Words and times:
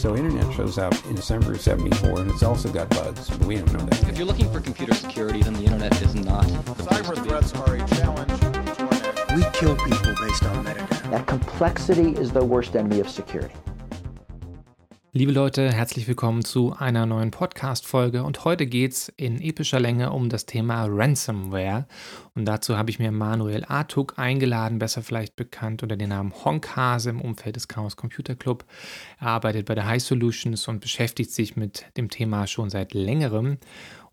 So 0.00 0.16
internet 0.16 0.50
shows 0.54 0.78
up 0.78 0.94
in 1.08 1.14
December 1.14 1.52
of 1.52 1.60
74 1.60 2.20
and 2.20 2.30
it's 2.30 2.42
also 2.42 2.72
got 2.72 2.88
bugs, 2.88 3.28
but 3.28 3.46
we 3.46 3.56
don't 3.56 3.70
know 3.70 3.80
that. 3.80 4.08
If 4.08 4.16
you're 4.16 4.26
looking 4.26 4.50
for 4.50 4.58
computer 4.58 4.94
security, 4.94 5.42
then 5.42 5.52
the 5.52 5.64
internet 5.64 6.00
is 6.00 6.14
not. 6.14 6.46
Cyber 6.46 7.22
threats 7.22 7.52
are 7.52 7.74
a 7.74 7.86
challenge 7.86 8.40
to 8.40 8.46
our 8.46 8.62
national 8.62 9.36
We 9.36 9.42
kill 9.52 9.76
people 9.76 10.14
based 10.18 10.42
on 10.44 10.64
metadata. 10.64 11.10
That 11.10 11.26
complexity 11.26 12.12
is 12.12 12.32
the 12.32 12.42
worst 12.42 12.76
enemy 12.76 13.00
of 13.00 13.10
security. 13.10 13.54
Liebe 15.12 15.32
Leute, 15.32 15.72
herzlich 15.72 16.06
willkommen 16.06 16.44
zu 16.44 16.72
einer 16.78 17.04
neuen 17.04 17.32
Podcast-Folge 17.32 18.22
und 18.22 18.44
heute 18.44 18.68
geht 18.68 18.92
es 18.92 19.08
in 19.08 19.40
epischer 19.42 19.80
Länge 19.80 20.12
um 20.12 20.28
das 20.28 20.46
Thema 20.46 20.86
Ransomware. 20.88 21.88
Und 22.36 22.44
dazu 22.44 22.78
habe 22.78 22.90
ich 22.90 23.00
mir 23.00 23.10
Manuel 23.10 23.64
Artuk 23.64 24.20
eingeladen, 24.20 24.78
besser 24.78 25.02
vielleicht 25.02 25.34
bekannt 25.34 25.82
unter 25.82 25.96
dem 25.96 26.10
Namen 26.10 26.32
Honkhase 26.44 27.10
im 27.10 27.20
Umfeld 27.20 27.56
des 27.56 27.66
Chaos 27.66 27.96
Computer 27.96 28.36
Club. 28.36 28.64
Er 29.18 29.26
arbeitet 29.26 29.66
bei 29.66 29.74
der 29.74 29.86
High 29.86 30.00
Solutions 30.00 30.68
und 30.68 30.78
beschäftigt 30.78 31.32
sich 31.32 31.56
mit 31.56 31.86
dem 31.96 32.08
Thema 32.08 32.46
schon 32.46 32.70
seit 32.70 32.94
längerem. 32.94 33.58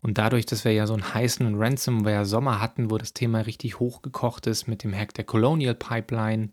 Und 0.00 0.18
dadurch, 0.18 0.46
dass 0.46 0.64
wir 0.64 0.72
ja 0.72 0.88
so 0.88 0.94
einen 0.94 1.14
heißen 1.14 1.54
Ransomware-Sommer 1.54 2.60
hatten, 2.60 2.90
wo 2.90 2.98
das 2.98 3.14
Thema 3.14 3.42
richtig 3.42 3.78
hochgekocht 3.78 4.48
ist 4.48 4.66
mit 4.66 4.82
dem 4.82 4.92
Hack 4.92 5.14
der 5.14 5.24
Colonial 5.24 5.76
Pipeline, 5.76 6.50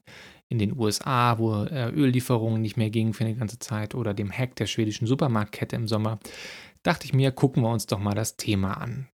in 0.50 0.60
den 0.60 0.78
USA, 0.78 1.38
wo 1.38 1.64
äh, 1.64 1.90
Öllieferungen 1.90 2.62
nicht 2.62 2.78
mehr 2.78 2.90
gingen 2.90 3.14
für 3.14 3.26
eine 3.26 3.36
ganze 3.36 3.60
Zeit 3.60 3.96
oder 3.96 4.14
dem 4.14 4.32
Hack 4.32 4.56
der 4.56 4.68
schwedischen 4.68 5.08
Supermarktkette 5.08 5.76
im 5.76 5.88
Sommer, 5.88 6.20
dachte 6.86 7.06
ich 7.06 7.14
mir, 7.14 7.32
gucken 7.32 7.64
wir 7.64 7.70
uns 7.70 7.88
doch 7.88 8.00
mal 8.00 8.14
das 8.14 8.38
Thema 8.38 8.74
an. 8.74 9.08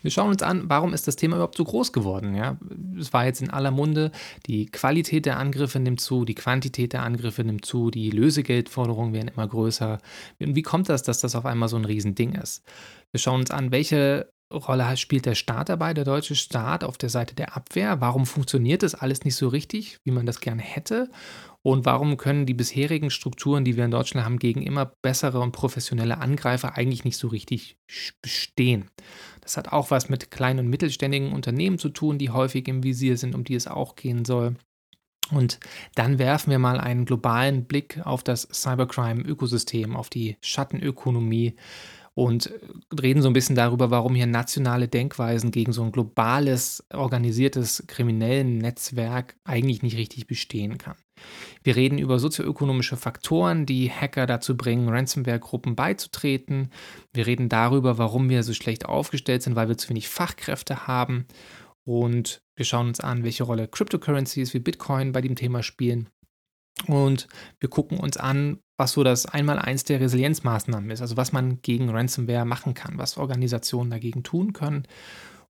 Wir 0.00 0.12
schauen 0.12 0.30
uns 0.30 0.42
an, 0.42 0.68
warum 0.68 0.94
ist 0.94 1.08
das 1.08 1.16
Thema 1.16 1.36
überhaupt 1.36 1.56
so 1.56 1.64
groß 1.64 1.92
geworden? 1.92 2.36
Ja? 2.36 2.56
Es 2.98 3.12
war 3.12 3.24
jetzt 3.24 3.42
in 3.42 3.50
aller 3.50 3.72
Munde, 3.72 4.12
die 4.46 4.66
Qualität 4.66 5.26
der 5.26 5.38
Angriffe 5.38 5.80
nimmt 5.80 6.00
zu, 6.00 6.24
die 6.24 6.36
Quantität 6.36 6.92
der 6.92 7.02
Angriffe 7.02 7.42
nimmt 7.42 7.64
zu, 7.64 7.90
die 7.90 8.10
Lösegeldforderungen 8.10 9.12
werden 9.12 9.32
immer 9.34 9.48
größer. 9.48 9.98
Und 10.38 10.54
wie 10.54 10.62
kommt 10.62 10.88
das, 10.88 11.02
dass 11.02 11.18
das 11.18 11.34
auf 11.34 11.46
einmal 11.46 11.68
so 11.68 11.76
ein 11.76 11.84
Riesending 11.84 12.34
ist? 12.34 12.62
Wir 13.10 13.18
schauen 13.18 13.40
uns 13.40 13.50
an, 13.50 13.72
welche 13.72 14.30
Rolle 14.52 14.96
spielt 14.96 15.26
der 15.26 15.34
Staat 15.34 15.68
dabei, 15.68 15.92
der 15.92 16.04
deutsche 16.04 16.36
Staat 16.36 16.84
auf 16.84 16.98
der 16.98 17.08
Seite 17.08 17.34
der 17.34 17.56
Abwehr? 17.56 18.00
Warum 18.00 18.26
funktioniert 18.26 18.82
das 18.82 18.94
alles 18.94 19.24
nicht 19.24 19.34
so 19.34 19.48
richtig, 19.48 19.98
wie 20.04 20.12
man 20.12 20.26
das 20.26 20.40
gerne 20.40 20.62
hätte? 20.62 21.10
Und 21.62 21.84
warum 21.84 22.16
können 22.16 22.46
die 22.46 22.54
bisherigen 22.54 23.10
Strukturen, 23.10 23.64
die 23.64 23.76
wir 23.76 23.84
in 23.84 23.90
Deutschland 23.90 24.24
haben, 24.24 24.38
gegen 24.38 24.62
immer 24.62 24.92
bessere 25.02 25.40
und 25.40 25.50
professionelle 25.50 26.18
Angreifer 26.18 26.76
eigentlich 26.76 27.04
nicht 27.04 27.16
so 27.16 27.26
richtig 27.26 27.76
bestehen? 28.22 28.88
Das 29.40 29.56
hat 29.56 29.72
auch 29.72 29.90
was 29.90 30.08
mit 30.08 30.30
kleinen 30.30 30.60
und 30.60 30.68
mittelständigen 30.68 31.32
Unternehmen 31.32 31.78
zu 31.78 31.88
tun, 31.88 32.18
die 32.18 32.30
häufig 32.30 32.68
im 32.68 32.84
Visier 32.84 33.16
sind, 33.16 33.34
um 33.34 33.42
die 33.42 33.56
es 33.56 33.66
auch 33.66 33.96
gehen 33.96 34.24
soll. 34.24 34.54
Und 35.32 35.58
dann 35.96 36.20
werfen 36.20 36.52
wir 36.52 36.60
mal 36.60 36.78
einen 36.78 37.04
globalen 37.04 37.64
Blick 37.64 38.00
auf 38.04 38.22
das 38.22 38.42
Cybercrime-Ökosystem, 38.52 39.96
auf 39.96 40.08
die 40.08 40.36
Schattenökonomie 40.40 41.56
und 42.16 42.50
reden 42.98 43.20
so 43.20 43.28
ein 43.28 43.34
bisschen 43.34 43.56
darüber, 43.56 43.90
warum 43.90 44.14
hier 44.14 44.26
nationale 44.26 44.88
Denkweisen 44.88 45.50
gegen 45.50 45.72
so 45.72 45.82
ein 45.82 45.92
globales, 45.92 46.82
organisiertes 46.90 47.84
kriminellen 47.88 48.56
Netzwerk 48.56 49.36
eigentlich 49.44 49.82
nicht 49.82 49.98
richtig 49.98 50.26
bestehen 50.26 50.78
kann. 50.78 50.96
Wir 51.62 51.76
reden 51.76 51.98
über 51.98 52.18
sozioökonomische 52.18 52.96
Faktoren, 52.96 53.66
die 53.66 53.90
Hacker 53.90 54.26
dazu 54.26 54.56
bringen, 54.56 54.88
Ransomware-Gruppen 54.88 55.76
beizutreten. 55.76 56.70
Wir 57.12 57.26
reden 57.26 57.50
darüber, 57.50 57.98
warum 57.98 58.30
wir 58.30 58.42
so 58.44 58.54
schlecht 58.54 58.86
aufgestellt 58.86 59.42
sind, 59.42 59.54
weil 59.54 59.68
wir 59.68 59.76
zu 59.76 59.90
wenig 59.90 60.08
Fachkräfte 60.08 60.86
haben. 60.86 61.26
Und 61.84 62.40
wir 62.54 62.64
schauen 62.64 62.88
uns 62.88 63.00
an, 63.00 63.24
welche 63.24 63.44
Rolle 63.44 63.68
Cryptocurrencies 63.68 64.54
wie 64.54 64.60
Bitcoin 64.60 65.12
bei 65.12 65.20
dem 65.20 65.36
Thema 65.36 65.62
spielen. 65.62 66.08
Und 66.86 67.26
wir 67.58 67.70
gucken 67.70 67.98
uns 67.98 68.16
an, 68.16 68.58
was 68.76 68.92
so 68.92 69.02
das 69.02 69.26
Einmaleins 69.26 69.84
der 69.84 70.00
Resilienzmaßnahmen 70.00 70.90
ist, 70.90 71.00
also 71.00 71.16
was 71.16 71.32
man 71.32 71.62
gegen 71.62 71.88
Ransomware 71.88 72.44
machen 72.44 72.74
kann, 72.74 72.98
was 72.98 73.16
Organisationen 73.16 73.90
dagegen 73.90 74.22
tun 74.22 74.52
können. 74.52 74.86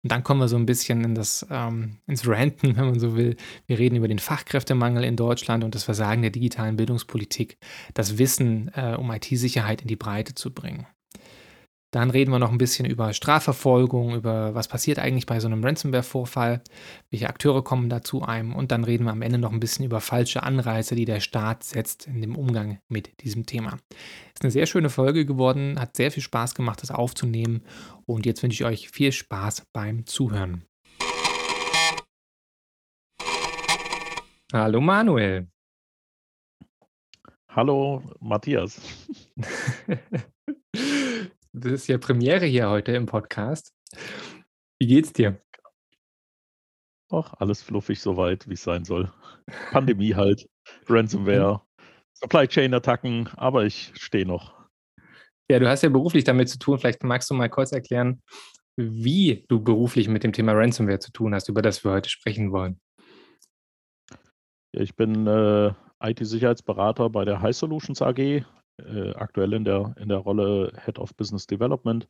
Und 0.03 0.11
dann 0.11 0.23
kommen 0.23 0.39
wir 0.39 0.47
so 0.47 0.55
ein 0.55 0.67
bisschen 0.67 1.03
in 1.03 1.15
das, 1.15 1.45
ähm, 1.49 1.97
ins 2.05 2.27
Ranten, 2.27 2.77
wenn 2.77 2.85
man 2.85 2.99
so 2.99 3.15
will. 3.15 3.35
Wir 3.65 3.79
reden 3.79 3.95
über 3.95 4.07
den 4.07 4.19
Fachkräftemangel 4.19 5.03
in 5.03 5.15
Deutschland 5.15 5.63
und 5.63 5.73
das 5.73 5.83
Versagen 5.83 6.21
der 6.21 6.29
digitalen 6.29 6.75
Bildungspolitik, 6.75 7.57
das 7.95 8.19
Wissen 8.19 8.69
äh, 8.75 8.95
um 8.95 9.11
IT-Sicherheit 9.11 9.81
in 9.81 9.87
die 9.87 9.95
Breite 9.95 10.35
zu 10.35 10.53
bringen. 10.53 10.85
Dann 11.91 12.09
reden 12.09 12.31
wir 12.31 12.39
noch 12.39 12.51
ein 12.51 12.57
bisschen 12.57 12.85
über 12.85 13.13
Strafverfolgung, 13.13 14.15
über 14.15 14.53
was 14.53 14.67
passiert 14.67 14.99
eigentlich 14.99 15.25
bei 15.25 15.39
so 15.39 15.47
einem 15.47 15.63
Ransomware-Vorfall, 15.63 16.61
welche 17.09 17.29
Akteure 17.29 17.63
kommen 17.63 17.89
da 17.89 18.01
zu 18.01 18.23
einem 18.23 18.53
und 18.53 18.71
dann 18.71 18.83
reden 18.83 19.05
wir 19.05 19.11
am 19.11 19.21
Ende 19.21 19.37
noch 19.37 19.53
ein 19.53 19.59
bisschen 19.59 19.85
über 19.85 20.01
falsche 20.01 20.43
Anreize, 20.43 20.95
die 20.95 21.05
der 21.05 21.21
Staat 21.21 21.63
setzt 21.63 22.07
in 22.07 22.21
dem 22.21 22.35
Umgang 22.35 22.79
mit 22.89 23.21
diesem 23.21 23.45
Thema. 23.45 23.77
Ist 24.33 24.43
eine 24.43 24.51
sehr 24.51 24.65
schöne 24.65 24.89
Folge 24.89 25.25
geworden, 25.25 25.79
hat 25.79 25.95
sehr 25.95 26.11
viel 26.11 26.23
Spaß 26.23 26.55
gemacht, 26.55 26.81
das 26.81 26.91
aufzunehmen 26.91 27.63
und 28.05 28.25
jetzt 28.25 28.43
wünsche 28.43 28.63
ich 28.63 28.67
euch 28.67 28.89
viel 28.89 29.11
Spaß 29.11 29.67
beim 29.71 30.05
Zuhören. 30.05 30.65
Hallo 34.51 34.81
Manuel. 34.81 35.47
Hallo 37.49 38.03
Matthias. 38.19 38.81
Das 41.57 41.71
ist 41.71 41.87
ja 41.87 41.97
Premiere 41.97 42.45
hier 42.45 42.69
heute 42.69 42.91
im 42.91 43.05
Podcast. 43.05 43.73
Wie 44.77 44.87
geht's 44.87 45.13
dir? 45.13 45.41
Ach, 47.09 47.33
alles 47.37 47.63
fluffig 47.63 48.01
soweit, 48.01 48.45
wie 48.49 48.55
es 48.55 48.63
sein 48.63 48.83
soll. 48.83 49.09
Pandemie 49.71 50.15
halt, 50.15 50.49
Ransomware, 50.89 51.61
Supply 52.13 52.45
Chain 52.49 52.73
Attacken, 52.73 53.29
aber 53.37 53.63
ich 53.63 53.93
stehe 53.95 54.25
noch. 54.25 54.53
Ja, 55.49 55.59
du 55.59 55.69
hast 55.69 55.81
ja 55.81 55.87
beruflich 55.87 56.25
damit 56.25 56.49
zu 56.49 56.59
tun. 56.59 56.77
Vielleicht 56.77 57.05
magst 57.05 57.29
du 57.29 57.35
mal 57.35 57.49
kurz 57.49 57.71
erklären, 57.71 58.21
wie 58.75 59.45
du 59.47 59.63
beruflich 59.63 60.09
mit 60.09 60.25
dem 60.25 60.33
Thema 60.33 60.51
Ransomware 60.51 60.99
zu 60.99 61.13
tun 61.13 61.33
hast, 61.33 61.47
über 61.47 61.61
das 61.61 61.85
wir 61.85 61.91
heute 61.91 62.09
sprechen 62.09 62.51
wollen. 62.51 62.81
Ja, 64.73 64.81
ich 64.81 64.93
bin 64.97 65.25
äh, 65.25 65.71
IT-Sicherheitsberater 66.01 67.09
bei 67.09 67.23
der 67.23 67.41
High 67.41 67.55
Solutions 67.55 68.01
AG 68.01 68.43
äh, 68.77 69.13
aktuell 69.13 69.53
in 69.53 69.63
der, 69.63 69.95
in 69.99 70.09
der 70.09 70.17
Rolle 70.17 70.73
Head 70.83 70.99
of 70.99 71.15
Business 71.15 71.47
Development. 71.47 72.07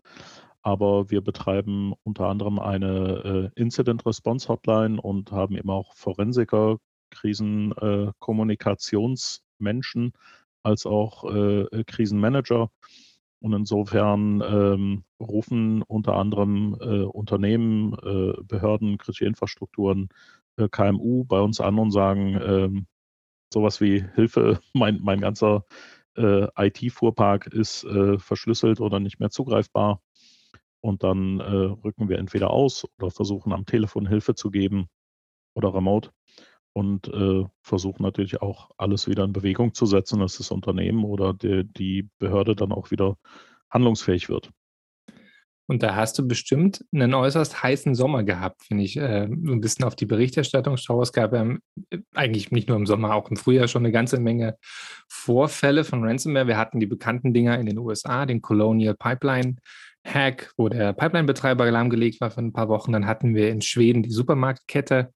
Aber 0.62 1.12
wir 1.12 1.22
betreiben 1.22 1.94
unter 2.04 2.28
anderem 2.28 2.60
eine 2.60 3.52
äh, 3.56 3.60
Incident 3.60 4.06
Response 4.06 4.48
Hotline 4.48 5.00
und 5.00 5.32
haben 5.32 5.56
eben 5.58 5.70
auch 5.70 5.94
Forensiker, 5.94 6.78
Krisenkommunikationsmenschen 7.12 10.08
äh, 10.08 10.12
als 10.64 10.86
auch 10.86 11.24
äh, 11.26 11.84
Krisenmanager. 11.86 12.72
Und 13.40 13.54
insofern 13.54 14.42
ähm, 14.42 15.04
rufen 15.20 15.84
unter 15.84 16.16
anderem 16.16 16.76
äh, 16.80 17.04
Unternehmen, 17.04 17.94
äh, 17.94 18.34
Behörden, 18.44 18.98
kritische 18.98 19.26
Infrastrukturen, 19.26 20.10
KMU 20.72 21.26
bei 21.26 21.42
uns 21.42 21.60
an 21.60 21.78
und 21.78 21.92
sagen, 21.92 22.40
ähm, 22.42 22.88
sowas 23.54 23.82
wie 23.82 24.04
Hilfe, 24.16 24.60
mein, 24.74 25.00
mein 25.02 25.22
ganzer 25.22 25.66
äh, 26.18 26.48
IT-Fuhrpark 26.58 27.48
ist 27.48 27.84
äh, 27.84 28.18
verschlüsselt 28.20 28.80
oder 28.80 29.00
nicht 29.00 29.20
mehr 29.20 29.30
zugreifbar. 29.30 30.02
Und 30.82 31.04
dann 31.04 31.40
äh, 31.40 31.44
rücken 31.44 32.10
wir 32.10 32.20
entweder 32.20 32.52
aus 32.52 32.86
oder 33.00 33.10
versuchen 33.10 33.54
am 33.54 33.66
Telefon 33.66 34.08
Hilfe 34.08 34.36
zu 34.36 34.52
geben 34.52 34.88
oder 35.56 35.74
remote 35.74 36.12
und 36.74 37.08
äh, 37.08 37.46
versuchen 37.62 38.04
natürlich 38.04 38.42
auch 38.42 38.70
alles 38.78 39.08
wieder 39.08 39.24
in 39.24 39.34
Bewegung 39.34 39.74
zu 39.74 39.86
setzen, 39.86 40.20
dass 40.20 40.38
das 40.38 40.52
Unternehmen 40.52 41.06
oder 41.06 41.34
die, 41.34 41.64
die 41.64 42.10
Behörde 42.20 42.56
dann 42.56 42.72
auch 42.72 42.92
wieder 42.92 43.18
handlungsfähig 43.70 44.30
wird. 44.30 44.52
Und 45.68 45.82
da 45.82 45.96
hast 45.96 46.18
du 46.20 46.28
bestimmt 46.28 46.86
einen 46.94 47.14
äußerst 47.14 47.64
heißen 47.64 47.96
Sommer 47.96 48.24
gehabt, 48.24 48.62
wenn 48.70 48.80
ich 48.80 48.98
äh, 48.98 49.28
so 49.28 49.52
ein 49.52 49.62
bisschen 49.62 49.86
auf 49.86 49.96
die 49.96 50.06
Berichterstattung 50.06 50.78
schaue. 50.78 51.04
Es 51.04 51.12
gab 51.12 51.34
ja 51.34 51.56
eigentlich 52.14 52.52
nicht 52.52 52.68
nur 52.68 52.78
im 52.78 52.86
Sommer, 52.86 53.16
auch 53.16 53.30
im 53.30 53.38
Frühjahr 53.38 53.68
schon 53.68 53.84
eine 53.84 53.92
ganze 53.92 54.20
Menge 54.20 54.58
Vorfälle 55.08 55.84
von 55.84 56.04
Ransomware. 56.04 56.48
Wir 56.48 56.58
hatten 56.58 56.80
die 56.80 56.86
bekannten 56.86 57.34
Dinger 57.34 57.60
in 57.60 57.66
den 57.66 57.80
USA, 57.80 58.26
den 58.26 58.42
Colonial 58.42 58.96
Pipeline 58.96 59.56
Hack, 60.06 60.54
wo 60.56 60.70
der 60.70 60.94
Pipeline-Betreiber 60.94 61.70
lahmgelegt 61.70 62.22
war 62.22 62.32
für 62.32 62.42
ein 62.42 62.54
paar 62.54 62.70
Wochen. 62.70 62.92
Dann 62.92 63.08
hatten 63.08 63.34
wir 63.34 63.50
in 63.50 63.62
Schweden 63.62 64.04
die 64.04 64.12
Supermarktkette 64.12 65.12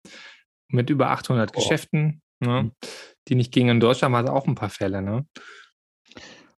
mit 0.67 0.89
über 0.89 1.11
800 1.11 1.51
oh. 1.53 1.59
Geschäften, 1.59 2.21
ne, 2.39 2.63
mhm. 2.63 2.71
die 3.27 3.35
nicht 3.35 3.53
gingen. 3.53 3.69
In 3.69 3.79
Deutschland 3.79 4.13
war 4.13 4.23
es 4.23 4.29
auch 4.29 4.47
ein 4.47 4.55
paar 4.55 4.69
Fälle. 4.69 5.01
Ne? 5.01 5.25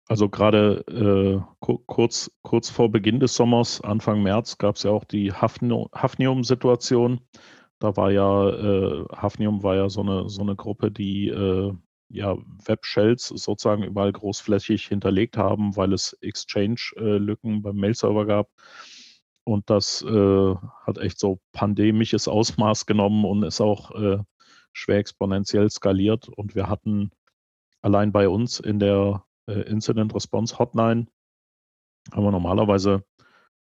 Also 0.07 0.27
gerade 0.29 0.83
äh, 0.87 1.41
kurz, 1.87 2.31
kurz 2.41 2.69
vor 2.69 2.91
Beginn 2.91 3.19
des 3.19 3.35
Sommers, 3.35 3.81
Anfang 3.81 4.23
März, 4.23 4.57
gab 4.57 4.75
es 4.75 4.83
ja 4.83 4.91
auch 4.91 5.05
die 5.05 5.31
Hafnium-Situation. 5.31 7.21
Da 7.79 7.95
war 7.95 8.11
ja, 8.11 8.49
äh, 8.49 9.05
Hafnium 9.15 9.63
war 9.63 9.75
ja 9.75 9.89
so 9.89 10.01
eine, 10.01 10.29
so 10.29 10.41
eine 10.41 10.55
Gruppe, 10.55 10.91
die 10.91 11.29
äh, 11.29 11.73
ja 12.09 12.37
Web-Shells 12.65 13.27
sozusagen 13.27 13.83
überall 13.83 14.11
großflächig 14.11 14.87
hinterlegt 14.87 15.37
haben, 15.37 15.75
weil 15.77 15.93
es 15.93 16.13
Exchange-Lücken 16.21 17.61
beim 17.61 17.77
Mail-Server 17.77 18.25
gab. 18.25 18.49
Und 19.43 19.69
das 19.69 20.03
äh, 20.03 20.55
hat 20.85 20.97
echt 20.97 21.19
so 21.19 21.39
pandemisches 21.53 22.27
Ausmaß 22.27 22.85
genommen 22.85 23.25
und 23.25 23.43
ist 23.43 23.61
auch 23.61 23.91
äh, 23.91 24.19
schwer 24.73 24.97
exponentiell 24.97 25.69
skaliert. 25.69 26.27
Und 26.29 26.53
wir 26.55 26.69
hatten 26.69 27.11
allein 27.81 28.11
bei 28.11 28.29
uns 28.29 28.59
in 28.59 28.79
der 28.79 29.23
Incident 29.61 30.13
Response 30.13 30.57
Hotline 30.57 31.07
haben 32.11 32.23
wir 32.23 32.31
normalerweise 32.31 33.03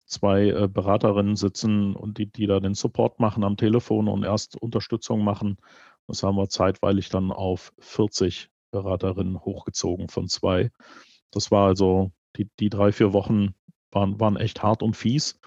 zwei 0.07 0.49
äh, 0.49 0.69
Beraterinnen 0.69 1.37
sitzen 1.37 1.95
und 1.95 2.19
die, 2.19 2.27
die 2.27 2.47
da 2.47 2.61
den 2.61 2.75
Support 2.75 3.21
machen 3.21 3.45
am 3.45 3.57
Telefon 3.57 4.09
und 4.09 4.25
erst 4.25 4.57
Unterstützung 4.57 5.23
machen. 5.23 5.59
Das 6.07 6.23
haben 6.23 6.37
wir 6.37 6.49
zeitweilig 6.49 7.11
dann 7.11 7.31
auf 7.31 7.73
40 7.79 8.51
Beraterinnen 8.71 9.41
hochgezogen 9.41 10.09
von 10.09 10.29
zwei. 10.29 10.71
Das 11.31 11.51
war 11.51 11.67
also 11.67 12.11
die, 12.37 12.49
die 12.59 12.71
drei, 12.71 12.93
vier 12.93 13.13
Wochen 13.13 13.55
waren, 13.91 14.19
waren 14.19 14.37
echt 14.37 14.63
hart 14.63 14.83
und 14.83 14.97
fies, 14.97 15.39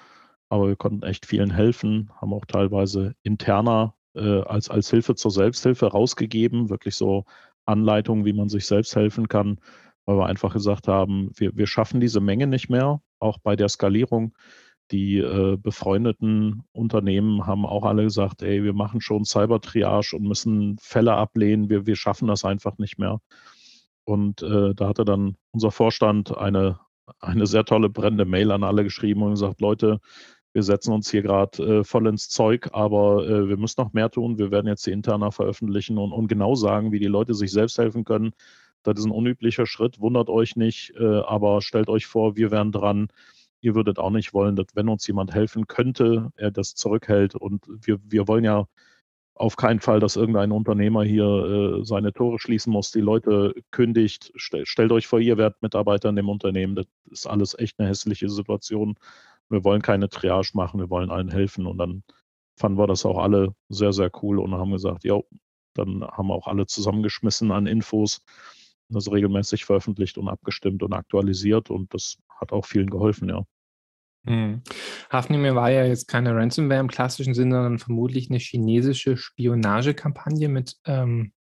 aber 0.50 0.68
wir 0.68 0.76
konnten 0.76 1.04
echt 1.04 1.26
vielen 1.26 1.52
helfen, 1.52 2.12
haben 2.20 2.34
auch 2.34 2.46
teilweise 2.46 3.16
interner 3.24 3.96
äh, 4.14 4.42
als, 4.42 4.70
als 4.70 4.90
Hilfe 4.90 5.16
zur 5.16 5.32
Selbsthilfe 5.32 5.88
rausgegeben, 5.88 6.70
wirklich 6.70 6.96
so 6.96 7.26
Anleitungen, 7.66 8.26
wie 8.26 8.34
man 8.34 8.50
sich 8.50 8.66
selbst 8.66 8.96
helfen 8.96 9.28
kann, 9.28 9.60
weil 10.12 10.18
wir 10.18 10.26
einfach 10.28 10.54
gesagt 10.54 10.88
haben, 10.88 11.32
wir, 11.36 11.56
wir 11.56 11.68
schaffen 11.68 12.02
diese 12.02 12.20
Menge 12.20 12.48
nicht 12.48 12.70
mehr, 12.70 13.02
auch 13.20 13.38
bei 13.40 13.56
der 13.56 13.70
Skalierung. 13.70 14.36
Die 14.92 15.20
äh, 15.20 15.58
befreundeten 15.58 16.64
Unternehmen 16.74 17.48
haben 17.48 17.66
auch 17.66 17.86
alle 17.86 18.04
gesagt, 18.04 18.42
ey, 18.42 18.64
wir 18.64 18.74
machen 18.74 19.00
schon 19.00 19.24
Cyber-Triage 19.24 20.16
und 20.18 20.28
müssen 20.28 20.78
Fälle 20.82 21.14
ablehnen, 21.14 21.70
wir, 21.70 21.86
wir 21.86 21.96
schaffen 21.96 22.28
das 22.28 22.44
einfach 22.44 22.78
nicht 22.78 23.00
mehr. 23.00 23.22
Und 24.04 24.42
äh, 24.42 24.74
da 24.76 24.90
hatte 24.90 25.06
dann 25.06 25.38
unser 25.52 25.72
Vorstand 25.72 26.38
eine, 26.38 26.80
eine 27.20 27.48
sehr 27.48 27.64
tolle 27.64 27.90
brennende 27.90 28.26
Mail 28.26 28.52
an 28.52 28.64
alle 28.64 28.84
geschrieben 28.84 29.22
und 29.22 29.32
gesagt, 29.32 29.62
Leute, 29.62 30.02
wir 30.54 30.64
setzen 30.64 30.94
uns 30.94 31.10
hier 31.10 31.22
gerade 31.22 31.80
äh, 31.80 31.84
voll 31.84 32.08
ins 32.08 32.28
Zeug, 32.28 32.70
aber 32.74 33.26
äh, 33.26 33.48
wir 33.48 33.58
müssen 33.58 33.82
noch 33.82 33.94
mehr 33.94 34.10
tun. 34.10 34.38
Wir 34.38 34.52
werden 34.52 34.68
jetzt 34.68 34.86
die 34.86 34.92
Interna 34.92 35.32
veröffentlichen 35.32 35.98
und, 35.98 36.12
und, 36.12 36.28
genau 36.28 36.56
sagen, 36.56 36.92
wie 36.92 37.00
die 37.00 37.08
Leute 37.08 37.34
sich 37.34 37.52
selbst 37.52 37.78
helfen 37.78 38.04
können. 38.04 38.34
Das 38.84 39.00
ist 39.00 39.06
ein 39.06 39.12
unüblicher 39.12 39.66
Schritt, 39.66 40.00
wundert 40.00 40.30
euch 40.30 40.56
nicht, 40.56 40.94
äh, 41.00 41.22
aber 41.22 41.62
stellt 41.62 41.90
euch 41.90 42.08
vor, 42.08 42.36
wir 42.36 42.52
wären 42.52 42.72
dran. 42.72 43.10
Ihr 43.62 43.76
würdet 43.76 44.00
auch 44.00 44.10
nicht 44.10 44.34
wollen, 44.34 44.56
dass 44.56 44.68
wenn 44.74 44.90
uns 44.90 45.06
jemand 45.06 45.34
helfen 45.34 45.68
könnte, 45.68 46.32
er 46.36 46.52
das 46.52 46.74
zurückhält. 46.74 47.36
Und 47.36 47.66
wir, 47.68 48.00
wir 48.04 48.28
wollen 48.28 48.44
ja 48.44 48.68
auf 49.36 49.56
keinen 49.56 49.80
Fall, 49.80 50.00
dass 50.00 50.16
irgendein 50.16 50.52
Unternehmer 50.52 51.04
hier 51.04 51.26
äh, 51.26 51.86
seine 51.86 52.14
Tore 52.14 52.40
schließen 52.40 52.72
muss, 52.72 52.92
die 52.92 53.02
Leute 53.02 53.54
kündigt. 53.72 54.32
Stell, 54.36 54.66
stellt 54.66 54.92
euch 54.92 55.08
vor, 55.08 55.20
ihr 55.20 55.38
werdet 55.38 55.62
Mitarbeiter 55.62 56.10
in 56.10 56.16
dem 56.16 56.30
Unternehmen. 56.30 56.76
Das 56.76 56.86
ist 57.10 57.28
alles 57.28 57.58
echt 57.58 57.80
eine 57.80 57.90
hässliche 57.90 58.30
Situation. 58.30 58.96
Wir 59.50 59.64
wollen 59.64 59.82
keine 59.82 60.10
Triage 60.10 60.52
machen, 60.54 60.80
wir 60.80 60.90
wollen 60.90 61.12
allen 61.12 61.30
helfen. 61.30 61.66
Und 61.66 61.78
dann 61.78 62.04
fanden 62.56 62.78
wir 62.78 62.88
das 62.88 63.06
auch 63.06 63.18
alle 63.18 63.56
sehr, 63.70 63.94
sehr 63.94 64.12
cool 64.22 64.40
und 64.40 64.54
haben 64.54 64.72
gesagt, 64.72 65.04
ja, 65.04 65.20
dann 65.74 66.04
haben 66.04 66.28
wir 66.28 66.36
auch 66.36 66.48
alle 66.48 66.66
zusammengeschmissen 66.68 67.52
an 67.52 67.66
Infos, 67.68 68.24
das 68.96 69.12
regelmäßig 69.12 69.66
veröffentlicht 69.66 70.18
und 70.18 70.28
abgestimmt 70.28 70.84
und 70.84 70.94
aktualisiert 70.94 71.70
und 71.70 71.94
das 71.94 72.18
hat 72.30 72.52
auch 72.52 72.66
vielen 72.66 72.90
geholfen, 72.90 73.30
ja. 73.30 73.44
Hm. 74.26 74.62
Hafnimir 75.10 75.56
war 75.56 75.72
ja 75.72 75.84
jetzt 75.84 76.08
keine 76.08 76.36
Ransomware 76.36 76.80
im 76.80 76.90
klassischen 76.90 77.34
Sinne, 77.34 77.56
sondern 77.56 77.80
vermutlich 77.80 78.30
eine 78.30 78.38
chinesische 78.38 79.18
Spionagekampagne 79.18 80.48
mit, 80.48 80.78
ähm, 80.86 81.34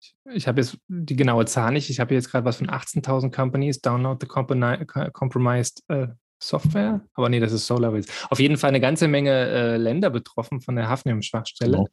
ich, 0.00 0.14
ich 0.32 0.48
habe 0.48 0.60
jetzt 0.60 0.78
die 0.88 1.16
genaue 1.16 1.44
Zahl 1.44 1.72
nicht, 1.72 1.90
ich 1.90 2.00
habe 2.00 2.14
jetzt 2.14 2.30
gerade 2.30 2.46
was 2.46 2.56
von 2.56 2.68
18.000 2.68 3.30
Companies, 3.30 3.80
download 3.80 4.18
the 4.20 4.26
compromised 4.26 5.82
äh, 5.88 6.08
Software, 6.42 7.02
aber 7.14 7.28
nee, 7.28 7.40
das 7.40 7.52
ist 7.52 7.66
SolarWinds. 7.66 8.26
Auf 8.30 8.38
jeden 8.38 8.56
Fall 8.56 8.68
eine 8.68 8.80
ganze 8.80 9.08
Menge 9.08 9.30
äh, 9.30 9.76
Länder 9.76 10.10
betroffen 10.10 10.60
von 10.60 10.76
der 10.76 10.88
Hafnium-Schwachstelle. 10.88 11.72
Genau. 11.78 11.88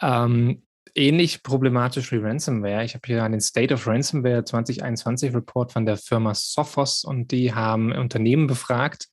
Ähm, 0.00 0.62
ähnlich 0.94 1.42
problematisch 1.42 2.12
wie 2.12 2.16
Ransomware. 2.16 2.84
Ich 2.84 2.94
habe 2.94 3.06
hier 3.06 3.24
einen 3.24 3.40
State 3.40 3.74
of 3.74 3.86
Ransomware 3.86 4.44
2021 4.44 5.34
Report 5.34 5.72
von 5.72 5.86
der 5.86 5.96
Firma 5.96 6.34
Sophos 6.34 7.04
und 7.04 7.30
die 7.32 7.54
haben 7.54 7.92
Unternehmen 7.92 8.46
befragt, 8.46 9.08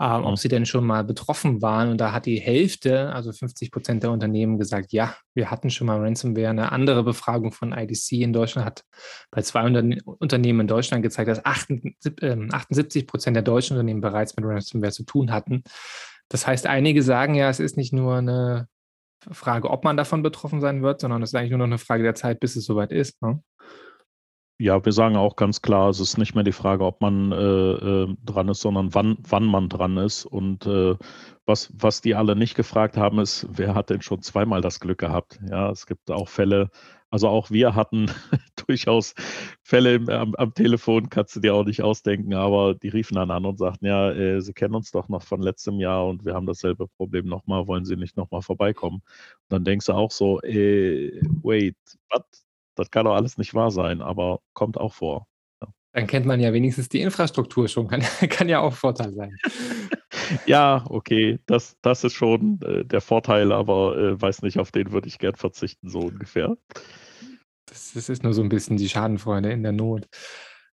ähm, 0.00 0.24
ob 0.24 0.38
sie 0.38 0.48
denn 0.48 0.66
schon 0.66 0.86
mal 0.86 1.04
betroffen 1.04 1.62
waren. 1.62 1.90
Und 1.90 2.00
da 2.00 2.12
hat 2.12 2.26
die 2.26 2.38
Hälfte, 2.38 3.12
also 3.12 3.32
50 3.32 3.70
Prozent 3.70 4.02
der 4.02 4.10
Unternehmen 4.10 4.58
gesagt, 4.58 4.92
ja, 4.92 5.16
wir 5.34 5.50
hatten 5.50 5.70
schon 5.70 5.86
mal 5.86 5.98
Ransomware. 5.98 6.50
Eine 6.50 6.72
andere 6.72 7.02
Befragung 7.02 7.50
von 7.50 7.72
IDC 7.72 8.12
in 8.12 8.32
Deutschland 8.32 8.66
hat 8.66 8.84
bei 9.30 9.40
200 9.40 10.02
Unternehmen 10.04 10.60
in 10.60 10.66
Deutschland 10.68 11.02
gezeigt, 11.02 11.28
dass 11.28 11.44
78 11.44 12.22
ähm, 12.22 13.06
Prozent 13.06 13.36
der 13.36 13.42
deutschen 13.42 13.74
Unternehmen 13.74 14.02
bereits 14.02 14.36
mit 14.36 14.44
Ransomware 14.44 14.92
zu 14.92 15.04
tun 15.04 15.32
hatten. 15.32 15.62
Das 16.28 16.46
heißt, 16.46 16.66
einige 16.66 17.02
sagen 17.02 17.34
ja, 17.34 17.48
es 17.48 17.60
ist 17.60 17.76
nicht 17.76 17.92
nur 17.92 18.16
eine 18.16 18.68
Frage, 19.32 19.70
ob 19.70 19.84
man 19.84 19.96
davon 19.96 20.22
betroffen 20.22 20.60
sein 20.60 20.82
wird, 20.82 21.00
sondern 21.00 21.22
es 21.22 21.30
ist 21.30 21.34
eigentlich 21.34 21.50
nur 21.50 21.58
noch 21.58 21.66
eine 21.66 21.78
Frage 21.78 22.02
der 22.02 22.14
Zeit, 22.14 22.40
bis 22.40 22.56
es 22.56 22.64
soweit 22.64 22.92
ist. 22.92 23.20
Ne? 23.22 23.40
Ja, 24.58 24.82
wir 24.82 24.92
sagen 24.92 25.16
auch 25.16 25.36
ganz 25.36 25.60
klar, 25.60 25.90
es 25.90 26.00
ist 26.00 26.16
nicht 26.16 26.34
mehr 26.34 26.44
die 26.44 26.52
Frage, 26.52 26.84
ob 26.84 27.02
man 27.02 27.30
äh, 27.30 27.36
äh, 27.36 28.16
dran 28.24 28.48
ist, 28.48 28.62
sondern 28.62 28.94
wann, 28.94 29.18
wann 29.20 29.44
man 29.44 29.68
dran 29.68 29.98
ist. 29.98 30.24
Und 30.24 30.64
äh, 30.66 30.96
was, 31.44 31.70
was 31.74 32.00
die 32.00 32.14
alle 32.14 32.36
nicht 32.36 32.54
gefragt 32.54 32.96
haben, 32.96 33.18
ist, 33.18 33.46
wer 33.50 33.74
hat 33.74 33.90
denn 33.90 34.00
schon 34.00 34.22
zweimal 34.22 34.62
das 34.62 34.80
Glück 34.80 34.98
gehabt? 34.98 35.38
Ja, 35.50 35.70
es 35.70 35.86
gibt 35.86 36.10
auch 36.10 36.28
Fälle, 36.28 36.70
also 37.10 37.28
auch 37.28 37.50
wir 37.50 37.74
hatten 37.74 38.10
durchaus 38.66 39.14
Fälle 39.62 40.00
am, 40.08 40.34
am, 40.34 40.54
Telefon, 40.54 41.08
kannst 41.10 41.36
du 41.36 41.40
dir 41.40 41.54
auch 41.54 41.64
nicht 41.64 41.82
ausdenken, 41.82 42.34
aber 42.34 42.74
die 42.74 42.88
riefen 42.88 43.16
dann 43.16 43.30
an 43.30 43.44
und 43.44 43.58
sagten, 43.58 43.86
ja, 43.86 44.10
äh, 44.12 44.40
sie 44.40 44.52
kennen 44.52 44.74
uns 44.74 44.90
doch 44.90 45.08
noch 45.08 45.22
von 45.22 45.42
letztem 45.42 45.80
Jahr 45.80 46.06
und 46.06 46.24
wir 46.24 46.34
haben 46.34 46.46
dasselbe 46.46 46.88
Problem 46.88 47.26
nochmal, 47.26 47.66
wollen 47.66 47.84
sie 47.84 47.96
nicht 47.96 48.16
nochmal 48.16 48.42
vorbeikommen? 48.42 48.96
Und 48.96 49.50
dann 49.50 49.64
denkst 49.64 49.86
du 49.86 49.92
auch 49.92 50.10
so, 50.10 50.40
äh, 50.42 51.20
wait, 51.42 51.76
was? 52.10 52.46
Das 52.76 52.90
kann 52.90 53.06
doch 53.06 53.14
alles 53.14 53.38
nicht 53.38 53.54
wahr 53.54 53.70
sein, 53.70 54.02
aber 54.02 54.40
kommt 54.52 54.78
auch 54.78 54.92
vor. 54.92 55.26
Ja. 55.62 55.68
Dann 55.92 56.06
kennt 56.06 56.26
man 56.26 56.40
ja 56.40 56.52
wenigstens 56.52 56.88
die 56.88 57.00
Infrastruktur 57.00 57.68
schon, 57.68 57.88
kann, 57.88 58.00
kann 58.28 58.48
ja 58.48 58.60
auch 58.60 58.74
Vorteil 58.74 59.12
sein. 59.12 59.34
ja, 60.46 60.84
okay, 60.88 61.38
das, 61.46 61.76
das 61.82 62.04
ist 62.04 62.12
schon 62.12 62.60
äh, 62.62 62.84
der 62.84 63.00
Vorteil, 63.00 63.50
aber 63.52 63.96
äh, 63.96 64.20
weiß 64.20 64.42
nicht, 64.42 64.58
auf 64.58 64.70
den 64.70 64.92
würde 64.92 65.08
ich 65.08 65.18
gern 65.18 65.36
verzichten, 65.36 65.88
so 65.88 66.00
ungefähr. 66.00 66.56
Das, 67.76 67.92
das 67.92 68.08
ist 68.08 68.22
nur 68.22 68.32
so 68.32 68.42
ein 68.42 68.48
bisschen 68.48 68.78
die 68.78 68.88
Schadenfreude 68.88 69.52
in 69.52 69.62
der 69.62 69.72
Not. 69.72 70.08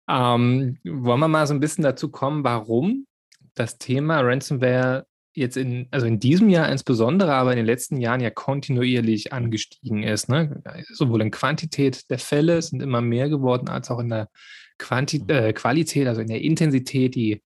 Ähm, 0.09 0.77
wollen 0.83 1.19
wir 1.21 1.27
mal 1.29 1.47
so 1.47 1.53
ein 1.53 1.61
bisschen 1.61 1.83
dazu 1.83 2.09
kommen, 2.09 2.43
warum 2.43 3.07
das 3.53 3.77
Thema 3.77 4.19
Ransomware 4.19 5.05
jetzt 5.33 5.55
in, 5.55 5.87
also 5.91 6.07
in 6.07 6.19
diesem 6.19 6.49
Jahr 6.49 6.69
insbesondere, 6.69 7.33
aber 7.33 7.51
in 7.51 7.57
den 7.57 7.65
letzten 7.65 7.97
Jahren 8.01 8.19
ja 8.19 8.31
kontinuierlich 8.31 9.31
angestiegen 9.31 10.03
ist. 10.03 10.27
Ne? 10.27 10.61
Sowohl 10.89 11.21
in 11.21 11.31
Quantität 11.31 12.09
der 12.09 12.19
Fälle 12.19 12.61
sind 12.61 12.81
immer 12.81 12.99
mehr 12.99 13.29
geworden, 13.29 13.69
als 13.69 13.89
auch 13.89 13.99
in 13.99 14.09
der 14.09 14.27
Quanti 14.77 15.19
mhm. 15.19 15.29
äh, 15.29 15.53
Qualität, 15.53 16.05
also 16.05 16.19
in 16.19 16.27
der 16.27 16.41
Intensität. 16.41 17.15
Die, 17.15 17.41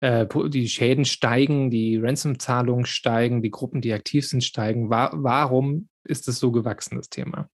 äh, 0.00 0.26
die 0.48 0.68
Schäden 0.70 1.04
steigen, 1.04 1.70
die 1.70 1.98
Ransom-Zahlungen 1.98 2.86
steigen, 2.86 3.42
die 3.42 3.50
Gruppen, 3.50 3.82
die 3.82 3.92
aktiv 3.92 4.26
sind, 4.26 4.42
steigen. 4.42 4.88
Wa 4.88 5.10
warum 5.12 5.88
ist 6.04 6.28
es 6.28 6.38
so 6.38 6.50
gewachsen, 6.50 6.96
das 6.96 7.10
Thema? 7.10 7.50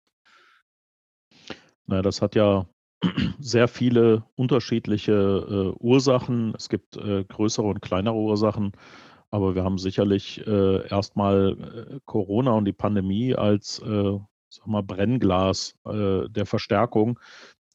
Na, 1.86 2.02
das 2.02 2.22
hat 2.22 2.34
ja 2.34 2.66
sehr 3.38 3.68
viele 3.68 4.24
unterschiedliche 4.36 5.12
äh, 5.12 5.76
Ursachen. 5.78 6.54
Es 6.56 6.68
gibt 6.68 6.96
äh, 6.96 7.24
größere 7.24 7.66
und 7.66 7.82
kleinere 7.82 8.16
Ursachen. 8.16 8.72
Aber 9.30 9.54
wir 9.54 9.64
haben 9.64 9.78
sicherlich 9.78 10.46
äh, 10.46 10.86
erstmal 10.88 11.56
äh, 11.58 12.00
Corona 12.04 12.52
und 12.52 12.66
die 12.66 12.74
Pandemie 12.74 13.34
als 13.34 13.78
äh, 13.80 14.18
sag 14.50 14.66
mal, 14.66 14.82
Brennglas 14.82 15.74
äh, 15.86 16.28
der 16.28 16.46
Verstärkung. 16.46 17.18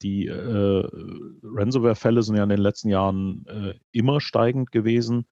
Die 0.03 0.29
Ransomware-Fälle 0.29 2.21
sind 2.21 2.35
ja 2.35 2.43
in 2.43 2.49
den 2.49 2.59
letzten 2.59 2.89
Jahren 2.89 3.81
immer 3.91 4.21
steigend 4.21 4.71
gewesen. 4.71 5.25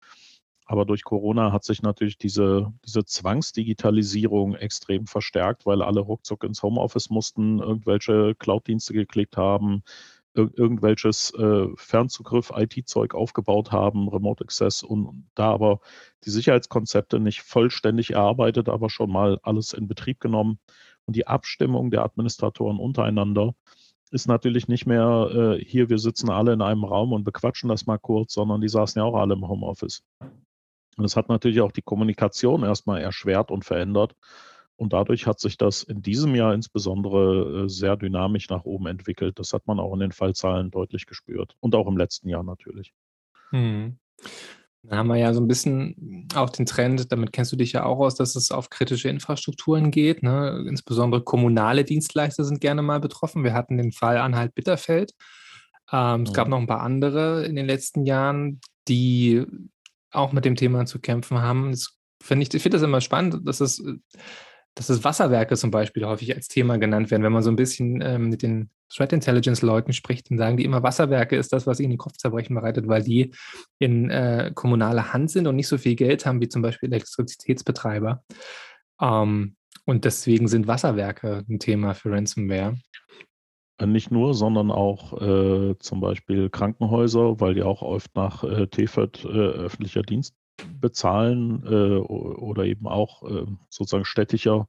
Aber 0.66 0.86
durch 0.86 1.04
Corona 1.04 1.52
hat 1.52 1.64
sich 1.64 1.84
natürlich 1.84 2.18
diese, 2.18 2.74
diese 2.86 3.06
Zwangsdigitalisierung 3.06 4.56
extrem 4.56 5.06
verstärkt, 5.06 5.66
weil 5.66 5.82
alle 5.84 6.02
ruckzuck 6.02 6.44
ins 6.44 6.64
Homeoffice 6.64 7.12
mussten, 7.12 7.60
irgendwelche 7.60 8.34
Cloud-Dienste 8.36 8.94
geklickt 8.94 9.38
haben, 9.38 9.84
ir 10.36 10.50
irgendwelches 10.56 11.34
äh, 11.36 11.68
Fernzugriff, 11.76 12.52
IT-Zeug 12.56 13.14
aufgebaut 13.14 13.72
haben, 13.72 14.10
Remote 14.10 14.44
Access 14.44 14.84
und 14.84 15.28
da 15.36 15.52
aber 15.52 15.80
die 16.26 16.32
Sicherheitskonzepte 16.32 17.20
nicht 17.20 17.42
vollständig 17.42 18.12
erarbeitet, 18.12 18.68
aber 18.68 18.90
schon 18.90 19.12
mal 19.12 19.40
alles 19.44 19.74
in 19.74 19.88
Betrieb 19.88 20.20
genommen. 20.20 20.60
Und 21.06 21.16
die 21.16 21.28
Abstimmung 21.28 21.92
der 21.92 22.04
Administratoren 22.04 22.80
untereinander 22.80 23.54
ist 24.12 24.28
natürlich 24.28 24.68
nicht 24.68 24.86
mehr 24.86 25.58
äh, 25.60 25.64
hier, 25.64 25.90
wir 25.90 26.00
sitzen 26.00 26.30
alle 26.30 26.54
in 26.54 26.62
einem 26.62 26.84
Raum 26.84 27.14
und 27.14 27.24
bequatschen 27.24 27.70
das 27.70 27.86
mal 27.86 27.98
kurz, 27.98 28.34
sondern 28.34 28.62
die 28.62 28.70
saßen 28.70 29.00
ja 29.00 29.06
auch 29.06 29.16
alle 29.16 29.34
im 29.36 29.48
Homeoffice. 29.48 30.04
Und 30.98 31.04
das 31.04 31.16
hat 31.16 31.30
natürlich 31.30 31.62
auch 31.62 31.72
die 31.72 31.82
Kommunikation 31.82 32.64
erstmal 32.64 33.02
erschwert 33.02 33.52
und 33.52 33.66
verändert. 33.66 34.16
Und 34.78 34.92
dadurch 34.94 35.26
hat 35.26 35.40
sich 35.40 35.58
das 35.58 35.84
in 35.84 36.02
diesem 36.02 36.36
Jahr 36.36 36.54
insbesondere 36.54 37.64
äh, 37.66 37.70
sehr 37.70 37.96
dynamisch 37.96 38.50
nach 38.50 38.66
oben 38.66 38.88
entwickelt. 38.88 39.40
Das 39.40 39.54
hat 39.54 39.68
man 39.68 39.80
auch 39.80 39.94
in 39.94 40.02
den 40.02 40.12
Fallzahlen 40.12 40.70
deutlich 40.72 41.06
gespürt. 41.06 41.56
Und 41.62 41.76
auch 41.76 41.88
im 41.88 41.98
letzten 41.98 42.28
Jahr 42.28 42.44
natürlich. 42.44 42.94
Hm. 43.52 43.98
Da 44.84 44.98
haben 44.98 45.08
wir 45.08 45.16
ja 45.16 45.34
so 45.34 45.42
ein 45.42 45.48
bisschen 45.48 46.28
auch 46.36 46.50
den 46.50 46.66
Trend, 46.66 47.12
damit 47.12 47.32
kennst 47.34 47.52
du 47.52 47.56
dich 47.56 47.72
ja 47.72 47.86
auch 47.86 48.00
aus, 48.00 48.16
dass 48.16 48.36
es 48.36 48.52
auf 48.52 48.70
kritische 48.70 49.10
Infrastrukturen 49.10 49.90
geht. 49.92 50.22
Ne? 50.22 50.64
Insbesondere 50.68 51.24
kommunale 51.24 51.84
Dienstleister 51.86 52.44
sind 52.44 52.62
gerne 52.62 52.82
mal 52.82 53.00
betroffen. 53.00 53.44
Wir 53.44 53.54
hatten 53.54 53.78
den 53.78 53.92
Fall 53.94 54.18
Anhalt-Bitterfeld. 54.18 55.14
Ähm, 55.92 56.24
es 56.24 56.34
gab 56.34 56.48
Mhm. 56.48 56.52
noch 56.52 56.60
ein 56.60 56.68
paar 56.68 56.82
andere 56.82 57.46
in 57.46 57.56
den 57.56 57.66
letzten 57.66 58.06
Jahren, 58.06 58.60
die 58.88 59.44
auch 60.16 60.32
mit 60.32 60.46
dem 60.46 60.56
Thema 60.56 60.86
zu 60.86 61.00
kämpfen 61.00 61.42
haben. 61.42 61.72
Das 61.72 61.98
finde 62.22 62.44
ich, 62.44 62.54
ich 62.54 62.62
finde 62.62 62.78
das 62.78 62.84
immer 62.84 63.02
spannend, 63.02 63.48
dass 63.48 63.60
es, 63.60 63.80
äh, 63.80 63.96
dass 64.76 64.90
es 64.90 65.04
Wasserwerke 65.04 65.56
zum 65.56 65.72
Beispiel 65.72 66.06
häufig 66.06 66.36
als 66.36 66.48
Thema 66.48 66.78
genannt 66.78 67.12
werden. 67.12 67.24
Wenn 67.24 67.32
man 67.32 67.44
so 67.44 67.50
ein 67.50 67.56
bisschen 67.56 68.02
ähm, 68.02 68.30
mit 68.30 68.42
den 68.42 68.70
Threat 68.90 69.14
Intelligence 69.14 69.62
Leuten 69.62 69.94
spricht, 69.94 70.30
dann 70.30 70.38
sagen 70.38 70.58
die 70.58 70.66
immer, 70.66 70.84
Wasserwerke 70.84 71.36
ist 71.38 71.54
das, 71.54 71.66
was 71.66 71.80
ihnen 71.80 71.98
Kopfzerbrechen 71.98 72.56
bereitet, 72.56 72.88
weil 72.88 73.04
die 73.04 73.32
in 73.80 74.10
äh, 74.10 74.52
kommunaler 74.54 75.14
Hand 75.14 75.32
sind 75.32 75.48
und 75.48 75.56
nicht 75.56 75.68
so 75.68 75.78
viel 75.78 75.96
Geld 75.96 76.26
haben 76.26 76.42
wie 76.42 76.50
zum 76.50 76.62
Beispiel 76.62 76.90
Elektrizitätsbetreiber. 76.90 78.24
Ähm, 79.02 79.56
und 79.86 80.06
deswegen 80.06 80.48
sind 80.48 80.68
Wasserwerke 80.68 81.44
ein 81.50 81.60
Thema 81.60 81.94
für 81.94 82.12
Ransomware. 82.12 82.78
Äh, 83.78 83.86
Nicht 83.88 84.12
nur, 84.12 84.34
sondern 84.34 84.72
auch 84.72 85.14
äh, 85.22 85.76
zum 85.80 86.00
Beispiel 86.00 86.50
Krankenhäuser, 86.50 87.40
weil 87.40 87.54
die 87.54 87.64
auch 87.64 87.82
oft 87.82 88.16
nach 88.16 88.44
äh, 88.44 88.68
TFÖD 88.68 89.26
äh, 89.26 89.28
öffentlicher 89.28 90.02
Dienst 90.02 90.36
bezahlen 90.80 91.64
äh, 91.66 91.98
oder 91.98 92.66
eben 92.66 92.88
auch 92.88 93.24
äh, 93.24 93.46
sozusagen 93.70 94.06
städtischer 94.06 94.68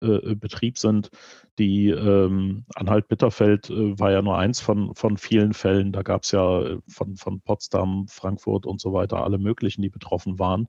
äh, 0.00 0.34
Betrieb 0.34 0.78
sind. 0.78 1.10
Die 1.58 1.88
ähm, 1.88 2.64
Anhalt-Bitterfeld 2.74 3.70
äh, 3.70 3.98
war 3.98 4.12
ja 4.12 4.22
nur 4.22 4.38
eins 4.38 4.60
von, 4.60 4.94
von 4.94 5.16
vielen 5.16 5.54
Fällen. 5.54 5.92
Da 5.92 6.02
gab 6.02 6.22
es 6.22 6.32
ja 6.32 6.62
äh, 6.62 6.78
von, 6.88 7.16
von 7.16 7.40
Potsdam, 7.40 8.06
Frankfurt 8.08 8.66
und 8.66 8.80
so 8.80 8.92
weiter 8.92 9.24
alle 9.24 9.38
möglichen, 9.38 9.82
die 9.82 9.90
betroffen 9.90 10.38
waren. 10.38 10.68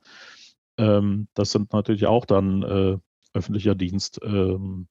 Ähm, 0.78 1.28
das 1.34 1.52
sind 1.52 1.74
natürlich 1.74 2.08
auch 2.08 2.26
dann 2.26 2.64
äh, 2.64 2.98
öffentlicher 3.34 3.76
Dienst. 3.76 4.20
Ähm, 4.24 4.88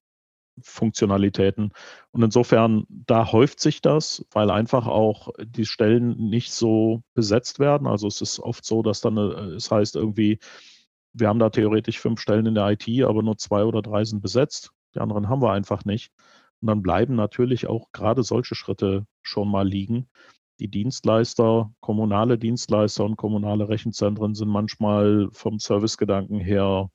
Funktionalitäten. 0.62 1.72
Und 2.10 2.22
insofern, 2.22 2.84
da 2.88 3.32
häuft 3.32 3.60
sich 3.60 3.80
das, 3.80 4.24
weil 4.32 4.50
einfach 4.50 4.86
auch 4.86 5.30
die 5.44 5.66
Stellen 5.66 6.16
nicht 6.30 6.52
so 6.52 7.02
besetzt 7.14 7.58
werden. 7.58 7.86
Also 7.86 8.06
es 8.06 8.20
ist 8.20 8.40
oft 8.40 8.64
so, 8.64 8.82
dass 8.82 9.00
dann, 9.00 9.16
äh, 9.16 9.54
es 9.56 9.70
heißt 9.70 9.96
irgendwie, 9.96 10.38
wir 11.12 11.28
haben 11.28 11.38
da 11.38 11.50
theoretisch 11.50 11.98
fünf 11.98 12.20
Stellen 12.20 12.46
in 12.46 12.54
der 12.54 12.70
IT, 12.70 12.88
aber 13.04 13.22
nur 13.22 13.38
zwei 13.38 13.64
oder 13.64 13.82
drei 13.82 14.04
sind 14.04 14.20
besetzt. 14.20 14.70
Die 14.94 15.00
anderen 15.00 15.28
haben 15.28 15.42
wir 15.42 15.52
einfach 15.52 15.84
nicht. 15.84 16.12
Und 16.60 16.68
dann 16.68 16.82
bleiben 16.82 17.14
natürlich 17.14 17.66
auch 17.66 17.92
gerade 17.92 18.22
solche 18.22 18.54
Schritte 18.54 19.06
schon 19.22 19.48
mal 19.48 19.66
liegen. 19.66 20.08
Die 20.60 20.68
Dienstleister, 20.68 21.72
kommunale 21.80 22.36
Dienstleister 22.36 23.04
und 23.04 23.16
kommunale 23.16 23.68
Rechenzentren 23.68 24.34
sind 24.34 24.48
manchmal 24.48 25.28
vom 25.32 25.60
Servicegedanken 25.60 26.40
her, 26.40 26.90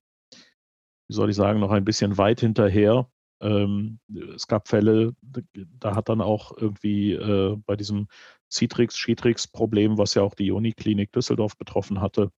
wie 1.07 1.13
soll 1.13 1.29
ich 1.29 1.35
sagen, 1.37 1.61
noch 1.61 1.71
ein 1.71 1.85
bisschen 1.85 2.17
weit 2.17 2.41
hinterher. 2.41 3.09
Ähm, 3.43 3.99
es 4.35 4.47
gab 4.47 4.67
Fälle, 4.67 5.15
da 5.21 5.95
hat 5.95 6.09
dann 6.09 6.21
auch 6.21 6.55
irgendwie 6.57 7.13
äh, 7.13 7.57
bei 7.65 7.75
diesem 7.75 8.07
Citrix, 8.49 8.95
Citrix-Problem, 8.95 9.97
was 9.97 10.13
ja 10.13 10.21
auch 10.21 10.35
die 10.35 10.51
Uniklinik 10.51 11.11
Düsseldorf 11.11 11.57
betroffen 11.57 12.01
hatte, 12.01 12.31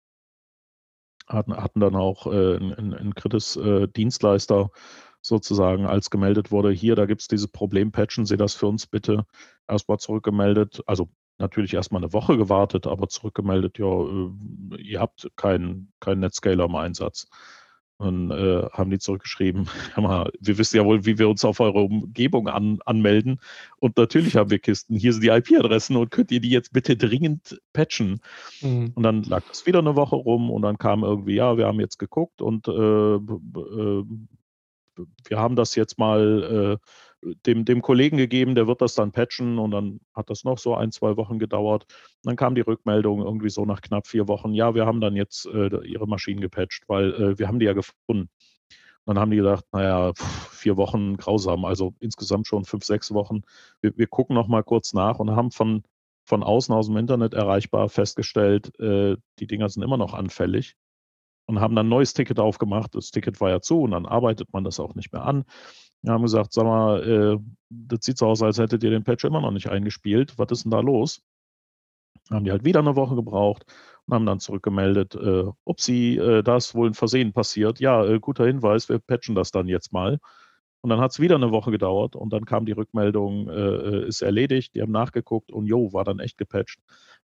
hatten, 1.27 1.55
hatten 1.55 1.79
dann 1.79 1.95
auch 1.95 2.27
äh, 2.27 2.57
ein, 2.57 2.93
ein 2.93 3.15
Kritis 3.15 3.55
äh, 3.55 3.87
Dienstleister 3.87 4.71
sozusagen, 5.21 5.85
als 5.85 6.09
gemeldet 6.09 6.51
wurde, 6.51 6.71
hier, 6.71 6.95
da 6.95 7.05
gibt 7.05 7.21
es 7.21 7.27
dieses 7.27 7.47
Problem, 7.47 7.91
patchen 7.91 8.25
Sie 8.25 8.37
das 8.37 8.53
für 8.53 8.67
uns 8.67 8.85
bitte. 8.85 9.25
Erstmal 9.67 9.97
zurückgemeldet, 9.97 10.81
also 10.85 11.09
natürlich 11.37 11.73
erstmal 11.73 12.03
eine 12.03 12.13
Woche 12.13 12.37
gewartet, 12.37 12.87
aber 12.87 13.09
zurückgemeldet, 13.09 13.77
ja, 13.79 13.87
äh, 13.87 14.81
ihr 14.81 14.99
habt 14.99 15.29
keinen 15.35 15.91
kein 15.99 16.19
Netscaler 16.19 16.65
im 16.65 16.75
Einsatz. 16.75 17.27
Und 17.97 18.29
äh, 18.31 18.63
haben 18.73 18.89
die 18.89 18.99
zurückgeschrieben, 18.99 19.69
mal, 19.97 20.29
wir 20.41 20.57
wissen 20.57 20.75
ja 20.75 20.83
wohl, 20.83 21.05
wie 21.05 21.17
wir 21.17 21.29
uns 21.29 21.45
auf 21.45 21.61
eure 21.61 21.79
Umgebung 21.79 22.49
an, 22.49 22.79
anmelden. 22.85 23.39
Und 23.77 23.95
natürlich 23.95 24.35
haben 24.35 24.49
wir 24.49 24.59
Kisten. 24.59 24.97
Hier 24.97 25.13
sind 25.13 25.23
die 25.23 25.29
IP-Adressen 25.29 25.95
und 25.95 26.11
könnt 26.11 26.31
ihr 26.31 26.41
die 26.41 26.49
jetzt 26.49 26.73
bitte 26.73 26.97
dringend 26.97 27.61
patchen. 27.71 28.19
Mhm. 28.61 28.91
Und 28.95 29.03
dann 29.03 29.23
lag 29.23 29.43
das 29.47 29.65
wieder 29.65 29.79
eine 29.79 29.95
Woche 29.95 30.17
rum 30.17 30.51
und 30.51 30.61
dann 30.61 30.77
kam 30.77 31.03
irgendwie, 31.03 31.35
ja, 31.35 31.57
wir 31.57 31.67
haben 31.67 31.79
jetzt 31.79 31.97
geguckt 31.97 32.41
und 32.41 32.67
äh, 32.67 32.71
äh, 32.71 34.03
wir 35.27 35.39
haben 35.39 35.55
das 35.55 35.75
jetzt 35.75 35.97
mal 35.97 36.79
äh, 36.81 36.87
dem, 37.45 37.65
dem 37.65 37.81
Kollegen 37.81 38.17
gegeben, 38.17 38.55
der 38.55 38.67
wird 38.67 38.81
das 38.81 38.95
dann 38.95 39.11
patchen 39.11 39.57
und 39.57 39.71
dann 39.71 39.99
hat 40.13 40.29
das 40.29 40.43
noch 40.43 40.57
so 40.57 40.75
ein, 40.75 40.91
zwei 40.91 41.17
Wochen 41.17 41.39
gedauert. 41.39 41.83
Und 41.83 42.25
dann 42.25 42.35
kam 42.35 42.55
die 42.55 42.61
Rückmeldung 42.61 43.21
irgendwie 43.21 43.49
so 43.49 43.65
nach 43.65 43.81
knapp 43.81 44.07
vier 44.07 44.27
Wochen, 44.27 44.53
ja, 44.53 44.75
wir 44.75 44.85
haben 44.85 45.01
dann 45.01 45.15
jetzt 45.15 45.45
äh, 45.47 45.69
ihre 45.85 46.07
Maschinen 46.07 46.41
gepatcht, 46.41 46.83
weil 46.87 47.13
äh, 47.13 47.39
wir 47.39 47.47
haben 47.47 47.59
die 47.59 47.65
ja 47.65 47.73
gefunden. 47.73 48.29
Und 49.05 49.15
dann 49.15 49.19
haben 49.19 49.31
die 49.31 49.37
gedacht, 49.37 49.65
naja, 49.71 50.13
vier 50.15 50.77
Wochen 50.77 51.17
grausam, 51.17 51.65
also 51.65 51.93
insgesamt 51.99 52.47
schon 52.47 52.65
fünf, 52.65 52.83
sechs 52.83 53.13
Wochen. 53.13 53.41
Wir, 53.81 53.95
wir 53.97 54.07
gucken 54.07 54.35
noch 54.35 54.47
mal 54.47 54.63
kurz 54.63 54.93
nach 54.93 55.19
und 55.19 55.31
haben 55.31 55.51
von, 55.51 55.83
von 56.25 56.41
außen 56.43 56.73
aus 56.73 56.87
dem 56.87 56.97
Internet 56.97 57.35
erreichbar 57.35 57.89
festgestellt, 57.89 58.77
äh, 58.79 59.15
die 59.39 59.47
Dinger 59.47 59.69
sind 59.69 59.83
immer 59.83 59.97
noch 59.97 60.13
anfällig 60.13 60.75
und 61.45 61.59
haben 61.59 61.75
dann 61.75 61.85
ein 61.85 61.89
neues 61.89 62.13
Ticket 62.13 62.39
aufgemacht. 62.39 62.95
Das 62.95 63.11
Ticket 63.11 63.39
war 63.41 63.49
ja 63.49 63.61
zu 63.61 63.81
und 63.81 63.91
dann 63.91 64.05
arbeitet 64.05 64.51
man 64.53 64.63
das 64.63 64.79
auch 64.79 64.95
nicht 64.95 65.13
mehr 65.13 65.23
an. 65.23 65.45
Wir 66.05 66.13
haben 66.13 66.21
gesagt, 66.21 66.53
sag 66.53 66.65
mal, 66.65 67.03
äh, 67.03 67.37
das 67.69 68.05
sieht 68.05 68.19
so 68.19 68.27
aus, 68.27 68.43
als 68.43 68.59
hättet 68.59 68.83
ihr 68.83 68.91
den 68.91 69.03
Patch 69.03 69.25
immer 69.25 69.41
noch 69.41 69.49
nicht 69.49 69.69
eingespielt. 69.69 70.37
Was 70.37 70.51
ist 70.51 70.63
denn 70.63 70.71
da 70.71 70.79
los? 70.79 71.23
Haben 72.29 72.45
die 72.45 72.51
halt 72.51 72.63
wieder 72.63 72.79
eine 72.79 72.95
Woche 72.95 73.15
gebraucht 73.15 73.65
und 74.05 74.13
haben 74.13 74.25
dann 74.27 74.39
zurückgemeldet, 74.39 75.15
äh, 75.15 75.45
upsie, 75.63 76.17
äh, 76.17 76.43
da 76.43 76.57
ist 76.57 76.75
wohl 76.75 76.87
ein 76.89 76.93
Versehen 76.93 77.33
passiert. 77.33 77.79
Ja, 77.79 78.05
äh, 78.05 78.19
guter 78.19 78.45
Hinweis, 78.45 78.87
wir 78.87 78.99
patchen 78.99 79.33
das 79.33 79.49
dann 79.49 79.67
jetzt 79.67 79.93
mal. 79.93 80.19
Und 80.81 80.91
dann 80.91 80.99
hat 80.99 81.11
es 81.11 81.19
wieder 81.19 81.35
eine 81.35 81.51
Woche 81.51 81.71
gedauert 81.71 82.15
und 82.15 82.31
dann 82.31 82.45
kam 82.45 82.67
die 82.67 82.73
Rückmeldung, 82.73 83.49
äh, 83.49 84.07
ist 84.07 84.21
erledigt, 84.21 84.75
die 84.75 84.83
haben 84.83 84.91
nachgeguckt 84.91 85.51
und 85.51 85.65
jo, 85.65 85.91
war 85.91 86.03
dann 86.03 86.19
echt 86.19 86.37
gepatcht. 86.37 86.79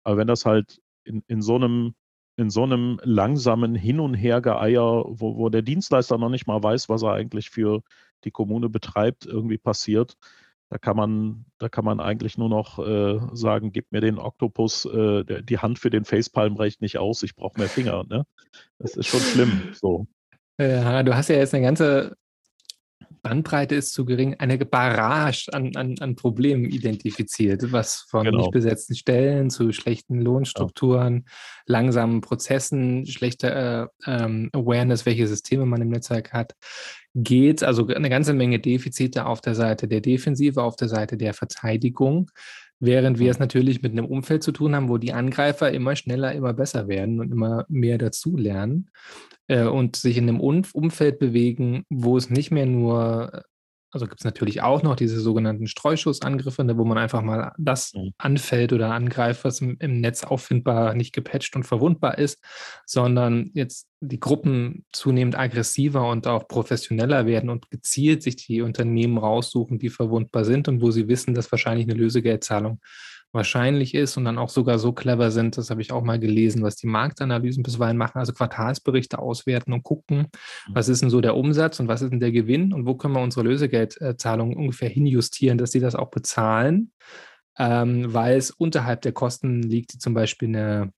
Aber 0.04 0.18
wenn 0.18 0.28
das 0.28 0.46
halt 0.46 0.80
in, 1.04 1.24
in 1.28 1.42
so 1.42 1.56
einem 1.56 1.96
in 2.40 2.52
so 2.52 2.64
einem 2.64 3.00
langsamen 3.04 3.74
Hin- 3.74 4.00
und 4.00 4.14
Hergeeier, 4.14 5.06
wo, 5.08 5.38
wo 5.38 5.50
der 5.50 5.64
Dienstleister 5.64 6.20
noch 6.20 6.30
nicht 6.30 6.46
mal 6.46 6.62
weiß, 6.62 6.88
was 6.88 7.02
er 7.02 7.14
eigentlich 7.14 7.50
für 7.50 7.82
die 8.24 8.32
Kommune 8.32 8.70
betreibt, 8.70 9.26
irgendwie 9.26 9.58
passiert, 9.58 10.18
da 10.70 10.78
kann 10.78 10.98
man, 10.98 11.46
da 11.60 11.70
kann 11.70 11.86
man 11.86 12.00
eigentlich 12.00 12.38
nur 12.38 12.50
noch 12.50 12.78
äh, 12.80 13.20
sagen, 13.34 13.72
gib 13.72 13.92
mir 13.92 14.02
den 14.02 14.20
Oktopus, 14.20 14.86
äh, 14.86 15.44
die 15.44 15.60
Hand 15.60 15.80
für 15.80 15.90
den 15.90 16.04
Facepalm 16.04 16.58
reicht 16.58 16.82
nicht 16.82 16.98
aus, 16.98 17.24
ich 17.24 17.36
brauche 17.36 17.58
mehr 17.58 17.70
Finger. 17.70 18.04
Ne? 18.10 18.26
Das 18.78 18.96
ist 18.98 19.08
schon 19.08 19.22
schlimm. 19.22 19.70
So. 19.74 20.08
Ja, 20.60 21.04
du 21.04 21.16
hast 21.16 21.30
ja 21.30 21.38
jetzt 21.38 21.54
eine 21.54 21.64
ganze 21.64 22.18
Bandbreite 23.28 23.76
ist 23.76 23.92
zu 23.92 24.06
gering, 24.06 24.36
eine 24.36 24.58
Barrage 24.58 25.50
an, 25.52 25.76
an, 25.76 25.96
an 26.00 26.16
Problemen 26.16 26.64
identifiziert, 26.64 27.74
was 27.74 28.06
von 28.10 28.24
Genau. 28.24 28.38
nicht 28.38 28.52
besetzten 28.52 28.96
Stellen 28.96 29.50
zu 29.50 29.74
schlechten 29.74 30.22
Lohnstrukturen, 30.22 31.26
langsamen 31.66 32.22
Prozessen, 32.22 33.06
schlechter 33.06 33.84
äh, 33.84 33.88
ähm, 34.06 34.50
Awareness, 34.54 35.06
welche 35.06 35.28
Systeme 35.28 35.66
man 35.66 35.82
im 35.82 35.90
Netzwerk 35.90 36.32
hat, 36.32 36.56
geht. 37.16 37.64
Also 37.64 37.86
eine 37.88 38.10
ganze 38.10 38.34
Menge 38.34 38.60
Defizite 38.60 39.26
auf 39.26 39.42
der 39.42 39.56
Seite 39.56 39.90
der 39.90 40.00
Defensive, 40.00 40.64
auf 40.64 40.78
der 40.78 40.88
Seite 40.88 41.18
der 41.18 41.34
Verteidigung. 41.34 42.32
Während 42.80 43.18
wir 43.18 43.32
es 43.32 43.40
natürlich 43.40 43.82
mit 43.82 43.92
einem 43.92 44.06
Umfeld 44.06 44.44
zu 44.44 44.52
tun 44.52 44.76
haben, 44.76 44.90
wo 44.90 44.98
die 44.98 45.14
Angreifer 45.14 45.72
immer 45.72 45.96
schneller, 45.96 46.34
immer 46.34 46.54
besser 46.54 46.88
werden 46.88 47.20
und 47.20 47.32
immer 47.32 47.66
mehr 47.70 47.98
dazulernen 47.98 48.92
äh, 49.48 49.64
und 49.64 49.96
sich 49.96 50.18
in 50.18 50.30
einem 50.30 50.40
Umfeld 50.40 51.18
bewegen, 51.20 51.86
wo 51.90 52.18
es 52.18 52.30
nicht 52.30 52.52
mehr 52.52 52.68
nur, 52.68 53.44
also 53.92 54.06
gibt 54.08 54.20
es 54.20 54.26
natürlich 54.26 54.62
auch 54.62 54.84
noch 54.84 54.96
diese 54.96 55.20
sogenannten 55.20 55.68
Streuschussangriffe, 55.68 56.64
ne, 56.64 56.78
wo 56.78 56.86
man 56.86 56.98
einfach 56.98 57.22
mal 57.22 57.54
das 57.58 57.94
Mhm. 57.94 58.12
anfällt 58.18 58.74
oder 58.74 58.92
angreift, 58.92 59.44
was 59.46 59.62
im, 59.62 59.78
im 59.80 60.02
Netz 60.02 60.24
auffindbar, 60.24 60.94
nicht 60.94 61.14
gepatcht 61.14 61.56
und 61.56 61.64
verwundbar 61.64 62.18
ist, 62.18 62.44
sondern 62.86 63.50
jetzt 63.54 63.88
die 64.02 64.20
Gruppen 64.20 64.86
zunehmend 64.92 65.38
aggressiver 65.38 66.10
und 66.10 66.28
auch 66.28 66.48
professioneller 66.48 67.26
werden 67.26 67.50
und 67.50 67.70
gezielt 67.72 68.24
sich 68.24 68.36
die 68.36 68.62
Unternehmen 68.62 69.18
raussuchen, 69.18 69.80
die 69.80 69.90
verwundbar 69.90 70.46
sind 70.46 70.68
und 70.68 70.82
wo 70.82 70.92
sie 70.92 71.08
wissen, 71.08 71.34
dass 71.34 71.52
wahrscheinlich 71.52 71.88
eine 71.88 71.98
Lösegeldzahlung 71.98 72.80
wahrscheinlich 73.34 73.94
ist 73.94 74.18
und 74.18 74.26
dann 74.26 74.38
auch 74.38 74.50
sogar 74.50 74.80
so 74.80 74.94
clever 74.94 75.32
sind, 75.32 75.58
das 75.58 75.70
habe 75.70 75.82
ich 75.82 75.92
auch 75.92 76.04
mal 76.04 76.20
gelesen, 76.20 76.64
was 76.64 76.76
die 76.76 76.88
Marktanalysen 76.88 77.64
bisweilen 77.64 77.98
machen, 77.98 78.20
also 78.20 78.34
Quartalsberichte 78.34 79.20
auswerten 79.20 79.74
und 79.74 79.84
gucken, 79.84 80.28
was 80.70 80.90
ist 80.90 81.02
denn 81.02 81.10
so 81.10 81.22
der 81.22 81.36
Umsatz 81.36 81.80
und 81.80 81.88
was 81.88 82.02
ist 82.02 82.12
denn 82.12 82.20
der 82.20 82.32
Gewinn 82.32 82.74
und 82.74 82.86
wo 82.86 82.96
können 82.96 83.14
wir 83.14 83.22
unsere 83.22 83.46
Lösegeldzahlungen 83.46 84.56
ungefähr 84.56 84.90
hinjustieren, 84.90 85.58
dass 85.58 85.72
sie 85.72 85.80
das 85.80 85.96
auch 85.96 86.10
bezahlen, 86.10 86.92
ähm, 87.60 88.14
weil 88.14 88.38
es 88.38 88.52
unterhalb 88.52 89.02
der 89.02 89.12
Kosten 89.12 89.62
liegt, 89.62 89.94
die 89.94 89.98
zum 89.98 90.14
Beispiel 90.14 90.50
eine, 90.50 90.92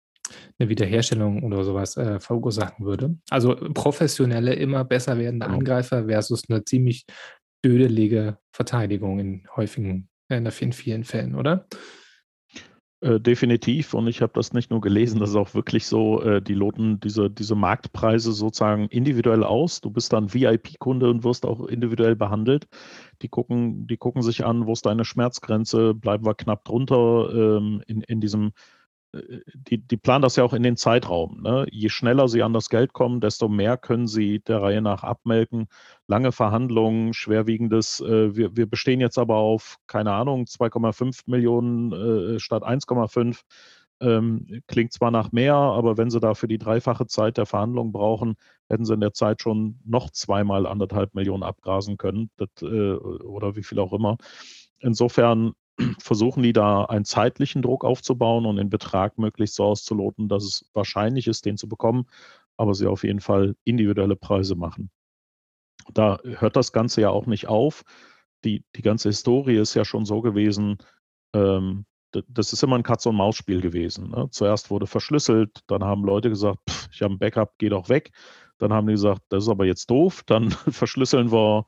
eine 0.60 0.70
Wiederherstellung 0.70 1.44
oder 1.44 1.64
sowas 1.64 1.98
äh, 1.98 2.20
verursachen 2.20 2.86
würde. 2.86 3.18
Also 3.30 3.56
professionelle, 3.74 4.54
immer 4.54 4.86
besser 4.86 5.18
werdende 5.18 5.48
Genau. 5.48 5.58
Angreifer 5.58 6.06
versus 6.06 6.44
eine 6.50 6.64
ziemlich 6.64 7.06
dödelige 7.66 8.38
Verteidigung 8.54 9.20
in 9.20 9.48
häufigen, 9.56 10.10
äh, 10.30 10.38
in 10.38 10.72
vielen 10.72 11.04
Fällen, 11.04 11.36
oder? 11.36 11.68
Äh, 13.01 13.22
definitiv. 13.22 13.94
Und 13.94 14.08
ich 14.08 14.22
habe 14.22 14.34
das 14.34 14.51
nicht 14.51 14.72
nur 14.72 14.82
gelesen, 14.82 15.22
das 15.22 15.29
ist 15.29 15.38
auch 15.38 15.53
wirklich 15.53 15.88
so, 15.88 16.22
äh, 16.22 16.41
die 16.41 16.53
loten 16.53 17.00
diese, 17.00 17.29
diese 17.29 17.56
Marktpreise 17.56 18.34
sozusagen 18.34 18.88
individuell 18.88 19.46
aus. 19.46 19.79
Du 19.79 19.89
bist 19.89 20.12
dann 20.12 20.34
VIP-Kunde 20.34 21.10
und 21.10 21.24
wirst 21.24 21.46
auch 21.46 21.65
individuell 21.68 22.18
behandelt. 22.18 22.68
Die 23.22 23.29
gucken, 23.29 23.88
die 23.88 23.96
gucken 23.96 24.22
sich 24.22 24.44
an, 24.46 24.65
wo 24.65 24.74
ist 24.74 24.86
deine 24.86 25.06
Schmerzgrenze, 25.06 25.94
bleiben 25.94 26.25
wir 26.25 26.36
knapp 26.36 26.65
drunter 26.65 27.29
ähm, 27.34 27.82
in, 27.88 28.01
in 28.01 28.20
diesem 28.20 28.51
die, 29.12 29.80
die 29.80 29.98
planen 29.98 30.22
das 30.22 30.36
ja 30.36 30.44
auch 30.44 30.54
in 30.54 30.63
den 30.63 30.78
Zeitraum. 30.78 31.42
Ne? 31.42 31.66
Je 31.72 31.89
schneller 31.89 32.28
sie 32.28 32.44
an 32.44 32.54
das 32.54 32.70
Geld 32.70 32.94
kommen, 32.94 33.22
desto 33.22 33.48
mehr 33.48 33.78
können 33.78 34.08
sie 34.08 34.39
der 34.39 34.62
Reihe 34.62 34.82
nach 34.82 35.04
abmelken. 35.04 35.68
Lange 36.08 36.32
Verhandlungen, 36.32 37.13
schwerwiegendes. 37.13 38.01
Äh, 38.01 38.36
wir, 38.36 38.56
wir 38.56 38.68
bestehen 38.68 39.00
jetzt 39.00 39.18
aber 39.18 39.38
auf, 39.38 39.78
keine 39.88 40.13
Ahnung, 40.13 40.44
2,5 40.46 41.22
Millionen 41.25 41.92
äh, 42.36 42.39
statt 42.39 42.63
1,5. 42.63 43.42
Ähm, 44.01 44.62
klingt 44.68 44.94
zwar 44.94 45.12
nach 45.12 45.32
mehr, 45.34 45.56
aber 45.56 45.98
wenn 45.98 46.10
sie 46.10 46.22
dafür 46.22 46.48
die 46.48 46.58
dreifache 46.58 47.06
Zeit 47.06 47.38
der 47.38 47.46
Verhandlungen 47.46 47.92
brauchen, 47.92 48.36
hätten 48.70 48.86
sie 48.86 48.94
in 48.94 49.01
der 49.01 49.13
Zeit 49.13 49.42
schon 49.42 49.80
noch 49.84 50.10
zweimal 50.12 50.66
anderthalb 50.68 51.16
Millionen 51.16 51.44
abgrasen 51.44 51.98
können 51.98 52.30
das, 52.38 52.50
äh, 52.62 52.94
oder 52.94 53.56
wie 53.58 53.63
viel 53.63 53.80
auch 53.80 53.92
immer. 53.92 54.18
Insofern 54.80 55.54
versuchen 56.00 56.44
die 56.44 56.54
da 56.54 56.86
einen 56.86 57.06
zeitlichen 57.06 57.62
Druck 57.62 57.84
aufzubauen 57.84 58.46
und 58.46 58.58
den 58.58 58.70
Betrag 58.70 59.18
möglichst 59.18 59.56
so 59.56 59.66
auszuloten, 59.66 60.30
dass 60.30 60.44
es 60.44 60.70
wahrscheinlich 60.74 61.28
ist, 61.28 61.46
den 61.46 61.58
zu 61.58 61.68
bekommen, 61.68 62.06
aber 62.58 62.74
sie 62.74 62.88
auf 62.88 63.04
jeden 63.04 63.22
Fall 63.22 63.56
individuelle 63.64 64.16
Preise 64.16 64.56
machen. 64.56 64.90
Da 65.94 66.20
hört 66.24 66.56
das 66.56 66.72
Ganze 66.72 67.02
ja 67.02 67.10
auch 67.10 67.26
nicht 67.26 67.48
auf. 67.48 67.84
Die, 68.44 68.64
die 68.76 68.82
ganze 68.82 69.10
Historie 69.10 69.58
ist 69.58 69.74
ja 69.74 69.86
schon 69.86 70.06
so 70.06 70.22
gewesen, 70.22 70.78
ähm, 71.34 71.86
das 72.28 72.54
ist 72.54 72.64
immer 72.64 72.76
ein 72.76 72.84
Katz-und-Maus-Spiel 72.84 73.62
gewesen. 73.62 74.10
Ne? 74.10 74.28
Zuerst 74.32 74.72
wurde 74.72 74.88
verschlüsselt, 74.88 75.60
dann 75.68 75.84
haben 75.84 76.04
Leute 76.04 76.30
gesagt, 76.30 76.60
pff, 76.68 76.90
ich 76.92 77.02
habe 77.02 77.14
ein 77.14 77.20
Backup, 77.20 77.54
geh 77.60 77.70
doch 77.70 77.90
weg. 77.90 78.12
Dann 78.58 78.74
haben 78.74 78.88
die 78.88 78.94
gesagt, 78.94 79.22
das 79.30 79.44
ist 79.44 79.50
aber 79.50 79.66
jetzt 79.66 79.90
doof, 79.90 80.24
dann 80.26 80.50
verschlüsseln 80.70 81.32
wir 81.32 81.66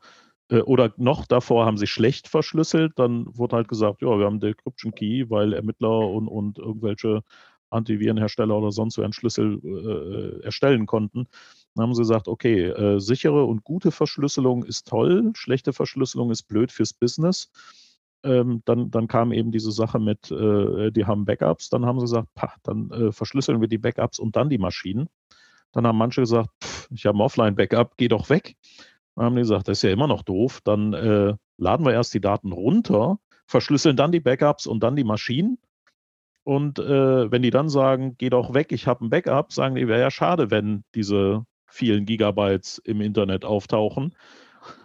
oder 0.50 0.92
noch 0.96 1.26
davor 1.26 1.64
haben 1.64 1.78
sie 1.78 1.86
schlecht 1.86 2.28
verschlüsselt. 2.28 2.92
Dann 2.96 3.26
wurde 3.36 3.56
halt 3.56 3.68
gesagt, 3.68 4.02
ja, 4.02 4.18
wir 4.18 4.26
haben 4.26 4.40
Decryption 4.40 4.94
Key, 4.94 5.30
weil 5.30 5.52
Ermittler 5.52 6.08
und, 6.10 6.28
und 6.28 6.58
irgendwelche 6.58 7.22
Antivirenhersteller 7.72 8.56
oder 8.56 8.70
sonst 8.70 8.94
so 8.94 9.02
einen 9.02 9.12
Schlüssel 9.12 9.60
äh, 9.64 10.44
erstellen 10.44 10.86
konnten. 10.86 11.26
Dann 11.74 11.84
haben 11.84 11.94
sie 11.94 12.02
gesagt, 12.02 12.28
okay, 12.28 12.66
äh, 12.66 13.00
sichere 13.00 13.44
und 13.44 13.64
gute 13.64 13.90
Verschlüsselung 13.90 14.64
ist 14.64 14.86
toll, 14.86 15.32
schlechte 15.34 15.72
Verschlüsselung 15.72 16.30
ist 16.30 16.44
blöd 16.44 16.70
fürs 16.70 16.92
Business. 16.92 17.50
Ähm, 18.24 18.62
dann, 18.66 18.90
dann 18.90 19.08
kam 19.08 19.32
eben 19.32 19.50
diese 19.50 19.72
Sache 19.72 19.98
mit, 19.98 20.30
äh, 20.30 20.92
die 20.92 21.06
haben 21.06 21.24
Backups. 21.24 21.70
Dann 21.70 21.86
haben 21.86 21.98
sie 21.98 22.04
gesagt, 22.04 22.28
pah, 22.34 22.54
dann 22.62 22.90
äh, 22.90 23.12
verschlüsseln 23.12 23.60
wir 23.60 23.68
die 23.68 23.78
Backups 23.78 24.18
und 24.18 24.36
dann 24.36 24.48
die 24.48 24.58
Maschinen. 24.58 25.08
Dann 25.72 25.86
haben 25.86 25.98
manche 25.98 26.20
gesagt, 26.20 26.50
pff, 26.62 26.88
ich 26.92 27.06
habe 27.06 27.18
ein 27.18 27.22
Offline-Backup, 27.22 27.96
geh 27.96 28.08
doch 28.08 28.28
weg. 28.30 28.56
Dann 29.14 29.26
haben 29.26 29.36
die 29.36 29.42
gesagt, 29.42 29.68
das 29.68 29.78
ist 29.78 29.82
ja 29.82 29.90
immer 29.90 30.06
noch 30.06 30.22
doof. 30.22 30.60
Dann 30.64 30.92
äh, 30.92 31.34
laden 31.58 31.86
wir 31.86 31.92
erst 31.92 32.14
die 32.14 32.20
Daten 32.20 32.52
runter, 32.52 33.18
verschlüsseln 33.46 33.96
dann 33.96 34.12
die 34.12 34.20
Backups 34.20 34.66
und 34.66 34.82
dann 34.82 34.96
die 34.96 35.04
Maschinen. 35.04 35.58
Und 36.44 36.78
äh, 36.78 37.30
wenn 37.30 37.42
die 37.42 37.50
dann 37.50 37.68
sagen, 37.68 38.16
geh 38.18 38.30
doch 38.30 38.54
weg, 38.54 38.72
ich 38.72 38.86
habe 38.86 39.04
ein 39.04 39.10
Backup, 39.10 39.52
sagen 39.52 39.76
die, 39.76 39.86
wäre 39.86 40.00
ja 40.00 40.10
schade, 40.10 40.50
wenn 40.50 40.84
diese 40.94 41.44
vielen 41.66 42.04
Gigabytes 42.04 42.78
im 42.78 43.00
Internet 43.00 43.44
auftauchen. 43.44 44.14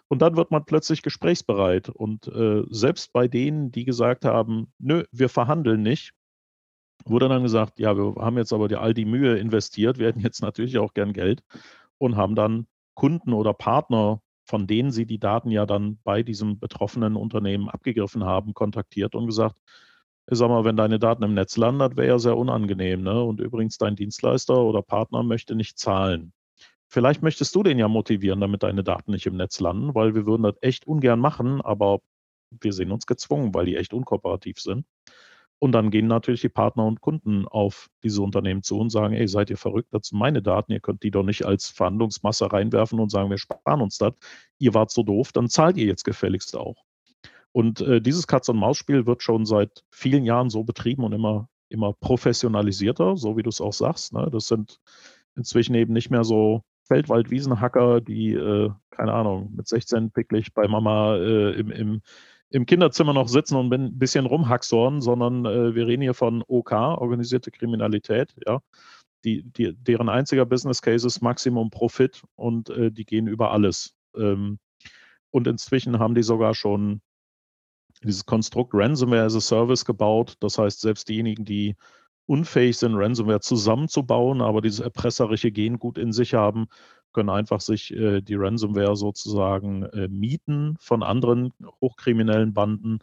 Und 0.08 0.22
dann 0.22 0.38
wird 0.38 0.52
man 0.52 0.66
plötzlich 0.66 1.02
gesprächsbereit. 1.02 1.90
Und 1.90 2.28
äh, 2.28 2.64
selbst 2.70 3.12
bei 3.12 3.28
denen, 3.28 3.72
die 3.72 3.86
gesagt 3.86 4.24
haben, 4.24 4.72
nö, 4.78 5.04
wir 5.12 5.30
verhandeln 5.30 5.82
nicht, 5.82 6.14
wurde 7.06 7.28
dann 7.30 7.44
gesagt, 7.44 7.80
ja, 7.80 7.98
wir 7.98 8.22
haben 8.22 8.38
jetzt 8.38 8.54
aber 8.54 8.68
die, 8.68 8.76
all 8.76 8.94
die 8.94 9.06
Mühe 9.06 9.38
investiert, 9.38 9.98
wir 9.98 10.08
hätten 10.08 10.22
jetzt 10.22 10.42
natürlich 10.42 10.78
auch 10.78 10.94
gern 10.94 11.14
Geld 11.14 11.44
und 11.98 12.16
haben 12.16 12.36
dann 12.36 12.68
Kunden 12.98 13.32
oder 13.34 13.54
Partner, 13.54 14.22
von 14.44 14.66
denen 14.66 14.92
sie 14.92 15.06
die 15.06 15.20
Daten 15.20 15.52
ja 15.52 15.68
dann 15.68 16.00
bei 16.04 16.24
diesem 16.24 16.60
betroffenen 16.60 17.16
Unternehmen 17.16 17.70
abgegriffen 17.70 18.24
haben, 18.24 18.56
kontaktiert 18.56 19.14
und 19.14 19.28
gesagt, 19.28 19.56
sag 20.26 20.50
mal, 20.50 20.66
wenn 20.66 20.78
deine 20.78 20.98
Daten 20.98 21.22
im 21.22 21.36
Netz 21.36 21.58
landen, 21.58 21.96
wäre 21.96 22.08
ja 22.08 22.20
sehr 22.20 22.36
unangenehm. 22.36 23.04
Ne? 23.04 23.24
Und 23.24 23.40
übrigens, 23.40 23.78
dein 23.78 23.96
Dienstleister 23.96 24.58
oder 24.58 24.82
Partner 24.82 25.22
möchte 25.22 25.54
nicht 25.54 25.78
zahlen. 25.78 26.34
Vielleicht 26.88 27.22
möchtest 27.22 27.54
du 27.54 27.62
den 27.62 27.78
ja 27.78 27.88
motivieren, 27.88 28.42
damit 28.42 28.64
deine 28.64 28.84
Daten 28.84 29.12
nicht 29.12 29.28
im 29.28 29.38
Netz 29.38 29.60
landen, 29.60 29.94
weil 29.94 30.16
wir 30.16 30.26
würden 30.26 30.44
das 30.44 30.56
echt 30.62 30.88
ungern 30.88 31.20
machen, 31.20 31.62
aber 31.62 32.00
wir 32.50 32.74
sehen 32.74 32.92
uns 32.92 33.06
gezwungen, 33.06 33.54
weil 33.54 33.68
die 33.68 33.76
echt 33.76 33.94
unkooperativ 33.94 34.60
sind. 34.60 34.88
Und 35.60 35.72
dann 35.72 35.90
gehen 35.90 36.08
natürlich 36.08 36.42
die 36.42 36.50
Partner 36.50 36.86
und 36.86 37.02
Kunden 37.02 37.48
auf 37.48 37.90
diese 38.04 38.22
Unternehmen 38.22 38.62
zu 38.62 38.80
und 38.80 38.92
sagen, 38.92 39.14
ey, 39.16 39.28
seid 39.28 39.50
ihr 39.50 39.58
verrückt, 39.58 39.90
das 39.92 40.10
sind 40.10 40.20
meine 40.20 40.42
Daten, 40.44 40.72
ihr 40.72 40.80
könnt 40.80 41.02
die 41.02 41.10
doch 41.10 41.24
nicht 41.24 41.46
als 41.46 41.70
Verhandlungsmasse 41.70 42.52
reinwerfen 42.52 43.00
und 43.00 43.10
sagen, 43.10 43.32
wir 43.32 43.40
sparen 43.40 43.82
uns 43.82 43.98
das. 43.98 44.14
Ihr 44.60 44.74
wart 44.76 44.92
so 44.92 45.02
doof, 45.02 45.32
dann 45.32 45.50
zahlt 45.50 45.78
ihr 45.78 45.88
jetzt 45.88 46.04
gefälligst 46.04 46.56
auch. 46.56 46.84
Und 47.52 47.82
äh, 47.82 48.02
dieses 48.02 48.28
Katz-und-Maus-Spiel 48.28 49.08
wird 49.08 49.24
schon 49.24 49.48
seit 49.48 49.84
vielen 49.90 50.26
Jahren 50.26 50.52
so 50.52 50.64
betrieben 50.64 51.04
und 51.04 51.14
immer, 51.14 51.50
immer 51.70 51.94
professionalisierter, 51.94 53.18
so 53.18 53.36
wie 53.36 53.42
du 53.42 53.50
es 53.50 53.62
auch 53.62 53.74
sagst. 53.74 54.14
Ne? 54.14 54.30
Das 54.32 54.48
sind 54.48 54.80
inzwischen 55.36 55.74
eben 55.74 55.94
nicht 55.94 56.12
mehr 56.12 56.24
so 56.24 56.62
Feldwald-Wiesenhacker, 56.88 58.02
die, 58.02 58.34
äh, 58.34 58.70
keine 58.92 59.14
Ahnung, 59.14 59.54
mit 59.56 59.68
16 59.68 60.12
picklich 60.12 60.54
bei 60.54 60.68
Mama 60.68 61.16
äh, 61.16 61.60
im, 61.60 61.72
im 61.72 62.02
im 62.50 62.66
Kinderzimmer 62.66 63.14
noch 63.14 63.28
sitzen 63.28 63.56
und 63.56 63.74
ein 63.74 63.98
bisschen 63.98 64.26
rumhacksorn, 64.26 65.02
sondern 65.02 65.46
äh, 65.46 65.76
wir 65.76 65.88
reden 65.88 66.02
hier 66.02 66.14
von 66.14 66.44
OK, 66.48 66.72
organisierte 66.72 67.52
Kriminalität, 67.52 68.34
ja. 68.46 68.60
Die, 69.26 69.44
die, 69.44 69.74
deren 69.76 70.10
einziger 70.10 70.46
Business 70.46 70.82
Case 70.82 71.06
ist 71.06 71.22
Maximum 71.22 71.70
Profit 71.72 72.24
und 72.36 72.70
äh, 72.70 72.92
die 72.92 73.04
gehen 73.04 73.28
über 73.28 73.52
alles. 73.52 73.96
Ähm, 74.16 74.60
und 75.32 75.48
inzwischen 75.48 76.00
haben 76.00 76.16
die 76.16 76.24
sogar 76.24 76.54
schon 76.54 77.02
dieses 78.04 78.26
Konstrukt 78.26 78.74
Ransomware 78.74 79.24
as 79.24 79.36
a 79.36 79.42
Service 79.42 79.86
gebaut. 79.86 80.36
Das 80.40 80.58
heißt, 80.58 80.82
selbst 80.82 81.10
diejenigen, 81.10 81.46
die 81.46 81.76
unfähig 82.28 82.78
sind, 82.78 82.96
Ransomware 82.96 83.40
zusammenzubauen, 83.40 84.42
aber 84.42 84.62
dieses 84.62 84.80
erpresserische 84.80 85.52
Gen 85.52 85.80
gut 85.80 85.98
in 85.98 86.12
sich 86.12 86.34
haben, 86.34 86.68
können 87.18 87.30
einfach 87.32 87.62
sich 87.62 87.92
äh, 87.96 88.22
die 88.22 88.36
Ransomware 88.36 88.96
sozusagen 88.96 89.86
äh, 89.86 90.08
mieten 90.08 90.78
von 90.80 91.02
anderen 91.02 91.52
hochkriminellen 91.82 92.54
Banden 92.54 93.00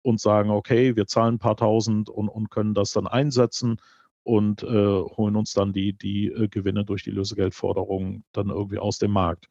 und 0.00 0.22
sagen, 0.22 0.48
okay, 0.48 0.96
wir 0.96 1.06
zahlen 1.06 1.34
ein 1.34 1.38
paar 1.38 1.58
tausend 1.58 2.08
und, 2.08 2.30
und 2.30 2.50
können 2.50 2.72
das 2.72 2.92
dann 2.92 3.06
einsetzen 3.06 3.76
und 4.22 4.62
äh, 4.62 4.66
holen 4.66 5.36
uns 5.36 5.52
dann 5.52 5.74
die, 5.74 5.92
die 5.92 6.28
äh, 6.28 6.48
Gewinne 6.48 6.86
durch 6.86 7.02
die 7.02 7.10
Lösegeldforderung 7.10 8.24
dann 8.32 8.48
irgendwie 8.48 8.78
aus 8.78 8.96
dem 8.96 9.10
Markt. 9.10 9.50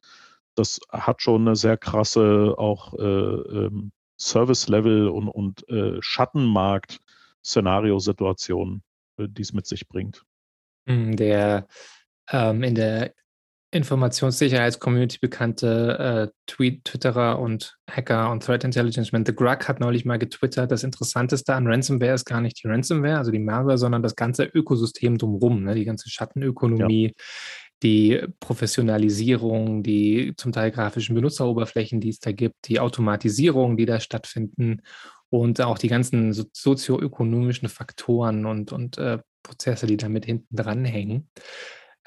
Das 0.56 0.80
hat 0.90 1.22
schon 1.22 1.48
eine 1.48 1.56
sehr 1.56 1.78
krasse 1.78 2.56
auch 2.58 2.96
äh, 2.96 3.04
ähm, 3.04 3.92
Service-Level 4.20 5.10
und, 5.10 5.28
und 5.28 5.70
äh, 5.70 6.02
Schattenmarkt-Szenariosituation, 6.02 8.82
die 9.20 9.42
es 9.44 9.54
mit 9.54 9.68
sich 9.68 9.88
bringt. 9.88 10.24
Hm, 10.88 11.16
der 11.16 11.68
ähm, 12.32 12.64
in 12.64 12.74
der 12.74 13.14
Informationssicherheitscommunity 13.72 15.18
bekannte 15.20 16.32
äh, 16.32 16.34
Tweet, 16.46 16.86
Twitterer 16.86 17.40
und 17.40 17.78
Hacker 17.90 18.32
und 18.32 18.44
Threat 18.44 18.64
Intelligence 18.64 19.12
Man, 19.12 19.26
The 19.26 19.36
Grug 19.36 19.68
hat 19.68 19.82
neulich 19.82 20.06
mal 20.06 20.18
getwittert, 20.18 20.72
das 20.72 20.84
Interessanteste 20.84 21.54
an 21.54 21.68
Ransomware 21.68 22.14
ist 22.14 22.26
gar 22.26 22.40
nicht 22.40 22.64
die 22.64 22.68
Ransomware, 22.68 23.18
also 23.18 23.32
die 23.32 23.40
Malware, 23.40 23.78
sondern 23.78 24.04
das 24.04 24.16
ganze 24.16 24.46
Ökosystem 24.46 25.18
drumherum, 25.18 25.64
ne? 25.64 25.76
die 25.76 25.84
ganze 25.84 26.10
Schattenökonomie, 26.10 27.08
ja. 27.08 27.24
die 27.84 28.22
Professionalisierung, 28.40 29.84
die 29.84 30.34
zum 30.38 30.54
Teil 30.54 30.72
grafischen 30.72 31.16
Benutzeroberflächen, 31.16 32.00
die 32.00 32.10
es 32.10 32.20
da 32.20 32.32
gibt, 32.32 32.70
die 32.70 32.80
Automatisierung, 32.80 33.76
die 33.76 33.86
da 33.86 34.00
stattfinden 34.00 34.82
und 35.30 35.60
auch 35.60 35.78
die 35.78 35.90
ganzen 35.90 36.32
so 36.32 36.46
sozioökonomischen 36.54 37.68
Faktoren 37.68 38.46
und, 38.46 38.72
und 38.72 38.98
äh, 38.98 39.20
Prozesse, 39.44 39.88
die 39.88 39.98
damit 39.98 40.26
hinten 40.26 40.56
dranhängen. 40.56 41.16
Ähm, 41.18 41.28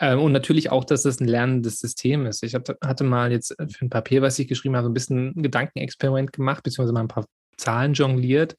und 0.00 0.32
natürlich 0.32 0.70
auch, 0.70 0.84
dass 0.84 1.02
das 1.02 1.20
ein 1.20 1.28
lernendes 1.28 1.78
System 1.78 2.26
ist. 2.26 2.42
Ich 2.42 2.54
hatte 2.54 3.04
mal 3.04 3.32
jetzt 3.32 3.54
für 3.58 3.84
ein 3.84 3.90
Papier, 3.90 4.22
was 4.22 4.38
ich 4.38 4.48
geschrieben 4.48 4.76
habe, 4.76 4.88
ein 4.88 4.94
bisschen 4.94 5.34
ein 5.36 5.42
Gedankenexperiment 5.42 6.32
gemacht, 6.32 6.62
beziehungsweise 6.62 6.92
mal 6.92 7.00
ein 7.00 7.08
paar 7.08 7.26
Zahlen 7.56 7.92
jongliert. 7.92 8.56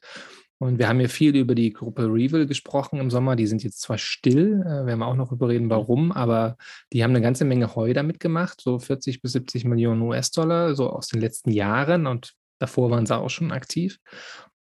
Und 0.61 0.77
wir 0.77 0.87
haben 0.87 0.99
ja 0.99 1.07
viel 1.07 1.35
über 1.35 1.55
die 1.55 1.73
Gruppe 1.73 2.03
Revil 2.03 2.45
gesprochen 2.45 2.99
im 2.99 3.09
Sommer. 3.09 3.35
Die 3.35 3.47
sind 3.47 3.63
jetzt 3.63 3.81
zwar 3.81 3.97
still, 3.97 4.61
äh, 4.61 4.85
werden 4.85 4.99
wir 4.99 5.07
auch 5.07 5.15
noch 5.15 5.29
darüber 5.29 5.49
reden, 5.49 5.71
warum, 5.71 6.11
aber 6.11 6.55
die 6.93 7.03
haben 7.03 7.09
eine 7.09 7.21
ganze 7.21 7.45
Menge 7.45 7.75
Heu 7.75 7.93
damit 7.93 8.19
gemacht, 8.19 8.61
so 8.61 8.77
40 8.77 9.23
bis 9.23 9.31
70 9.31 9.65
Millionen 9.65 10.03
US-Dollar, 10.03 10.75
so 10.75 10.91
aus 10.91 11.07
den 11.07 11.19
letzten 11.19 11.49
Jahren. 11.49 12.05
Und 12.05 12.33
davor 12.59 12.91
waren 12.91 13.07
sie 13.07 13.17
auch 13.17 13.31
schon 13.31 13.51
aktiv. 13.51 13.97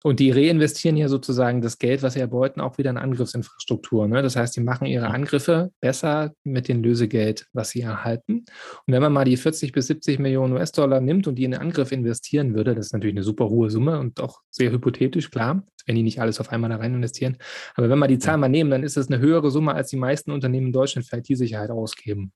Und 0.04 0.22
die 0.22 0.32
reinvestieren 0.32 0.96
ja 0.96 1.10
sozusagen 1.10 1.62
das 1.62 1.78
Geld, 1.78 2.04
was 2.04 2.14
sie 2.14 2.22
erbeuten, 2.22 2.62
auch 2.62 2.78
wieder 2.78 2.90
in 2.90 2.98
Angriffsinfrastruktur. 2.98 4.08
Ne? 4.08 4.22
Das 4.22 4.38
heißt, 4.38 4.56
die 4.56 4.62
machen 4.62 4.86
ihre 4.86 5.08
Angriffe 5.08 5.72
besser 5.82 6.34
mit 6.46 6.70
dem 6.70 6.82
Lösegeld, 6.82 7.48
was 7.52 7.72
sie 7.72 7.82
erhalten. 7.82 8.46
Und 8.86 8.94
wenn 8.94 9.02
man 9.02 9.12
mal 9.12 9.26
die 9.26 9.36
40 9.36 9.74
bis 9.74 9.88
70 9.88 10.20
Millionen 10.20 10.54
US-Dollar 10.54 11.02
nimmt 11.02 11.28
und 11.28 11.36
die 11.36 11.44
in 11.44 11.52
den 11.52 11.60
Angriff 11.60 11.92
investieren 11.92 12.56
würde, 12.56 12.76
das 12.76 12.86
ist 12.88 12.94
natürlich 12.94 13.16
eine 13.16 13.24
super 13.24 13.50
hohe 13.50 13.70
Summe 13.70 14.00
und 14.00 14.22
auch 14.22 14.40
sehr 14.52 14.72
hypothetisch, 14.72 15.32
klar, 15.32 15.64
wenn 15.86 15.96
die 15.96 16.04
nicht 16.04 16.22
alles 16.22 16.40
auf 16.40 16.50
einmal 16.52 16.70
da 16.70 16.78
rein 16.78 16.94
investieren. 16.94 17.36
Aber 17.76 17.90
wenn 17.90 18.00
wir 18.00 18.08
die 18.08 18.20
Zahl 18.20 18.38
mal 18.38 18.48
nehmen, 18.48 18.72
dann 18.72 18.84
ist 18.84 18.96
das 18.96 19.08
eine 19.10 19.20
höhere 19.20 19.52
Summe, 19.52 19.74
als 19.74 19.90
die 19.90 19.98
meisten 19.98 20.32
Unternehmen 20.32 20.68
in 20.68 20.74
Deutschland 20.74 21.08
für 21.08 21.18
IT-Sicherheit 21.18 21.72
ausgeben. 21.72 22.32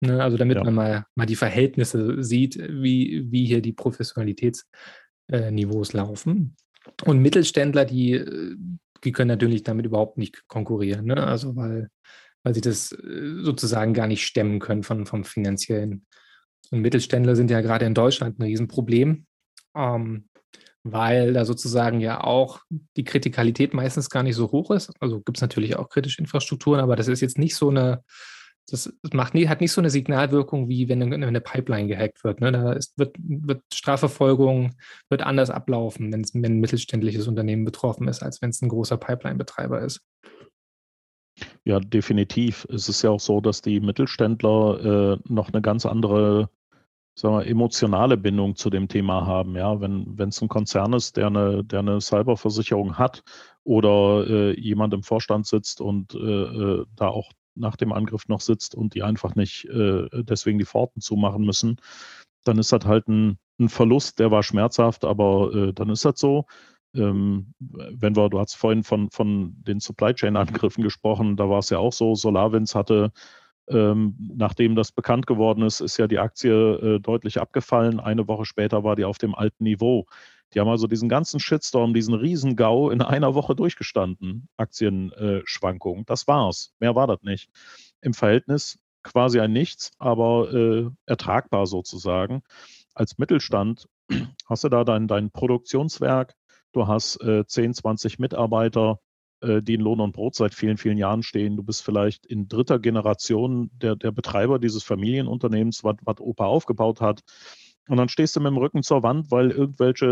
Ne? 0.00 0.22
Also 0.22 0.36
damit 0.38 0.56
Ja. 0.56 0.64
man 0.64 0.74
mal, 0.74 1.04
mal 1.14 1.26
die 1.26 1.36
Verhältnisse 1.36 2.22
sieht, 2.22 2.56
wie, 2.58 3.26
wie 3.30 3.44
hier 3.46 3.60
die 3.60 3.72
Professionalitätsniveaus 3.72 5.92
laufen. 5.92 6.56
Und 7.04 7.20
Mittelständler, 7.20 7.84
die, 7.84 8.12
äh, 8.12 8.56
die 9.04 9.12
können 9.12 9.28
natürlich 9.28 9.62
damit 9.62 9.86
überhaupt 9.86 10.18
nicht 10.18 10.46
konkurrieren. 10.48 11.06
Ne? 11.06 11.16
Also 11.16 11.56
weil, 11.56 11.88
weil 12.42 12.54
sie 12.54 12.60
das 12.60 12.92
äh, 12.92 13.42
sozusagen 13.42 13.94
gar 13.94 14.06
nicht 14.06 14.24
stemmen 14.24 14.60
können 14.60 14.82
von, 14.82 15.06
vom 15.06 15.24
finanziellen. 15.24 16.06
Und 16.70 16.80
Mittelständler 16.80 17.36
sind 17.36 17.50
ja 17.50 17.60
gerade 17.60 17.86
in 17.86 17.94
Deutschland 17.94 18.38
ein 18.38 18.42
Riesenproblem, 18.42 19.26
ähm, 19.76 20.28
weil 20.82 21.32
da 21.32 21.44
sozusagen 21.44 22.00
ja 22.00 22.22
auch 22.22 22.60
die 22.96 23.04
Kritikalität 23.04 23.74
meistens 23.74 24.10
gar 24.10 24.22
nicht 24.22 24.36
so 24.36 24.50
hoch 24.50 24.70
ist. 24.70 24.92
Also 25.00 25.20
gibt 25.20 25.38
es 25.38 25.42
natürlich 25.42 25.76
auch 25.76 25.88
kritische 25.88 26.20
Infrastrukturen, 26.20 26.80
aber 26.80 26.96
das 26.96 27.08
ist 27.08 27.20
jetzt 27.20 27.38
nicht 27.38 27.56
so 27.56 27.70
eine, 27.70 28.02
das 28.70 28.92
macht 29.12 29.34
nie, 29.34 29.48
hat 29.48 29.60
nicht 29.60 29.72
so 29.72 29.80
eine 29.80 29.90
Signalwirkung, 29.90 30.68
wie 30.68 30.88
wenn 30.88 31.02
eine, 31.02 31.26
eine 31.26 31.40
Pipeline 31.40 31.88
gehackt 31.88 32.24
wird. 32.24 32.40
Ne? 32.40 32.52
Da 32.52 32.72
ist, 32.72 32.98
wird, 32.98 33.16
wird 33.18 33.62
Strafverfolgung 33.72 34.74
wird 35.10 35.22
anders 35.22 35.50
ablaufen, 35.50 36.12
wenn 36.12 36.24
ein 36.44 36.60
mittelständliches 36.60 37.28
Unternehmen 37.28 37.64
betroffen 37.64 38.08
ist, 38.08 38.22
als 38.22 38.40
wenn 38.40 38.50
es 38.50 38.62
ein 38.62 38.70
großer 38.70 38.96
Pipeline-Betreiber 38.96 39.82
ist. 39.82 40.00
Ja, 41.64 41.80
definitiv. 41.80 42.66
Es 42.70 42.88
ist 42.88 43.02
ja 43.02 43.10
auch 43.10 43.20
so, 43.20 43.40
dass 43.40 43.60
die 43.60 43.80
Mittelständler 43.80 45.16
äh, 45.16 45.18
noch 45.32 45.52
eine 45.52 45.60
ganz 45.60 45.84
andere, 45.84 46.48
sagen 47.14 47.38
wir, 47.38 47.46
emotionale 47.46 48.16
Bindung 48.16 48.54
zu 48.56 48.70
dem 48.70 48.88
Thema 48.88 49.26
haben. 49.26 49.56
Ja, 49.56 49.80
wenn 49.80 50.16
wenn 50.16 50.28
es 50.28 50.40
ein 50.40 50.48
Konzern 50.48 50.92
ist, 50.92 51.16
der 51.16 51.26
eine, 51.26 51.64
der 51.64 51.80
eine 51.80 52.00
Cyberversicherung 52.00 52.98
hat 52.98 53.24
oder 53.64 54.26
äh, 54.28 54.60
jemand 54.60 54.94
im 54.94 55.02
Vorstand 55.02 55.46
sitzt 55.46 55.80
und 55.80 56.14
äh, 56.14 56.18
äh, 56.18 56.86
da 56.96 57.08
auch 57.08 57.32
nach 57.54 57.76
dem 57.76 57.92
Angriff 57.92 58.28
noch 58.28 58.40
sitzt 58.40 58.74
und 58.74 58.94
die 58.94 59.02
einfach 59.02 59.34
nicht 59.34 59.66
äh, 59.66 60.08
deswegen 60.12 60.58
die 60.58 60.64
Pforten 60.64 61.00
zumachen 61.00 61.44
müssen, 61.44 61.76
dann 62.44 62.58
ist 62.58 62.72
das 62.72 62.84
halt 62.84 63.08
ein, 63.08 63.38
ein 63.58 63.68
Verlust, 63.68 64.18
der 64.18 64.30
war 64.30 64.42
schmerzhaft, 64.42 65.04
aber 65.04 65.52
äh, 65.54 65.72
dann 65.72 65.90
ist 65.90 66.04
das 66.04 66.18
so. 66.18 66.46
Ähm, 66.94 67.54
wenn 67.58 68.14
wir, 68.16 68.28
du 68.28 68.38
hast 68.38 68.54
vorhin 68.54 68.84
von, 68.84 69.10
von 69.10 69.54
den 69.62 69.80
Supply 69.80 70.14
Chain 70.14 70.36
Angriffen 70.36 70.82
gesprochen, 70.82 71.36
da 71.36 71.48
war 71.48 71.58
es 71.58 71.70
ja 71.70 71.78
auch 71.78 71.92
so, 71.92 72.14
SolarWinds 72.14 72.74
hatte, 72.74 73.12
ähm, 73.68 74.14
nachdem 74.18 74.74
das 74.74 74.92
bekannt 74.92 75.26
geworden 75.26 75.62
ist, 75.62 75.80
ist 75.80 75.96
ja 75.96 76.06
die 76.06 76.18
Aktie 76.18 76.52
äh, 76.52 77.00
deutlich 77.00 77.40
abgefallen. 77.40 77.98
Eine 77.98 78.28
Woche 78.28 78.44
später 78.44 78.84
war 78.84 78.94
die 78.94 79.04
auf 79.04 79.18
dem 79.18 79.34
alten 79.34 79.64
Niveau. 79.64 80.06
Die 80.54 80.60
haben 80.60 80.68
also 80.68 80.86
diesen 80.86 81.08
ganzen 81.08 81.40
Shitstorm, 81.40 81.94
diesen 81.94 82.14
Riesengau 82.14 82.90
in 82.90 83.02
einer 83.02 83.34
Woche 83.34 83.56
durchgestanden, 83.56 84.48
Aktienschwankungen. 84.56 86.04
das 86.06 86.28
war's. 86.28 86.72
Mehr 86.78 86.94
war 86.94 87.06
das 87.06 87.22
nicht. 87.22 87.50
Im 88.00 88.14
Verhältnis 88.14 88.78
quasi 89.02 89.40
ein 89.40 89.52
Nichts, 89.52 89.92
aber 89.98 90.52
äh, 90.52 90.90
ertragbar 91.06 91.66
sozusagen. 91.66 92.42
Als 92.94 93.18
Mittelstand 93.18 93.86
hast 94.46 94.64
du 94.64 94.68
da 94.68 94.84
dein, 94.84 95.08
dein 95.08 95.30
Produktionswerk, 95.30 96.34
du 96.72 96.86
hast 96.86 97.20
äh, 97.22 97.44
10, 97.46 97.74
20 97.74 98.18
Mitarbeiter, 98.18 99.00
äh, 99.40 99.62
die 99.62 99.74
in 99.74 99.80
Lohn 99.80 100.00
und 100.00 100.12
Brot 100.12 100.34
seit 100.34 100.54
vielen, 100.54 100.78
vielen 100.78 100.98
Jahren 100.98 101.22
stehen. 101.22 101.56
Du 101.56 101.62
bist 101.62 101.82
vielleicht 101.82 102.26
in 102.26 102.48
dritter 102.48 102.78
Generation 102.78 103.70
der, 103.74 103.96
der 103.96 104.10
Betreiber 104.10 104.58
dieses 104.58 104.82
Familienunternehmens, 104.82 105.84
was 105.84 106.20
Opa 106.20 106.46
aufgebaut 106.46 107.00
hat. 107.00 107.22
Und 107.88 107.98
dann 107.98 108.08
stehst 108.08 108.34
du 108.34 108.40
mit 108.40 108.50
dem 108.50 108.56
Rücken 108.56 108.82
zur 108.82 109.02
Wand, 109.02 109.30
weil 109.30 109.50
irgendwelche 109.50 110.06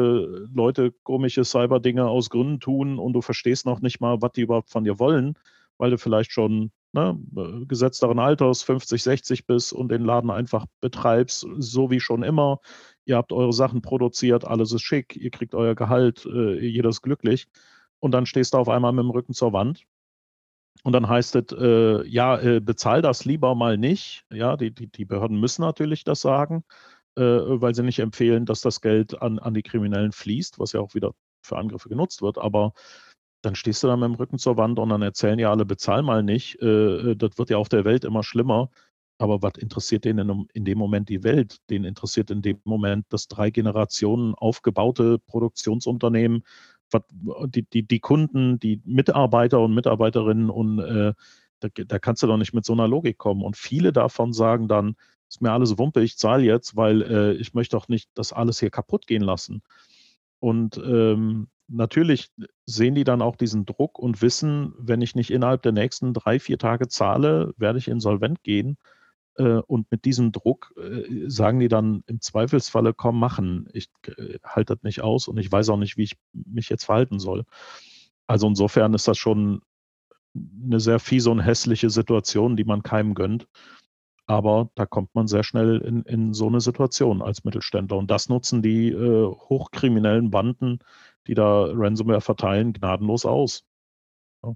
Leute 0.52 0.92
komische 1.04 1.44
Cyber-Dinge 1.44 2.06
aus 2.06 2.28
Gründen 2.28 2.61
tun 2.61 2.98
und 2.98 3.14
du 3.14 3.22
verstehst 3.22 3.64
noch 3.64 3.80
nicht 3.80 4.00
mal, 4.00 4.20
was 4.20 4.32
die 4.32 4.42
überhaupt 4.42 4.70
von 4.70 4.85
dir 4.85 4.98
wollen, 4.98 5.38
weil 5.78 5.90
du 5.90 5.96
vielleicht 5.96 6.32
schon 6.32 6.70
ne, 6.92 7.18
gesetzteren 7.66 8.18
Alters, 8.18 8.62
50, 8.62 9.02
60 9.02 9.46
bist 9.46 9.72
und 9.72 9.90
den 9.90 10.04
Laden 10.04 10.30
einfach 10.30 10.66
betreibst, 10.80 11.46
so 11.58 11.90
wie 11.90 12.00
schon 12.00 12.22
immer. 12.22 12.61
Ihr 13.06 13.16
habt 13.16 13.32
eure 13.32 13.54
Sachen 13.54 13.80
produziert, 13.80 14.44
alles 14.44 14.72
ist 14.72 14.82
schick, 14.82 15.16
ihr 15.16 15.30
kriegt 15.30 15.54
euer 15.54 15.74
Gehalt, 15.74 16.26
äh, 16.26 16.58
jeder 16.61 16.90
ist 16.90 17.02
glücklich. 17.02 17.48
Und 18.00 18.12
dann 18.12 18.26
stehst 18.26 18.52
du 18.52 18.58
auf 18.58 18.68
einmal 18.68 18.92
mit 18.92 19.04
dem 19.04 19.11
Rücken 19.11 19.32
zur 19.32 19.52
Wand. 19.52 19.85
Und 20.85 20.92
dann 20.92 21.08
heißt 21.08 21.37
es, 21.37 21.52
äh, 21.52 22.06
ja, 22.08 22.38
äh, 22.38 22.61
bezahl 22.61 23.02
das 23.02 23.24
lieber 23.24 23.54
mal 23.54 23.78
nicht. 23.78 24.24
Ja, 24.32 24.56
die, 24.56 24.72
die, 24.72 24.88
die 24.88 25.04
Behörden 25.04 25.38
müssen 25.38 25.62
natürlich 25.62 26.04
das 26.04 26.20
sagen, 26.20 26.64
äh, 26.66 26.91
weil 27.16 27.75
sie 27.75 27.83
nicht 27.83 27.98
empfehlen, 27.98 28.46
dass 28.46 28.61
das 28.61 28.81
Geld 28.81 29.20
an, 29.20 29.38
an 29.38 29.55
die 29.55 29.62
Kriminellen 29.62 30.12
fließt, 30.12 30.59
was 30.59 30.72
ja 30.72 30.81
auch 30.81 30.94
wieder 30.94 31.12
für 31.42 31.59
Angriffe 31.59 31.88
genutzt 31.88 32.22
wird. 32.22 32.38
Aber 32.38 32.72
dann 33.42 33.55
stehst 33.55 33.83
du 33.83 33.88
da 33.88 33.96
mit 33.96 34.09
dem 34.09 34.14
Rücken 34.14 34.38
zur 34.38 34.57
Wand 34.57 34.79
und 34.79 34.88
dann 34.88 35.03
erzählen 35.03 35.38
ja 35.38 35.51
alle, 35.51 35.66
bezahl 35.66 36.03
mal 36.03 36.22
nicht. 36.22 36.61
Äh, 36.62 37.16
das 37.16 37.37
wird 37.37 37.51
ja 37.51 37.59
auf 37.59 37.68
der 37.68 37.85
Welt 37.85 38.05
immer 38.05 38.22
schlimmer. 38.22 38.70
Aber 39.18 39.42
was 39.42 39.53
interessiert 39.59 40.05
denen 40.05 40.48
in, 40.53 40.64
dem 40.64 40.79
Moment 40.79 41.09
die 41.09 41.22
Welt? 41.22 41.59
Den 41.70 41.85
interessiert 41.85 42.31
in 42.31 42.42
dem 42.42 42.61
Moment 42.64 43.07
das 43.11 43.29
drei 43.29 43.51
Generationen 43.51 44.35
aufgebaute 44.35 45.18
Produktionsunternehmen, 45.18 46.44
die, 47.46 47.62
die, 47.62 47.87
die 47.87 48.01
Kunden, 48.01 48.59
die 48.59 48.81
Mitarbeiter 48.85 49.61
und 49.61 49.75
Mitarbeiterinnen 49.75 50.51
und 50.51 50.79
äh, 50.81 51.12
da, 51.61 51.68
da 51.68 51.98
kannst 51.98 52.22
du 52.22 52.27
doch 52.27 52.37
nicht 52.37 52.53
mit 52.53 52.64
so 52.64 52.72
einer 52.72 52.88
Logik 52.88 53.18
kommen. 53.18 53.42
Und 53.42 53.57
viele 53.57 53.92
davon 53.92 54.33
sagen 54.33 54.66
dann, 54.66 54.96
ist 55.32 55.40
mir 55.40 55.52
alles 55.52 55.78
Wumpe, 55.78 56.02
ich 56.02 56.18
zahle 56.18 56.44
jetzt, 56.44 56.76
weil 56.76 57.02
äh, 57.02 57.32
ich 57.32 57.54
möchte 57.54 57.76
doch 57.76 57.88
nicht 57.88 58.10
das 58.14 58.32
alles 58.32 58.60
hier 58.60 58.70
kaputt 58.70 59.06
gehen 59.06 59.22
lassen. 59.22 59.62
Und 60.40 60.76
ähm, 60.76 61.48
natürlich 61.68 62.30
sehen 62.66 62.94
die 62.94 63.04
dann 63.04 63.22
auch 63.22 63.36
diesen 63.36 63.64
Druck 63.64 63.98
und 63.98 64.20
wissen, 64.20 64.74
wenn 64.78 65.00
ich 65.00 65.14
nicht 65.14 65.30
innerhalb 65.30 65.62
der 65.62 65.72
nächsten 65.72 66.12
drei, 66.12 66.38
vier 66.38 66.58
Tage 66.58 66.88
zahle, 66.88 67.54
werde 67.56 67.78
ich 67.78 67.88
insolvent 67.88 68.42
gehen. 68.42 68.76
Äh, 69.36 69.60
und 69.66 69.90
mit 69.90 70.04
diesem 70.04 70.32
Druck 70.32 70.74
äh, 70.76 71.30
sagen 71.30 71.60
die 71.60 71.68
dann 71.68 72.04
im 72.06 72.20
Zweifelsfalle, 72.20 72.92
komm, 72.92 73.18
machen. 73.18 73.70
Ich 73.72 73.88
äh, 74.06 74.38
halte 74.44 74.74
das 74.74 74.82
nicht 74.82 75.00
aus 75.00 75.28
und 75.28 75.38
ich 75.38 75.50
weiß 75.50 75.70
auch 75.70 75.78
nicht, 75.78 75.96
wie 75.96 76.04
ich 76.04 76.16
mich 76.32 76.68
jetzt 76.68 76.84
verhalten 76.84 77.18
soll. 77.18 77.44
Also 78.26 78.48
insofern 78.48 78.92
ist 78.92 79.08
das 79.08 79.16
schon 79.16 79.62
eine 80.34 80.80
sehr 80.80 80.98
fiese 80.98 81.30
und 81.30 81.40
hässliche 81.40 81.88
Situation, 81.88 82.56
die 82.56 82.64
man 82.64 82.82
keinem 82.82 83.14
gönnt. 83.14 83.48
Aber 84.26 84.70
da 84.76 84.87
kommt 84.87 85.14
man 85.14 85.26
sehr 85.26 85.42
schnell 85.42 85.78
in, 85.78 86.02
in 86.02 86.32
so 86.32 86.46
eine 86.46 86.61
Situation 86.61 87.22
als 87.22 87.44
Mittelständler. 87.44 87.98
Und 87.98 88.11
das 88.11 88.28
nutzen 88.28 88.62
die 88.62 88.88
äh, 88.88 89.26
hochkriminellen 89.26 90.30
Banden, 90.30 90.78
die 91.26 91.35
da 91.35 91.64
Ransomware 91.64 92.20
verteilen, 92.20 92.72
gnadenlos 92.72 93.26
aus. 93.26 93.64
Ja. 94.44 94.54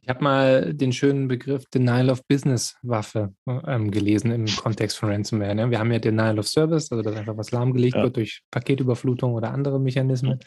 Ich 0.00 0.08
habe 0.08 0.22
mal 0.22 0.74
den 0.74 0.92
schönen 0.92 1.28
Begriff 1.28 1.64
Denial 1.70 2.10
of 2.10 2.26
Business 2.26 2.76
Waffe 2.82 3.34
ähm, 3.46 3.90
gelesen 3.90 4.30
im 4.32 4.46
Kontext 4.46 4.98
von 4.98 5.10
Ransomware. 5.10 5.54
Ne? 5.54 5.70
Wir 5.70 5.78
haben 5.78 5.90
ja 5.90 5.98
Denial 5.98 6.38
of 6.38 6.46
Service, 6.46 6.92
also 6.92 7.02
dass 7.02 7.16
einfach 7.16 7.36
was 7.38 7.50
lahmgelegt 7.50 7.96
Ja. 7.96 8.02
wird 8.02 8.16
durch 8.16 8.42
Paketüberflutung 8.50 9.32
oder 9.32 9.50
andere 9.50 9.80
Mechanismen. 9.80 10.40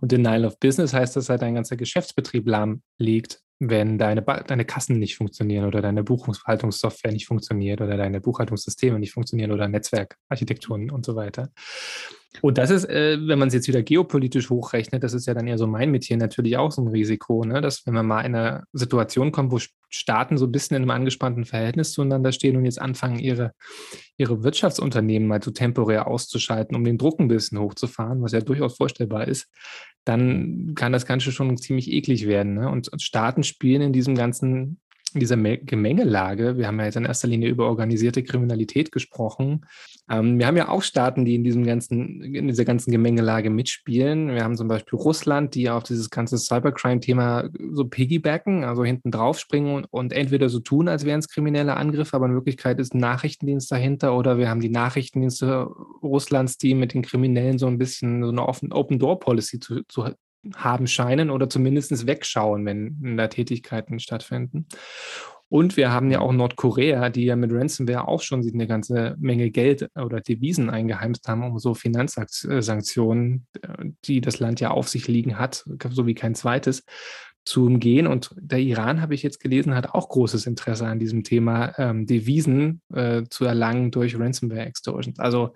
Und 0.00 0.10
Denial 0.10 0.44
of 0.44 0.58
Business 0.58 0.92
heißt, 0.92 1.14
dass 1.14 1.28
halt 1.28 1.42
dein 1.42 1.54
ganzer 1.54 1.76
Geschäftsbetrieb 1.76 2.46
lahmlegt, 2.48 3.40
wenn 3.60 3.98
deine, 3.98 4.22
deine 4.22 4.64
Kassen 4.64 4.98
nicht 4.98 5.16
funktionieren 5.16 5.64
oder 5.64 5.82
deine 5.82 6.04
Buchungsverwaltungssoftware 6.04 7.12
nicht 7.12 7.26
funktioniert 7.26 7.80
oder 7.80 7.96
deine 7.96 8.20
Buchhaltungssysteme 8.20 8.98
nicht 8.98 9.12
funktionieren 9.12 9.52
oder 9.52 9.68
Netzwerkarchitekturen 9.68 10.90
und 10.90 11.04
so 11.04 11.16
weiter. 11.16 11.50
Und 12.40 12.58
das 12.58 12.70
ist, 12.70 12.84
äh, 12.84 13.18
wenn 13.26 13.38
man 13.38 13.48
es 13.48 13.54
jetzt 13.54 13.68
wieder 13.68 13.82
geopolitisch 13.82 14.50
hochrechnet, 14.50 15.02
das 15.02 15.14
ist 15.14 15.26
ja 15.26 15.34
dann 15.34 15.46
eher 15.46 15.58
so 15.58 15.66
mein 15.66 15.90
Metier 15.90 16.16
natürlich 16.16 16.56
auch 16.56 16.70
so 16.70 16.82
ein 16.82 16.88
Risiko, 16.88 17.44
ne? 17.44 17.60
dass 17.60 17.86
wenn 17.86 17.94
man 17.94 18.06
mal 18.06 18.20
in 18.20 18.34
eine 18.34 18.64
Situation 18.72 19.32
kommt, 19.32 19.50
wo 19.50 19.58
Staaten 19.90 20.36
so 20.36 20.46
ein 20.46 20.52
bisschen 20.52 20.76
in 20.76 20.82
einem 20.82 20.90
angespannten 20.90 21.44
Verhältnis 21.44 21.92
zueinander 21.92 22.32
stehen 22.32 22.56
und 22.56 22.64
jetzt 22.64 22.80
anfangen, 22.80 23.18
ihre, 23.18 23.52
ihre 24.16 24.42
Wirtschaftsunternehmen 24.42 25.28
mal 25.28 25.42
so 25.42 25.50
temporär 25.50 26.06
auszuschalten, 26.06 26.76
um 26.76 26.84
den 26.84 26.98
Druck 26.98 27.20
ein 27.20 27.28
bisschen 27.28 27.58
hochzufahren, 27.58 28.22
was 28.22 28.32
ja 28.32 28.40
durchaus 28.40 28.76
vorstellbar 28.76 29.28
ist, 29.28 29.48
dann 30.04 30.72
kann 30.74 30.92
das 30.92 31.06
Ganze 31.06 31.32
schon 31.32 31.56
ziemlich 31.56 31.90
eklig 31.90 32.26
werden. 32.26 32.54
Ne? 32.54 32.70
Und 32.70 32.90
Staaten 33.00 33.42
spielen 33.42 33.82
in 33.82 33.92
diesem 33.92 34.14
ganzen, 34.14 34.80
dieser 35.14 35.36
Me- 35.36 35.58
Gemengelage, 35.58 36.56
wir 36.56 36.66
haben 36.66 36.78
ja 36.78 36.86
jetzt 36.86 36.96
in 36.96 37.04
erster 37.04 37.28
Linie 37.28 37.48
über 37.48 37.66
organisierte 37.66 38.22
Kriminalität 38.22 38.92
gesprochen. 38.92 39.66
Ähm, 40.10 40.38
wir 40.38 40.46
haben 40.46 40.56
ja 40.56 40.68
auch 40.68 40.82
Staaten, 40.82 41.24
die 41.24 41.34
in 41.34 41.44
diesem 41.44 41.64
ganzen, 41.64 42.22
in 42.22 42.48
dieser 42.48 42.64
ganzen 42.64 42.90
Gemengelage 42.90 43.50
mitspielen. 43.50 44.28
Wir 44.28 44.44
haben 44.44 44.56
zum 44.56 44.68
Beispiel 44.68 44.98
Russland, 44.98 45.54
die 45.54 45.70
auf 45.70 45.82
dieses 45.82 46.10
ganze 46.10 46.38
Cybercrime-Thema 46.38 47.48
so 47.70 47.84
piggybacken, 47.84 48.64
also 48.64 48.84
hinten 48.84 49.10
drauf 49.10 49.38
springen 49.38 49.74
und, 49.74 49.86
und 49.90 50.12
entweder 50.12 50.48
so 50.48 50.60
tun, 50.60 50.88
als 50.88 51.04
wären 51.04 51.20
es 51.20 51.28
kriminelle 51.28 51.76
Angriffe, 51.76 52.16
aber 52.16 52.26
in 52.26 52.34
Wirklichkeit 52.34 52.78
ist 52.80 52.94
ein 52.94 53.00
Nachrichtendienst 53.00 53.70
dahinter 53.70 54.16
oder 54.16 54.38
wir 54.38 54.48
haben 54.48 54.60
die 54.60 54.70
Nachrichtendienste 54.70 55.68
Russlands, 56.02 56.58
die 56.58 56.74
mit 56.74 56.94
den 56.94 57.02
Kriminellen 57.02 57.58
so 57.58 57.66
ein 57.66 57.78
bisschen 57.78 58.22
so 58.22 58.30
eine 58.30 58.46
Open- 58.46 58.72
Open-Door-Policy 58.72 59.60
zu, 59.60 59.82
zu 59.88 60.04
haben 60.56 60.86
scheinen 60.86 61.30
oder 61.30 61.48
zumindest 61.48 62.06
wegschauen, 62.06 62.64
wenn 62.66 63.16
da 63.16 63.28
Tätigkeiten 63.28 63.98
stattfinden. 64.00 64.66
Und 65.50 65.78
wir 65.78 65.90
haben 65.90 66.10
ja 66.10 66.20
auch 66.20 66.32
Nordkorea, 66.32 67.08
die 67.08 67.24
ja 67.24 67.34
mit 67.34 67.52
Ransomware 67.52 68.06
auch 68.06 68.20
schon 68.20 68.46
eine 68.46 68.66
ganze 68.66 69.16
Menge 69.18 69.50
Geld 69.50 69.88
oder 69.94 70.20
Devisen 70.20 70.68
eingeheimst 70.68 71.26
haben, 71.26 71.42
um 71.42 71.58
so 71.58 71.72
Finanzsanktionen, 71.74 73.46
äh, 73.62 73.86
die 74.04 74.20
das 74.20 74.40
Land 74.40 74.60
ja 74.60 74.70
auf 74.70 74.88
sich 74.88 75.08
liegen 75.08 75.38
hat, 75.38 75.64
so 75.90 76.06
wie 76.06 76.14
kein 76.14 76.34
zweites, 76.34 76.84
zu 77.46 77.64
umgehen. 77.64 78.06
Und 78.06 78.34
der 78.38 78.58
Iran, 78.58 79.00
habe 79.00 79.14
ich 79.14 79.22
jetzt 79.22 79.40
gelesen, 79.40 79.74
hat 79.74 79.94
auch 79.94 80.10
großes 80.10 80.46
Interesse 80.46 80.86
an 80.86 80.98
diesem 80.98 81.24
Thema, 81.24 81.72
ähm, 81.78 82.06
Devisen 82.06 82.82
äh, 82.92 83.22
zu 83.30 83.46
erlangen 83.46 83.90
durch 83.90 84.18
Ransomware-Extortions. 84.18 85.18
Also 85.18 85.54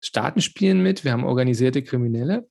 Staaten 0.00 0.40
spielen 0.40 0.82
mit, 0.82 1.04
wir 1.04 1.12
haben 1.12 1.24
organisierte 1.24 1.82
Kriminelle 1.82 2.48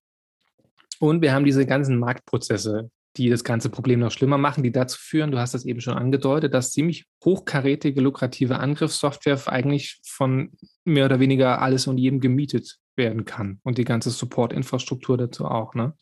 und 0.99 1.21
wir 1.21 1.33
haben 1.33 1.45
diese 1.45 1.65
ganzen 1.65 1.99
Marktprozesse, 1.99 2.89
die 3.17 3.29
das 3.29 3.43
ganze 3.43 3.69
Problem 3.69 3.99
noch 3.99 4.11
schlimmer 4.11 4.37
machen, 4.37 4.63
die 4.63 4.71
dazu 4.71 4.97
führen, 4.99 5.31
du 5.31 5.39
hast 5.39 5.53
das 5.53 5.65
eben 5.65 5.81
schon 5.81 5.95
angedeutet, 5.95 6.53
dass 6.53 6.71
ziemlich 6.71 7.05
hochkarätige, 7.23 8.01
lukrative 8.01 8.59
Angriffssoftware 8.59 9.39
eigentlich 9.47 9.99
von 10.05 10.51
mehr 10.85 11.05
oder 11.05 11.19
weniger 11.19 11.61
alles 11.61 11.87
und 11.87 11.97
jedem 11.97 12.19
gemietet 12.19 12.77
werden 12.95 13.25
kann 13.25 13.59
und 13.63 13.77
die 13.77 13.85
ganze 13.85 14.11
Support-Infrastruktur 14.11 15.17
dazu 15.17 15.45
auch, 15.45 15.73
ne? 15.73 15.93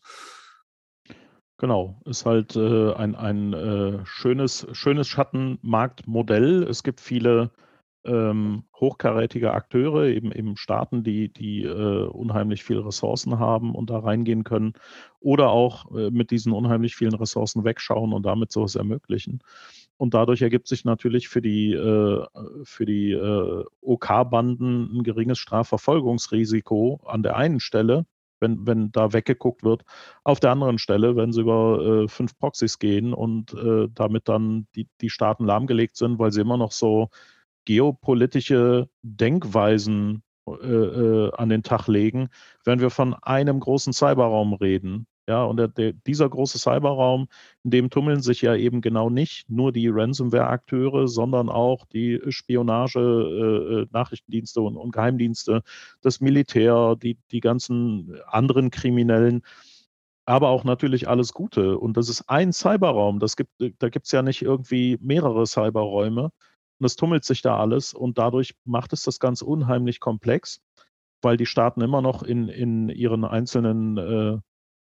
Genau, 1.58 1.98
ist 2.04 2.26
halt 2.26 2.54
äh, 2.54 2.92
ein, 2.92 3.14
ein 3.14 3.54
äh, 3.54 4.04
schönes, 4.04 4.66
schönes 4.72 5.08
Schattenmarktmodell. 5.08 6.64
Es 6.64 6.82
gibt 6.82 7.00
viele 7.00 7.50
ähm, 8.06 8.64
hochkarätige 8.74 9.52
Akteure, 9.52 10.06
eben, 10.06 10.32
eben 10.32 10.56
Staaten, 10.56 11.02
die, 11.02 11.32
die 11.32 11.64
äh, 11.64 12.06
unheimlich 12.06 12.64
viele 12.64 12.86
Ressourcen 12.86 13.38
haben 13.38 13.74
und 13.74 13.90
da 13.90 13.98
reingehen 13.98 14.44
können 14.44 14.74
oder 15.20 15.50
auch 15.50 15.90
äh, 15.96 16.10
mit 16.10 16.30
diesen 16.30 16.52
unheimlich 16.52 16.96
vielen 16.96 17.14
Ressourcen 17.14 17.64
wegschauen 17.64 18.12
und 18.12 18.24
damit 18.24 18.52
sowas 18.52 18.74
ermöglichen. 18.74 19.42
Und 19.98 20.14
dadurch 20.14 20.42
ergibt 20.42 20.68
sich 20.68 20.84
natürlich 20.84 21.28
für 21.28 21.40
die, 21.40 21.72
äh, 21.72 22.24
für 22.64 22.84
die 22.84 23.12
äh, 23.12 23.64
OK-Banden 23.80 24.98
ein 24.98 25.02
geringes 25.02 25.38
Strafverfolgungsrisiko 25.38 27.00
an 27.06 27.22
der 27.22 27.36
einen 27.36 27.60
Stelle, 27.60 28.06
wenn, 28.40 28.66
wenn 28.66 28.92
da 28.92 29.12
weggeguckt 29.12 29.62
wird. 29.62 29.84
Auf 30.22 30.40
der 30.40 30.50
anderen 30.50 30.78
Stelle, 30.78 31.16
wenn 31.16 31.32
sie 31.32 31.40
über 31.40 32.04
äh, 32.04 32.08
fünf 32.08 32.38
Proxys 32.38 32.78
gehen 32.78 33.14
und 33.14 33.54
äh, 33.54 33.88
damit 33.94 34.28
dann 34.28 34.66
die, 34.74 34.88
die 35.00 35.10
Staaten 35.10 35.46
lahmgelegt 35.46 35.96
sind, 35.96 36.18
weil 36.18 36.32
sie 36.32 36.42
immer 36.42 36.58
noch 36.58 36.72
so 36.72 37.08
geopolitische 37.66 38.88
Denkweisen 39.02 40.22
äh, 40.48 40.52
äh, 40.52 41.32
an 41.36 41.48
den 41.48 41.62
Tag 41.62 41.88
legen, 41.88 42.28
wenn 42.64 42.80
wir 42.80 42.90
von 42.90 43.14
einem 43.14 43.60
großen 43.60 43.92
Cyberraum 43.92 44.54
reden. 44.54 45.06
Ja, 45.28 45.42
und 45.42 45.56
der, 45.56 45.66
der, 45.66 45.92
dieser 45.92 46.28
große 46.28 46.58
Cyberraum, 46.58 47.26
in 47.64 47.70
dem 47.72 47.90
tummeln 47.90 48.22
sich 48.22 48.42
ja 48.42 48.54
eben 48.54 48.80
genau 48.80 49.10
nicht 49.10 49.50
nur 49.50 49.72
die 49.72 49.88
Ransomware-Akteure, 49.88 51.08
sondern 51.08 51.48
auch 51.48 51.84
die 51.86 52.20
Spionage, 52.28 53.00
äh, 53.00 53.82
äh, 53.82 53.86
Nachrichtendienste 53.90 54.60
und, 54.60 54.76
und, 54.76 54.92
Geheimdienste, 54.92 55.62
das 56.00 56.20
Militär, 56.20 56.94
die, 56.94 57.18
die 57.32 57.40
ganzen 57.40 58.20
anderen 58.28 58.70
Kriminellen, 58.70 59.42
aber 60.26 60.50
auch 60.50 60.62
natürlich 60.62 61.08
alles 61.08 61.32
Gute. 61.32 61.78
Und 61.78 61.96
das 61.96 62.08
ist 62.08 62.28
ein 62.28 62.52
Cyberraum. 62.52 63.18
Das 63.18 63.36
gibt, 63.36 63.50
da 63.78 63.88
gibt 63.88 64.06
es 64.06 64.12
ja 64.12 64.22
nicht 64.22 64.42
irgendwie 64.42 64.96
mehrere 65.00 65.46
Cyberräume. 65.46 66.30
Und 66.78 66.86
es 66.86 66.96
tummelt 66.96 67.24
sich 67.24 67.42
da 67.42 67.58
alles 67.58 67.94
und 67.94 68.18
dadurch 68.18 68.54
macht 68.64 68.92
es 68.92 69.02
das 69.02 69.20
ganz 69.20 69.42
unheimlich 69.42 70.00
komplex, 70.00 70.60
weil 71.22 71.36
die 71.36 71.46
Staaten 71.46 71.80
immer 71.80 72.02
noch 72.02 72.22
in, 72.22 72.48
in 72.48 72.88
ihren 72.88 73.24
einzelnen 73.24 73.96
äh, 73.96 74.38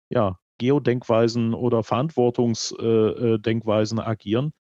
ja, 0.08 0.38
Geodenkweisen 0.58 1.54
oder 1.54 1.82
Verantwortungsdenkweisen 1.82 3.98
äh, 3.98 4.02
äh 4.02 4.04
agieren. 4.04 4.52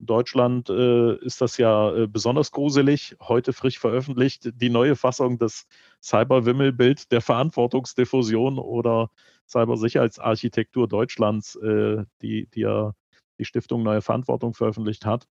In 0.00 0.06
Deutschland 0.06 0.70
äh, 0.70 1.16
ist 1.16 1.42
das 1.42 1.58
ja 1.58 1.94
äh, 1.94 2.06
besonders 2.06 2.52
gruselig. 2.52 3.16
Heute 3.20 3.52
frisch 3.52 3.78
veröffentlicht 3.78 4.50
die 4.54 4.70
neue 4.70 4.96
Fassung 4.96 5.38
des 5.38 5.66
Cyber-Wimmelbild 6.02 7.12
der 7.12 7.20
Verantwortungsdiffusion 7.20 8.58
oder 8.58 9.10
Cybersicherheitsarchitektur 9.46 10.88
Deutschlands, 10.88 11.54
äh, 11.56 12.04
die, 12.22 12.46
die 12.46 12.60
ja 12.60 12.94
die 13.38 13.44
Stiftung 13.44 13.82
Neue 13.82 14.00
Verantwortung 14.00 14.54
veröffentlicht 14.54 15.04
hat. 15.04 15.26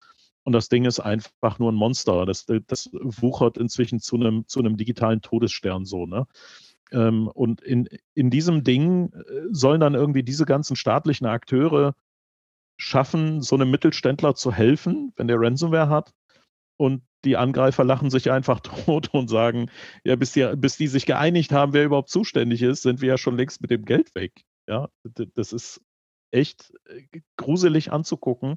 Und 0.47 0.53
das 0.53 0.69
Ding 0.69 0.85
ist 0.85 1.01
einfach 1.01 1.59
nur 1.59 1.73
ein 1.73 1.75
Monster. 1.75 2.25
Das, 2.25 2.45
das 2.45 2.89
wuchert 2.93 3.57
inzwischen 3.57 3.99
zu 3.99 4.15
einem, 4.15 4.47
zu 4.47 4.61
einem 4.61 4.77
digitalen 4.77 5.21
Todesstern 5.21 5.83
so. 5.83 6.05
Ne? 6.05 6.25
Ähm, 6.93 7.27
und 7.27 7.59
in, 7.59 7.89
in 8.13 8.29
diesem 8.29 8.63
Ding 8.63 9.11
äh, 9.11 9.41
sollen 9.51 9.81
dann 9.81 9.93
irgendwie 9.93 10.23
diese 10.23 10.45
ganzen 10.45 10.77
staatlichen 10.77 11.27
Akteure 11.27 11.95
schaffen, 12.77 13.41
so 13.41 13.57
einem 13.57 13.69
Mittelständler 13.71 14.35
zu 14.35 14.53
helfen, 14.53 15.11
wenn 15.17 15.27
der 15.27 15.37
Ransomware 15.37 15.89
hat. 15.89 16.13
Und 16.77 17.03
die 17.25 17.35
Angreifer 17.35 17.83
lachen 17.83 18.09
sich 18.09 18.31
einfach 18.31 18.59
tot 18.85 19.13
und 19.13 19.29
sagen, 19.29 19.69
ja, 20.05 20.15
bis 20.15 20.31
die, 20.31 20.49
bis 20.55 20.77
die 20.77 20.87
sich 20.87 21.05
geeinigt 21.05 21.51
haben, 21.51 21.73
wer 21.73 21.83
überhaupt 21.83 22.09
zuständig 22.09 22.61
ist, 22.61 22.83
sind 22.83 23.01
wir 23.01 23.09
ja 23.09 23.17
schon 23.17 23.35
längst 23.35 23.59
mit 23.59 23.69
dem 23.69 23.83
Geld 23.83 24.15
weg. 24.15 24.45
Ja, 24.65 24.87
das 25.03 25.51
ist 25.51 25.81
echt 26.31 26.71
äh, 26.85 27.19
gruselig 27.35 27.91
anzugucken 27.91 28.55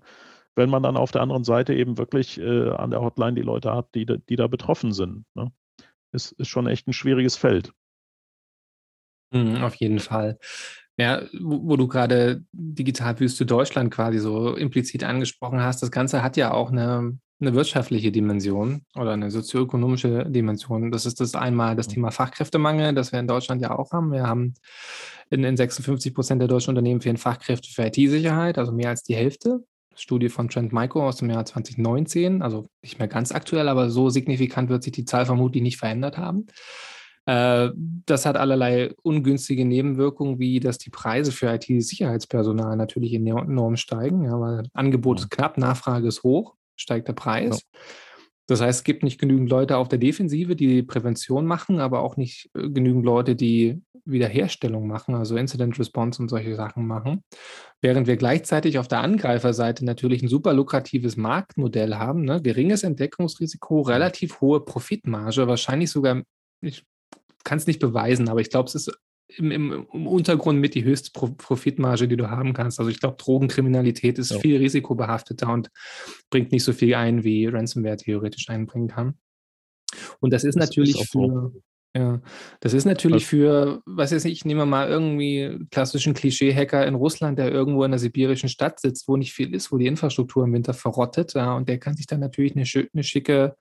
wenn 0.57 0.71
man 0.71 0.83
dann 0.83 0.97
auf 0.97 1.13
der 1.13 1.23
anderen 1.23 1.45
Seite 1.45 1.75
eben 1.75 1.99
wirklich 1.99 2.39
äh, 2.41 2.71
an 2.71 2.91
der 2.91 3.01
Hotline 3.01 3.35
die 3.35 3.43
Leute 3.43 3.73
hat, 3.73 3.95
die, 3.95 4.07
die 4.07 4.37
da 4.37 4.47
betroffen 4.47 4.93
sind. 4.93 5.25
Ne? 5.35 5.53
Ist, 6.13 6.33
ist 6.33 6.49
schon 6.49 6.67
echt 6.67 6.89
ein 6.89 6.93
schwieriges 6.93 7.37
Feld. 7.37 7.73
Mhm, 9.33 9.63
auf 9.63 9.75
jeden 9.77 10.01
Fall. 10.01 10.39
Ja, 10.99 11.23
wo, 11.41 11.61
wo 11.69 11.77
du 11.77 11.89
gerade 11.89 12.45
Digitalwüste 12.53 13.47
Deutschland 13.47 13.91
quasi 13.91 14.19
so 14.19 14.55
implizit 14.55 15.05
angesprochen 15.05 15.63
hast, 15.63 15.83
das 15.83 15.91
Ganze 15.91 16.23
hat 16.23 16.37
ja 16.37 16.53
auch 16.53 16.71
eine, 16.71 17.19
eine 17.41 17.55
wirtschaftliche 17.55 18.13
Dimension 18.13 18.83
oder 18.95 19.13
eine 19.13 19.31
sozioökonomische 19.31 20.27
Dimension. 20.27 20.91
Das 20.91 21.07
ist 21.07 21.21
das 21.21 21.35
einmal 21.35 21.77
das 21.77 21.89
mhm. 21.89 21.93
Thema 21.93 22.11
Fachkräftemangel, 22.11 22.93
das 22.93 23.13
wir 23.13 23.21
in 23.21 23.29
Deutschland 23.29 23.63
ja 23.63 23.79
auch 23.79 23.93
haben. 23.93 24.13
Wir 24.13 24.27
haben 24.27 24.55
in, 25.31 25.45
in 25.45 25.57
56 25.57 26.13
Prozent 26.13 26.41
der 26.43 26.49
deutschen 26.49 26.71
Unternehmen 26.71 27.01
fehlen 27.01 27.17
Fachkräfte 27.17 27.71
für 27.71 27.87
IT-Sicherheit, 27.87 28.59
also 28.59 28.73
mehr 28.73 28.91
als 28.91 29.03
die 29.03 29.15
Hälfte. 29.15 29.65
Studie 30.01 30.29
von 30.29 30.49
Trend 30.49 30.73
Micro 30.73 31.07
aus 31.07 31.17
dem 31.17 31.31
Jahr 31.31 31.45
2019, 31.45 32.43
also 32.43 32.67
nicht 32.83 32.99
mehr 32.99 33.09
ganz 33.09 33.33
aktuell, 33.33 33.69
aber 33.69 33.91
so 33.91 34.09
signifikant 34.11 34.71
wird 34.71 34.83
sich 34.83 34.93
die 34.93 35.05
Zahl 35.05 35.27
vermutlich 35.27 35.63
nicht 35.63 35.77
verändert 35.77 36.17
haben. 36.19 36.47
Äh, 37.27 37.71
das 38.07 38.27
hat 38.27 38.37
allerlei 38.37 38.95
ungünstige 39.03 39.65
Nebenwirkungen, 39.65 40.39
wie 40.39 40.61
dass 40.61 40.79
die 40.79 40.91
Preise 40.91 41.33
für 41.33 41.53
IT-Sicherheitspersonal 41.53 42.77
natürlich 42.77 43.15
enorm 43.15 43.77
steigen. 43.77 44.25
Ja, 44.25 44.41
weil 44.41 44.69
Angebot 44.73 45.21
ist 45.21 45.31
knapp, 45.31 45.59
Nachfrage 45.59 46.09
ist 46.09 46.23
hoch, 46.23 46.55
steigt 46.77 47.09
der 47.09 47.13
Preis. 47.13 47.61
Ja. 47.61 47.81
Das 48.51 48.61
heißt, 48.61 48.81
es 48.81 48.85
gibt 48.85 49.05
nicht 49.05 49.21
genügend 49.21 49.49
Leute 49.49 49.77
auf 49.77 49.87
der 49.87 50.01
Defensive, 50.01 50.57
die 50.57 50.83
Prävention 50.83 51.47
machen, 51.47 51.79
aber 51.79 52.01
auch 52.01 52.17
nicht 52.17 52.51
äh, 52.57 52.69
genügend 52.69 53.05
Leute, 53.05 53.37
die 53.37 53.81
Wiederherstellung 54.05 54.89
machen, 54.89 55.15
also 55.15 55.37
Incident 55.37 55.79
Response 55.79 56.21
und 56.21 56.29
solche 56.29 56.57
Sachen 56.57 56.85
machen. 56.85 57.23
Während 57.81 58.09
wir 58.09 58.17
gleichzeitig 58.17 58.81
auf 58.81 58.89
der 58.89 59.03
Angreiferseite 59.03 59.85
natürlich 59.85 60.25
ein 60.25 60.29
super 60.29 60.53
lukratives 60.53 61.17
Marktmodell 61.17 61.95
haben, 61.95 62.25
ne? 62.25 62.43
geringes 62.43 62.83
Entdeckungsrisiko, 62.83 63.83
relativ 63.83 64.41
hohe 64.41 64.65
Profitmarge, 64.65 65.47
wahrscheinlich 65.47 65.93
sogar, 65.93 66.25
ich 66.61 66.85
kann 67.45 67.59
es 67.59 67.69
nicht 67.69 67.79
beweisen, 67.79 68.29
aber 68.29 68.41
ich 68.41 68.51
glaube, 68.51 68.67
es 68.67 68.75
ist 68.75 68.93
im, 69.37 69.51
im, 69.51 69.87
im, 69.93 70.07
Untergrund 70.07 70.61
mit 70.61 70.75
die 70.75 70.85
höchste 70.85 71.11
Pro 71.13 71.29
Profitmarge, 71.29 72.09
die 72.09 72.17
du 72.17 72.31
haben 72.31 72.53
kannst. 72.53 72.79
Also 72.79 72.91
ich 72.91 73.01
glaube, 73.01 73.17
Drogenkriminalität 73.19 74.19
ist 74.19 74.31
ja. 74.31 74.39
viel 74.39 74.57
risikobehafteter 74.59 75.53
und 75.53 75.71
bringt 76.31 76.53
nicht 76.53 76.65
so 76.65 76.73
viel 76.73 76.95
ein, 76.95 77.25
wie 77.25 77.47
Ransomware 77.47 77.97
theoretisch 77.97 78.49
einbringen 78.49 78.89
kann. 78.89 79.15
Und 80.21 80.33
das 80.33 80.45
ist 80.45 80.57
das 80.57 80.69
natürlich 80.69 81.01
ist 81.01 81.13
für, 81.13 81.53
ja, 81.97 82.21
das 82.61 82.73
ist 82.73 82.85
natürlich 82.85 83.27
für, 83.27 83.83
was 83.85 84.13
weiß 84.13 84.25
ich, 84.27 84.33
ich 84.33 84.45
nehme 84.45 84.65
mal 84.65 84.89
irgendwie 84.89 85.59
klassischen 85.73 86.15
Klischee-Hacker 86.15 86.87
in 86.87 86.95
Russland, 86.95 87.39
der 87.39 87.51
irgendwo 87.51 87.83
in 87.83 87.91
einer 87.91 87.99
sibirischen 87.99 88.49
Stadt 88.49 88.79
sitzt, 88.79 89.09
wo 89.09 89.17
nicht 89.17 89.33
viel 89.33 89.53
ist, 89.55 89.73
wo 89.73 89.79
die 89.79 89.89
Infrastruktur 89.89 90.45
im 90.45 90.53
Winter 90.53 90.73
verrottet, 90.73 91.35
ja, 91.35 91.55
und 91.55 91.69
der 91.69 91.79
kann 91.79 91.97
sich 91.97 92.07
dann 92.07 92.21
natürlich 92.21 92.55
eine, 92.55 92.65
eine 92.93 93.03
schicke, 93.03 93.57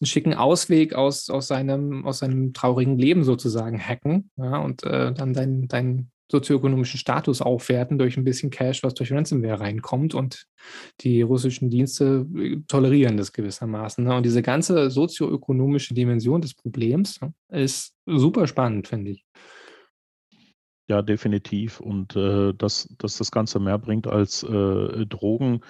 einen 0.00 0.06
schicken 0.06 0.34
Ausweg 0.34 0.94
aus, 0.94 1.30
aus, 1.30 1.48
seinem, 1.48 2.04
aus 2.04 2.18
seinem 2.18 2.52
traurigen 2.52 2.98
Leben 2.98 3.24
sozusagen 3.24 3.80
hacken, 3.80 4.30
ja, 4.36 4.58
und 4.58 4.82
äh, 4.84 5.12
dann 5.12 5.32
dein, 5.32 5.68
dein 5.68 6.10
sozioökonomischen 6.30 6.98
Status 6.98 7.40
aufwerten 7.40 7.98
durch 7.98 8.16
ein 8.16 8.24
bisschen 8.24 8.50
Cash, 8.50 8.82
was 8.82 8.94
durch 8.94 9.12
Ransomware 9.12 9.60
reinkommt. 9.60 10.14
Und 10.14 10.46
die 11.00 11.22
russischen 11.22 11.70
Dienste 11.70 12.26
äh, 12.36 12.56
tolerieren 12.66 13.16
das 13.16 13.32
gewissermaßen. 13.32 14.04
Ne? 14.04 14.16
Und 14.16 14.26
diese 14.26 14.42
ganze 14.42 14.90
sozioökonomische 14.90 15.94
Dimension 15.94 16.40
des 16.40 16.54
Problems 16.54 17.20
ne, 17.20 17.32
ist 17.48 17.94
super 18.06 18.46
spannend, 18.46 18.88
finde 18.88 19.12
ich. 19.12 19.24
Ja, 20.88 21.02
definitiv. 21.02 21.80
Und 21.80 22.16
äh, 22.16 22.52
dass, 22.54 22.88
dass 22.98 23.18
das 23.18 23.30
Ganze 23.30 23.60
mehr 23.60 23.78
bringt 23.78 24.06
als 24.06 24.42
äh, 24.42 25.06
Drogen, 25.06 25.60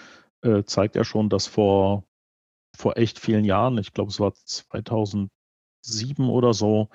äh, 0.42 0.62
zeigt 0.64 0.96
ja 0.96 1.04
schon, 1.04 1.28
dass 1.28 1.46
vor, 1.46 2.04
vor 2.76 2.96
echt 2.96 3.18
vielen 3.18 3.44
Jahren, 3.44 3.78
ich 3.78 3.92
glaube 3.92 4.10
es 4.10 4.20
war 4.20 4.32
2007 4.34 5.30
oder 6.28 6.54
so, 6.54 6.88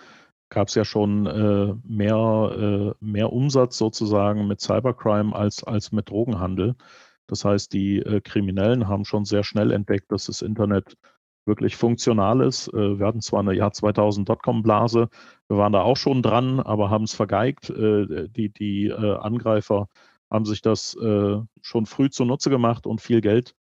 gab 0.50 0.68
es 0.68 0.76
ja 0.76 0.86
schon 0.86 1.26
äh, 1.26 1.74
mehr, 1.84 2.94
äh, 3.00 3.06
mehr 3.06 3.34
Umsatz 3.34 3.78
sozusagen 3.78 4.48
mit 4.48 4.62
Cybercrime 4.62 5.36
als, 5.36 5.64
als 5.64 5.92
mit 5.92 6.10
Drogenhandel. 6.10 6.76
Das 7.28 7.46
heißt, 7.46 7.72
die 7.74 8.00
äh, 8.00 8.20
Kriminellen 8.22 8.88
haben 8.90 9.06
schon 9.06 9.24
sehr 9.26 9.44
schnell 9.44 9.72
entdeckt, 9.72 10.12
dass 10.12 10.26
das 10.26 10.42
Internet 10.42 10.98
wirklich 11.46 11.78
funktional 11.78 12.42
ist. 12.42 12.68
Äh, 12.68 13.00
wir 13.00 13.08
hatten 13.08 13.22
zwar 13.22 13.40
eine 13.40 13.54
Jahr 13.54 13.72
2000 13.72 14.28
Dotcom-Blase, 14.28 15.08
wir 15.48 15.58
waren 15.58 15.74
da 15.74 15.82
auch 15.82 15.98
schon 15.98 16.22
dran, 16.22 16.60
aber 16.60 16.90
haben 16.90 17.06
es 17.06 17.14
vergeigt. 17.14 17.70
Äh, 17.70 18.28
die 18.30 18.50
die 18.50 18.88
äh, 18.88 19.16
Angreifer 19.18 19.88
haben 20.30 20.46
sich 20.46 20.62
das 20.62 20.96
schon 21.62 21.86
früh 21.86 22.10
zunutze 22.10 22.50
gemacht 22.50 22.88
und 22.88 23.02
viel 23.02 23.20
Geld 23.20 23.54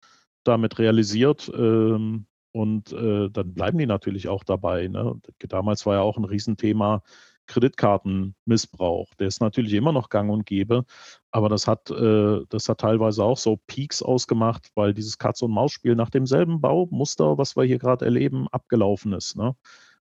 damit 0.48 0.78
realisiert. 0.78 1.50
Ähm, 1.54 2.26
und 2.52 2.92
dann 2.92 3.54
bleiben 3.54 3.78
die 3.78 3.86
natürlich 3.86 4.26
auch 4.26 4.42
dabei. 4.42 4.88
Ne? 4.88 5.20
Damals 5.48 5.86
war 5.86 5.96
ja 5.96 6.00
auch 6.00 6.16
ein 6.16 6.24
Riesenthema 6.24 7.02
Kreditkartenmissbrauch. 7.48 9.14
Der 9.14 9.26
ist 9.26 9.40
natürlich 9.40 9.72
immer 9.72 9.90
noch 9.90 10.10
gang 10.10 10.30
und 10.30 10.46
gäbe, 10.46 10.84
aber 11.32 11.48
das 11.48 11.66
hat, 11.66 11.90
äh, 11.90 12.44
das 12.48 12.68
hat 12.68 12.78
teilweise 12.78 13.24
auch 13.24 13.38
so 13.38 13.58
Peaks 13.66 14.02
ausgemacht, 14.02 14.70
weil 14.76 14.94
dieses 14.94 15.18
Katz-und-Maus-Spiel 15.18 15.96
nach 15.96 16.10
demselben 16.10 16.60
Baumuster, 16.60 17.36
was 17.38 17.56
wir 17.56 17.64
hier 17.64 17.78
gerade 17.78 18.04
erleben, 18.04 18.46
abgelaufen 18.48 19.12
ist. 19.14 19.36
Ne? 19.36 19.56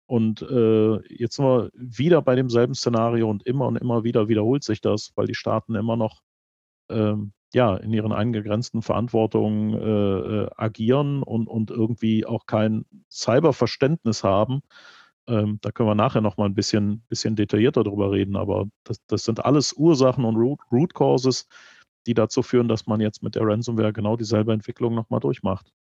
Und 0.07 0.41
äh, 0.41 0.95
jetzt 1.13 1.35
sind 1.35 1.45
wir 1.45 1.69
wieder 1.73 2.21
bei 2.21 2.35
demselben 2.35 2.73
Szenario 2.73 3.29
und 3.29 3.45
immer 3.45 3.67
und 3.67 3.77
immer 3.77 4.03
wieder 4.03 4.27
wiederholt 4.27 4.63
sich 4.63 4.81
das, 4.81 5.11
weil 5.15 5.27
die 5.27 5.35
Staaten 5.35 5.75
immer 5.75 5.97
noch 5.97 6.21
ähm, 6.89 7.33
ja, 7.53 7.75
in 7.77 7.93
ihren 7.93 8.11
eingegrenzten 8.11 8.81
Verantwortungen 8.81 9.73
äh, 9.73 10.43
äh 10.43 10.49
agieren 10.57 11.23
und, 11.23 11.47
und 11.47 11.71
irgendwie 11.71 12.25
auch 12.25 12.45
kein 12.45 12.85
Cyberverständnis 13.09 14.23
haben 14.23 14.61
ähm, 15.27 15.59
da 15.61 15.71
können 15.71 15.89
wir 15.89 15.95
nachher 15.95 16.21
noch 16.21 16.37
mal 16.37 16.45
ein 16.45 16.55
bisschen, 16.55 17.01
bisschen 17.07 17.35
detaillierter 17.35 17.83
drüber 17.83 18.11
reden, 18.11 18.35
aber 18.35 18.67
das, 18.83 18.97
das 19.07 19.23
sind 19.23 19.43
alles 19.45 19.73
Ursachen 19.73 20.25
und 20.25 20.35
Root, 20.35 20.59
Root 20.71 20.93
Causes, 20.93 21.47
die 22.05 22.13
dazu 22.13 22.41
führen, 22.43 22.67
dass 22.67 22.87
man 22.87 22.99
jetzt 22.99 23.23
mit 23.23 23.35
der 23.35 23.43
Ransomware 23.43 23.93
genau 23.93 24.17
dieselbe 24.17 24.51
Entwicklung 24.51 24.95
nochmal 24.95 25.21
durchmacht. 25.21 25.71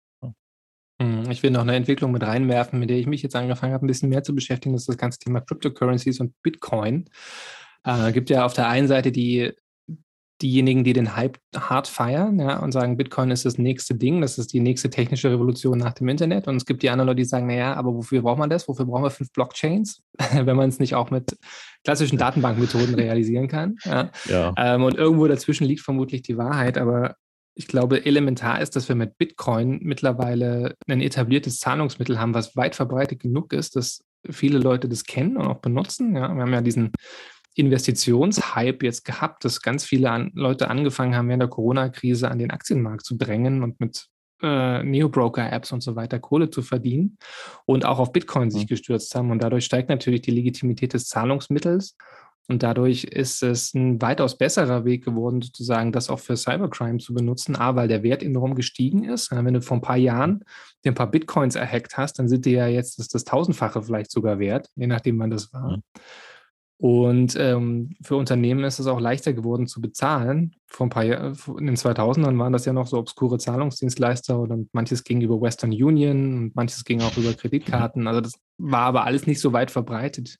Hm, 1.00 1.28
ich 1.30 1.42
will 1.42 1.50
noch 1.50 1.62
eine 1.62 1.74
Entwicklung 1.74 2.12
mit 2.12 2.22
reinwerfen, 2.22 2.78
mit 2.78 2.90
der 2.90 2.98
ich 2.98 3.06
mich 3.06 3.22
jetzt 3.22 3.34
angefangen 3.34 3.72
habe, 3.72 3.84
ein 3.84 3.88
bisschen 3.88 4.10
mehr 4.10 4.22
zu 4.22 4.34
beschäftigen. 4.34 4.74
Das 4.74 4.82
ist 4.82 4.88
das 4.88 4.98
ganze 4.98 5.18
Thema 5.18 5.40
Cryptocurrencies 5.40 6.20
und 6.20 6.40
Bitcoin. 6.42 7.06
Äh, 7.84 8.12
gibt 8.12 8.30
ja 8.30 8.44
auf 8.44 8.52
der 8.52 8.68
einen 8.68 8.86
Seite 8.86 9.10
die 9.10 9.52
diejenigen, 10.42 10.84
die 10.84 10.92
den 10.92 11.16
Hype 11.16 11.38
hart 11.56 11.88
feiern 11.88 12.38
ja, 12.38 12.58
und 12.58 12.72
sagen, 12.72 12.96
Bitcoin 12.96 13.30
ist 13.30 13.44
das 13.44 13.58
nächste 13.58 13.94
Ding, 13.94 14.20
das 14.20 14.38
ist 14.38 14.52
die 14.52 14.60
nächste 14.60 14.90
technische 14.90 15.30
Revolution 15.30 15.78
nach 15.78 15.92
dem 15.92 16.08
Internet. 16.08 16.48
Und 16.48 16.56
es 16.56 16.66
gibt 16.66 16.82
die 16.82 16.90
anderen 16.90 17.06
Leute, 17.06 17.18
die 17.18 17.24
sagen, 17.24 17.46
naja, 17.46 17.74
aber 17.74 17.94
wofür 17.94 18.22
braucht 18.22 18.38
man 18.38 18.50
das? 18.50 18.68
Wofür 18.68 18.84
brauchen 18.84 19.04
wir 19.04 19.10
fünf 19.10 19.32
Blockchains, 19.32 20.02
wenn 20.32 20.56
man 20.56 20.68
es 20.68 20.78
nicht 20.78 20.94
auch 20.94 21.10
mit 21.10 21.36
klassischen 21.84 22.18
Datenbankmethoden 22.18 22.94
realisieren 22.94 23.48
kann? 23.48 23.76
Ja. 23.84 24.10
ja. 24.28 24.52
Ähm, 24.56 24.82
und 24.82 24.96
irgendwo 24.96 25.26
dazwischen 25.26 25.66
liegt 25.66 25.82
vermutlich 25.82 26.22
die 26.22 26.36
Wahrheit, 26.36 26.78
aber 26.78 27.16
ich 27.54 27.66
glaube, 27.66 28.06
elementar 28.06 28.60
ist, 28.60 28.76
dass 28.76 28.88
wir 28.88 28.96
mit 28.96 29.18
Bitcoin 29.18 29.80
mittlerweile 29.82 30.74
ein 30.88 31.02
etabliertes 31.02 31.58
Zahlungsmittel 31.58 32.18
haben, 32.18 32.34
was 32.34 32.56
weit 32.56 32.74
verbreitet 32.74 33.20
genug 33.20 33.52
ist, 33.52 33.76
dass 33.76 34.02
viele 34.30 34.58
Leute 34.58 34.88
das 34.88 35.04
kennen 35.04 35.36
und 35.36 35.46
auch 35.46 35.60
benutzen. 35.60 36.14
Ja, 36.14 36.34
wir 36.34 36.42
haben 36.42 36.52
ja 36.52 36.62
diesen 36.62 36.92
Investitionshype 37.54 38.84
jetzt 38.84 39.04
gehabt, 39.04 39.44
dass 39.44 39.60
ganz 39.60 39.84
viele 39.84 40.10
an, 40.10 40.30
Leute 40.34 40.68
angefangen 40.68 41.14
haben, 41.14 41.28
während 41.28 41.42
der 41.42 41.50
Corona-Krise 41.50 42.30
an 42.30 42.38
den 42.38 42.50
Aktienmarkt 42.50 43.04
zu 43.04 43.16
drängen 43.16 43.62
und 43.62 43.78
mit 43.80 44.08
äh, 44.42 44.82
Neo-Broker-Apps 44.82 45.72
und 45.72 45.82
so 45.82 45.94
weiter 45.96 46.18
Kohle 46.18 46.50
zu 46.50 46.62
verdienen 46.62 47.18
und 47.64 47.84
auch 47.84 47.98
auf 47.98 48.12
Bitcoin 48.12 48.50
sich 48.50 48.64
mhm. 48.64 48.68
gestürzt 48.68 49.14
haben. 49.14 49.30
Und 49.30 49.42
dadurch 49.42 49.64
steigt 49.64 49.88
natürlich 49.88 50.22
die 50.22 50.30
Legitimität 50.30 50.94
des 50.94 51.06
Zahlungsmittels. 51.08 51.96
Und 52.48 52.64
dadurch 52.64 53.04
ist 53.04 53.42
es 53.44 53.72
ein 53.72 54.02
weitaus 54.02 54.36
besserer 54.36 54.84
Weg 54.84 55.04
geworden, 55.04 55.42
sozusagen 55.42 55.92
das 55.92 56.10
auch 56.10 56.18
für 56.18 56.36
Cybercrime 56.36 56.98
zu 56.98 57.14
benutzen. 57.14 57.54
A, 57.54 57.76
weil 57.76 57.86
der 57.86 58.02
Wert 58.02 58.22
enorm 58.22 58.56
gestiegen 58.56 59.04
ist. 59.04 59.30
Wenn 59.30 59.54
du 59.54 59.62
vor 59.62 59.76
ein 59.76 59.82
paar 59.82 59.96
Jahren 59.96 60.44
dir 60.84 60.90
ein 60.90 60.96
paar 60.96 61.10
Bitcoins 61.10 61.54
erhackt 61.54 61.96
hast, 61.96 62.18
dann 62.18 62.28
sind 62.28 62.44
die 62.44 62.50
ja 62.50 62.66
jetzt 62.66 62.98
das, 62.98 63.08
das 63.08 63.24
Tausendfache 63.24 63.80
vielleicht 63.82 64.10
sogar 64.10 64.40
wert, 64.40 64.68
je 64.74 64.88
nachdem, 64.88 65.20
wann 65.20 65.30
das 65.30 65.52
war. 65.52 65.76
Mhm. 65.76 65.82
Und 66.82 67.36
ähm, 67.38 67.94
für 68.02 68.16
Unternehmen 68.16 68.64
ist 68.64 68.80
es 68.80 68.88
auch 68.88 68.98
leichter 68.98 69.32
geworden 69.32 69.68
zu 69.68 69.80
bezahlen. 69.80 70.56
Vor 70.66 70.86
ein 70.86 70.90
paar 70.90 71.04
Jahren, 71.04 71.38
in 71.56 71.66
den 71.66 71.76
2000ern 71.76 72.36
waren 72.40 72.52
das 72.52 72.64
ja 72.64 72.72
noch 72.72 72.88
so 72.88 72.98
obskure 72.98 73.38
Zahlungsdienstleister 73.38 74.36
und 74.36 74.68
manches 74.74 75.04
ging 75.04 75.20
über 75.20 75.40
Western 75.40 75.70
Union 75.70 76.36
und 76.36 76.56
manches 76.56 76.82
ging 76.84 77.00
auch 77.00 77.16
über 77.16 77.34
Kreditkarten. 77.34 78.08
Also 78.08 78.20
das 78.20 78.32
war 78.58 78.80
aber 78.80 79.04
alles 79.04 79.28
nicht 79.28 79.38
so 79.38 79.52
weit 79.52 79.70
verbreitet 79.70 80.38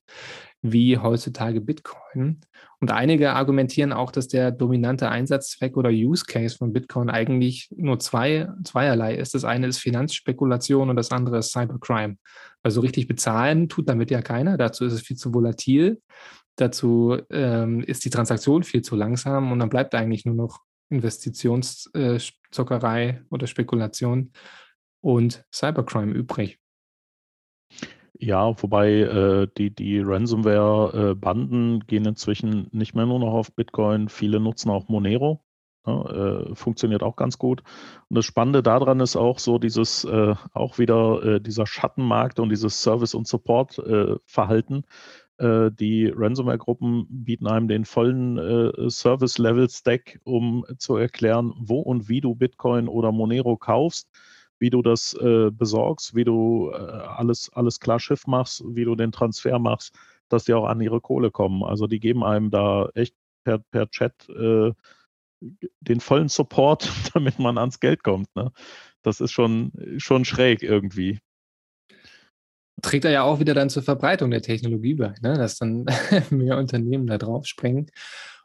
wie 0.62 0.96
heutzutage 0.96 1.61
Bitcoin. 1.61 2.40
Und 2.81 2.92
einige 2.92 3.33
argumentieren 3.33 3.92
auch, 3.92 4.12
dass 4.12 4.29
der 4.29 4.53
dominante 4.53 5.09
Einsatzzweck 5.09 5.77
oder 5.77 5.90
Use 5.90 6.25
Case 6.25 6.57
von 6.57 6.72
Bitcoin 6.72 7.11
eigentlich 7.11 7.68
nur 7.77 7.98
zwei, 7.98 8.48
zweierlei 8.64 9.16
ist. 9.16 9.35
Das 9.35 9.44
eine 9.44 9.66
ist 9.66 9.79
Finanzspekulation 9.79 10.88
und 10.88 10.96
das 10.96 11.11
andere 11.11 11.38
ist 11.38 11.53
Cybercrime. 11.53 12.16
Also 12.62 12.81
richtig 12.81 13.09
bezahlen 13.09 13.68
tut 13.68 13.88
damit 13.88 14.11
ja 14.11 14.22
keiner. 14.22 14.57
Dazu 14.57 14.85
ist 14.85 14.92
es 14.92 15.03
viel 15.03 15.16
zu 15.16 15.35
volatil. 15.35 16.01
Dazu 16.57 17.18
ähm, 17.31 17.83
ist 17.83 18.05
die 18.05 18.11
Transaktion 18.11 18.62
viel 18.62 18.83
zu 18.83 18.94
langsam 18.94 19.53
und 19.53 19.59
dann 19.59 19.70
bleibt 19.70 19.94
eigentlich 19.94 20.25
nur 20.25 20.37
noch 20.37 20.61
Investitionszockerei 20.90 23.09
äh, 23.09 23.20
oder 23.31 23.46
Spekulation 23.46 24.33
und 25.01 25.44
Cybercrime 25.53 26.12
übrig. 26.12 26.59
Ja, 28.18 28.55
wobei 28.62 28.90
äh, 29.01 29.48
die, 29.57 29.75
die 29.75 30.01
Ransomware-Banden 30.01 31.77
äh, 31.81 31.85
gehen 31.87 32.05
inzwischen 32.05 32.68
nicht 32.70 32.94
mehr 32.94 33.07
nur 33.07 33.18
noch 33.18 33.33
auf 33.33 33.53
Bitcoin. 33.55 34.09
Viele 34.09 34.38
nutzen 34.38 34.70
auch 34.70 34.88
Monero. 34.88 35.42
Ja, 35.87 35.96
ne, 36.05 36.46
äh, 36.51 36.55
funktioniert 36.55 37.03
auch 37.03 37.16
ganz 37.16 37.38
gut. 37.38 37.62
Und 38.09 38.16
das 38.16 38.25
Spannende 38.25 38.62
daran 38.62 39.01
ist 39.01 39.16
auch 39.16 39.38
so 39.40 39.59
dieses, 39.59 40.05
äh, 40.05 40.35
auch 40.53 40.79
wieder 40.79 41.22
äh, 41.25 41.40
dieser 41.40 41.66
Schattenmarkt 41.66 42.38
und 42.38 42.51
dieses 42.51 42.83
Service- 42.83 43.14
und 43.14 43.27
Support-Verhalten. 43.27 44.85
Äh, 45.38 45.70
die 45.72 46.07
Ransomware-Gruppen 46.07 47.07
bieten 47.09 47.48
einem 47.48 47.66
den 47.66 47.85
vollen 47.85 48.90
Service-Level-Stack, 48.90 50.20
um 50.25 50.64
zu 50.79 50.96
erklären, 50.96 51.55
wo 51.59 51.81
und 51.81 52.09
wie 52.09 52.20
du 52.20 52.35
Bitcoin 52.37 52.87
oder 52.87 53.11
Monero 53.11 53.57
kaufst 53.57 54.09
wie 54.62 54.70
du 54.70 54.81
das 54.81 55.12
äh, 55.14 55.51
besorgst, 55.51 56.14
wie 56.14 56.22
du 56.22 56.70
äh, 56.72 56.77
alles, 56.77 57.51
alles 57.53 57.81
klar 57.81 57.98
Schiff 57.98 58.29
machst, 58.29 58.62
wie 58.64 58.85
du 58.85 58.94
den 58.94 59.11
Transfer 59.11 59.59
machst, 59.59 59.92
dass 60.29 60.44
die 60.44 60.55
auch 60.55 60.66
an 60.66 60.81
ihre 60.81 61.01
Kohle 61.01 61.33
kommen. 61.33 61.64
Also 61.64 61.88
die 61.88 61.98
geben 61.98 62.22
einem 62.22 62.48
da 62.53 62.88
echt 62.94 63.16
per, 63.42 63.59
per 63.59 63.90
Chat 63.90 64.29
äh, 64.29 64.72
den 65.81 65.98
vollen 65.98 66.29
Support, 66.29 66.88
damit 67.12 67.40
man 67.40 67.59
ans 67.59 67.81
Geld 67.81 68.05
kommt. 68.05 68.29
Ne? 68.37 68.53
Das 69.03 69.20
ist 69.20 69.33
schon, 69.33 69.72
schon 69.96 70.25
schräg 70.25 70.62
irgendwie. 70.62 71.18
Trägt 72.83 73.05
er 73.05 73.11
ja 73.11 73.22
auch 73.25 73.40
wieder 73.40 73.55
dann 73.55 73.68
zur 73.68 73.83
Verbreitung 73.83 74.31
der 74.31 74.42
Technologie 74.42 74.94
bei, 74.94 75.12
ne? 75.22 75.37
dass 75.37 75.59
dann 75.59 75.87
mehr 76.31 76.57
Unternehmen 76.57 77.09
da 77.09 77.18
drauf 77.18 77.46
springen. 77.46 77.90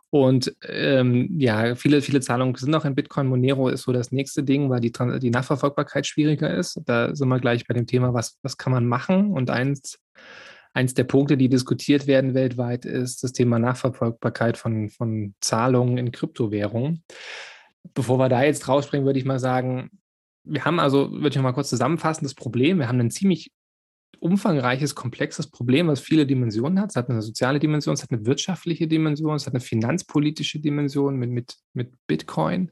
Und 0.10 0.56
ähm, 0.64 1.38
ja, 1.38 1.76
viele, 1.76 2.02
viele 2.02 2.22
Zahlungen 2.22 2.56
sind 2.56 2.74
auch 2.74 2.86
in 2.86 2.96
Bitcoin. 2.96 3.28
Monero 3.28 3.68
ist 3.68 3.84
so 3.84 3.92
das 3.92 4.12
nächste 4.12 4.44
Ding, 4.44 4.70
weil 4.70 4.80
die, 4.80 4.92
die 5.20 5.30
Nachverfolgbarkeit 5.30 6.08
schwieriger 6.08 6.54
ist. 6.54 6.82
Da 6.86 7.14
sind 7.14 7.28
wir 7.28 7.40
gleich 7.40 7.68
bei 7.68 7.74
dem 7.74 7.88
Thema, 7.88 8.14
was, 8.14 8.38
was 8.42 8.58
kann 8.58 8.72
man 8.72 8.88
machen? 8.88 9.32
Und 9.32 9.50
eins, 9.50 10.00
eins 10.74 10.94
der 10.94 11.04
Punkte, 11.04 11.36
die 11.36 11.50
diskutiert 11.50 12.08
werden 12.08 12.34
weltweit, 12.34 12.86
ist 12.86 13.24
das 13.24 13.34
Thema 13.34 13.60
Nachverfolgbarkeit 13.60 14.56
von, 14.56 14.90
von 14.90 15.36
Zahlungen 15.42 15.98
in 15.98 16.12
Kryptowährungen. 16.12 17.04
Bevor 17.94 18.18
wir 18.18 18.30
da 18.30 18.44
jetzt 18.44 18.68
rausspringen, 18.68 19.06
würde 19.06 19.20
ich 19.20 19.26
mal 19.26 19.40
sagen, 19.40 19.90
wir 20.46 20.64
haben 20.64 20.80
also, 20.80 21.12
würde 21.12 21.30
ich 21.30 21.42
mal 21.42 21.52
kurz 21.52 21.70
zusammenfassen, 21.70 22.24
das 22.24 22.34
Problem, 22.34 22.80
wir 22.80 22.88
haben 22.88 23.00
einen 23.00 23.12
ziemlich 23.12 23.52
umfangreiches, 24.20 24.96
komplexes 24.96 25.48
Problem, 25.48 25.88
was 25.88 26.00
viele 26.00 26.26
Dimensionen 26.26 26.80
hat. 26.80 26.90
Es 26.92 26.96
hat 26.96 27.10
eine 27.10 27.22
soziale 27.22 27.60
Dimension, 27.60 27.94
es 27.94 28.04
hat 28.04 28.12
eine 28.12 28.26
wirtschaftliche 28.26 28.88
Dimension, 28.88 29.36
es 29.36 29.46
hat 29.46 29.54
eine 29.54 29.62
finanzpolitische 29.62 30.60
Dimension 30.60 31.18
mit, 31.18 31.30
mit, 31.30 31.56
mit 31.74 31.94
Bitcoin. 32.08 32.72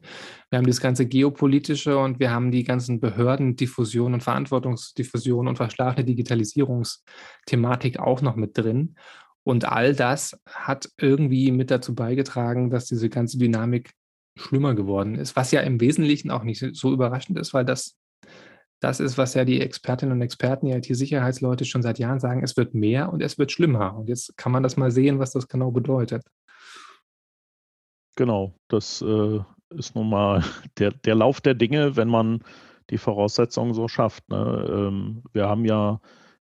Wir 0.50 0.58
haben 0.58 0.66
das 0.66 0.80
ganze 0.80 1.06
geopolitische 1.06 1.98
und 1.98 2.18
wir 2.18 2.30
haben 2.30 2.50
die 2.50 2.64
ganzen 2.64 3.00
Behördendiffusion 3.00 4.14
und 4.14 4.22
Verantwortungsdiffusion 4.22 5.48
und 5.48 5.56
verschlafene 5.56 6.04
Digitalisierungsthematik 6.04 7.98
auch 7.98 8.22
noch 8.22 8.36
mit 8.36 8.58
drin. 8.58 8.96
Und 9.44 9.64
all 9.64 9.94
das 9.94 10.40
hat 10.50 10.90
irgendwie 10.98 11.52
mit 11.52 11.70
dazu 11.70 11.94
beigetragen, 11.94 12.70
dass 12.70 12.86
diese 12.86 13.08
ganze 13.08 13.38
Dynamik 13.38 13.92
schlimmer 14.36 14.74
geworden 14.74 15.14
ist, 15.14 15.36
was 15.36 15.52
ja 15.52 15.60
im 15.60 15.80
Wesentlichen 15.80 16.30
auch 16.30 16.42
nicht 16.42 16.64
so 16.72 16.92
überraschend 16.92 17.38
ist, 17.38 17.54
weil 17.54 17.64
das 17.64 17.96
das 18.80 19.00
ist, 19.00 19.16
was 19.16 19.34
ja 19.34 19.44
die 19.44 19.60
Expertinnen 19.60 20.12
und 20.12 20.22
Experten, 20.22 20.66
die 20.66 20.72
IT-Sicherheitsleute 20.72 21.64
schon 21.64 21.82
seit 21.82 21.98
Jahren 21.98 22.20
sagen, 22.20 22.42
es 22.42 22.56
wird 22.56 22.74
mehr 22.74 23.12
und 23.12 23.22
es 23.22 23.38
wird 23.38 23.50
schlimmer. 23.50 23.96
Und 23.96 24.08
jetzt 24.08 24.36
kann 24.36 24.52
man 24.52 24.62
das 24.62 24.76
mal 24.76 24.90
sehen, 24.90 25.18
was 25.18 25.32
das 25.32 25.48
genau 25.48 25.70
bedeutet. 25.70 26.24
Genau, 28.16 28.54
das 28.68 29.02
äh, 29.02 29.40
ist 29.70 29.94
nun 29.94 30.10
mal 30.10 30.42
der, 30.78 30.90
der 30.90 31.14
Lauf 31.14 31.40
der 31.40 31.54
Dinge, 31.54 31.96
wenn 31.96 32.08
man 32.08 32.42
die 32.90 32.98
Voraussetzungen 32.98 33.74
so 33.74 33.88
schafft. 33.88 34.28
Ne? 34.28 34.66
Ähm, 34.70 35.22
wir 35.32 35.48
haben 35.48 35.64
ja, 35.64 36.00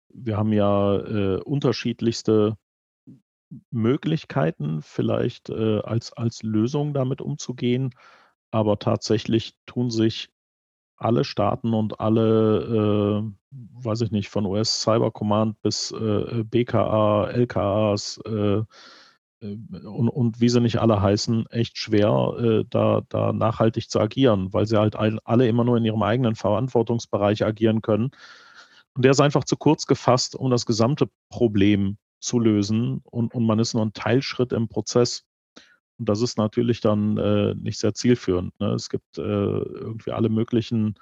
wir 0.09 0.37
haben 0.37 0.53
ja 0.53 0.97
äh, 0.97 1.41
unterschiedlichste 1.41 2.57
Möglichkeiten 3.71 4.81
vielleicht 4.81 5.49
äh, 5.49 5.79
als, 5.79 6.13
als 6.13 6.43
Lösung 6.43 6.93
damit 6.93 7.21
umzugehen, 7.21 7.91
aber 8.51 8.79
tatsächlich 8.79 9.55
tun 9.65 9.89
sich 9.89 10.29
alle 10.97 11.23
Staaten 11.23 11.73
und 11.73 11.99
alle, 11.99 13.23
äh, 13.23 13.55
weiß 13.83 14.01
ich 14.01 14.11
nicht, 14.11 14.29
von 14.29 14.45
US 14.45 14.81
Cyber 14.81 15.11
Command 15.11 15.61
bis 15.61 15.91
äh, 15.91 16.43
BKA, 16.43 17.29
LKAs 17.31 18.19
äh, 18.25 18.63
äh, 19.45 19.57
und, 19.85 20.09
und, 20.09 20.41
wie 20.41 20.49
sie 20.49 20.61
nicht 20.61 20.79
alle 20.79 21.01
heißen, 21.01 21.47
echt 21.49 21.77
schwer, 21.77 22.35
äh, 22.39 22.65
da, 22.69 23.01
da 23.09 23.33
nachhaltig 23.33 23.89
zu 23.89 23.99
agieren, 23.99 24.53
weil 24.53 24.65
sie 24.65 24.77
halt 24.77 24.95
alle 24.95 25.47
immer 25.47 25.63
nur 25.63 25.77
in 25.77 25.85
ihrem 25.85 26.03
eigenen 26.03 26.35
Verantwortungsbereich 26.35 27.45
agieren 27.45 27.81
können. 27.81 28.11
Und 28.93 29.03
der 29.03 29.11
ist 29.11 29.21
einfach 29.21 29.43
zu 29.43 29.57
kurz 29.57 29.87
gefasst, 29.87 30.35
um 30.35 30.49
das 30.49 30.65
gesamte 30.65 31.09
Problem 31.29 31.97
zu 32.19 32.39
lösen 32.39 33.01
und, 33.03 33.33
und 33.35 33.45
man 33.45 33.59
ist 33.59 33.73
nur 33.73 33.85
ein 33.85 33.93
Teilschritt 33.93 34.53
im 34.53 34.67
Prozess. 34.67 35.25
Und 35.97 36.09
das 36.09 36.21
ist 36.21 36.37
natürlich 36.37 36.81
dann 36.81 37.17
äh, 37.17 37.55
nicht 37.55 37.79
sehr 37.79 37.93
zielführend. 37.93 38.59
Ne? 38.59 38.73
Es 38.73 38.89
gibt 38.89 39.17
äh, 39.17 39.21
irgendwie 39.21 40.11
alle 40.11 40.29
möglichen, 40.29 40.95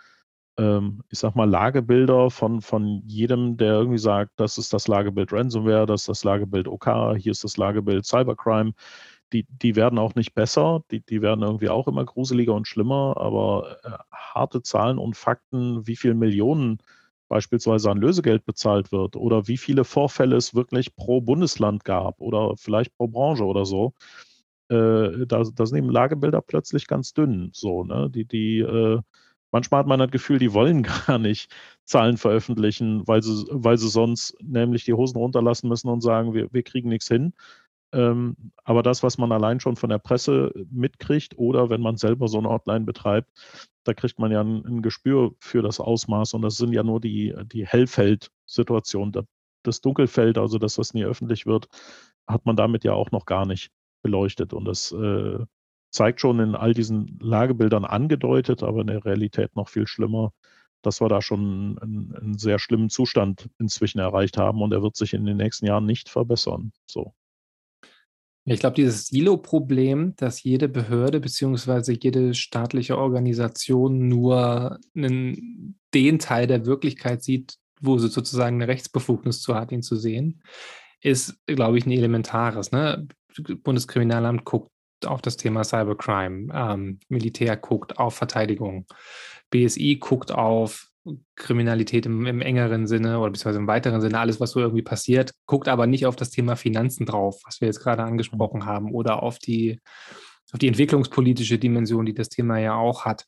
ähm, 0.57 1.03
ich 1.09 1.19
sag 1.19 1.35
mal, 1.35 1.49
Lagebilder 1.49 2.29
von, 2.29 2.61
von 2.61 3.01
jedem, 3.05 3.57
der 3.57 3.73
irgendwie 3.73 3.97
sagt, 3.97 4.31
das 4.37 4.57
ist 4.57 4.73
das 4.73 4.87
Lagebild 4.87 5.33
Ransomware, 5.33 5.85
das 5.85 6.01
ist 6.01 6.09
das 6.09 6.23
Lagebild 6.23 6.67
OK, 6.67 7.17
hier 7.17 7.31
ist 7.31 7.43
das 7.43 7.57
Lagebild 7.57 8.05
Cybercrime. 8.05 8.73
Die, 9.31 9.47
die 9.49 9.75
werden 9.75 9.97
auch 9.97 10.13
nicht 10.13 10.35
besser, 10.35 10.83
die, 10.91 11.01
die 11.01 11.23
werden 11.23 11.43
irgendwie 11.43 11.69
auch 11.69 11.87
immer 11.87 12.05
gruseliger 12.05 12.53
und 12.53 12.67
schlimmer, 12.67 13.15
aber 13.17 13.77
äh, 13.83 13.89
harte 14.11 14.61
Zahlen 14.61 14.99
und 14.99 15.17
Fakten, 15.17 15.87
wie 15.87 15.95
viele 15.95 16.13
Millionen 16.13 16.77
beispielsweise 17.29 17.89
an 17.89 17.97
Lösegeld 17.97 18.45
bezahlt 18.45 18.91
wird 18.91 19.15
oder 19.15 19.47
wie 19.47 19.57
viele 19.57 19.85
Vorfälle 19.85 20.35
es 20.35 20.53
wirklich 20.53 20.95
pro 20.95 21.19
Bundesland 21.19 21.83
gab 21.83 22.21
oder 22.21 22.55
vielleicht 22.57 22.95
pro 22.95 23.07
Branche 23.07 23.43
oder 23.43 23.65
so, 23.65 23.93
äh, 24.73 25.25
da, 25.27 25.43
da 25.53 25.65
sind 25.65 25.77
eben 25.77 25.89
Lagebilder 25.89 26.41
plötzlich 26.41 26.87
ganz 26.87 27.13
dünn. 27.13 27.51
So, 27.53 27.83
ne? 27.83 28.09
Die, 28.09 28.25
die, 28.25 28.59
äh, 28.59 28.99
manchmal 29.51 29.79
hat 29.79 29.87
man 29.87 29.99
das 29.99 30.11
Gefühl, 30.11 30.39
die 30.39 30.53
wollen 30.53 30.83
gar 31.07 31.19
nicht 31.19 31.51
Zahlen 31.85 32.17
veröffentlichen, 32.17 33.07
weil 33.07 33.21
sie, 33.23 33.45
weil 33.49 33.77
sie 33.77 33.89
sonst 33.89 34.35
nämlich 34.41 34.85
die 34.85 34.93
Hosen 34.93 35.17
runterlassen 35.17 35.69
müssen 35.69 35.89
und 35.89 36.01
sagen, 36.01 36.33
wir, 36.33 36.51
wir 36.53 36.63
kriegen 36.63 36.89
nichts 36.89 37.07
hin. 37.07 37.33
Ähm, 37.93 38.35
aber 38.63 38.81
das, 38.81 39.03
was 39.03 39.19
man 39.19 39.31
allein 39.31 39.59
schon 39.59 39.75
von 39.75 39.89
der 39.89 39.99
Presse 39.99 40.51
mitkriegt 40.71 41.37
oder 41.37 41.69
wenn 41.69 41.81
man 41.81 41.97
selber 41.97 42.27
so 42.27 42.39
eine 42.39 42.49
Hotline 42.49 42.85
betreibt, 42.85 43.29
da 43.83 43.93
kriegt 43.93 44.17
man 44.17 44.31
ja 44.31 44.41
ein, 44.41 44.65
ein 44.65 44.81
Gespür 44.81 45.35
für 45.39 45.61
das 45.61 45.79
Ausmaß 45.79 46.33
und 46.33 46.41
das 46.41 46.57
sind 46.57 46.73
ja 46.73 46.83
nur 46.83 46.99
die, 46.99 47.35
die 47.45 47.67
Hellfeld-Situationen. 47.67 49.27
Das 49.61 49.81
Dunkelfeld, 49.81 50.37
also 50.39 50.57
das, 50.57 50.79
was 50.79 50.93
nie 50.93 51.05
öffentlich 51.05 51.45
wird, 51.45 51.67
hat 52.27 52.45
man 52.45 52.55
damit 52.55 52.83
ja 52.83 52.93
auch 52.93 53.11
noch 53.11 53.25
gar 53.25 53.45
nicht 53.45 53.71
beleuchtet. 54.03 54.53
Und 54.53 54.65
das 54.65 54.91
äh, 54.91 55.39
zeigt 55.89 56.21
schon 56.21 56.39
in 56.39 56.55
all 56.55 56.73
diesen 56.73 57.17
Lagebildern 57.19 57.85
angedeutet, 57.85 58.61
aber 58.63 58.81
in 58.81 58.87
der 58.87 59.05
Realität 59.05 59.55
noch 59.55 59.69
viel 59.69 59.87
schlimmer, 59.87 60.33
dass 60.81 61.01
wir 61.01 61.07
da 61.07 61.21
schon 61.21 61.79
einen, 61.81 62.15
einen, 62.15 62.37
sehr 62.37 62.59
schlimmen 62.59 62.89
Zustand 62.89 63.49
inzwischen 63.59 63.99
erreicht 63.99 64.37
haben 64.37 64.61
und 64.61 64.73
er 64.73 64.83
wird 64.83 64.95
sich 64.95 65.13
in 65.13 65.25
den 65.25 65.37
nächsten 65.37 65.65
Jahren 65.65 65.85
nicht 65.85 66.09
verbessern. 66.09 66.73
So. 66.85 67.13
Ich 68.45 68.59
glaube, 68.59 68.75
dieses 68.75 69.07
Silo-Problem, 69.07 70.15
dass 70.17 70.43
jede 70.43 70.67
Behörde 70.67 71.21
bzw. 71.21 71.93
jede 71.93 72.33
staatliche 72.33 72.97
Organisation 72.97 74.09
nur 74.09 74.79
einen, 74.95 75.79
den 75.93 76.19
Teil 76.19 76.47
der 76.47 76.65
Wirklichkeit 76.65 77.23
sieht, 77.23 77.55
wo 77.79 77.97
sie 77.97 78.09
sozusagen 78.09 78.61
eine 78.61 78.67
Rechtsbefugnis 78.67 79.41
zu 79.41 79.55
hat, 79.55 79.71
ihn 79.71 79.81
zu 79.81 79.95
sehen, 79.95 80.41
ist, 81.01 81.37
glaube 81.45 81.77
ich, 81.77 81.85
ein 81.85 81.91
elementares. 81.91 82.71
Ne? 82.71 83.07
Bundeskriminalamt 83.63 84.45
guckt 84.45 84.69
auf 85.05 85.21
das 85.21 85.37
Thema 85.37 85.63
Cybercrime, 85.63 86.53
ähm, 86.53 86.99
Militär 87.09 87.57
guckt 87.57 87.97
auf 87.97 88.15
Verteidigung, 88.15 88.85
BSI 89.49 89.97
guckt 89.97 90.31
auf 90.31 90.89
Kriminalität 91.35 92.05
im, 92.05 92.25
im, 92.25 92.41
engeren 92.41 92.87
Sinne 92.87 93.19
oder 93.19 93.31
beziehungsweise 93.31 93.59
im 93.59 93.67
weiteren 93.67 94.01
Sinne, 94.01 94.19
alles, 94.19 94.39
was 94.39 94.51
so 94.51 94.59
irgendwie 94.59 94.83
passiert, 94.83 95.33
guckt 95.45 95.67
aber 95.67 95.85
nicht 95.87 96.05
auf 96.05 96.15
das 96.15 96.29
Thema 96.29 96.55
Finanzen 96.55 97.05
drauf, 97.05 97.41
was 97.45 97.59
wir 97.59 97.67
jetzt 97.67 97.81
gerade 97.81 98.03
angesprochen 98.03 98.61
mhm. 98.61 98.65
haben, 98.65 98.91
oder 98.91 99.21
auf 99.21 99.37
die, 99.37 99.81
auf 100.53 100.59
die 100.59 100.67
entwicklungspolitische 100.67 101.57
Dimension, 101.57 102.05
die 102.05 102.13
das 102.13 102.29
Thema 102.29 102.57
ja 102.59 102.75
auch 102.75 103.03
hat. 103.03 103.25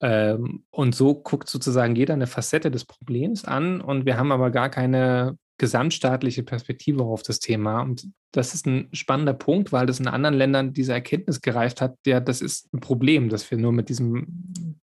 Ähm, 0.00 0.64
und 0.70 0.94
so 0.94 1.14
guckt 1.14 1.48
sozusagen 1.48 1.96
jeder 1.96 2.14
eine 2.14 2.28
Facette 2.28 2.70
des 2.70 2.84
Problems 2.84 3.44
an 3.44 3.80
und 3.80 4.06
wir 4.06 4.18
haben 4.18 4.30
aber 4.30 4.50
gar 4.50 4.68
keine 4.68 5.36
gesamtstaatliche 5.58 6.42
Perspektive 6.42 7.02
auf 7.02 7.22
das 7.22 7.38
Thema. 7.38 7.80
Und 7.80 8.08
das 8.32 8.52
ist 8.52 8.66
ein 8.66 8.88
spannender 8.92 9.32
Punkt, 9.32 9.72
weil 9.72 9.86
das 9.86 9.98
in 9.98 10.08
anderen 10.08 10.34
Ländern 10.34 10.74
diese 10.74 10.92
Erkenntnis 10.92 11.40
gereift 11.40 11.80
hat, 11.80 11.96
ja, 12.04 12.20
das 12.20 12.42
ist 12.42 12.72
ein 12.74 12.80
Problem, 12.80 13.30
dass 13.30 13.50
wir 13.50 13.56
nur 13.56 13.72
mit 13.72 13.88
diesem, 13.88 14.26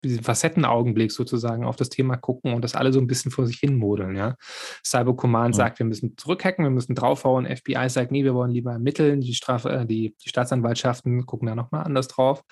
diesem 0.03 0.23
Facettenaugenblick 0.23 1.11
sozusagen 1.11 1.63
auf 1.63 1.75
das 1.75 1.89
Thema 1.89 2.17
gucken 2.17 2.53
und 2.53 2.63
das 2.63 2.75
alle 2.75 2.91
so 2.91 2.99
ein 2.99 3.07
bisschen 3.07 3.31
vor 3.31 3.45
sich 3.45 3.59
hin 3.59 3.75
modeln. 3.75 4.15
Ja. 4.15 4.35
Cyber 4.83 5.15
Command 5.15 5.55
ja. 5.55 5.65
sagt, 5.65 5.79
wir 5.79 5.85
müssen 5.85 6.17
zurückhacken, 6.17 6.65
wir 6.65 6.71
müssen 6.71 6.95
draufhauen. 6.95 7.45
FBI 7.45 7.89
sagt, 7.89 8.11
nee, 8.11 8.23
wir 8.23 8.33
wollen 8.33 8.51
lieber 8.51 8.71
ermitteln. 8.71 9.21
Die, 9.21 9.35
Strafe, 9.35 9.69
äh, 9.69 9.85
die, 9.85 10.15
die 10.23 10.29
Staatsanwaltschaften 10.29 11.25
gucken 11.27 11.47
da 11.47 11.55
nochmal 11.55 11.83
anders 11.83 12.07
drauf. 12.07 12.43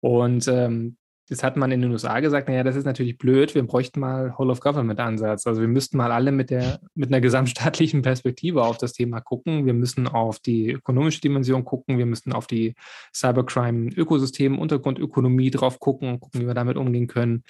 Und 0.00 0.48
ähm, 0.48 0.96
das 1.28 1.42
hat 1.42 1.56
man 1.56 1.72
in 1.72 1.80
den 1.80 1.90
USA 1.90 2.20
gesagt, 2.20 2.48
naja, 2.48 2.62
das 2.62 2.76
ist 2.76 2.84
natürlich 2.84 3.16
blöd, 3.16 3.54
wir 3.54 3.66
bräuchten 3.66 4.00
mal 4.00 4.36
Whole-of-Government-Ansatz. 4.36 5.46
Also 5.46 5.60
wir 5.62 5.68
müssten 5.68 5.96
mal 5.96 6.12
alle 6.12 6.32
mit, 6.32 6.50
der, 6.50 6.80
mit 6.94 7.08
einer 7.08 7.20
gesamtstaatlichen 7.20 8.02
Perspektive 8.02 8.62
auf 8.62 8.76
das 8.76 8.92
Thema 8.92 9.20
gucken. 9.20 9.64
Wir 9.64 9.72
müssen 9.72 10.06
auf 10.06 10.38
die 10.38 10.72
ökonomische 10.72 11.22
Dimension 11.22 11.64
gucken, 11.64 11.96
wir 11.96 12.06
müssen 12.06 12.32
auf 12.32 12.46
die 12.46 12.74
Cybercrime-Ökosystem, 13.14 14.58
Untergrundökonomie 14.58 15.50
drauf 15.50 15.80
gucken 15.80 16.10
und 16.10 16.20
gucken, 16.20 16.42
wie 16.42 16.46
wir 16.46 16.54
damit 16.54 16.76
umgehen 16.76 17.06
können. 17.06 17.44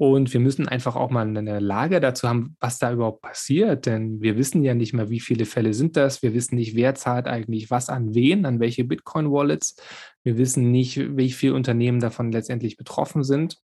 Und 0.00 0.32
wir 0.32 0.40
müssen 0.40 0.66
einfach 0.66 0.96
auch 0.96 1.10
mal 1.10 1.28
eine 1.28 1.60
Lage 1.60 2.00
dazu 2.00 2.26
haben, 2.26 2.56
was 2.58 2.78
da 2.78 2.90
überhaupt 2.90 3.20
passiert. 3.20 3.84
Denn 3.84 4.22
wir 4.22 4.38
wissen 4.38 4.62
ja 4.62 4.72
nicht 4.72 4.94
mehr, 4.94 5.10
wie 5.10 5.20
viele 5.20 5.44
Fälle 5.44 5.74
sind 5.74 5.94
das. 5.94 6.22
Wir 6.22 6.32
wissen 6.32 6.54
nicht, 6.54 6.74
wer 6.74 6.94
zahlt 6.94 7.26
eigentlich 7.26 7.70
was 7.70 7.90
an 7.90 8.14
wen, 8.14 8.46
an 8.46 8.60
welche 8.60 8.84
Bitcoin-Wallets. 8.84 9.76
Wir 10.22 10.38
wissen 10.38 10.70
nicht, 10.70 10.98
wie 11.18 11.30
viele 11.30 11.52
Unternehmen 11.52 12.00
davon 12.00 12.32
letztendlich 12.32 12.78
betroffen 12.78 13.24
sind. 13.24 13.58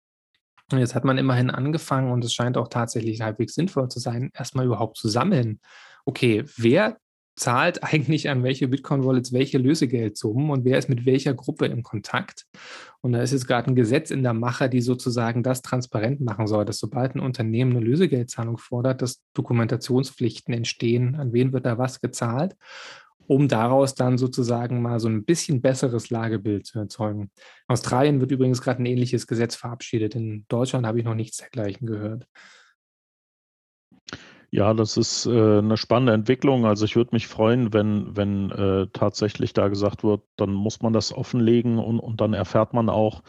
Und 0.73 0.79
jetzt 0.79 0.93
hat 0.93 1.05
man 1.05 1.17
immerhin 1.17 1.49
angefangen 1.49 2.11
und 2.11 2.25
es 2.25 2.33
scheint 2.33 2.57
auch 2.57 2.67
tatsächlich 2.67 3.21
halbwegs 3.21 3.53
sinnvoll 3.53 3.87
zu 3.87 3.99
sein, 3.99 4.29
erstmal 4.33 4.65
überhaupt 4.65 4.97
zu 4.97 5.07
sammeln. 5.07 5.61
Okay, 6.03 6.43
wer 6.57 6.97
zahlt 7.35 7.83
eigentlich 7.83 8.29
an 8.29 8.43
welche 8.43 8.67
Bitcoin-Wallets 8.67 9.33
welche 9.33 9.57
Lösegeldsummen 9.57 10.49
und 10.49 10.65
wer 10.65 10.77
ist 10.77 10.89
mit 10.89 11.05
welcher 11.05 11.33
Gruppe 11.33 11.65
im 11.65 11.83
Kontakt. 11.83 12.45
Und 13.01 13.11
da 13.11 13.21
ist 13.21 13.33
jetzt 13.33 13.47
gerade 13.47 13.69
ein 13.69 13.75
Gesetz 13.75 14.09
in 14.09 14.23
der 14.23 14.33
Mache, 14.33 14.69
die 14.69 14.81
sozusagen 14.81 15.43
das 15.43 15.61
transparent 15.61 16.21
machen 16.21 16.47
soll, 16.47 16.65
dass 16.65 16.79
sobald 16.79 17.15
ein 17.15 17.19
Unternehmen 17.19 17.71
eine 17.71 17.85
Lösegeldzahlung 17.85 18.57
fordert, 18.57 19.01
dass 19.01 19.21
Dokumentationspflichten 19.33 20.53
entstehen, 20.53 21.15
an 21.15 21.33
wen 21.33 21.51
wird 21.51 21.65
da 21.65 21.77
was 21.77 21.99
gezahlt, 21.99 22.55
um 23.27 23.47
daraus 23.47 23.95
dann 23.95 24.17
sozusagen 24.17 24.81
mal 24.81 24.99
so 24.99 25.09
ein 25.09 25.25
bisschen 25.25 25.61
besseres 25.61 26.09
Lagebild 26.09 26.65
zu 26.65 26.79
erzeugen. 26.79 27.21
In 27.23 27.29
Australien 27.67 28.21
wird 28.21 28.31
übrigens 28.31 28.61
gerade 28.61 28.81
ein 28.81 28.85
ähnliches 28.85 29.27
Gesetz 29.27 29.55
verabschiedet. 29.55 30.15
In 30.15 30.45
Deutschland 30.47 30.85
habe 30.85 30.99
ich 30.99 31.05
noch 31.05 31.15
nichts 31.15 31.37
dergleichen 31.37 31.85
gehört. 31.85 32.27
Ja, 34.51 34.73
das 34.73 34.97
ist 34.97 35.25
äh, 35.25 35.57
eine 35.59 35.77
spannende 35.77 36.13
Entwicklung. 36.13 36.65
Also 36.65 36.85
ich 36.85 36.95
würde 36.95 37.09
mich 37.13 37.27
freuen, 37.27 37.73
wenn, 37.73 38.15
wenn 38.15 38.51
äh, 38.51 38.87
tatsächlich 38.93 39.53
da 39.53 39.67
gesagt 39.67 40.03
wird, 40.03 40.21
dann 40.37 40.53
muss 40.53 40.81
man 40.81 40.93
das 40.93 41.13
offenlegen 41.13 41.77
und, 41.77 41.99
und 41.99 42.21
dann 42.21 42.33
erfährt 42.33 42.73
man 42.73 42.89
auch, 42.89 43.21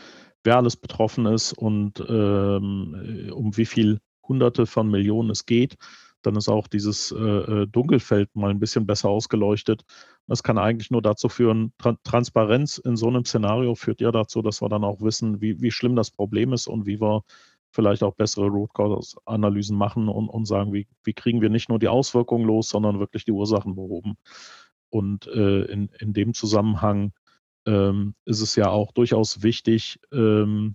wer 0.44 0.56
alles 0.56 0.76
betroffen 0.76 1.26
ist 1.26 1.52
und 1.52 2.00
ähm, 2.08 3.30
um 3.34 3.56
wie 3.56 3.66
viel 3.66 3.98
Hunderte 4.28 4.66
von 4.66 4.90
Millionen 4.90 5.30
es 5.30 5.46
geht. 5.46 5.76
Dann 6.22 6.36
ist 6.36 6.48
auch 6.48 6.66
dieses 6.68 7.12
äh, 7.12 7.16
äh 7.16 7.66
Dunkelfeld 7.66 8.34
mal 8.34 8.50
ein 8.50 8.58
bisschen 8.60 8.86
besser 8.86 9.08
ausgeleuchtet. 9.08 9.84
Das 10.26 10.42
kann 10.42 10.58
eigentlich 10.58 10.90
nur 10.90 11.02
dazu 11.02 11.28
führen, 11.28 11.72
Tra 11.78 11.96
Transparenz 12.02 12.78
in 12.78 12.96
so 12.96 13.08
einem 13.08 13.24
Szenario 13.24 13.74
führt 13.74 14.00
ja 14.00 14.10
dazu, 14.12 14.42
dass 14.42 14.60
wir 14.60 14.68
dann 14.68 14.84
auch 14.84 15.00
wissen, 15.00 15.40
wie, 15.40 15.60
wie 15.60 15.70
schlimm 15.70 15.96
das 15.96 16.10
Problem 16.10 16.52
ist 16.52 16.66
und 16.66 16.86
wie 16.86 17.00
wir 17.00 17.22
vielleicht 17.76 18.02
auch 18.02 18.14
bessere 18.14 18.48
Root 18.48 18.74
Cause 18.74 19.18
Analysen 19.24 19.78
machen 19.78 20.08
und, 20.08 20.28
und 20.28 20.46
sagen, 20.46 20.72
wie, 20.72 20.88
wie 21.04 21.12
kriegen 21.12 21.40
wir 21.40 21.50
nicht 21.50 21.68
nur 21.68 21.78
die 21.78 21.88
Auswirkungen 21.88 22.44
los, 22.44 22.70
sondern 22.70 22.98
wirklich 22.98 23.24
die 23.24 23.32
Ursachen 23.32 23.76
behoben. 23.76 24.16
Und 24.90 25.28
äh, 25.28 25.62
in, 25.66 25.90
in 26.00 26.12
dem 26.12 26.34
Zusammenhang 26.34 27.12
ähm, 27.66 28.14
ist 28.24 28.40
es 28.40 28.56
ja 28.56 28.68
auch 28.70 28.92
durchaus 28.92 29.42
wichtig, 29.42 30.00
ähm, 30.12 30.74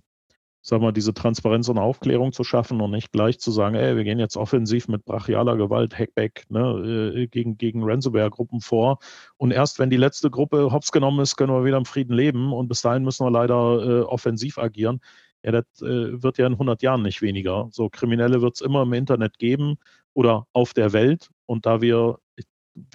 sagen 0.62 0.84
wir, 0.84 0.92
diese 0.92 1.12
Transparenz 1.12 1.68
und 1.68 1.78
Aufklärung 1.78 2.32
zu 2.32 2.44
schaffen 2.44 2.80
und 2.80 2.92
nicht 2.92 3.10
gleich 3.10 3.40
zu 3.40 3.50
sagen, 3.50 3.74
ey, 3.74 3.96
wir 3.96 4.04
gehen 4.04 4.20
jetzt 4.20 4.36
offensiv 4.36 4.86
mit 4.86 5.04
brachialer 5.04 5.56
Gewalt, 5.56 5.98
Hackback, 5.98 6.44
ne, 6.50 7.14
äh, 7.16 7.26
gegen, 7.26 7.58
gegen 7.58 7.82
Ransomware-Gruppen 7.82 8.60
vor. 8.60 9.00
Und 9.36 9.50
erst 9.50 9.80
wenn 9.80 9.90
die 9.90 9.96
letzte 9.96 10.30
Gruppe 10.30 10.70
hops 10.70 10.92
genommen 10.92 11.18
ist, 11.20 11.36
können 11.36 11.52
wir 11.52 11.64
wieder 11.64 11.78
im 11.78 11.84
Frieden 11.84 12.14
leben. 12.14 12.52
Und 12.52 12.68
bis 12.68 12.82
dahin 12.82 13.02
müssen 13.02 13.26
wir 13.26 13.30
leider 13.32 13.82
äh, 13.82 14.00
offensiv 14.02 14.58
agieren 14.58 15.00
ja, 15.42 15.50
das 15.52 15.64
äh, 15.82 16.22
wird 16.22 16.38
ja 16.38 16.46
in 16.46 16.52
100 16.52 16.82
Jahren 16.82 17.02
nicht 17.02 17.22
weniger. 17.22 17.68
So 17.72 17.88
Kriminelle 17.88 18.42
wird 18.42 18.54
es 18.54 18.60
immer 18.60 18.82
im 18.82 18.92
Internet 18.92 19.38
geben 19.38 19.78
oder 20.14 20.46
auf 20.52 20.72
der 20.72 20.92
Welt. 20.92 21.30
Und 21.46 21.66
da 21.66 21.80
wir, 21.80 22.18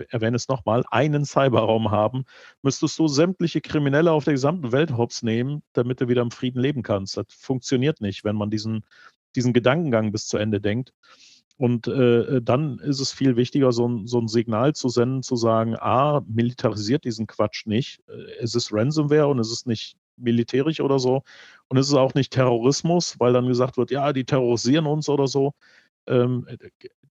erwähne 0.09 0.37
es 0.37 0.47
nochmal, 0.47 0.83
einen 0.89 1.25
Cyberraum 1.25 1.91
haben, 1.91 2.23
müsstest 2.61 2.97
du 2.99 3.07
sämtliche 3.07 3.61
Kriminelle 3.61 4.11
auf 4.11 4.23
der 4.23 4.33
gesamten 4.33 4.71
Welt 4.71 4.95
hops 4.95 5.23
nehmen, 5.23 5.61
damit 5.73 5.99
du 6.01 6.07
wieder 6.07 6.21
im 6.21 6.31
Frieden 6.31 6.61
leben 6.61 6.83
kannst. 6.83 7.17
Das 7.17 7.25
funktioniert 7.29 8.01
nicht, 8.01 8.23
wenn 8.23 8.35
man 8.35 8.49
diesen, 8.49 8.85
diesen 9.35 9.53
Gedankengang 9.53 10.11
bis 10.11 10.27
zu 10.27 10.37
Ende 10.37 10.61
denkt. 10.61 10.93
Und 11.57 11.87
äh, 11.87 12.39
dann 12.41 12.77
ist 12.79 12.99
es 12.99 13.11
viel 13.11 13.35
wichtiger, 13.35 13.71
so 13.71 13.87
ein, 13.87 14.05
so 14.05 14.19
ein 14.19 14.27
Signal 14.27 14.73
zu 14.73 14.89
senden, 14.89 15.23
zu 15.23 15.35
sagen, 15.35 15.75
A, 15.75 16.21
militarisiert 16.27 17.03
diesen 17.03 17.25
Quatsch 17.25 17.65
nicht. 17.65 17.99
Äh, 18.07 18.41
es 18.41 18.53
ist 18.53 18.71
Ransomware 18.71 19.27
und 19.27 19.39
es 19.39 19.51
ist 19.51 19.65
nicht 19.65 19.97
militärisch 20.17 20.81
oder 20.81 20.99
so. 20.99 21.23
Und 21.67 21.77
es 21.77 21.87
ist 21.87 21.95
auch 21.95 22.13
nicht 22.13 22.33
Terrorismus, 22.33 23.19
weil 23.19 23.33
dann 23.33 23.47
gesagt 23.47 23.77
wird, 23.77 23.91
ja, 23.91 24.13
die 24.13 24.25
terrorisieren 24.25 24.85
uns 24.85 25.09
oder 25.09 25.27
so. 25.27 25.53
Ähm, 26.07 26.47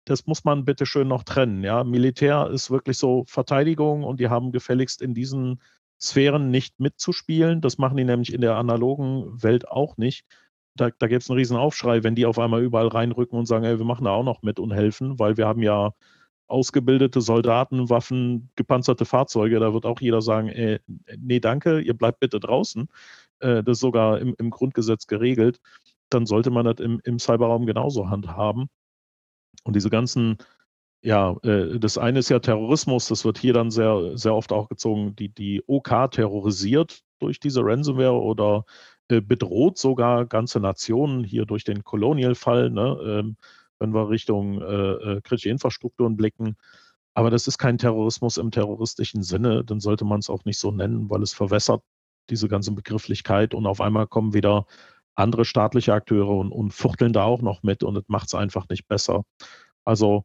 das 0.06 0.26
muss 0.28 0.44
man 0.44 0.66
bitte 0.66 0.86
schön 0.86 1.08
noch 1.08 1.24
trennen. 1.24 1.64
Ja, 1.64 1.84
Militär 1.84 2.50
ist 2.52 2.72
wirklich 2.72 2.98
so 2.98 3.24
Verteidigung 3.28 4.04
und 4.04 4.20
die 4.20 4.30
haben 4.30 4.52
gefälligst 4.52 5.02
in 5.02 5.14
diesen 5.14 5.62
Sphären 6.00 6.52
nicht 6.52 6.80
mitzuspielen. 6.80 7.62
Das 7.62 7.78
machen 7.78 7.98
die 7.98 8.04
nämlich 8.04 8.34
in 8.34 8.42
der 8.42 8.58
analogen 8.58 9.42
Welt 9.42 9.68
auch 9.68 9.98
nicht. 9.98 10.26
Da, 10.76 10.90
da 10.98 11.08
gibt 11.08 11.24
es 11.24 11.30
einen 11.30 11.38
riesen 11.38 11.58
Aufschrei, 11.58 12.04
wenn 12.04 12.16
die 12.16 12.26
auf 12.26 12.40
einmal 12.40 12.64
überall 12.64 12.88
reinrücken 12.88 13.38
und 13.40 13.46
sagen, 13.46 13.64
ey, 13.64 13.78
wir 13.78 13.86
machen 13.86 14.06
da 14.06 14.12
auch 14.12 14.24
noch 14.24 14.42
mit 14.42 14.60
und 14.60 14.72
helfen, 14.72 15.20
weil 15.20 15.38
wir 15.38 15.48
haben 15.48 15.62
ja 15.62 15.94
ausgebildete 16.54 17.20
Soldaten, 17.20 17.90
Waffen, 17.90 18.50
gepanzerte 18.56 19.06
Fahrzeuge. 19.06 19.60
Da 19.60 19.74
wird 19.74 19.86
auch 19.86 20.00
jeder 20.00 20.22
sagen, 20.22 20.50
ey, 20.50 20.80
nee, 21.18 21.40
danke, 21.40 21.82
ihr 21.82 21.96
bleibt 21.96 22.20
bitte 22.20 22.40
draußen. 22.40 22.88
Äh, 23.40 23.64
das 23.64 23.78
ist 23.78 23.82
sogar 23.82 24.20
im, 24.20 24.36
im, 24.38 24.52
Grundgesetz 24.52 25.08
geregelt. 25.08 25.60
Dann 26.10 26.26
sollte 26.26 26.52
man 26.52 26.66
das 26.66 26.80
im, 26.80 27.02
im 27.04 27.20
Cyberraum 27.20 27.66
genauso 27.66 28.10
handhaben. 28.10 28.70
Und 29.64 29.76
diese 29.76 29.90
ganzen, 29.90 30.38
ja, 31.02 31.36
äh, 31.44 31.80
das 31.80 31.98
eine 31.98 32.20
ist 32.20 32.30
ja 32.30 32.40
Terrorismus, 32.40 33.08
das 33.08 33.26
wird 33.26 33.38
hier 33.40 33.54
dann 33.54 33.72
sehr, 33.72 34.18
sehr 34.18 34.36
oft 34.36 34.52
auch 34.52 34.70
gezogen, 34.70 35.16
die, 35.16 35.30
die 35.30 35.64
OK 35.68 36.12
terrorisiert 36.12 37.02
durch 37.20 37.40
diese 37.40 37.62
Ransomware 37.64 38.22
oder 38.22 38.66
äh, 39.10 39.22
bedroht 39.22 39.78
sogar 39.78 40.26
ganze 40.26 40.60
Nationen 40.60 41.24
hier 41.24 41.46
durch 41.46 41.64
den 41.64 41.84
Colonial-Fall, 41.84 42.70
ne, 42.70 42.98
ähm, 43.06 43.38
wenn 43.84 43.94
wir 43.94 44.10
Richtung 44.10 44.62
äh, 44.62 45.22
kritische 45.22 45.50
Infrastrukturen 45.50 46.18
blicken. 46.18 46.56
Aber 47.14 47.30
das 47.30 47.48
ist 47.48 47.60
kein 47.60 47.78
Terrorismus 47.78 48.38
im 48.38 48.50
terroristischen 48.50 49.22
Sinne, 49.22 49.64
dann 49.64 49.80
sollte 49.80 50.06
man 50.06 50.20
es 50.20 50.30
auch 50.30 50.46
nicht 50.46 50.58
so 50.58 50.72
nennen, 50.72 51.12
weil 51.12 51.22
es 51.22 51.34
verwässert 51.34 51.84
diese 52.30 52.48
ganze 52.48 52.72
Begrifflichkeit 52.72 53.54
und 53.54 53.68
auf 53.68 53.82
einmal 53.82 54.08
kommen 54.08 54.34
wieder 54.34 54.66
andere 55.16 55.46
staatliche 55.46 55.94
Akteure 55.94 56.30
und, 56.30 56.52
und 56.52 56.74
fuchteln 56.74 57.14
da 57.14 57.26
auch 57.26 57.42
noch 57.42 57.62
mit 57.62 57.84
und 57.84 57.96
es 57.98 58.06
macht 58.08 58.28
es 58.28 58.36
einfach 58.36 58.68
nicht 58.70 58.88
besser. 58.88 59.24
Also 59.86 60.24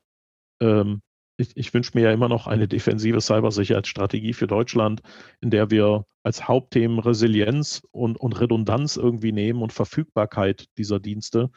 ähm, 0.62 1.02
ich, 1.36 1.56
ich 1.56 1.74
wünsche 1.74 1.92
mir 1.94 2.04
ja 2.04 2.12
immer 2.12 2.28
noch 2.28 2.46
eine 2.46 2.68
defensive 2.68 3.20
Cybersicherheitsstrategie 3.20 4.32
für 4.32 4.46
Deutschland, 4.46 5.02
in 5.40 5.50
der 5.50 5.70
wir 5.70 6.04
als 6.22 6.48
Hauptthemen 6.48 6.98
Resilienz 6.98 7.82
und, 7.90 8.18
und 8.18 8.40
Redundanz 8.40 8.96
irgendwie 8.96 9.32
nehmen 9.32 9.62
und 9.62 9.72
Verfügbarkeit 9.72 10.66
dieser 10.76 11.00
Dienste. 11.00 11.50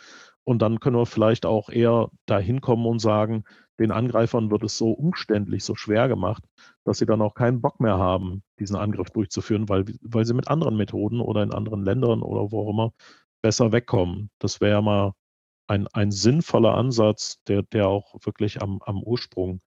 Und 0.44 0.62
dann 0.62 0.80
können 0.80 0.98
wir 0.98 1.06
vielleicht 1.06 1.46
auch 1.46 1.70
eher 1.70 2.10
dahin 2.26 2.62
kommen 2.62 2.86
und 2.86 3.00
sagen, 3.00 3.44
den 3.80 3.92
Angreifern 3.92 4.52
wird 4.52 4.64
es 4.64 4.78
so 4.78 4.92
umständlich, 4.92 5.64
so 5.64 5.76
schwer 5.76 6.08
gemacht, 6.08 6.44
dass 6.84 7.00
sie 7.00 7.06
dann 7.06 7.22
auch 7.22 7.34
keinen 7.34 7.62
Bock 7.62 7.80
mehr 7.80 7.98
haben, 7.98 8.44
diesen 8.60 8.76
Angriff 8.76 9.10
durchzuführen, 9.10 9.70
weil, 9.70 9.86
weil 10.02 10.26
sie 10.26 10.34
mit 10.34 10.48
anderen 10.48 10.78
Methoden 10.78 11.20
oder 11.20 11.42
in 11.44 11.54
anderen 11.54 11.84
Ländern 11.84 12.22
oder 12.22 12.52
wo 12.52 12.64
auch 12.64 12.70
immer 12.70 12.94
besser 13.42 13.72
wegkommen. 13.72 14.30
Das 14.40 14.62
wäre 14.62 14.74
ja 14.74 14.82
mal 14.82 15.14
ein, 15.68 15.88
ein 15.94 16.12
sinnvoller 16.12 16.76
Ansatz, 16.76 17.42
der, 17.48 17.64
der 17.64 17.88
auch 17.88 18.16
wirklich 18.24 18.62
am, 18.62 18.82
am 18.84 19.02
Ursprung 19.02 19.62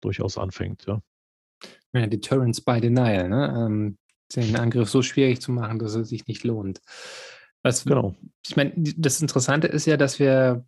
durchaus 0.00 0.38
anfängt. 0.38 0.86
Ja. 0.86 1.00
ja 1.92 2.06
Deterrence 2.06 2.60
by 2.60 2.80
Denial, 2.80 3.28
ne? 3.28 3.66
Ähm, 3.66 3.98
den 4.34 4.56
Angriff 4.56 4.90
so 4.90 5.02
schwierig 5.02 5.40
zu 5.40 5.52
machen, 5.52 5.78
dass 5.78 5.94
er 5.94 6.04
sich 6.04 6.26
nicht 6.26 6.44
lohnt. 6.44 6.80
Was, 7.66 7.84
genau. 7.84 8.14
Ich 8.46 8.56
meine, 8.56 8.72
das 8.76 9.20
Interessante 9.20 9.66
ist 9.66 9.86
ja, 9.86 9.96
dass 9.96 10.20
wir, 10.20 10.64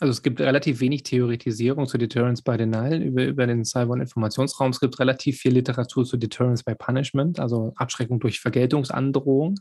also 0.00 0.10
es 0.10 0.22
gibt 0.22 0.40
relativ 0.40 0.80
wenig 0.80 1.02
Theoretisierung 1.02 1.86
zu 1.86 1.98
Deterrence 1.98 2.40
by 2.40 2.56
Denial 2.56 3.02
über, 3.02 3.24
über 3.24 3.46
den 3.46 3.66
Cyber- 3.66 3.92
und 3.92 4.00
Informationsraum. 4.00 4.70
Es 4.70 4.80
gibt 4.80 4.98
relativ 4.98 5.38
viel 5.40 5.52
Literatur 5.52 6.06
zu 6.06 6.16
Deterrence 6.16 6.64
by 6.64 6.74
Punishment, 6.74 7.38
also 7.40 7.74
Abschreckung 7.76 8.20
durch 8.20 8.40
Vergeltungsandrohung. 8.40 9.60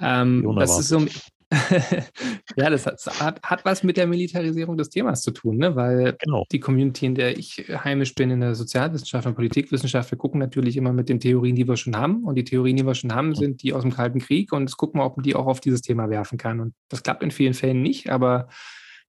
Ähm, 0.00 0.56
das 0.58 0.80
ist 0.80 0.88
so, 0.88 1.06
ja, 2.56 2.70
das 2.70 2.86
hat, 2.86 3.42
hat, 3.42 3.64
was 3.64 3.82
mit 3.82 3.96
der 3.96 4.06
Militarisierung 4.06 4.76
des 4.76 4.90
Themas 4.90 5.22
zu 5.22 5.30
tun, 5.30 5.58
ne? 5.58 5.76
weil 5.76 6.16
genau. 6.18 6.44
die 6.50 6.60
Community, 6.60 7.06
in 7.06 7.14
der 7.14 7.38
ich 7.38 7.66
heimisch 7.68 8.14
bin, 8.14 8.30
in 8.30 8.40
der 8.40 8.54
Sozialwissenschaft 8.54 9.26
und 9.26 9.34
Politikwissenschaft, 9.34 10.10
wir 10.10 10.18
gucken 10.18 10.40
natürlich 10.40 10.76
immer 10.76 10.92
mit 10.92 11.08
den 11.08 11.20
Theorien, 11.20 11.56
die 11.56 11.68
wir 11.68 11.76
schon 11.76 11.96
haben. 11.96 12.24
Und 12.24 12.36
die 12.36 12.44
Theorien, 12.44 12.76
die 12.76 12.86
wir 12.86 12.94
schon 12.94 13.14
haben, 13.14 13.34
sind 13.34 13.62
die 13.62 13.72
aus 13.72 13.82
dem 13.82 13.92
Kalten 13.92 14.20
Krieg. 14.20 14.52
Und 14.52 14.62
jetzt 14.62 14.76
gucken 14.76 15.00
wir, 15.00 15.04
ob 15.04 15.16
man 15.16 15.24
die 15.24 15.34
auch 15.34 15.46
auf 15.46 15.60
dieses 15.60 15.82
Thema 15.82 16.10
werfen 16.10 16.38
kann. 16.38 16.60
Und 16.60 16.74
das 16.88 17.02
klappt 17.02 17.22
in 17.22 17.30
vielen 17.30 17.54
Fällen 17.54 17.82
nicht, 17.82 18.10
aber 18.10 18.48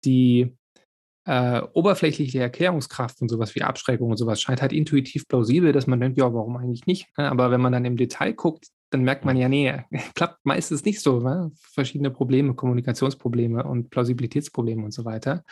die 0.05 0.57
äh, 1.27 1.61
oberflächliche 1.73 2.41
Erklärungskraft 2.41 3.21
und 3.21 3.29
sowas 3.29 3.55
wie 3.55 3.63
Abschreckung 3.63 4.11
und 4.11 4.17
sowas 4.17 4.41
scheint 4.41 4.63
halt 4.63 4.73
intuitiv 4.73 5.27
plausibel, 5.27 5.73
dass 5.73 5.87
man 5.87 6.01
denkt, 6.01 6.19
ja, 6.19 6.33
warum 6.33 6.57
eigentlich 6.57 6.87
nicht? 6.87 7.09
Ne? 7.19 7.29
Aber 7.31 7.51
wenn 7.51 7.61
man 7.61 7.73
dann 7.73 7.85
im 7.85 7.97
Detail 7.97 8.33
guckt, 8.33 8.69
dann 8.91 9.03
merkt 9.03 9.25
man 9.25 9.37
ja, 9.37 9.49
nee, 9.49 9.73
klappt 10.15 10.45
meistens 10.45 10.85
nicht 10.85 11.01
so. 11.01 11.19
Ne? 11.21 11.51
Verschiedene 11.73 12.11
Probleme, 12.11 12.55
Kommunikationsprobleme 12.55 13.65
und 13.65 13.91
Plausibilitätsprobleme 13.91 14.85
und 14.85 14.93
so 14.93 15.05
weiter. 15.05 15.43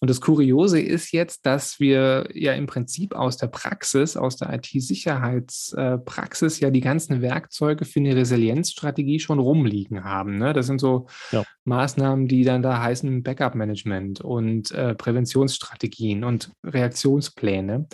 Und 0.00 0.10
das 0.10 0.20
Kuriose 0.20 0.80
ist 0.80 1.12
jetzt, 1.12 1.46
dass 1.46 1.78
wir 1.78 2.28
ja 2.34 2.54
im 2.54 2.66
Prinzip 2.66 3.14
aus 3.14 3.36
der 3.36 3.46
Praxis, 3.48 4.16
aus 4.16 4.36
der 4.36 4.52
IT-Sicherheitspraxis 4.54 6.60
ja 6.60 6.70
die 6.70 6.80
ganzen 6.80 7.22
Werkzeuge 7.22 7.84
für 7.84 8.00
eine 8.00 8.16
Resilienzstrategie 8.16 9.20
schon 9.20 9.38
rumliegen 9.38 10.04
haben. 10.04 10.38
Ne? 10.38 10.52
Das 10.52 10.66
sind 10.66 10.80
so 10.80 11.06
ja. 11.30 11.44
Maßnahmen, 11.64 12.26
die 12.26 12.44
dann 12.44 12.62
da 12.62 12.82
heißen 12.82 13.22
Backup-Management 13.22 14.20
und 14.20 14.72
äh, 14.72 14.94
Präventionsstrategien 14.94 16.24
und 16.24 16.50
Reaktionspläne. 16.64 17.86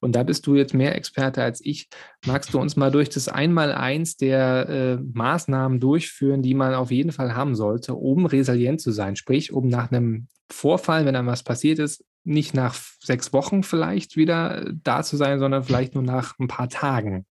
Und 0.00 0.14
da 0.14 0.22
bist 0.22 0.46
du 0.46 0.54
jetzt 0.54 0.74
mehr 0.74 0.94
Experte 0.94 1.42
als 1.42 1.60
ich. 1.64 1.88
Magst 2.26 2.54
du 2.54 2.60
uns 2.60 2.76
mal 2.76 2.90
durch 2.90 3.08
das 3.08 3.28
Einmaleins 3.28 4.16
der 4.16 4.68
äh, 4.68 4.96
Maßnahmen 5.12 5.80
durchführen, 5.80 6.42
die 6.42 6.54
man 6.54 6.74
auf 6.74 6.90
jeden 6.90 7.12
Fall 7.12 7.34
haben 7.34 7.54
sollte, 7.54 7.94
um 7.94 8.26
resilient 8.26 8.80
zu 8.80 8.92
sein? 8.92 9.16
Sprich, 9.16 9.52
um 9.52 9.68
nach 9.68 9.90
einem 9.90 10.28
Vorfall, 10.50 11.04
wenn 11.04 11.14
dann 11.14 11.26
was 11.26 11.42
passiert 11.42 11.78
ist, 11.78 12.04
nicht 12.24 12.54
nach 12.54 12.74
sechs 13.02 13.32
Wochen 13.32 13.62
vielleicht 13.62 14.16
wieder 14.16 14.70
da 14.84 15.02
zu 15.02 15.16
sein, 15.16 15.38
sondern 15.38 15.64
vielleicht 15.64 15.94
nur 15.94 16.04
nach 16.04 16.38
ein 16.38 16.48
paar 16.48 16.68
Tagen. 16.68 17.26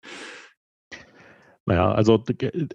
Naja, 1.67 1.91
also 1.91 2.23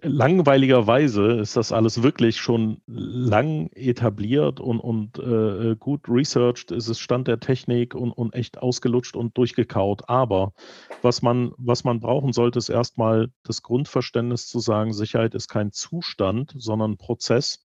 langweiligerweise 0.03 1.31
ist 1.31 1.57
das 1.57 1.71
alles 1.71 2.03
wirklich 2.03 2.37
schon 2.37 2.79
lang 2.85 3.71
etabliert 3.73 4.59
und, 4.59 4.79
und 4.79 5.17
äh, 5.17 5.75
gut 5.75 6.01
researched, 6.07 6.69
ist 6.69 6.89
es 6.89 6.99
Stand 6.99 7.27
der 7.27 7.39
Technik 7.39 7.95
und, 7.95 8.11
und 8.11 8.35
echt 8.35 8.59
ausgelutscht 8.59 9.15
und 9.15 9.35
durchgekaut. 9.35 10.07
Aber 10.09 10.53
was 11.01 11.23
man, 11.23 11.53
was 11.57 11.83
man 11.83 12.01
brauchen 12.01 12.33
sollte, 12.33 12.59
ist 12.59 12.69
erstmal 12.69 13.31
das 13.41 13.63
Grundverständnis 13.63 14.47
zu 14.47 14.59
sagen, 14.59 14.93
Sicherheit 14.93 15.33
ist 15.33 15.47
kein 15.47 15.71
Zustand, 15.71 16.53
sondern 16.55 16.97
Prozess. 16.97 17.65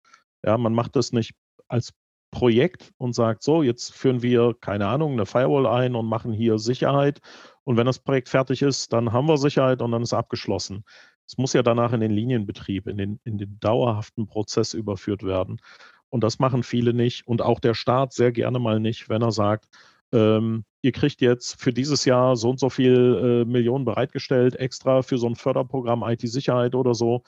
Ja, 0.44 0.58
man 0.58 0.74
macht 0.74 0.96
das 0.96 1.12
nicht 1.12 1.36
als 1.68 1.94
Projekt 2.32 2.94
und 2.98 3.14
sagt, 3.14 3.44
so, 3.44 3.62
jetzt 3.62 3.94
führen 3.94 4.24
wir, 4.24 4.56
keine 4.60 4.88
Ahnung, 4.88 5.12
eine 5.12 5.28
Firewall 5.28 5.68
ein 5.68 5.96
und 5.96 6.08
machen 6.08 6.32
hier 6.32 6.58
Sicherheit. 6.58 7.20
Und 7.64 7.78
wenn 7.78 7.86
das 7.86 8.00
Projekt 8.00 8.30
fertig 8.30 8.62
ist, 8.64 8.92
dann 8.92 9.12
haben 9.12 9.28
wir 9.28 9.38
Sicherheit 9.38 9.82
und 9.82 9.92
dann 9.92 10.02
ist 10.02 10.14
abgeschlossen. 10.14 10.84
Es 11.32 11.38
muss 11.38 11.54
ja 11.54 11.64
danach 11.64 11.94
in 11.94 12.02
den 12.02 12.12
Linienbetrieb, 12.12 12.88
in 12.88 12.98
den, 12.98 13.20
in 13.24 13.38
den 13.38 13.58
dauerhaften 13.62 14.28
Prozess 14.28 14.74
überführt 14.74 15.24
werden. 15.24 15.62
Und 16.10 16.26
das 16.26 16.40
machen 16.40 16.62
viele 16.62 16.94
nicht 16.94 17.26
und 17.26 17.42
auch 17.42 17.62
der 17.62 17.74
Staat 17.74 18.12
sehr 18.12 18.34
gerne 18.34 18.60
mal 18.60 18.82
nicht, 18.82 19.08
wenn 19.08 19.22
er 19.22 19.32
sagt, 19.32 19.70
ähm, 20.12 20.66
ihr 20.82 20.92
kriegt 20.92 21.22
jetzt 21.22 21.62
für 21.62 21.72
dieses 21.72 22.04
Jahr 22.04 22.36
so 22.36 22.50
und 22.50 22.60
so 22.60 22.70
viel 22.70 23.46
äh, 23.46 23.50
Millionen 23.50 23.86
bereitgestellt, 23.86 24.58
extra 24.58 25.04
für 25.04 25.18
so 25.18 25.26
ein 25.26 25.38
Förderprogramm 25.38 26.04
IT-Sicherheit 26.04 26.76
oder 26.76 26.94
so. 26.94 27.24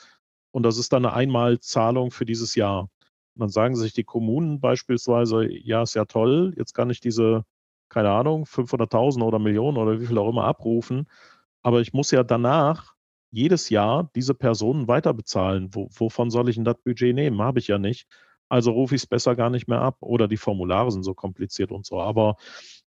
Und 0.51 0.64
das 0.64 0.78
ist 0.78 0.91
dann 0.91 1.06
eine 1.06 1.16
Einmalzahlung 1.16 2.12
für 2.12 2.26
dieses 2.26 2.56
Jahr. 2.56 2.82
Und 3.36 3.39
dann 3.39 3.49
sagen 3.49 3.78
sich 3.78 3.93
die 3.93 4.04
Kommunen 4.04 4.60
beispielsweise, 4.60 5.47
ja, 5.49 5.82
ist 5.84 5.93
ja 5.93 6.04
toll, 6.04 6.54
jetzt 6.58 6.74
kann 6.74 6.89
ich 6.89 6.99
diese, 6.99 7.45
keine 7.88 8.12
Ahnung, 8.12 8.43
500.000 8.43 9.24
oder 9.24 9.39
Millionen 9.39 9.78
oder 9.78 10.01
wie 10.01 10.08
viel 10.08 10.18
auch 10.18 10.30
immer 10.30 10.43
abrufen. 10.43 11.08
Aber 11.62 11.80
ich 11.80 11.93
muss 11.93 12.12
ja 12.12 12.24
danach 12.24 12.93
jedes 13.34 13.70
Jahr 13.70 14.10
diese 14.16 14.36
Personen 14.36 14.88
weiter 14.88 15.14
bezahlen. 15.14 15.70
Wo, 15.74 15.90
wovon 15.92 16.30
soll 16.30 16.50
ich 16.50 16.56
denn 16.56 16.66
das 16.66 16.78
Budget 16.84 17.16
nehmen? 17.16 17.42
Habe 17.42 17.60
ich 17.60 17.68
ja 17.68 17.80
nicht. 17.80 18.08
Also 18.48 18.72
rufe 18.72 18.96
ich 18.96 19.02
es 19.02 19.08
besser 19.08 19.36
gar 19.36 19.50
nicht 19.50 19.68
mehr 19.68 19.82
ab 19.82 19.98
oder 20.02 20.28
die 20.28 20.38
Formulare 20.38 20.92
sind 20.92 21.02
so 21.04 21.16
kompliziert 21.16 21.72
und 21.72 21.84
so. 21.86 22.00
Aber 22.00 22.36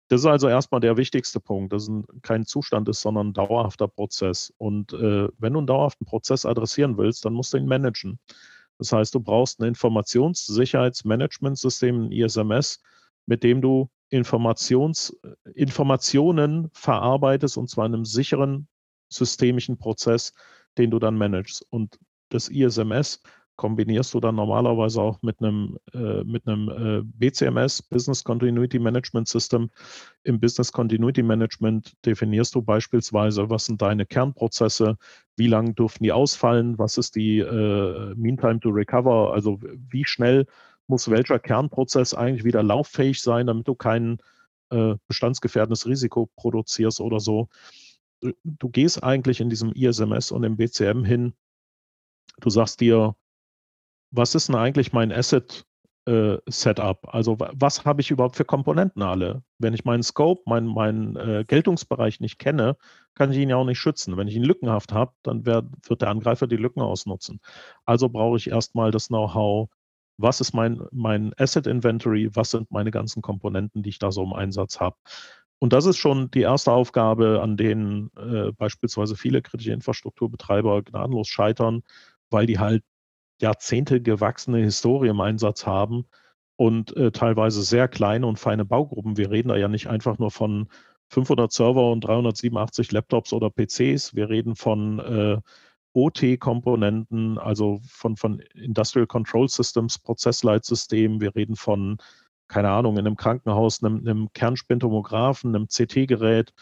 das 0.08 0.22
ist 0.22 0.28
also 0.28 0.48
erstmal 0.48 0.82
der 0.82 0.98
wichtigste 0.98 1.40
Punkt, 1.40 1.74
dass 1.74 1.88
es 1.88 1.92
kein 2.22 2.46
Zustand 2.46 2.88
ist, 2.90 3.02
sondern 3.02 3.30
ein 3.30 3.34
dauerhafter 3.34 3.88
Prozess. 3.88 4.54
Und 4.58 4.94
äh, 4.94 5.30
wenn 5.40 5.54
du 5.54 5.60
einen 5.60 5.68
dauerhaften 5.68 6.06
Prozess 6.06 6.46
adressieren 6.46 7.00
willst, 7.00 7.26
dann 7.26 7.34
musst 7.34 7.54
du 7.54 7.58
ihn 7.58 7.66
managen. 7.66 8.20
Das 8.78 8.92
heißt, 8.92 9.16
du 9.16 9.20
brauchst 9.20 9.60
ein 9.60 9.66
Informationssicherheitsmanagementsystem, 9.66 12.06
ein 12.06 12.12
ISMS, 12.12 12.84
mit 13.26 13.44
dem 13.44 13.62
du 13.62 13.90
Informations, 14.10 15.18
Informationen 15.56 16.70
verarbeitest 16.74 17.58
und 17.58 17.68
zwar 17.68 17.88
in 17.88 17.96
einem 17.96 18.06
sicheren 18.06 18.68
systemischen 19.10 19.78
Prozess, 19.78 20.34
den 20.78 20.92
du 20.92 21.00
dann 21.00 21.18
managst. 21.18 21.66
Und 21.70 22.00
das 22.30 22.50
ISMS 22.50 23.22
kombinierst 23.56 24.14
du 24.14 24.20
dann 24.20 24.36
normalerweise 24.36 25.02
auch 25.02 25.22
mit 25.22 25.42
einem, 25.42 25.78
äh, 25.94 26.24
mit 26.24 26.48
einem 26.48 26.70
äh, 26.70 27.02
BCMS, 27.04 27.82
Business 27.84 28.24
Continuity 28.24 28.80
Management 28.80 29.28
System. 29.28 29.70
Im 30.24 30.40
Business 30.40 30.72
Continuity 30.72 31.24
Management 31.24 31.94
definierst 32.06 32.54
du 32.56 32.62
beispielsweise, 32.62 33.50
was 33.50 33.66
sind 33.66 33.82
deine 33.82 34.06
Kernprozesse, 34.06 34.98
wie 35.38 35.48
lange 35.48 35.74
dürfen 35.74 36.04
die 36.04 36.12
ausfallen, 36.12 36.78
was 36.78 36.98
ist 36.98 37.16
die 37.16 37.40
äh, 37.40 38.14
Mean 38.16 38.38
Time 38.38 38.60
to 38.60 38.70
Recover, 38.70 39.34
also 39.34 39.60
wie 39.90 40.06
schnell 40.06 40.46
muss 40.88 41.10
welcher 41.10 41.40
Kernprozess 41.40 42.14
eigentlich 42.14 42.44
wieder 42.44 42.62
lauffähig 42.62 43.22
sein, 43.22 43.48
damit 43.48 43.68
du 43.68 43.76
kein 43.76 44.18
äh, 44.70 44.96
bestandsgefährdendes 45.08 45.88
Risiko 45.88 46.30
produzierst 46.36 47.00
oder 47.02 47.20
so. 47.20 47.48
Du, 48.22 48.32
du 48.44 48.70
gehst 48.70 49.04
eigentlich 49.04 49.42
in 49.42 49.50
diesem 49.50 49.72
ISMS 49.74 50.32
und 50.32 50.44
im 50.44 50.58
BCM 50.58 51.04
hin, 51.04 51.34
du 52.40 52.50
sagst 52.50 52.82
dir, 52.82 53.16
was 54.12 54.36
ist 54.36 54.48
denn 54.48 54.56
eigentlich 54.56 54.94
mein 54.94 55.12
Asset 55.12 55.66
äh, 56.06 56.38
Setup? 56.48 57.14
Also 57.14 57.38
was 57.40 57.86
habe 57.86 58.02
ich 58.02 58.12
überhaupt 58.12 58.36
für 58.36 58.46
Komponenten 58.46 59.02
alle? 59.02 59.44
Wenn 59.60 59.74
ich 59.74 59.86
meinen 59.86 60.04
Scope, 60.04 60.44
meinen 60.46 60.68
mein, 60.68 61.16
äh, 61.18 61.46
Geltungsbereich 61.48 62.20
nicht 62.20 62.40
kenne, 62.40 62.78
kann 63.16 63.32
ich 63.32 63.38
ihn 63.38 63.50
ja 63.50 63.58
auch 63.58 63.66
nicht 63.66 63.80
schützen. 63.80 64.18
Wenn 64.18 64.28
ich 64.28 64.36
ihn 64.36 64.44
lückenhaft 64.44 64.94
habe, 64.94 65.14
dann 65.24 65.46
werd, 65.46 65.66
wird 65.90 66.02
der 66.02 66.10
Angreifer 66.10 66.48
die 66.48 66.58
Lücken 66.58 66.82
ausnutzen. 66.82 67.42
Also 67.86 68.10
brauche 68.10 68.38
ich 68.38 68.50
erstmal 68.50 68.92
das 68.92 69.08
Know-how, 69.08 69.70
was 70.18 70.40
ist 70.42 70.54
mein, 70.54 70.82
mein 70.92 71.34
Asset 71.38 71.68
Inventory, 71.68 72.30
was 72.36 72.52
sind 72.52 72.72
meine 72.72 72.92
ganzen 72.92 73.22
Komponenten, 73.22 73.84
die 73.84 73.90
ich 73.90 74.00
da 74.00 74.12
so 74.12 74.24
im 74.24 74.34
Einsatz 74.34 74.80
habe. 74.80 74.96
Und 75.60 75.74
das 75.74 75.86
ist 75.86 75.98
schon 75.98 76.30
die 76.32 76.42
erste 76.42 76.72
Aufgabe, 76.72 77.42
an 77.42 77.58
denen 77.58 78.12
äh, 78.18 78.52
beispielsweise 78.52 79.16
viele 79.16 79.42
kritische 79.42 79.72
Infrastrukturbetreiber 79.72 80.84
gnadenlos 80.84 81.28
scheitern, 81.28 81.84
weil 82.30 82.46
die 82.46 82.60
halt 82.60 82.84
Jahrzehnte 83.42 84.02
gewachsene 84.02 84.60
Historie 84.60 85.10
im 85.10 85.22
Einsatz 85.22 85.66
haben 85.66 86.06
und 86.56 86.96
äh, 86.96 87.12
teilweise 87.12 87.64
sehr 87.64 87.88
kleine 87.88 88.28
und 88.28 88.40
feine 88.40 88.66
Baugruppen. 88.66 89.18
Wir 89.18 89.32
reden 89.32 89.50
da 89.50 89.58
ja 89.58 89.68
nicht 89.68 89.88
einfach 89.88 90.20
nur 90.20 90.32
von 90.32 90.68
500 91.10 91.52
Server 91.52 91.92
und 91.92 92.02
387 92.02 92.92
Laptops 92.92 93.34
oder 93.34 93.50
PCs. 93.50 94.16
Wir 94.16 94.30
reden 94.30 94.56
von 94.56 95.00
äh, 95.00 95.42
OT-Komponenten, 95.94 97.38
also 97.38 97.80
von, 97.88 98.18
von 98.18 98.40
Industrial 98.54 99.08
Control 99.08 99.48
Systems, 99.48 100.00
Prozessleitsystemen. 100.00 101.22
Wir 101.22 101.36
reden 101.36 101.56
von, 101.56 101.98
keine 102.48 102.70
Ahnung, 102.70 102.98
in 102.98 103.06
einem 103.06 103.18
Krankenhaus, 103.18 103.84
einem, 103.84 104.00
einem 104.00 104.30
Kernspintomographen, 104.34 105.56
einem 105.56 105.68
CT-Gerät. 105.68 106.54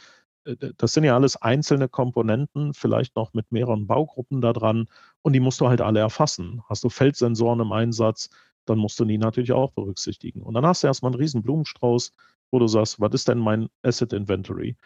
Äh, 0.46 0.56
das 0.78 0.94
sind 0.94 1.04
ja 1.04 1.16
alles 1.16 1.36
einzelne 1.42 1.90
Komponenten, 1.90 2.74
vielleicht 2.74 3.16
noch 3.16 3.34
mit 3.34 3.52
mehreren 3.52 3.88
Baugruppen 3.88 4.42
da 4.42 4.54
dran. 4.54 4.88
Und 5.22 5.34
die 5.34 5.40
musst 5.40 5.62
du 5.62 5.68
halt 5.68 5.82
alle 5.82 6.00
erfassen. 6.00 6.62
Hast 6.70 6.84
du 6.84 6.90
Feldsensoren 6.90 7.60
im 7.60 7.72
Einsatz, 7.72 8.30
dann 8.66 8.80
musst 8.80 9.00
du 9.00 9.06
die 9.06 9.18
natürlich 9.18 9.52
auch 9.52 9.72
berücksichtigen. 9.72 10.42
Und 10.42 10.54
dann 10.54 10.66
hast 10.66 10.84
du 10.84 10.88
erstmal 10.88 11.12
einen 11.12 11.22
riesen 11.22 11.44
Blumenstrauß, 11.44 12.12
wo 12.52 12.60
du 12.60 12.68
sagst, 12.68 13.00
was 13.00 13.14
ist 13.14 13.28
denn 13.28 13.40
mein 13.40 13.70
Asset 13.82 14.14
Inventory? 14.14 14.78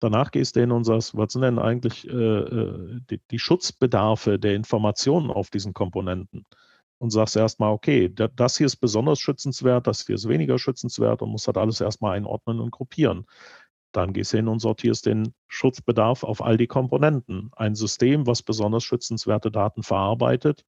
Danach 0.00 0.30
gehst 0.30 0.56
du 0.56 0.60
hin 0.60 0.72
und 0.72 0.84
sagst, 0.84 1.16
was 1.16 1.32
sind 1.32 1.42
denn 1.42 1.58
eigentlich 1.58 2.06
äh, 2.08 2.12
äh, 2.12 3.00
die, 3.10 3.20
die, 3.30 3.38
Schutzbedarfe 3.38 4.38
der 4.38 4.54
Informationen 4.54 5.30
auf 5.30 5.50
diesen 5.50 5.72
Komponenten? 5.72 6.44
Und 6.98 7.10
sagst 7.10 7.36
erstmal, 7.36 7.72
okay, 7.72 8.08
das 8.08 8.56
hier 8.56 8.66
ist 8.66 8.76
besonders 8.76 9.20
schützenswert, 9.20 9.86
das 9.86 10.06
hier 10.06 10.14
ist 10.14 10.28
weniger 10.28 10.58
schützenswert 10.58 11.20
und 11.20 11.30
musst 11.30 11.46
das 11.46 11.56
alles 11.56 11.80
erstmal 11.80 12.16
einordnen 12.16 12.58
und 12.58 12.70
gruppieren. 12.70 13.26
Dann 13.92 14.12
gehst 14.12 14.32
du 14.32 14.38
hin 14.38 14.48
und 14.48 14.60
sortierst 14.60 15.06
den 15.06 15.34
Schutzbedarf 15.46 16.22
auf 16.22 16.42
all 16.42 16.56
die 16.56 16.66
Komponenten. 16.66 17.50
Ein 17.54 17.74
System, 17.74 18.26
was 18.26 18.42
besonders 18.42 18.84
schützenswerte 18.84 19.50
Daten 19.50 19.82
verarbeitet, 19.82 20.64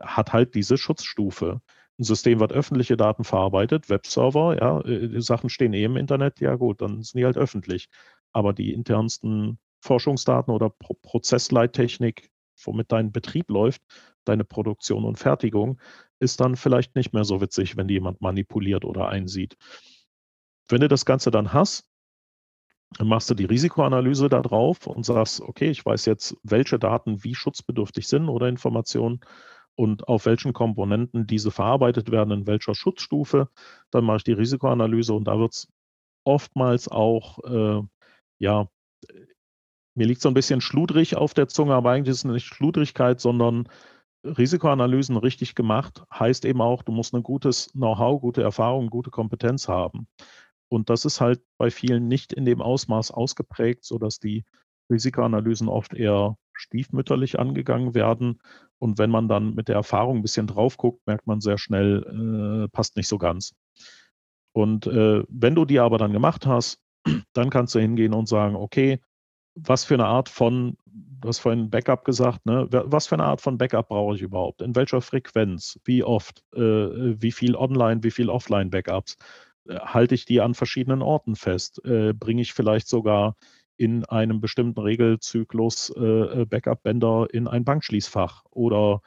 hat 0.00 0.32
halt 0.32 0.54
diese 0.54 0.78
Schutzstufe 0.78 1.60
ein 2.00 2.04
System, 2.04 2.40
was 2.40 2.50
öffentliche 2.50 2.96
Daten 2.96 3.24
verarbeitet, 3.24 3.90
Webserver, 3.90 4.56
ja, 4.58 4.80
äh, 4.80 5.08
die 5.08 5.20
Sachen 5.22 5.50
stehen 5.50 5.74
eh 5.74 5.84
im 5.84 5.96
Internet, 5.96 6.40
ja 6.40 6.56
gut, 6.56 6.80
dann 6.80 7.02
sind 7.02 7.18
die 7.18 7.24
halt 7.24 7.36
öffentlich. 7.36 7.88
Aber 8.32 8.52
die 8.52 8.72
internsten 8.72 9.58
Forschungsdaten 9.82 10.52
oder 10.52 10.70
Pro 10.70 10.94
Prozessleittechnik, 10.94 12.30
womit 12.64 12.90
dein 12.92 13.12
Betrieb 13.12 13.50
läuft, 13.50 13.82
deine 14.30 14.44
Produktion 14.44 15.04
und 15.04 15.18
Fertigung, 15.18 15.80
ist 16.20 16.40
dann 16.40 16.56
vielleicht 16.56 16.94
nicht 16.94 17.12
mehr 17.12 17.24
so 17.24 17.40
witzig, 17.40 17.76
wenn 17.76 17.88
die 17.88 17.94
jemand 17.94 18.20
manipuliert 18.20 18.84
oder 18.84 19.08
einsieht. 19.08 19.56
Wenn 20.68 20.80
du 20.80 20.88
das 20.88 21.04
Ganze 21.04 21.30
dann 21.30 21.52
hast, 21.52 21.88
dann 22.98 23.08
machst 23.08 23.30
du 23.30 23.34
die 23.34 23.44
Risikoanalyse 23.44 24.28
da 24.28 24.40
drauf 24.40 24.86
und 24.86 25.04
sagst, 25.04 25.40
okay, 25.40 25.70
ich 25.70 25.84
weiß 25.84 26.06
jetzt, 26.06 26.36
welche 26.42 26.78
Daten 26.78 27.22
wie 27.24 27.34
schutzbedürftig 27.34 28.06
sind 28.08 28.28
oder 28.28 28.48
Informationen 28.48 29.20
und 29.76 30.08
auf 30.08 30.26
welchen 30.26 30.52
Komponenten 30.52 31.26
diese 31.26 31.50
verarbeitet 31.50 32.10
werden, 32.10 32.32
in 32.32 32.46
welcher 32.46 32.74
Schutzstufe. 32.74 33.48
Dann 33.90 34.04
mache 34.04 34.18
ich 34.18 34.24
die 34.24 34.32
Risikoanalyse 34.32 35.14
und 35.14 35.24
da 35.24 35.38
wird 35.38 35.52
es 35.52 35.68
oftmals 36.24 36.88
auch, 36.88 37.38
äh, 37.44 37.82
ja, 38.38 38.68
mir 39.94 40.06
liegt 40.06 40.20
so 40.20 40.28
ein 40.28 40.34
bisschen 40.34 40.60
schludrig 40.60 41.16
auf 41.16 41.34
der 41.34 41.48
Zunge, 41.48 41.74
aber 41.74 41.90
eigentlich 41.90 42.12
ist 42.12 42.18
es 42.18 42.24
nicht 42.24 42.46
Schludrigkeit, 42.46 43.20
sondern 43.20 43.68
Risikoanalysen 44.24 45.16
richtig 45.16 45.54
gemacht 45.54 46.04
heißt 46.12 46.44
eben 46.44 46.60
auch, 46.60 46.82
du 46.82 46.92
musst 46.92 47.14
ein 47.14 47.22
gutes 47.22 47.70
Know-how, 47.72 48.20
gute 48.20 48.42
Erfahrung, 48.42 48.90
gute 48.90 49.10
Kompetenz 49.10 49.68
haben. 49.68 50.06
Und 50.68 50.90
das 50.90 51.04
ist 51.04 51.20
halt 51.20 51.40
bei 51.58 51.70
vielen 51.70 52.06
nicht 52.06 52.32
in 52.32 52.44
dem 52.44 52.60
Ausmaß 52.60 53.10
ausgeprägt, 53.10 53.84
sodass 53.84 54.18
die 54.18 54.44
Risikoanalysen 54.90 55.68
oft 55.68 55.94
eher 55.94 56.36
stiefmütterlich 56.52 57.38
angegangen 57.38 57.94
werden. 57.94 58.40
Und 58.78 58.98
wenn 58.98 59.10
man 59.10 59.28
dann 59.28 59.54
mit 59.54 59.68
der 59.68 59.76
Erfahrung 59.76 60.18
ein 60.18 60.22
bisschen 60.22 60.46
drauf 60.46 60.76
guckt, 60.76 61.06
merkt 61.06 61.26
man 61.26 61.40
sehr 61.40 61.58
schnell, 61.58 62.64
äh, 62.64 62.68
passt 62.68 62.96
nicht 62.96 63.08
so 63.08 63.18
ganz. 63.18 63.54
Und 64.52 64.86
äh, 64.86 65.22
wenn 65.28 65.54
du 65.54 65.64
die 65.64 65.78
aber 65.78 65.98
dann 65.98 66.12
gemacht 66.12 66.46
hast, 66.46 66.80
dann 67.32 67.50
kannst 67.50 67.74
du 67.74 67.78
hingehen 67.78 68.14
und 68.14 68.28
sagen, 68.28 68.56
okay, 68.56 69.00
was 69.54 69.84
für 69.84 69.94
eine 69.94 70.06
Art 70.06 70.28
von, 70.28 70.76
du 70.86 71.28
hast 71.28 71.40
vorhin 71.40 71.70
Backup 71.70 72.04
gesagt, 72.04 72.46
ne? 72.46 72.66
was 72.70 73.06
für 73.06 73.16
eine 73.16 73.24
Art 73.24 73.40
von 73.40 73.58
Backup 73.58 73.88
brauche 73.88 74.14
ich 74.14 74.22
überhaupt? 74.22 74.62
In 74.62 74.74
welcher 74.76 75.00
Frequenz? 75.00 75.78
Wie 75.84 76.02
oft? 76.02 76.44
Äh, 76.54 76.60
wie 77.20 77.32
viel 77.32 77.56
Online, 77.56 78.02
wie 78.02 78.10
viel 78.10 78.30
Offline-Backups? 78.30 79.16
Äh, 79.68 79.78
halte 79.80 80.14
ich 80.14 80.24
die 80.24 80.40
an 80.40 80.54
verschiedenen 80.54 81.02
Orten 81.02 81.36
fest? 81.36 81.84
Äh, 81.84 82.12
bringe 82.12 82.42
ich 82.42 82.52
vielleicht 82.52 82.88
sogar 82.88 83.36
in 83.76 84.04
einem 84.04 84.40
bestimmten 84.40 84.80
Regelzyklus 84.80 85.90
äh, 85.96 86.02
äh, 86.02 86.44
Backup-Bänder 86.44 87.28
in 87.32 87.48
ein 87.48 87.64
Bankschließfach 87.64 88.44
oder 88.50 89.00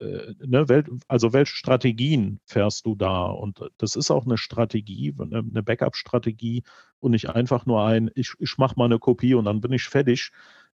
äh, 0.00 0.34
ne, 0.44 0.84
also 1.08 1.32
welche 1.32 1.54
Strategien 1.54 2.40
fährst 2.46 2.86
du 2.86 2.94
da? 2.94 3.26
Und 3.26 3.60
das 3.78 3.96
ist 3.96 4.10
auch 4.10 4.26
eine 4.26 4.38
Strategie, 4.38 5.14
eine 5.18 5.62
Backup-Strategie 5.62 6.62
und 7.00 7.12
nicht 7.12 7.30
einfach 7.30 7.66
nur 7.66 7.84
ein, 7.84 8.10
ich, 8.14 8.34
ich 8.38 8.58
mache 8.58 8.74
mal 8.76 8.86
eine 8.86 8.98
Kopie 8.98 9.34
und 9.34 9.44
dann 9.44 9.60
bin 9.60 9.72
ich 9.72 9.84
fertig. 9.84 10.30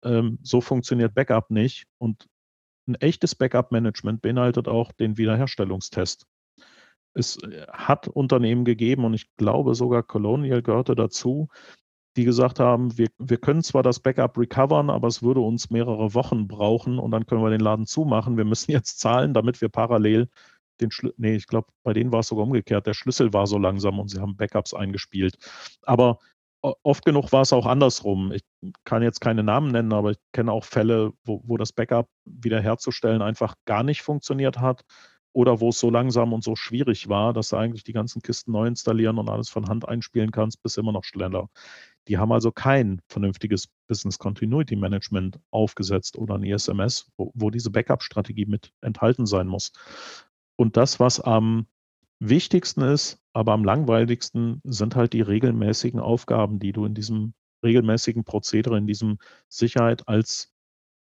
Ähm, 0.02 0.38
so 0.42 0.60
funktioniert 0.60 1.14
Backup 1.14 1.50
nicht. 1.50 1.86
Und 1.98 2.28
ein 2.86 2.96
echtes 2.96 3.34
Backup-Management 3.34 4.22
beinhaltet 4.22 4.68
auch 4.68 4.92
den 4.92 5.16
Wiederherstellungstest. 5.16 6.26
Es 7.14 7.42
äh, 7.42 7.66
hat 7.72 8.08
Unternehmen 8.08 8.64
gegeben 8.64 9.04
und 9.04 9.14
ich 9.14 9.34
glaube 9.36 9.74
sogar 9.74 10.02
Colonial 10.02 10.62
gehörte 10.62 10.94
dazu, 10.94 11.48
die 12.16 12.24
gesagt 12.24 12.60
haben, 12.60 12.96
wir, 12.96 13.08
wir 13.18 13.38
können 13.38 13.62
zwar 13.62 13.82
das 13.82 14.00
Backup 14.00 14.38
recovern, 14.38 14.90
aber 14.90 15.08
es 15.08 15.22
würde 15.22 15.40
uns 15.40 15.70
mehrere 15.70 16.14
Wochen 16.14 16.46
brauchen 16.46 16.98
und 16.98 17.10
dann 17.10 17.26
können 17.26 17.42
wir 17.42 17.50
den 17.50 17.60
Laden 17.60 17.86
zumachen. 17.86 18.36
Wir 18.36 18.44
müssen 18.44 18.70
jetzt 18.72 19.00
zahlen, 19.00 19.34
damit 19.34 19.60
wir 19.60 19.68
parallel 19.68 20.28
den 20.80 20.90
Schlüssel, 20.90 21.14
nee, 21.18 21.36
ich 21.36 21.46
glaube, 21.46 21.68
bei 21.82 21.92
denen 21.92 22.12
war 22.12 22.20
es 22.20 22.28
sogar 22.28 22.44
umgekehrt. 22.44 22.86
Der 22.86 22.94
Schlüssel 22.94 23.32
war 23.32 23.46
so 23.46 23.58
langsam 23.58 23.98
und 23.98 24.08
sie 24.08 24.20
haben 24.20 24.36
Backups 24.36 24.74
eingespielt. 24.74 25.36
Aber 25.82 26.18
oft 26.82 27.04
genug 27.04 27.30
war 27.32 27.42
es 27.42 27.52
auch 27.52 27.66
andersrum. 27.66 28.32
Ich 28.32 28.42
kann 28.84 29.02
jetzt 29.02 29.20
keine 29.20 29.42
Namen 29.42 29.70
nennen, 29.70 29.92
aber 29.92 30.12
ich 30.12 30.18
kenne 30.32 30.50
auch 30.50 30.64
Fälle, 30.64 31.12
wo, 31.24 31.42
wo 31.44 31.56
das 31.56 31.72
Backup 31.72 32.08
wiederherzustellen 32.24 33.22
einfach 33.22 33.54
gar 33.66 33.82
nicht 33.82 34.02
funktioniert 34.02 34.58
hat 34.58 34.84
oder 35.34 35.60
wo 35.60 35.68
es 35.70 35.80
so 35.80 35.90
langsam 35.90 36.32
und 36.32 36.44
so 36.44 36.56
schwierig 36.56 37.08
war, 37.08 37.32
dass 37.32 37.50
du 37.50 37.56
eigentlich 37.56 37.84
die 37.84 37.92
ganzen 37.92 38.22
Kisten 38.22 38.52
neu 38.52 38.66
installieren 38.66 39.18
und 39.18 39.28
alles 39.28 39.50
von 39.50 39.68
Hand 39.68 39.86
einspielen 39.86 40.30
kannst, 40.30 40.62
bis 40.62 40.76
immer 40.76 40.92
noch 40.92 41.04
schneller. 41.04 41.50
Die 42.06 42.18
haben 42.18 42.32
also 42.32 42.52
kein 42.52 43.02
vernünftiges 43.08 43.68
Business 43.88 44.18
Continuity 44.18 44.76
Management 44.76 45.40
aufgesetzt 45.50 46.16
oder 46.16 46.36
ein 46.36 46.44
ISMS, 46.44 47.10
wo, 47.16 47.32
wo 47.34 47.50
diese 47.50 47.70
Backup-Strategie 47.70 48.46
mit 48.46 48.72
enthalten 48.80 49.26
sein 49.26 49.48
muss. 49.48 49.72
Und 50.56 50.76
das, 50.76 51.00
was 51.00 51.20
am 51.20 51.66
wichtigsten 52.20 52.82
ist, 52.82 53.18
aber 53.32 53.52
am 53.52 53.64
langweiligsten, 53.64 54.60
sind 54.62 54.94
halt 54.94 55.14
die 55.14 55.22
regelmäßigen 55.22 55.98
Aufgaben, 55.98 56.60
die 56.60 56.72
du 56.72 56.84
in 56.84 56.94
diesem 56.94 57.34
regelmäßigen 57.64 58.22
Prozedere, 58.22 58.78
in 58.78 58.86
diesem 58.86 59.18
Sicherheit 59.48 60.06
als 60.06 60.53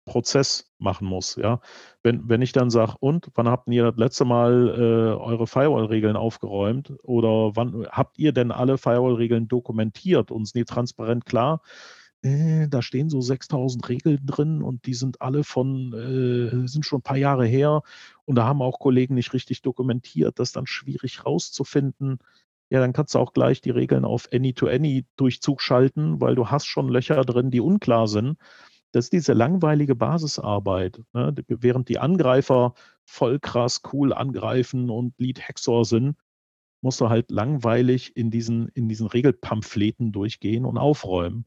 Prozess 0.05 0.71
machen 0.77 1.07
muss. 1.07 1.35
Ja? 1.35 1.61
Wenn, 2.03 2.27
wenn 2.27 2.41
ich 2.41 2.51
dann 2.51 2.69
sage, 2.69 2.95
und 2.99 3.29
wann 3.35 3.47
habt 3.47 3.67
ihr 3.69 3.83
das 3.83 3.97
letzte 3.97 4.25
Mal 4.25 4.69
äh, 4.69 5.21
eure 5.21 5.47
Firewall-Regeln 5.47 6.15
aufgeräumt 6.15 6.93
oder 7.03 7.55
wann 7.55 7.87
habt 7.89 8.17
ihr 8.17 8.31
denn 8.31 8.51
alle 8.51 8.77
Firewall-Regeln 8.77 9.47
dokumentiert 9.47 10.31
und 10.31 10.45
sind 10.45 10.59
die 10.59 10.65
transparent 10.65 11.25
klar? 11.25 11.61
Äh, 12.23 12.67
da 12.67 12.81
stehen 12.81 13.09
so 13.09 13.19
6000 13.21 13.87
Regeln 13.89 14.25
drin 14.25 14.61
und 14.61 14.85
die 14.85 14.93
sind 14.93 15.21
alle 15.21 15.43
von, 15.43 15.93
äh, 15.93 16.67
sind 16.67 16.85
schon 16.85 16.99
ein 16.99 17.03
paar 17.03 17.17
Jahre 17.17 17.45
her 17.45 17.81
und 18.25 18.35
da 18.35 18.45
haben 18.45 18.61
auch 18.61 18.79
Kollegen 18.79 19.15
nicht 19.15 19.33
richtig 19.33 19.61
dokumentiert, 19.63 20.37
das 20.37 20.49
ist 20.49 20.55
dann 20.55 20.67
schwierig 20.67 21.25
rauszufinden. 21.25 22.19
Ja, 22.69 22.79
dann 22.79 22.93
kannst 22.93 23.15
du 23.15 23.19
auch 23.19 23.33
gleich 23.33 23.59
die 23.61 23.71
Regeln 23.71 24.05
auf 24.05 24.29
Any-to-Any-Durchzug 24.31 25.61
schalten, 25.61 26.21
weil 26.21 26.35
du 26.35 26.49
hast 26.49 26.67
schon 26.67 26.87
Löcher 26.89 27.21
drin, 27.25 27.51
die 27.51 27.59
unklar 27.59 28.07
sind. 28.07 28.37
Das 28.91 29.05
ist 29.05 29.13
diese 29.13 29.33
langweilige 29.33 29.95
Basisarbeit. 29.95 31.01
Ne? 31.13 31.33
Während 31.47 31.89
die 31.89 31.99
Angreifer 31.99 32.73
voll 33.05 33.39
krass 33.39 33.81
cool 33.93 34.13
angreifen 34.13 34.89
und 34.89 35.13
Lead 35.17 35.39
Hexor 35.47 35.85
sind, 35.85 36.15
musst 36.81 36.99
du 36.99 37.09
halt 37.09 37.31
langweilig 37.31 38.15
in 38.15 38.31
diesen, 38.31 38.67
in 38.69 38.89
diesen 38.89 39.07
Regelpamphleten 39.07 40.11
durchgehen 40.11 40.65
und 40.65 40.77
aufräumen. 40.77 41.45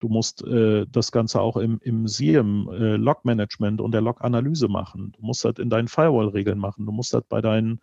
Du 0.00 0.08
musst 0.08 0.44
äh, 0.44 0.84
das 0.90 1.12
Ganze 1.12 1.40
auch 1.40 1.56
im, 1.56 1.78
im 1.80 2.08
SIEM, 2.08 2.68
äh, 2.72 2.96
Log-Management 2.96 3.80
und 3.80 3.92
der 3.92 4.00
Log-Analyse 4.00 4.66
machen. 4.66 5.12
Du 5.12 5.24
musst 5.24 5.44
das 5.44 5.58
in 5.58 5.70
deinen 5.70 5.86
Firewall-Regeln 5.86 6.58
machen. 6.58 6.86
Du 6.86 6.92
musst 6.92 7.14
das 7.14 7.22
bei 7.28 7.40
deinen 7.40 7.80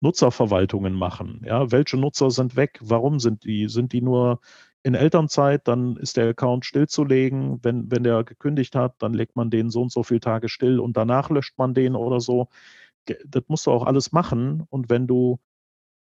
Nutzerverwaltungen 0.00 0.94
machen. 0.94 1.42
Ja, 1.46 1.70
welche 1.70 1.96
Nutzer 1.96 2.32
sind 2.32 2.56
weg? 2.56 2.80
Warum 2.82 3.20
sind 3.20 3.44
die? 3.44 3.68
Sind 3.68 3.92
die 3.92 4.02
nur 4.02 4.40
in 4.84 4.94
Elternzeit? 4.94 5.66
Dann 5.66 5.96
ist 5.96 6.16
der 6.16 6.28
Account 6.28 6.64
stillzulegen. 6.64 7.58
Wenn, 7.64 7.90
wenn 7.90 8.04
der 8.04 8.22
gekündigt 8.22 8.76
hat, 8.76 8.94
dann 9.00 9.14
legt 9.14 9.34
man 9.34 9.50
den 9.50 9.70
so 9.70 9.82
und 9.82 9.90
so 9.90 10.04
viele 10.04 10.20
Tage 10.20 10.48
still 10.48 10.78
und 10.78 10.96
danach 10.96 11.30
löscht 11.30 11.58
man 11.58 11.74
den 11.74 11.96
oder 11.96 12.20
so. 12.20 12.48
Das 13.06 13.42
musst 13.48 13.66
du 13.66 13.72
auch 13.72 13.84
alles 13.84 14.12
machen. 14.12 14.64
Und 14.70 14.88
wenn 14.88 15.06
du 15.06 15.40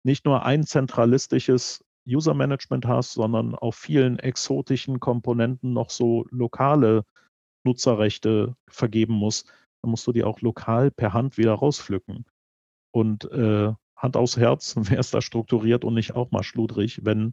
nicht 0.05 0.27
nur 0.27 0.45
ein 0.45 0.65
zentralistisches 0.65 1.85
User 2.07 2.35
Management 2.35 2.87
hast, 2.87 3.15
sondern 3.15 3.55
auf 3.55 3.77
vielen 3.77 4.19
exotischen 4.19 5.01
Komponenten 5.01 5.73
noch 5.73 5.91
so 5.91 6.27
lokale 6.31 7.05
Nutzerrechte 7.65 8.55
vergeben 8.69 9.15
musst, 9.15 9.51
dann 9.81 9.91
musst 9.91 10.07
du 10.07 10.13
die 10.13 10.25
auch 10.25 10.41
lokal 10.41 10.91
per 10.91 11.13
Hand 11.13 11.39
wieder 11.39 11.55
rauspflücken. 11.55 12.27
Und 12.93 13.25
äh, 13.33 13.73
Hand 13.97 14.17
aufs 14.17 14.37
Herz, 14.37 14.75
wer 14.79 14.99
ist 14.99 15.15
da 15.15 15.23
strukturiert 15.23 15.85
und 15.85 15.95
nicht 15.95 16.15
auch 16.15 16.31
mal 16.31 16.43
schludrig, 16.43 17.05
wenn, 17.05 17.33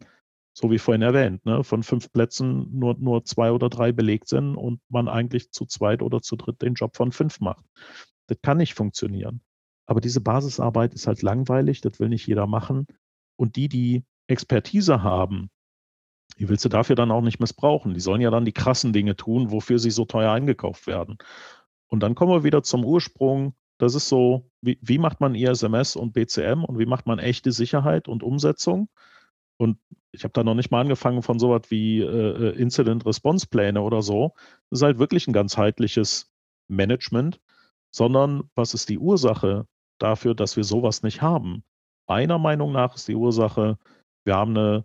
so 0.54 0.70
wie 0.70 0.78
vorhin 0.78 1.02
erwähnt, 1.02 1.44
ne, 1.46 1.64
von 1.64 1.82
fünf 1.82 2.12
Plätzen 2.12 2.68
nur, 2.78 2.94
nur 2.98 3.24
zwei 3.24 3.52
oder 3.52 3.68
drei 3.68 3.92
belegt 3.92 4.28
sind 4.28 4.56
und 4.56 4.80
man 4.88 5.08
eigentlich 5.08 5.50
zu 5.50 5.64
zweit 5.64 6.02
oder 6.02 6.20
zu 6.20 6.36
dritt 6.36 6.60
den 6.62 6.74
Job 6.74 6.96
von 6.96 7.12
fünf 7.12 7.40
macht. 7.40 7.64
Das 8.26 8.38
kann 8.42 8.58
nicht 8.58 8.74
funktionieren. 8.74 9.40
Aber 9.86 10.00
diese 10.00 10.20
Basisarbeit 10.20 10.94
ist 10.94 11.06
halt 11.06 11.22
langweilig, 11.22 11.80
das 11.80 11.98
will 12.00 12.08
nicht 12.08 12.26
jeder 12.26 12.46
machen. 12.46 12.86
Und 13.36 13.56
die, 13.56 13.68
die 13.68 14.04
Expertise 14.26 15.02
haben, 15.02 15.50
die 16.38 16.48
willst 16.48 16.64
du 16.64 16.68
dafür 16.68 16.96
dann 16.96 17.10
auch 17.10 17.20
nicht 17.22 17.40
missbrauchen. 17.40 17.94
Die 17.94 18.00
sollen 18.00 18.20
ja 18.20 18.30
dann 18.30 18.44
die 18.44 18.52
krassen 18.52 18.92
Dinge 18.92 19.16
tun, 19.16 19.50
wofür 19.50 19.78
sie 19.78 19.90
so 19.90 20.04
teuer 20.04 20.32
eingekauft 20.32 20.86
werden. 20.86 21.18
Und 21.88 22.00
dann 22.00 22.14
kommen 22.14 22.32
wir 22.32 22.44
wieder 22.44 22.62
zum 22.62 22.84
Ursprung. 22.84 23.54
Das 23.78 23.94
ist 23.94 24.08
so, 24.08 24.50
wie, 24.60 24.78
wie 24.80 24.98
macht 24.98 25.20
man 25.20 25.34
ISMS 25.34 25.96
und 25.96 26.12
BCM 26.12 26.64
und 26.64 26.78
wie 26.78 26.86
macht 26.86 27.06
man 27.06 27.18
echte 27.18 27.52
Sicherheit 27.52 28.08
und 28.08 28.22
Umsetzung? 28.22 28.88
Und 29.58 29.78
ich 30.12 30.24
habe 30.24 30.32
da 30.32 30.44
noch 30.44 30.54
nicht 30.54 30.70
mal 30.70 30.80
angefangen 30.80 31.22
von 31.22 31.38
sowas 31.38 31.62
wie 31.68 32.00
äh, 32.00 32.04
äh 32.04 32.58
Incident-Response-Pläne 32.60 33.80
oder 33.80 34.02
so. 34.02 34.34
Das 34.70 34.80
ist 34.80 34.82
halt 34.82 34.98
wirklich 34.98 35.26
ein 35.26 35.32
ganzheitliches 35.32 36.30
Management, 36.68 37.40
sondern 37.90 38.44
was 38.54 38.74
ist 38.74 38.88
die 38.88 38.98
Ursache 38.98 39.66
dafür, 39.98 40.34
dass 40.34 40.56
wir 40.56 40.64
sowas 40.64 41.02
nicht 41.02 41.22
haben? 41.22 41.64
Meiner 42.06 42.38
Meinung 42.38 42.72
nach 42.72 42.94
ist 42.94 43.08
die 43.08 43.16
Ursache, 43.16 43.78
wir 44.24 44.36
haben, 44.36 44.56
eine, 44.56 44.84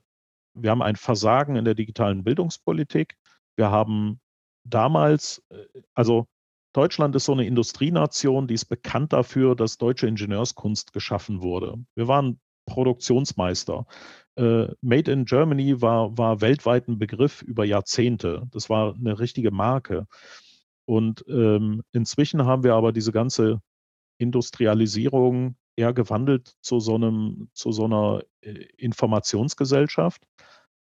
wir 0.54 0.72
haben 0.72 0.82
ein 0.82 0.96
Versagen 0.96 1.56
in 1.56 1.66
der 1.66 1.76
digitalen 1.76 2.24
Bildungspolitik. 2.24 3.18
Wir 3.58 3.70
haben 3.70 4.20
damals, 4.64 5.44
äh, 5.50 5.66
also 5.94 6.28
Deutschland 6.74 7.16
ist 7.16 7.26
so 7.26 7.34
eine 7.34 7.46
Industrienation, 7.46 8.48
die 8.48 8.54
ist 8.54 8.66
bekannt 8.66 9.12
dafür, 9.12 9.56
dass 9.56 9.78
deutsche 9.78 10.08
Ingenieurskunst 10.08 10.94
geschaffen 10.94 11.42
wurde. 11.42 11.76
Wir 11.96 12.08
waren 12.08 12.40
Produktionsmeister. 12.68 13.88
Äh, 14.38 14.68
Made 14.82 15.12
in 15.12 15.26
Germany 15.26 15.82
war, 15.82 16.18
war 16.18 16.42
weltweit 16.42 16.88
ein 16.88 17.00
Begriff 17.00 17.42
über 17.42 17.66
Jahrzehnte. 17.66 18.48
Das 18.52 18.70
war 18.70 18.96
eine 18.96 19.20
richtige 19.20 19.52
Marke. 19.52 20.08
Und 20.86 21.26
ähm, 21.28 21.84
inzwischen 21.92 22.46
haben 22.46 22.64
wir 22.64 22.76
aber 22.76 22.94
diese 22.94 23.12
ganze 23.12 23.62
Industrialisierung 24.20 25.56
eher 25.76 25.94
gewandelt 25.94 26.56
zu 26.62 26.80
so 26.80 26.96
einem, 26.96 27.50
zu 27.54 27.72
so 27.72 27.86
einer 27.86 28.24
äh, 28.42 28.66
Informationsgesellschaft. 28.78 30.24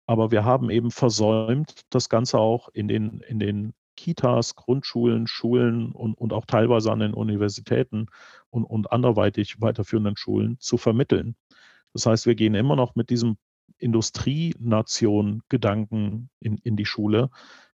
Aber 0.06 0.30
wir 0.30 0.44
haben 0.44 0.70
eben 0.70 0.90
versäumt, 0.90 1.82
das 1.90 2.08
Ganze 2.08 2.38
auch 2.38 2.68
in 2.72 2.88
den, 2.88 3.20
in 3.20 3.38
den 3.38 3.74
Kitas, 3.96 4.56
Grundschulen, 4.56 5.26
Schulen 5.26 5.92
und, 5.92 6.14
und 6.14 6.32
auch 6.32 6.46
teilweise 6.46 6.90
an 6.90 7.00
den 7.00 7.14
Universitäten 7.14 8.06
und, 8.48 8.64
und 8.64 8.90
anderweitig 8.90 9.60
weiterführenden 9.60 10.16
Schulen 10.16 10.56
zu 10.58 10.78
vermitteln. 10.78 11.36
Das 11.92 12.06
heißt, 12.06 12.26
wir 12.26 12.34
gehen 12.34 12.54
immer 12.54 12.76
noch 12.76 12.94
mit 12.94 13.10
diesem 13.10 13.36
Industrienation-Gedanken 13.78 16.30
in, 16.40 16.58
in 16.58 16.76
die 16.76 16.86
Schule. 16.86 17.30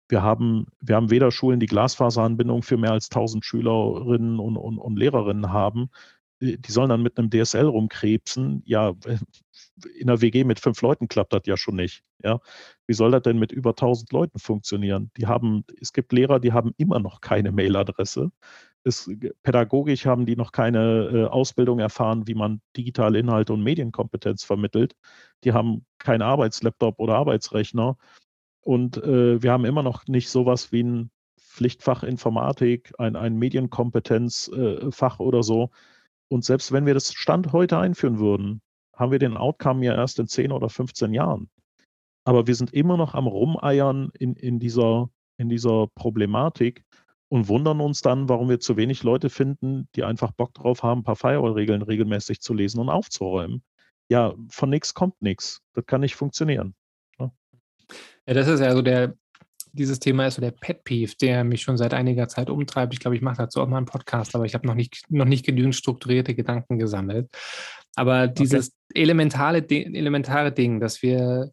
Wir 0.08 0.22
haben, 0.22 0.66
wir 0.80 0.96
haben 0.96 1.10
weder 1.10 1.30
Schulen, 1.30 1.60
die 1.60 1.66
Glasfaseranbindung 1.66 2.62
für 2.62 2.76
mehr 2.76 2.92
als 2.92 3.10
1000 3.10 3.44
Schülerinnen 3.44 4.38
und, 4.38 4.56
und, 4.56 4.78
und 4.78 4.96
Lehrerinnen 4.96 5.52
haben, 5.52 5.90
die 6.40 6.70
sollen 6.70 6.90
dann 6.90 7.02
mit 7.02 7.18
einem 7.18 7.30
DSL 7.30 7.66
rumkrebsen. 7.66 8.62
Ja, 8.66 8.94
in 9.98 10.08
einer 10.08 10.20
WG 10.20 10.44
mit 10.44 10.60
fünf 10.60 10.82
Leuten 10.82 11.08
klappt 11.08 11.32
das 11.32 11.42
ja 11.46 11.56
schon 11.56 11.76
nicht. 11.76 12.02
Ja, 12.22 12.40
wie 12.86 12.94
soll 12.94 13.12
das 13.12 13.22
denn 13.22 13.38
mit 13.38 13.52
über 13.52 13.70
1000 13.70 14.12
Leuten 14.12 14.38
funktionieren? 14.38 15.10
Die 15.16 15.26
haben, 15.26 15.64
es 15.80 15.92
gibt 15.92 16.12
Lehrer, 16.12 16.40
die 16.40 16.52
haben 16.52 16.72
immer 16.76 16.98
noch 16.98 17.20
keine 17.20 17.52
Mailadresse. 17.52 18.30
Es, 18.84 19.10
pädagogisch 19.42 20.06
haben 20.06 20.26
die 20.26 20.36
noch 20.36 20.52
keine 20.52 21.10
äh, 21.12 21.24
Ausbildung 21.24 21.78
erfahren, 21.78 22.26
wie 22.26 22.34
man 22.34 22.60
digitale 22.76 23.18
Inhalte 23.18 23.52
und 23.52 23.62
Medienkompetenz 23.62 24.44
vermittelt. 24.44 24.94
Die 25.42 25.52
haben 25.52 25.86
keinen 25.98 26.22
Arbeitslaptop 26.22 27.00
oder 27.00 27.14
Arbeitsrechner. 27.16 27.96
Und 28.60 28.98
äh, 28.98 29.42
wir 29.42 29.52
haben 29.52 29.64
immer 29.64 29.82
noch 29.82 30.06
nicht 30.06 30.28
sowas 30.28 30.70
wie 30.70 30.82
ein 30.82 31.10
Pflichtfach 31.38 32.02
Informatik, 32.02 32.92
ein, 32.98 33.16
ein 33.16 33.36
Medienkompetenzfach 33.36 35.20
äh, 35.20 35.22
oder 35.22 35.42
so, 35.42 35.70
und 36.28 36.44
selbst 36.44 36.72
wenn 36.72 36.86
wir 36.86 36.94
das 36.94 37.12
Stand 37.12 37.52
heute 37.52 37.78
einführen 37.78 38.18
würden, 38.18 38.60
haben 38.94 39.12
wir 39.12 39.18
den 39.18 39.36
Outcome 39.36 39.84
ja 39.84 39.94
erst 39.94 40.18
in 40.18 40.26
10 40.26 40.52
oder 40.52 40.68
15 40.68 41.12
Jahren. 41.12 41.48
Aber 42.24 42.46
wir 42.46 42.54
sind 42.54 42.72
immer 42.72 42.96
noch 42.96 43.14
am 43.14 43.26
Rumeiern 43.26 44.10
in, 44.18 44.34
in, 44.34 44.58
dieser, 44.58 45.10
in 45.36 45.48
dieser 45.48 45.88
Problematik 45.94 46.84
und 47.34 47.48
wundern 47.48 47.80
uns 47.80 48.00
dann, 48.00 48.28
warum 48.28 48.48
wir 48.48 48.60
zu 48.60 48.76
wenig 48.76 49.02
Leute 49.02 49.28
finden, 49.28 49.88
die 49.96 50.04
einfach 50.04 50.30
Bock 50.30 50.54
drauf 50.54 50.84
haben, 50.84 51.00
ein 51.00 51.02
paar 51.02 51.16
Firewall-Regeln 51.16 51.82
regelmäßig 51.82 52.40
zu 52.40 52.54
lesen 52.54 52.78
und 52.78 52.88
aufzuräumen. 52.88 53.64
Ja, 54.08 54.34
von 54.50 54.70
nichts 54.70 54.94
kommt 54.94 55.20
nichts. 55.20 55.60
Das 55.72 55.84
kann 55.84 56.02
nicht 56.02 56.14
funktionieren. 56.14 56.76
Ja. 57.18 57.32
ja, 58.28 58.34
das 58.34 58.46
ist 58.46 58.60
also 58.60 58.82
der, 58.82 59.14
dieses 59.72 59.98
Thema 59.98 60.28
ist 60.28 60.36
so 60.36 60.42
der 60.42 60.52
Pet 60.52 60.84
Peeve, 60.84 61.16
der 61.20 61.42
mich 61.42 61.62
schon 61.62 61.76
seit 61.76 61.92
einiger 61.92 62.28
Zeit 62.28 62.50
umtreibt. 62.50 62.94
Ich 62.94 63.00
glaube, 63.00 63.16
ich 63.16 63.22
mache 63.22 63.38
dazu 63.38 63.60
auch 63.60 63.66
mal 63.66 63.78
einen 63.78 63.86
Podcast, 63.86 64.36
aber 64.36 64.44
ich 64.44 64.54
habe 64.54 64.68
noch 64.68 64.76
nicht, 64.76 65.02
noch 65.08 65.24
nicht 65.24 65.44
genügend 65.44 65.74
strukturierte 65.74 66.36
Gedanken 66.36 66.78
gesammelt. 66.78 67.28
Aber 67.96 68.28
dieses 68.28 68.68
okay. 68.68 69.02
elementare, 69.02 69.68
elementare 69.68 70.52
Ding, 70.52 70.78
dass 70.78 71.02
wir 71.02 71.50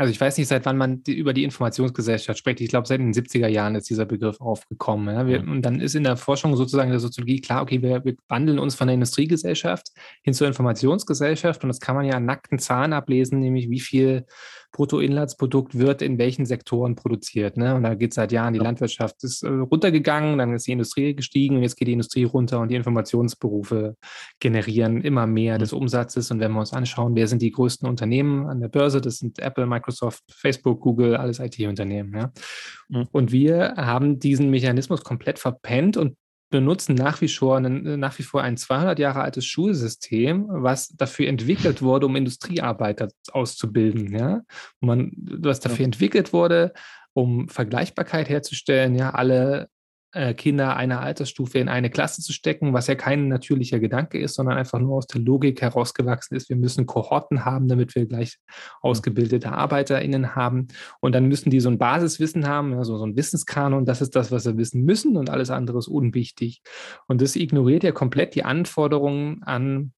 also 0.00 0.10
ich 0.10 0.18
weiß 0.18 0.38
nicht, 0.38 0.48
seit 0.48 0.64
wann 0.64 0.78
man 0.78 1.02
die, 1.02 1.12
über 1.12 1.34
die 1.34 1.44
Informationsgesellschaft 1.44 2.38
spricht. 2.38 2.62
Ich 2.62 2.70
glaube, 2.70 2.86
seit 2.86 3.00
den 3.00 3.12
70er 3.12 3.48
Jahren 3.48 3.74
ist 3.74 3.90
dieser 3.90 4.06
Begriff 4.06 4.40
aufgekommen. 4.40 5.14
Ja? 5.14 5.26
Wir, 5.26 5.40
und 5.42 5.60
dann 5.60 5.78
ist 5.78 5.94
in 5.94 6.04
der 6.04 6.16
Forschung 6.16 6.56
sozusagen 6.56 6.88
in 6.88 6.92
der 6.92 7.00
Soziologie 7.00 7.42
klar, 7.42 7.60
okay, 7.60 7.82
wir, 7.82 8.02
wir, 8.02 8.14
wandeln 8.26 8.58
uns 8.58 8.74
von 8.74 8.86
der 8.86 8.94
Industriegesellschaft 8.94 9.88
hin 10.22 10.32
zur 10.32 10.48
Informationsgesellschaft 10.48 11.62
und 11.64 11.68
das 11.68 11.80
kann 11.80 11.96
man 11.96 12.06
ja 12.06 12.14
an 12.14 12.24
nackten 12.24 12.58
Zahlen 12.58 12.94
ablesen, 12.94 13.40
nämlich 13.40 13.68
wie 13.68 13.80
viel 13.80 14.24
Bruttoinlandsprodukt 14.72 15.78
wird 15.78 16.02
in 16.02 16.18
welchen 16.18 16.46
Sektoren 16.46 16.94
produziert. 16.94 17.56
Ne? 17.56 17.74
Und 17.74 17.82
da 17.82 17.94
geht 17.94 18.14
seit 18.14 18.32
Jahren, 18.32 18.54
die 18.54 18.60
Landwirtschaft 18.60 19.22
ist 19.24 19.42
äh, 19.42 19.48
runtergegangen, 19.48 20.38
dann 20.38 20.54
ist 20.54 20.66
die 20.66 20.72
Industrie 20.72 21.14
gestiegen 21.14 21.56
und 21.56 21.62
jetzt 21.62 21.76
geht 21.76 21.88
die 21.88 21.92
Industrie 21.92 22.24
runter 22.24 22.60
und 22.60 22.70
die 22.70 22.76
Informationsberufe 22.76 23.96
generieren 24.38 25.00
immer 25.00 25.26
mehr 25.26 25.58
des 25.58 25.72
Umsatzes. 25.72 26.30
Und 26.30 26.40
wenn 26.40 26.52
wir 26.52 26.60
uns 26.60 26.72
anschauen, 26.72 27.14
wer 27.14 27.26
sind 27.26 27.42
die 27.42 27.50
größten 27.50 27.88
Unternehmen 27.88 28.46
an 28.46 28.60
der 28.60 28.68
Börse, 28.68 29.00
das 29.00 29.18
sind 29.18 29.38
Apple, 29.38 29.66
Microsoft, 29.66 30.22
Facebook, 30.30 30.80
Google, 30.80 31.16
alles 31.16 31.40
IT-Unternehmen. 31.40 32.14
Ja? 32.14 32.32
Mhm. 32.88 33.08
Und 33.12 33.32
wir 33.32 33.74
haben 33.76 34.18
diesen 34.18 34.50
Mechanismus 34.50 35.02
komplett 35.02 35.38
verpennt 35.38 35.96
und 35.96 36.16
benutzen 36.50 36.94
nach 36.94 37.20
wie 37.20 37.28
vor, 37.28 37.56
einen, 37.56 37.98
nach 37.98 38.18
wie 38.18 38.22
vor 38.22 38.42
ein 38.42 38.56
200 38.56 38.98
Jahre 38.98 39.22
altes 39.22 39.46
Schulsystem, 39.46 40.46
was 40.48 40.88
dafür 40.88 41.28
entwickelt 41.28 41.80
wurde, 41.80 42.06
um 42.06 42.16
Industriearbeiter 42.16 43.08
auszubilden. 43.32 44.12
Ja? 44.12 44.42
man, 44.80 45.12
was 45.16 45.60
dafür 45.60 45.80
ja. 45.80 45.86
entwickelt 45.86 46.32
wurde, 46.32 46.72
um 47.12 47.48
Vergleichbarkeit 47.48 48.28
herzustellen. 48.28 48.96
Ja, 48.96 49.10
alle 49.10 49.62
äh, 49.62 49.66
Kinder 50.36 50.76
einer 50.76 51.00
Altersstufe 51.00 51.58
in 51.58 51.68
eine 51.68 51.88
Klasse 51.88 52.20
zu 52.20 52.32
stecken, 52.32 52.72
was 52.72 52.88
ja 52.88 52.96
kein 52.96 53.28
natürlicher 53.28 53.78
Gedanke 53.78 54.18
ist, 54.18 54.34
sondern 54.34 54.58
einfach 54.58 54.80
nur 54.80 54.96
aus 54.96 55.06
der 55.06 55.20
Logik 55.20 55.62
herausgewachsen 55.62 56.36
ist. 56.36 56.48
Wir 56.48 56.56
müssen 56.56 56.86
Kohorten 56.86 57.44
haben, 57.44 57.68
damit 57.68 57.94
wir 57.94 58.06
gleich 58.06 58.38
ausgebildete 58.80 59.52
ArbeiterInnen 59.52 60.34
haben. 60.34 60.66
Und 61.00 61.14
dann 61.14 61.26
müssen 61.26 61.50
die 61.50 61.60
so 61.60 61.68
ein 61.68 61.78
Basiswissen 61.78 62.48
haben, 62.48 62.74
also 62.74 62.98
so 62.98 63.06
ein 63.06 63.16
Wissenskanon. 63.16 63.84
Das 63.84 64.00
ist 64.00 64.16
das, 64.16 64.32
was 64.32 64.42
sie 64.42 64.56
wissen 64.56 64.82
müssen 64.82 65.16
und 65.16 65.30
alles 65.30 65.50
andere 65.50 65.78
ist 65.78 65.88
unwichtig. 65.88 66.62
Und 67.06 67.22
das 67.22 67.36
ignoriert 67.36 67.84
ja 67.84 67.92
komplett 67.92 68.34
die 68.34 68.44
Anforderungen 68.44 69.42
an 69.44 69.92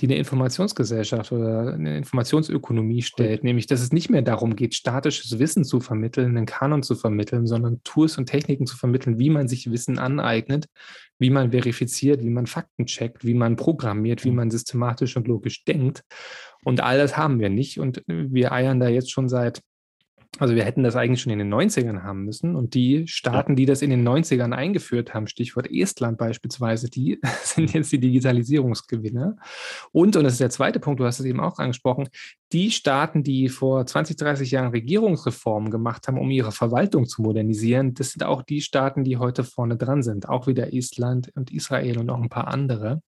die 0.00 0.06
eine 0.06 0.16
Informationsgesellschaft 0.16 1.32
oder 1.32 1.74
eine 1.74 1.96
Informationsökonomie 1.96 3.02
stellt, 3.02 3.44
nämlich 3.44 3.66
dass 3.66 3.80
es 3.80 3.92
nicht 3.92 4.10
mehr 4.10 4.22
darum 4.22 4.56
geht, 4.56 4.74
statisches 4.74 5.38
Wissen 5.38 5.64
zu 5.64 5.80
vermitteln, 5.80 6.36
einen 6.36 6.46
Kanon 6.46 6.82
zu 6.82 6.94
vermitteln, 6.94 7.46
sondern 7.46 7.82
Tools 7.84 8.18
und 8.18 8.26
Techniken 8.26 8.66
zu 8.66 8.76
vermitteln, 8.76 9.18
wie 9.18 9.30
man 9.30 9.48
sich 9.48 9.70
Wissen 9.70 9.98
aneignet, 9.98 10.66
wie 11.18 11.30
man 11.30 11.50
verifiziert, 11.50 12.22
wie 12.22 12.30
man 12.30 12.46
Fakten 12.46 12.86
checkt, 12.86 13.24
wie 13.24 13.34
man 13.34 13.56
programmiert, 13.56 14.24
wie 14.24 14.30
mhm. 14.30 14.36
man 14.36 14.50
systematisch 14.50 15.16
und 15.16 15.28
logisch 15.28 15.64
denkt. 15.64 16.02
Und 16.64 16.80
all 16.80 16.98
das 16.98 17.16
haben 17.16 17.40
wir 17.40 17.50
nicht. 17.50 17.78
Und 17.78 18.02
wir 18.06 18.52
eiern 18.52 18.80
da 18.80 18.88
jetzt 18.88 19.10
schon 19.10 19.28
seit 19.28 19.62
also 20.38 20.54
wir 20.54 20.64
hätten 20.64 20.82
das 20.82 20.96
eigentlich 20.96 21.20
schon 21.20 21.32
in 21.32 21.38
den 21.38 21.52
90ern 21.52 22.02
haben 22.02 22.24
müssen. 22.24 22.56
Und 22.56 22.74
die 22.74 23.06
Staaten, 23.06 23.56
die 23.56 23.66
das 23.66 23.82
in 23.82 23.90
den 23.90 24.06
90ern 24.06 24.52
eingeführt 24.52 25.14
haben, 25.14 25.26
Stichwort 25.26 25.70
Estland 25.70 26.18
beispielsweise, 26.18 26.88
die 26.88 27.20
sind 27.42 27.72
jetzt 27.74 27.92
die 27.92 27.98
Digitalisierungsgewinner. 27.98 29.36
Und, 29.92 30.16
und 30.16 30.24
das 30.24 30.34
ist 30.34 30.40
der 30.40 30.50
zweite 30.50 30.80
Punkt, 30.80 31.00
du 31.00 31.04
hast 31.04 31.20
es 31.20 31.26
eben 31.26 31.40
auch 31.40 31.58
angesprochen, 31.58 32.08
die 32.52 32.70
Staaten, 32.70 33.22
die 33.22 33.50
vor 33.50 33.84
20, 33.84 34.16
30 34.16 34.50
Jahren 34.50 34.70
Regierungsreformen 34.70 35.70
gemacht 35.70 36.08
haben, 36.08 36.18
um 36.18 36.30
ihre 36.30 36.52
Verwaltung 36.52 37.06
zu 37.06 37.20
modernisieren, 37.20 37.92
das 37.92 38.12
sind 38.12 38.24
auch 38.24 38.42
die 38.42 38.62
Staaten, 38.62 39.04
die 39.04 39.18
heute 39.18 39.44
vorne 39.44 39.76
dran 39.76 40.02
sind. 40.02 40.28
Auch 40.28 40.46
wieder 40.46 40.72
Estland 40.72 41.30
und 41.34 41.52
Israel 41.52 41.98
und 41.98 42.08
auch 42.08 42.20
ein 42.20 42.30
paar 42.30 42.48
andere. 42.48 43.02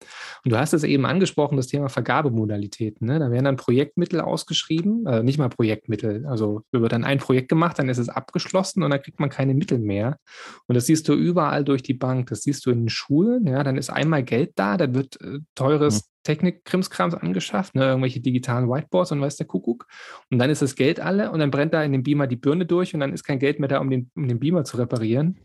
Und 0.45 0.53
du 0.53 0.59
hast 0.59 0.75
es 0.75 0.85
eben 0.85 1.07
angesprochen, 1.07 1.57
das 1.57 1.69
Thema 1.69 1.89
Vergabemodalitäten. 1.89 3.07
Ne? 3.07 3.19
Da 3.19 3.31
werden 3.31 3.45
dann 3.47 3.57
Projektmittel 3.57 4.21
ausgeschrieben, 4.21 5.07
äh, 5.07 5.23
nicht 5.23 5.39
mal 5.39 5.49
Projektmittel. 5.49 6.27
Also 6.27 6.63
wird 6.73 6.93
dann 6.93 7.05
ein 7.05 7.20
Projekt 7.21 7.49
gemacht, 7.49 7.79
dann 7.79 7.89
ist 7.89 7.99
es 7.99 8.09
abgeschlossen 8.09 8.83
und 8.83 8.91
dann 8.91 9.01
kriegt 9.01 9.21
man 9.21 9.31
keine 9.31 9.55
Mittel 9.55 9.79
mehr. 9.79 10.19
Und 10.67 10.75
das 10.75 10.87
siehst 10.87 11.09
du 11.09 11.15
überall 11.15 11.65
durch 11.65 11.83
die 11.83 11.95
Bank. 11.95 12.29
Das 12.29 12.43
siehst 12.43 12.67
du 12.67 12.71
in 12.71 12.83
den 12.83 12.89
Schulen. 12.89 13.47
Ja, 13.47 13.63
dann 13.63 13.77
ist 13.77 13.91
einmal 13.91 14.23
Geld 14.23 14.53
da, 14.57 14.77
dann 14.77 14.95
wird 14.95 15.21
äh, 15.21 15.39
teures 15.55 16.11
Technik-Krimskrams 16.25 17.15
angeschafft, 17.15 17.75
ne, 17.75 17.87
irgendwelche 17.87 18.21
digitalen 18.21 18.69
Whiteboards 18.69 19.13
und 19.13 19.21
weiß 19.21 19.37
der 19.37 19.47
Kuckuck. 19.47 19.87
Und 20.31 20.39
dann 20.39 20.51
ist 20.51 20.63
das 20.63 20.75
Geld 20.75 21.01
alle 21.01 21.31
und 21.31 21.39
dann 21.41 21.51
brennt 21.51 21.73
da 21.73 21.83
in 21.83 21.93
dem 21.93 22.03
Beamer 22.03 22.27
die 22.27 22.37
Birne 22.37 22.67
durch 22.67 22.95
und 22.95 23.01
dann 23.01 23.13
ist 23.13 23.25
kein 23.25 23.39
Geld 23.39 23.59
mehr 23.59 23.69
da, 23.69 23.79
um 23.79 23.91
den, 23.91 24.11
um 24.15 24.29
den 24.29 24.39
Beamer 24.39 24.65
zu 24.65 24.77
reparieren. 24.77 25.41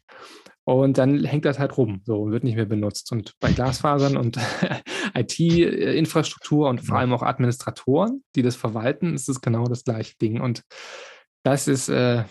Und 0.68 0.98
dann 0.98 1.24
hängt 1.24 1.46
das 1.46 1.60
halt 1.60 1.78
rum 1.78 2.02
so 2.06 2.24
und 2.24 2.32
wird 2.32 2.44
nicht 2.44 2.56
mehr 2.56 2.66
benutzt. 2.66 3.12
Und 3.12 3.34
bei 3.40 3.52
Glasfasern 3.52 4.18
und 4.18 4.40
IT-Infrastruktur 5.14 6.70
und 6.70 6.82
vor 6.82 6.98
allem 6.98 7.14
auch 7.14 7.22
Administratoren, 7.22 8.24
die 8.36 8.42
das 8.42 8.56
verwalten, 8.56 9.14
ist 9.14 9.30
es 9.30 9.42
genau 9.42 9.66
das 9.66 9.84
gleiche 9.84 10.18
Ding. 10.18 10.42
Und 10.42 10.64
das 11.46 11.68
ist 11.68 11.90
äh, 11.90 12.24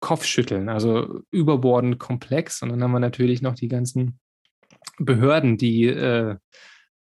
Kopfschütteln, 0.00 0.70
also 0.70 1.20
überbordend 1.30 1.98
komplex. 1.98 2.62
Und 2.62 2.70
dann 2.70 2.82
haben 2.82 2.92
wir 2.92 3.00
natürlich 3.00 3.42
noch 3.42 3.54
die 3.54 3.68
ganzen 3.68 4.18
Behörden, 4.98 5.58
die 5.58 5.84
äh, 5.84 6.36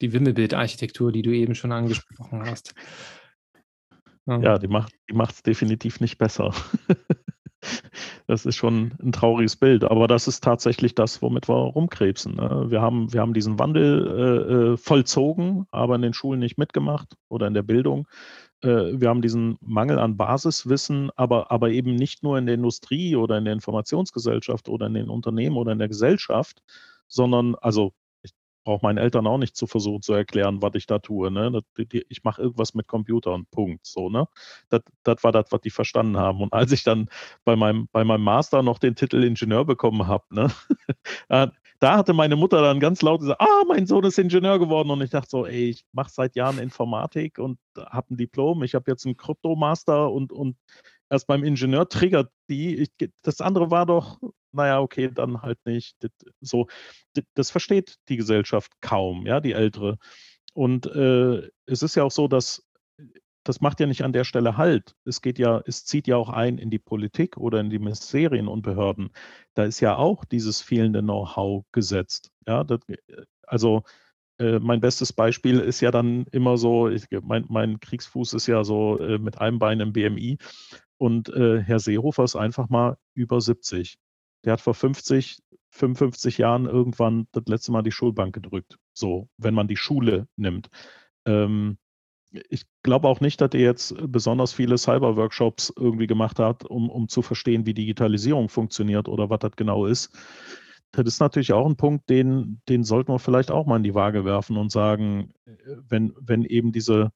die 0.02 0.12
Wimmelbildarchitektur, 0.12 1.10
die 1.12 1.22
du 1.22 1.30
eben 1.30 1.54
schon 1.54 1.72
angesprochen 1.72 2.42
hast. 2.44 2.74
Ja, 4.26 4.58
die 4.58 4.68
macht 4.68 4.92
die 5.10 5.16
es 5.16 5.42
definitiv 5.42 6.00
nicht 6.00 6.18
besser. 6.18 6.54
das 8.26 8.44
ist 8.44 8.56
schon 8.56 8.94
ein 9.02 9.12
trauriges 9.12 9.56
Bild, 9.56 9.84
aber 9.84 10.06
das 10.06 10.28
ist 10.28 10.44
tatsächlich 10.44 10.94
das, 10.94 11.22
womit 11.22 11.48
wir 11.48 11.54
rumkrebsen. 11.54 12.36
Ne? 12.36 12.66
Wir, 12.68 12.82
haben, 12.82 13.12
wir 13.12 13.20
haben 13.20 13.34
diesen 13.34 13.58
Wandel 13.58 14.06
äh, 14.06 14.52
äh, 14.52 14.76
vollzogen, 14.76 15.66
aber 15.70 15.96
in 15.96 16.02
den 16.02 16.14
Schulen 16.14 16.40
nicht 16.40 16.58
mitgemacht 16.58 17.16
oder 17.28 17.46
in 17.46 17.54
der 17.54 17.62
Bildung. 17.62 18.06
Äh, 18.62 19.00
wir 19.00 19.08
haben 19.08 19.22
diesen 19.22 19.58
Mangel 19.60 19.98
an 19.98 20.16
Basiswissen, 20.16 21.10
aber, 21.16 21.50
aber 21.50 21.70
eben 21.70 21.94
nicht 21.94 22.22
nur 22.22 22.38
in 22.38 22.46
der 22.46 22.54
Industrie 22.54 23.16
oder 23.16 23.38
in 23.38 23.44
der 23.44 23.54
Informationsgesellschaft 23.54 24.68
oder 24.68 24.86
in 24.86 24.94
den 24.94 25.08
Unternehmen 25.08 25.56
oder 25.56 25.72
in 25.72 25.78
der 25.78 25.88
Gesellschaft, 25.88 26.62
sondern 27.08 27.54
also 27.56 27.92
brauche 28.64 28.84
meinen 28.84 28.98
Eltern 28.98 29.26
auch 29.26 29.38
nicht 29.38 29.56
zu 29.56 29.66
versuchen 29.66 30.02
zu 30.02 30.12
erklären, 30.12 30.62
was 30.62 30.74
ich 30.74 30.86
da 30.86 30.98
tue. 30.98 31.30
Ne? 31.30 31.62
ich 32.08 32.24
mache 32.24 32.42
irgendwas 32.42 32.74
mit 32.74 32.86
Computern, 32.86 33.46
Punkt. 33.50 33.86
So, 33.86 34.08
ne? 34.08 34.28
Das, 34.68 34.82
das 35.02 35.24
war 35.24 35.32
das, 35.32 35.46
was 35.50 35.60
die 35.60 35.70
verstanden 35.70 36.16
haben. 36.16 36.40
Und 36.40 36.52
als 36.52 36.72
ich 36.72 36.84
dann 36.84 37.08
bei 37.44 37.56
meinem, 37.56 37.88
bei 37.92 38.04
meinem 38.04 38.22
Master 38.22 38.62
noch 38.62 38.78
den 38.78 38.94
Titel 38.94 39.24
Ingenieur 39.24 39.64
bekommen 39.64 40.06
habe, 40.06 40.24
ne? 40.30 40.50
da 41.82 41.96
hatte 41.96 42.12
meine 42.12 42.36
Mutter 42.36 42.62
dann 42.62 42.78
ganz 42.78 43.02
laut 43.02 43.20
gesagt, 43.20 43.40
ah, 43.40 43.64
mein 43.66 43.86
Sohn 43.86 44.04
ist 44.04 44.16
Ingenieur 44.16 44.60
geworden. 44.60 44.90
Und 44.90 45.02
ich 45.02 45.10
dachte 45.10 45.28
so, 45.28 45.46
ey, 45.46 45.70
ich 45.70 45.84
mache 45.90 46.12
seit 46.12 46.36
Jahren 46.36 46.60
Informatik 46.60 47.40
und 47.40 47.58
habe 47.76 48.14
ein 48.14 48.16
Diplom. 48.16 48.62
Ich 48.62 48.76
habe 48.76 48.88
jetzt 48.88 49.04
einen 49.04 49.16
Kryptomaster 49.16 50.08
und, 50.08 50.32
und 50.32 50.56
erst 51.10 51.26
beim 51.26 51.42
Ingenieur 51.42 51.88
triggert 51.88 52.30
die. 52.48 52.76
Ich, 52.76 53.10
das 53.22 53.40
andere 53.40 53.72
war 53.72 53.84
doch, 53.84 54.20
naja, 54.52 54.80
okay, 54.80 55.10
dann 55.12 55.42
halt 55.42 55.58
nicht. 55.64 55.96
So, 56.40 56.68
das 57.34 57.50
versteht 57.50 57.96
die 58.08 58.16
Gesellschaft 58.16 58.70
kaum, 58.80 59.26
ja, 59.26 59.40
die 59.40 59.52
ältere. 59.52 59.98
Und 60.54 60.86
äh, 60.86 61.48
es 61.66 61.82
ist 61.82 61.96
ja 61.96 62.04
auch 62.04 62.12
so, 62.12 62.28
dass 62.28 62.64
das 63.44 63.60
macht 63.60 63.80
ja 63.80 63.86
nicht 63.86 64.04
an 64.04 64.12
der 64.12 64.24
Stelle 64.24 64.56
Halt. 64.56 64.94
Es 65.04 65.22
geht 65.22 65.38
ja, 65.38 65.62
es 65.66 65.84
zieht 65.84 66.06
ja 66.06 66.16
auch 66.16 66.28
ein 66.28 66.58
in 66.58 66.70
die 66.70 66.78
Politik 66.78 67.36
oder 67.36 67.60
in 67.60 67.70
die 67.70 67.78
Ministerien 67.78 68.48
und 68.48 68.62
Behörden. 68.62 69.10
Da 69.54 69.64
ist 69.64 69.80
ja 69.80 69.96
auch 69.96 70.24
dieses 70.24 70.62
fehlende 70.62 71.00
Know-how 71.00 71.64
gesetzt. 71.72 72.30
Ja, 72.46 72.64
das, 72.64 72.80
also 73.46 73.82
äh, 74.38 74.58
mein 74.58 74.80
bestes 74.80 75.12
Beispiel 75.12 75.60
ist 75.60 75.80
ja 75.80 75.90
dann 75.90 76.24
immer 76.32 76.56
so, 76.56 76.88
ich, 76.88 77.06
mein, 77.22 77.44
mein, 77.48 77.80
Kriegsfuß 77.80 78.34
ist 78.34 78.46
ja 78.46 78.64
so 78.64 78.98
äh, 78.98 79.18
mit 79.18 79.38
einem 79.38 79.58
Bein 79.58 79.80
im 79.80 79.92
BMI 79.92 80.38
und 80.98 81.28
äh, 81.30 81.60
Herr 81.60 81.80
Seehofer 81.80 82.24
ist 82.24 82.36
einfach 82.36 82.68
mal 82.68 82.96
über 83.14 83.40
70. 83.40 83.98
Der 84.44 84.54
hat 84.54 84.60
vor 84.60 84.74
50, 84.74 85.38
55 85.70 86.38
Jahren 86.38 86.66
irgendwann 86.66 87.26
das 87.32 87.44
letzte 87.46 87.72
Mal 87.72 87.82
die 87.82 87.92
Schulbank 87.92 88.34
gedrückt. 88.34 88.78
So, 88.92 89.28
wenn 89.36 89.54
man 89.54 89.68
die 89.68 89.76
Schule 89.76 90.28
nimmt. 90.36 90.68
Ähm, 91.24 91.78
ich 92.48 92.64
glaube 92.82 93.08
auch 93.08 93.20
nicht, 93.20 93.40
dass 93.40 93.50
er 93.52 93.60
jetzt 93.60 93.94
besonders 94.08 94.52
viele 94.52 94.78
Cyber-Workshops 94.78 95.72
irgendwie 95.76 96.06
gemacht 96.06 96.38
hat, 96.38 96.64
um, 96.64 96.90
um 96.90 97.08
zu 97.08 97.22
verstehen, 97.22 97.66
wie 97.66 97.74
Digitalisierung 97.74 98.48
funktioniert 98.48 99.08
oder 99.08 99.30
was 99.30 99.40
das 99.40 99.52
genau 99.56 99.86
ist. 99.86 100.10
Das 100.92 101.06
ist 101.06 101.20
natürlich 101.20 101.52
auch 101.52 101.66
ein 101.66 101.76
Punkt, 101.76 102.10
den, 102.10 102.60
den 102.68 102.84
sollten 102.84 103.12
wir 103.12 103.18
vielleicht 103.18 103.50
auch 103.50 103.66
mal 103.66 103.76
in 103.76 103.82
die 103.82 103.94
Waage 103.94 104.24
werfen 104.24 104.56
und 104.56 104.70
sagen, 104.70 105.32
äh, 105.46 105.52
wenn, 105.88 106.12
wenn 106.20 106.44
eben 106.44 106.72
diese 106.72 107.12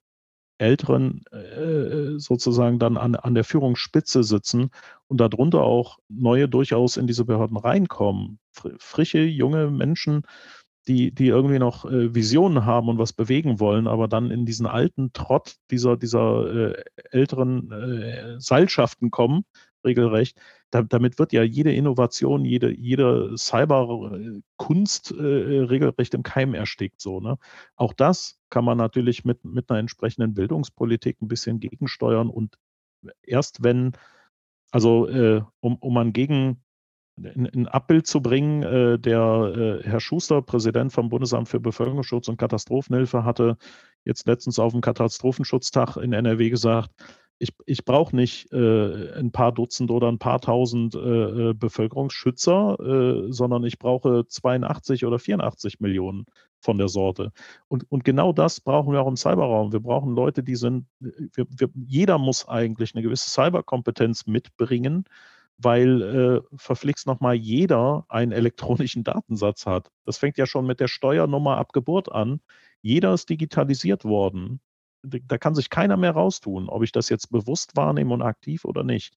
Älteren 0.59 1.23
äh, 1.33 2.19
sozusagen 2.19 2.79
dann 2.79 2.97
an, 2.97 3.15
an 3.15 3.35
der 3.35 3.45
Führungsspitze 3.45 4.25
sitzen 4.25 4.71
und 5.07 5.21
darunter 5.21 5.61
auch 5.63 5.99
neue 6.09 6.49
durchaus 6.49 6.97
in 6.97 7.07
diese 7.07 7.27
Behörden 7.27 7.59
reinkommen. 7.59 8.39
Frische, 8.79 9.21
junge 9.21 9.71
Menschen, 9.71 10.23
die, 10.89 11.13
die 11.13 11.27
irgendwie 11.27 11.59
noch 11.59 11.85
äh, 11.85 12.15
Visionen 12.15 12.65
haben 12.65 12.89
und 12.89 12.99
was 12.99 13.13
bewegen 13.13 13.59
wollen, 13.59 13.87
aber 13.87 14.07
dann 14.09 14.31
in 14.31 14.47
diesen 14.47 14.67
alten 14.67 15.13
Trott 15.13 15.57
dieser, 15.71 15.97
dieser 15.97 16.75
äh, 16.75 16.85
älteren 17.11 17.73
äh, 17.73 18.41
Seilschaften 18.41 19.11
kommen, 19.11 19.45
regelrecht. 19.85 20.39
Da, 20.71 20.83
damit 20.83 21.19
wird 21.19 21.33
ja 21.33 21.43
jede 21.43 21.73
Innovation, 21.73 22.45
jede, 22.45 22.73
jede 22.77 23.37
Cyberkunst 23.37 25.13
äh, 25.13 25.23
regelrecht 25.23 26.15
im 26.15 26.23
Keim 26.23 26.55
erstickt. 26.55 27.01
So, 27.01 27.21
ne? 27.21 27.39
Auch 27.77 27.93
das 27.93 28.39
kann 28.51 28.65
man 28.65 28.79
natürlich 28.79 29.25
mit, 29.25 29.45
mit 29.45 29.71
einer 29.71 29.81
entsprechenden 29.81 30.35
Bildungspolitik 30.35 31.21
ein 31.21 31.29
bisschen 31.29 31.61
gegensteuern 31.61 32.29
und 32.29 32.57
erst 33.23 33.65
wenn, 33.65 33.93
also 34.71 35.09
äh, 35.09 35.43
um, 35.61 35.77
um 35.77 35.95
man 35.95 36.13
gegen 36.13 36.63
ein 37.19 37.67
Abbild 37.69 38.07
zu 38.07 38.21
bringen. 38.21 38.63
Äh, 38.63 38.99
der 38.99 39.81
äh, 39.83 39.89
Herr 39.89 40.01
Schuster, 40.01 40.43
Präsident 40.43 40.93
vom 40.93 41.09
Bundesamt 41.09 41.49
für 41.49 41.61
Bevölkerungsschutz 41.61 42.29
und 42.29 42.37
Katastrophenhilfe, 42.37 43.25
hatte 43.25 43.57
jetzt 44.05 44.27
letztens 44.27 44.59
auf 44.59 44.73
dem 44.73 44.83
Katastrophenschutztag 44.83 45.97
in 45.97 46.13
NRW 46.13 46.51
gesagt, 46.51 46.91
ich, 47.39 47.53
ich 47.67 47.85
brauche 47.85 48.17
nicht 48.17 48.51
äh, 48.53 49.13
ein 49.19 49.31
paar 49.31 49.53
Dutzend 49.53 49.91
oder 49.91 50.09
ein 50.09 50.19
paar 50.19 50.41
tausend 50.41 50.95
äh, 50.95 51.53
Bevölkerungsschützer, 51.53 53.27
sondern 53.29 53.65
ich 53.65 53.79
brauche 53.79 54.27
82 54.27 55.05
oder 55.05 55.19
84 55.19 55.81
Millionen 55.81 56.25
von 56.61 56.79
der 56.79 56.89
Sorte. 56.89 57.33
Und, 57.69 57.91
und 57.91 58.05
genau 58.05 58.33
das 58.33 58.61
brauchen 58.61 58.93
wir 58.93 59.03
auch 59.03 59.09
im 59.09 59.17
Cyberraum. 59.17 59.73
Wir 59.73 59.81
brauchen 59.81 60.15
Leute, 60.15 60.43
die 60.43 60.57
sind, 60.57 60.87
wir, 61.01 61.47
wir, 61.51 61.69
jeder 61.75 62.17
muss 62.17 62.49
eigentlich 62.49 62.95
eine 62.95 63.03
gewisse 63.03 63.29
Cyberkompetenz 63.29 64.27
mitbringen, 64.27 65.05
weil 65.59 66.03
äh, 66.03 66.57
verflixt 66.57 67.07
nochmal 67.07 67.35
jeder 67.35 68.05
einen 68.09 68.33
elektronischen 68.33 69.05
Datensatz 69.05 69.67
hat. 69.67 69.91
Das 70.05 70.19
fängt 70.19 70.39
ja 70.39 70.47
schon 70.47 70.67
mit 70.67 70.81
der 70.81 70.89
Steuernummer 70.89 71.57
ab 71.57 71.73
Geburt 71.73 72.13
an. 72.13 72.41
Jeder 72.83 73.15
ist 73.15 73.29
digitalisiert 73.31 74.05
worden. 74.05 74.61
Da 75.03 75.39
kann 75.39 75.55
sich 75.55 75.71
keiner 75.71 75.97
mehr 75.97 76.13
raustun, 76.13 76.69
ob 76.69 76.83
ich 76.83 76.93
das 76.93 77.09
jetzt 77.09 77.31
bewusst 77.31 77.77
wahrnehme 77.77 78.13
und 78.13 78.23
aktiv 78.23 78.65
oder 78.65 78.83
nicht. 78.83 79.15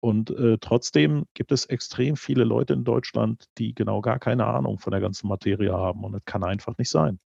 Und 0.00 0.30
äh, 0.30 0.58
trotzdem 0.60 1.26
gibt 1.34 1.52
es 1.52 1.66
extrem 1.66 2.16
viele 2.16 2.44
Leute 2.44 2.72
in 2.72 2.84
Deutschland, 2.84 3.46
die 3.58 3.74
genau 3.74 4.00
gar 4.00 4.18
keine 4.18 4.46
Ahnung 4.46 4.78
von 4.78 4.90
der 4.90 5.00
ganzen 5.00 5.28
Materie 5.28 5.72
haben. 5.72 6.04
Und 6.04 6.12
das 6.12 6.24
kann 6.24 6.44
einfach 6.44 6.76
nicht 6.78 6.90
sein. 6.90 7.18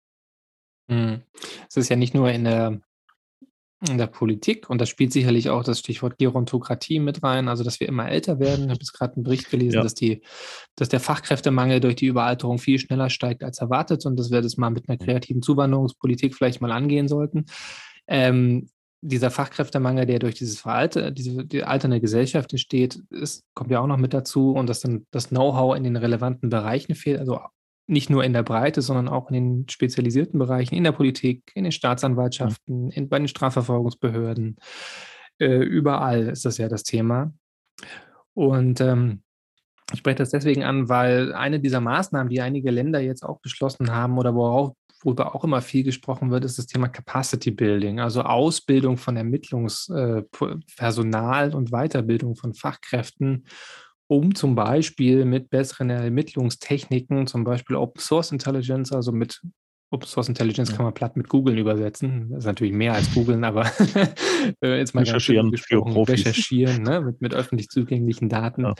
Mhm. 0.88 1.22
Es 1.68 1.76
ist 1.76 1.88
ja 1.88 1.96
nicht 1.96 2.14
nur 2.14 2.30
in 2.30 2.44
der 2.44 2.80
in 3.88 3.96
der 3.96 4.08
Politik 4.08 4.68
und 4.68 4.80
da 4.80 4.86
spielt 4.86 5.12
sicherlich 5.12 5.50
auch 5.50 5.62
das 5.62 5.78
Stichwort 5.78 6.18
Gerontokratie 6.18 6.98
mit 6.98 7.22
rein, 7.22 7.48
also 7.48 7.62
dass 7.62 7.78
wir 7.78 7.88
immer 7.88 8.08
älter 8.08 8.40
werden. 8.40 8.64
Ich 8.64 8.70
habe 8.70 8.80
jetzt 8.80 8.92
gerade 8.92 9.14
einen 9.14 9.22
Bericht 9.22 9.50
gelesen, 9.50 9.76
Ja. 9.76 9.82
dass, 9.82 9.94
die, 9.94 10.22
dass 10.74 10.88
der 10.88 10.98
Fachkräftemangel 10.98 11.78
durch 11.78 11.94
die 11.94 12.06
Überalterung 12.06 12.58
viel 12.58 12.78
schneller 12.80 13.08
steigt 13.08 13.44
als 13.44 13.58
erwartet 13.58 14.04
und 14.04 14.18
dass 14.18 14.32
wir 14.32 14.42
das 14.42 14.56
mal 14.56 14.70
mit 14.70 14.88
einer 14.88 14.98
kreativen 14.98 15.42
Zuwanderungspolitik 15.42 16.34
vielleicht 16.34 16.60
mal 16.60 16.72
angehen 16.72 17.06
sollten. 17.06 17.46
Ähm, 18.08 18.68
dieser 19.00 19.30
Fachkräftemangel, 19.30 20.06
der 20.06 20.18
durch 20.18 20.34
dieses 20.34 20.58
Veralte, 20.60 21.12
diese 21.12 21.44
die 21.44 21.62
alternde 21.62 22.00
Gesellschaft 22.00 22.52
entsteht, 22.52 23.00
ist, 23.10 23.44
kommt 23.54 23.70
ja 23.70 23.78
auch 23.78 23.86
noch 23.86 23.96
mit 23.96 24.12
dazu 24.12 24.50
und 24.54 24.68
dass 24.68 24.80
dann 24.80 25.06
das 25.12 25.28
Know-how 25.28 25.76
in 25.76 25.84
den 25.84 25.94
relevanten 25.94 26.50
Bereichen 26.50 26.96
fehlt, 26.96 27.20
also 27.20 27.38
nicht 27.88 28.10
nur 28.10 28.22
in 28.22 28.34
der 28.34 28.42
Breite, 28.42 28.82
sondern 28.82 29.08
auch 29.08 29.30
in 29.30 29.34
den 29.34 29.68
spezialisierten 29.68 30.38
Bereichen, 30.38 30.74
in 30.74 30.84
der 30.84 30.92
Politik, 30.92 31.50
in 31.54 31.64
den 31.64 31.72
Staatsanwaltschaften, 31.72 32.90
in, 32.90 33.08
bei 33.08 33.18
den 33.18 33.28
Strafverfolgungsbehörden. 33.28 34.56
Äh, 35.38 35.62
überall 35.62 36.28
ist 36.28 36.44
das 36.44 36.58
ja 36.58 36.68
das 36.68 36.82
Thema. 36.82 37.32
Und 38.34 38.80
ähm, 38.80 39.22
ich 39.92 40.00
spreche 40.00 40.16
das 40.16 40.30
deswegen 40.30 40.64
an, 40.64 40.90
weil 40.90 41.32
eine 41.32 41.60
dieser 41.60 41.80
Maßnahmen, 41.80 42.28
die 42.28 42.42
einige 42.42 42.70
Länder 42.70 43.00
jetzt 43.00 43.24
auch 43.24 43.40
beschlossen 43.40 43.90
haben 43.90 44.18
oder 44.18 44.34
worauf, 44.34 44.74
worüber 45.02 45.34
auch 45.34 45.44
immer 45.44 45.62
viel 45.62 45.82
gesprochen 45.82 46.30
wird, 46.30 46.44
ist 46.44 46.58
das 46.58 46.66
Thema 46.66 46.88
Capacity 46.88 47.52
Building, 47.52 48.00
also 48.00 48.20
Ausbildung 48.22 48.98
von 48.98 49.16
Ermittlungspersonal 49.16 51.54
und 51.54 51.70
Weiterbildung 51.70 52.36
von 52.36 52.52
Fachkräften, 52.52 53.46
um 54.08 54.34
zum 54.34 54.54
Beispiel 54.54 55.24
mit 55.24 55.50
besseren 55.50 55.90
Ermittlungstechniken, 55.90 57.26
zum 57.26 57.44
Beispiel 57.44 57.76
Open 57.76 58.00
Source 58.00 58.32
Intelligence, 58.32 58.92
also 58.92 59.12
mit 59.12 59.40
Open 59.90 60.06
Source 60.06 60.28
Intelligence 60.28 60.70
Ja. 60.70 60.76
kann 60.76 60.84
man 60.84 60.94
platt 60.94 61.16
mit 61.16 61.28
Googlen 61.28 61.56
übersetzen. 61.56 62.28
Das 62.30 62.40
ist 62.40 62.46
natürlich 62.46 62.72
mehr 62.74 62.94
als 62.94 63.12
Googeln, 63.14 63.44
aber 63.44 63.64
äh, 64.62 64.78
jetzt 64.78 64.94
mal 64.94 65.00
ganz 65.00 65.10
Recherchieren 65.10 65.46
für 65.46 65.52
gesprochen, 65.52 65.96
recherchieren 66.04 66.82
ne, 66.82 67.00
mit, 67.00 67.20
mit 67.20 67.34
öffentlich 67.34 67.68
zugänglichen 67.68 68.28
Daten. 68.28 68.64
Ja. 68.64 68.74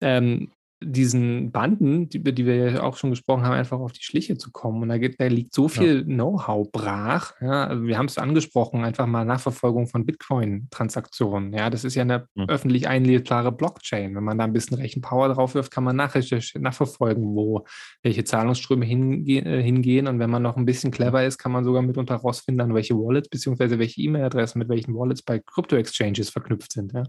Ähm, 0.00 0.50
diesen 0.80 1.50
Banden, 1.50 2.08
über 2.14 2.32
die 2.32 2.46
wir 2.46 2.54
ja 2.56 2.82
auch 2.82 2.96
schon 2.96 3.10
gesprochen 3.10 3.42
haben, 3.44 3.54
einfach 3.54 3.78
auf 3.80 3.92
die 3.92 4.02
Schliche 4.02 4.38
zu 4.38 4.50
kommen. 4.52 4.82
Und 4.82 4.88
da, 4.88 4.98
geht, 4.98 5.20
da 5.20 5.26
liegt 5.26 5.54
so 5.54 5.68
viel 5.68 6.04
Know-how 6.04 6.70
brach. 6.70 7.32
Ja, 7.40 7.66
also 7.66 7.84
wir 7.84 7.98
haben 7.98 8.06
es 8.06 8.18
angesprochen, 8.18 8.84
einfach 8.84 9.06
mal 9.06 9.24
Nachverfolgung 9.24 9.88
von 9.88 10.06
Bitcoin-Transaktionen. 10.06 11.52
Ja, 11.52 11.70
das 11.70 11.84
ist 11.84 11.94
ja 11.94 12.02
eine 12.02 12.28
Mhm. 12.34 12.48
öffentlich 12.48 12.88
einlesbare 12.88 13.52
Blockchain. 13.52 14.14
Wenn 14.14 14.24
man 14.24 14.38
da 14.38 14.44
ein 14.44 14.52
bisschen 14.52 14.76
Rechenpower 14.76 15.28
drauf 15.28 15.54
wirft, 15.54 15.72
kann 15.72 15.84
man 15.84 15.96
nachverfolgen, 15.96 17.24
wo 17.34 17.64
welche 18.02 18.24
Zahlungsströme 18.24 18.84
hinge 18.84 19.44
äh, 19.44 19.62
hingehen. 19.62 20.06
Und 20.06 20.18
wenn 20.18 20.30
man 20.30 20.42
noch 20.42 20.56
ein 20.56 20.64
bisschen 20.64 20.90
clever 20.90 21.24
ist, 21.24 21.38
kann 21.38 21.52
man 21.52 21.64
sogar 21.64 21.82
mitunter 21.82 22.14
herausfinden, 22.14 22.60
an 22.60 22.74
welche 22.74 22.94
Wallets 22.94 23.28
bzw. 23.28 23.78
welche 23.78 24.00
E-Mail-Adressen 24.00 24.58
mit 24.58 24.68
welchen 24.68 24.94
Wallets 24.94 25.22
bei 25.22 25.38
Crypto-Exchanges 25.40 26.30
verknüpft 26.30 26.72
sind. 26.72 26.92
Ja. 26.92 27.04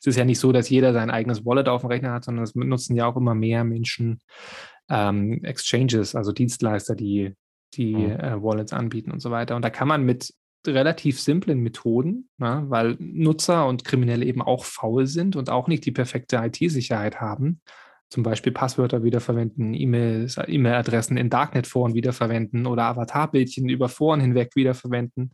Es 0.00 0.06
ist 0.06 0.16
ja 0.16 0.24
nicht 0.24 0.38
so, 0.38 0.52
dass 0.52 0.68
jeder 0.68 0.92
sein 0.92 1.10
eigenes 1.10 1.44
Wallet 1.44 1.68
auf 1.68 1.82
dem 1.82 1.90
Rechner 1.90 2.12
hat, 2.12 2.24
sondern 2.24 2.44
es 2.44 2.54
nutzen 2.54 2.96
ja 2.96 3.06
auch 3.06 3.13
immer 3.16 3.34
mehr 3.34 3.64
Menschen 3.64 4.20
ähm, 4.88 5.42
Exchanges, 5.44 6.14
also 6.14 6.32
Dienstleister, 6.32 6.94
die 6.94 7.34
die 7.76 7.94
Mhm. 7.94 8.10
äh, 8.20 8.42
Wallets 8.42 8.72
anbieten 8.72 9.10
und 9.10 9.20
so 9.20 9.30
weiter. 9.30 9.56
Und 9.56 9.62
da 9.62 9.70
kann 9.70 9.88
man 9.88 10.04
mit 10.04 10.32
relativ 10.66 11.20
simplen 11.20 11.60
Methoden, 11.60 12.28
na, 12.38 12.64
weil 12.70 12.96
Nutzer 12.98 13.66
und 13.66 13.84
Kriminelle 13.84 14.24
eben 14.24 14.40
auch 14.40 14.64
faul 14.64 15.06
sind 15.06 15.36
und 15.36 15.50
auch 15.50 15.68
nicht 15.68 15.84
die 15.84 15.92
perfekte 15.92 16.36
IT-Sicherheit 16.36 17.20
haben, 17.20 17.60
zum 18.08 18.22
Beispiel 18.22 18.52
Passwörter 18.52 19.02
wiederverwenden, 19.02 19.74
E-Mail-Adressen 19.74 21.16
in 21.16 21.30
Darknet-Foren 21.30 21.94
wiederverwenden 21.94 22.66
oder 22.66 22.84
Avatarbildchen 22.84 23.68
über 23.68 23.88
Foren 23.88 24.20
hinweg 24.20 24.52
wiederverwenden, 24.54 25.32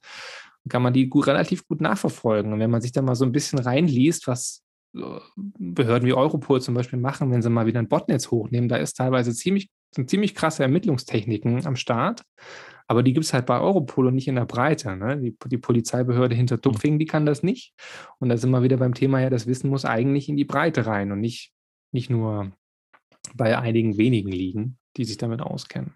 kann 0.69 0.83
man 0.83 0.93
die 0.93 1.09
gut, 1.09 1.27
relativ 1.27 1.67
gut 1.69 1.81
nachverfolgen. 1.81 2.53
Und 2.53 2.59
wenn 2.59 2.71
man 2.71 2.81
sich 2.81 2.93
da 2.93 3.03
mal 3.03 3.15
so 3.15 3.25
ein 3.25 3.33
bisschen 3.33 3.59
reinliest, 3.59 4.27
was 4.27 4.63
Behörden 4.93 6.09
wie 6.09 6.13
Europol 6.13 6.61
zum 6.61 6.75
Beispiel 6.75 6.99
machen, 6.99 7.31
wenn 7.31 7.43
sie 7.43 7.51
mal 7.51 7.67
wieder 7.67 7.79
ein 7.79 7.89
Botnetz 7.89 8.31
hochnehmen, 8.31 8.69
da 8.69 8.77
ist 8.77 8.95
teilweise 8.95 9.35
ziemlich, 9.35 9.71
sind 9.95 10.11
ziemlich 10.11 10.35
krasse 10.35 10.63
Ermittlungstechniken 10.63 11.67
am 11.67 11.77
Start. 11.77 12.23
Aber 12.89 13.05
die 13.05 13.13
gibt 13.13 13.25
es 13.25 13.33
halt 13.33 13.47
bei 13.47 13.61
Europol 13.61 14.09
und 14.09 14.17
nicht 14.17 14.27
in 14.27 14.35
der 14.35 14.47
Breite. 14.47 14.97
Ne? 14.97 15.17
Die, 15.21 15.37
die 15.47 15.59
Polizeibehörde 15.59 16.35
hinter 16.35 16.61
Tupfingen, 16.61 16.99
die 16.99 17.07
kann 17.07 17.25
das 17.25 17.45
nicht. 17.45 17.73
Und 18.19 18.31
da 18.31 18.37
sind 18.37 18.51
wir 18.51 18.65
wieder 18.65 18.79
beim 18.79 18.95
Thema, 18.95 19.21
ja, 19.21 19.31
das 19.31 19.47
Wissen 19.47 19.71
muss 19.71 19.85
eigentlich 19.85 20.29
in 20.29 20.37
die 20.37 20.45
Breite 20.45 20.87
rein 20.87 21.13
und 21.13 21.21
nicht, 21.21 21.53
nicht 21.93 22.11
nur 22.11 22.53
bei 23.35 23.57
einigen 23.57 23.97
wenigen 23.97 24.33
liegen, 24.33 24.79
die 24.97 25.05
sich 25.05 25.19
damit 25.19 25.41
auskennen. 25.41 25.95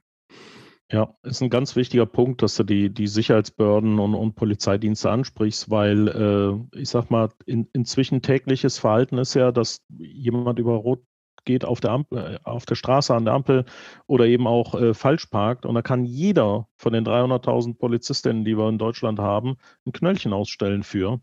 Ja, 0.90 1.14
ist 1.22 1.40
ein 1.40 1.50
ganz 1.50 1.76
wichtiger 1.76 2.06
Punkt, 2.06 2.42
dass 2.42 2.56
du 2.56 2.62
die, 2.62 2.92
die 2.92 3.06
Sicherheitsbehörden 3.06 3.98
und, 3.98 4.14
und 4.14 4.34
Polizeidienste 4.34 5.10
ansprichst, 5.10 5.70
weil 5.70 6.08
äh, 6.08 6.78
ich 6.78 6.90
sag 6.90 7.10
mal, 7.10 7.30
in, 7.46 7.68
inzwischen 7.72 8.20
tägliches 8.20 8.78
Verhalten 8.78 9.16
ist 9.16 9.34
ja, 9.34 9.50
dass 9.50 9.82
jemand 9.88 10.58
über 10.58 10.74
Rot 10.74 11.02
geht 11.44 11.64
auf 11.64 11.80
der, 11.80 11.92
Ampel, 11.92 12.18
äh, 12.18 12.38
auf 12.44 12.66
der 12.66 12.74
Straße 12.74 13.14
an 13.14 13.24
der 13.24 13.34
Ampel 13.34 13.64
oder 14.06 14.26
eben 14.26 14.46
auch 14.46 14.74
äh, 14.74 14.94
falsch 14.94 15.26
parkt. 15.26 15.66
Und 15.66 15.74
da 15.74 15.82
kann 15.82 16.04
jeder 16.04 16.68
von 16.76 16.92
den 16.92 17.04
300.000 17.04 17.78
Polizistinnen, 17.78 18.44
die 18.44 18.56
wir 18.56 18.68
in 18.68 18.78
Deutschland 18.78 19.18
haben, 19.18 19.56
ein 19.86 19.92
Knöllchen 19.92 20.32
ausstellen 20.32 20.82
für. 20.82 21.20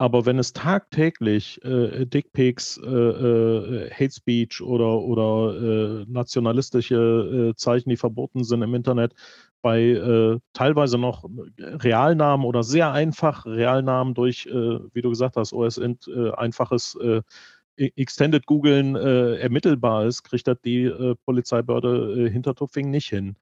Aber 0.00 0.26
wenn 0.26 0.38
es 0.38 0.52
tagtäglich 0.52 1.62
äh, 1.64 2.06
Dickpics, 2.06 2.78
äh, 2.78 2.88
äh, 2.88 3.90
Hate 3.90 4.12
Speech 4.12 4.62
oder, 4.62 5.00
oder 5.00 6.02
äh, 6.02 6.04
nationalistische 6.08 7.50
äh, 7.50 7.56
Zeichen, 7.56 7.90
die 7.90 7.96
verboten 7.96 8.44
sind 8.44 8.62
im 8.62 8.74
Internet, 8.74 9.14
bei 9.60 9.82
äh, 9.82 10.38
teilweise 10.52 10.98
noch 10.98 11.28
Realnamen 11.58 12.46
oder 12.46 12.62
sehr 12.62 12.92
einfach 12.92 13.44
Realnamen 13.44 14.14
durch, 14.14 14.46
wie 14.46 15.02
du 15.02 15.10
gesagt 15.10 15.36
hast, 15.36 15.52
OSINT, 15.52 16.08
einfaches 16.36 16.96
Extended 17.76 18.46
Googlen 18.46 18.94
äh, 18.94 19.36
ermittelbar 19.36 20.06
ist, 20.06 20.22
kriegt 20.22 20.46
das 20.46 20.60
die 20.64 20.88
Polizeibehörde 21.24 22.28
Hintertupfing 22.30 22.90
nicht 22.90 23.08
hin. 23.08 23.36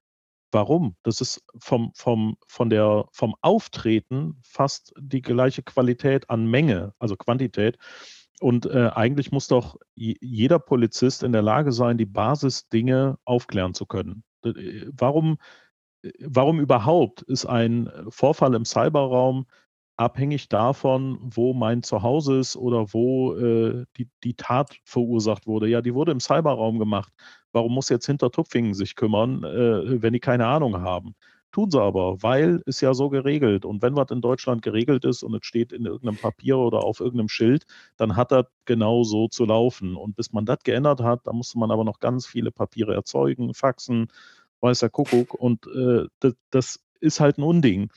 Warum? 0.51 0.95
Das 1.03 1.21
ist 1.21 1.43
vom, 1.59 1.91
vom, 1.93 2.37
von 2.47 2.69
der, 2.69 3.05
vom 3.11 3.35
Auftreten 3.41 4.39
fast 4.43 4.93
die 4.97 5.21
gleiche 5.21 5.63
Qualität 5.63 6.29
an 6.29 6.45
Menge, 6.47 6.93
also 6.99 7.15
Quantität. 7.15 7.77
Und 8.39 8.65
äh, 8.67 8.91
eigentlich 8.93 9.31
muss 9.31 9.47
doch 9.47 9.77
jeder 9.95 10.59
Polizist 10.59 11.23
in 11.23 11.31
der 11.31 11.41
Lage 11.41 11.71
sein, 11.71 11.97
die 11.97 12.05
Basisdinge 12.05 13.17
aufklären 13.25 13.73
zu 13.73 13.85
können. 13.85 14.23
Äh, 14.43 14.85
Warum, 14.91 15.37
warum 16.19 16.59
überhaupt 16.59 17.23
ist 17.23 17.45
ein 17.45 17.89
Vorfall 18.09 18.53
im 18.53 18.65
Cyberraum 18.65 19.47
abhängig 19.97 20.47
davon, 20.47 21.17
wo 21.21 21.53
mein 21.53 21.83
Zuhause 21.83 22.37
ist 22.37 22.55
oder 22.55 22.93
wo 22.93 23.35
äh, 23.35 23.85
die, 23.97 24.09
die 24.23 24.35
Tat 24.35 24.77
verursacht 24.85 25.47
wurde? 25.47 25.67
Ja, 25.67 25.81
die 25.81 25.93
wurde 25.93 26.11
im 26.11 26.19
Cyberraum 26.19 26.79
gemacht. 26.79 27.11
Warum 27.51 27.73
muss 27.73 27.89
jetzt 27.89 28.05
Hintertupfingen 28.05 28.75
sich 28.75 28.95
kümmern, 28.95 29.43
äh, 29.43 30.01
wenn 30.01 30.13
die 30.13 30.19
keine 30.19 30.47
Ahnung 30.47 30.81
haben? 30.81 31.15
Tun 31.51 31.71
sie 31.71 31.81
aber, 31.81 32.21
weil 32.21 32.61
es 32.67 32.81
ja 32.81 32.93
so 32.93 33.09
geregelt. 33.09 33.65
Und 33.65 33.81
wenn 33.81 33.95
was 33.95 34.11
in 34.11 34.21
Deutschland 34.21 34.61
geregelt 34.61 35.05
ist 35.05 35.23
und 35.23 35.33
es 35.33 35.45
steht 35.45 35.71
in 35.71 35.85
irgendeinem 35.85 36.17
Papier 36.17 36.57
oder 36.57 36.83
auf 36.83 36.99
irgendeinem 36.99 37.29
Schild, 37.29 37.65
dann 37.95 38.15
hat 38.15 38.31
das 38.31 38.45
genau 38.65 39.03
so 39.03 39.27
zu 39.27 39.45
laufen. 39.45 39.95
Und 39.95 40.15
bis 40.15 40.33
man 40.33 40.45
das 40.45 40.59
geändert 40.63 41.01
hat, 41.01 41.21
da 41.25 41.33
musste 41.33 41.57
man 41.57 41.71
aber 41.71 41.83
noch 41.83 41.99
ganz 41.99 42.27
viele 42.27 42.51
Papiere 42.51 42.93
erzeugen, 42.93 43.53
Faxen, 43.55 44.09
weiß 44.59 44.79
der 44.79 44.89
Kuckuck. 44.89 45.33
Und 45.33 45.65
äh, 45.67 46.05
das, 46.19 46.35
das 46.51 46.79
ist 46.99 47.19
halt 47.19 47.37
ein 47.39 47.43
Unding. 47.43 47.89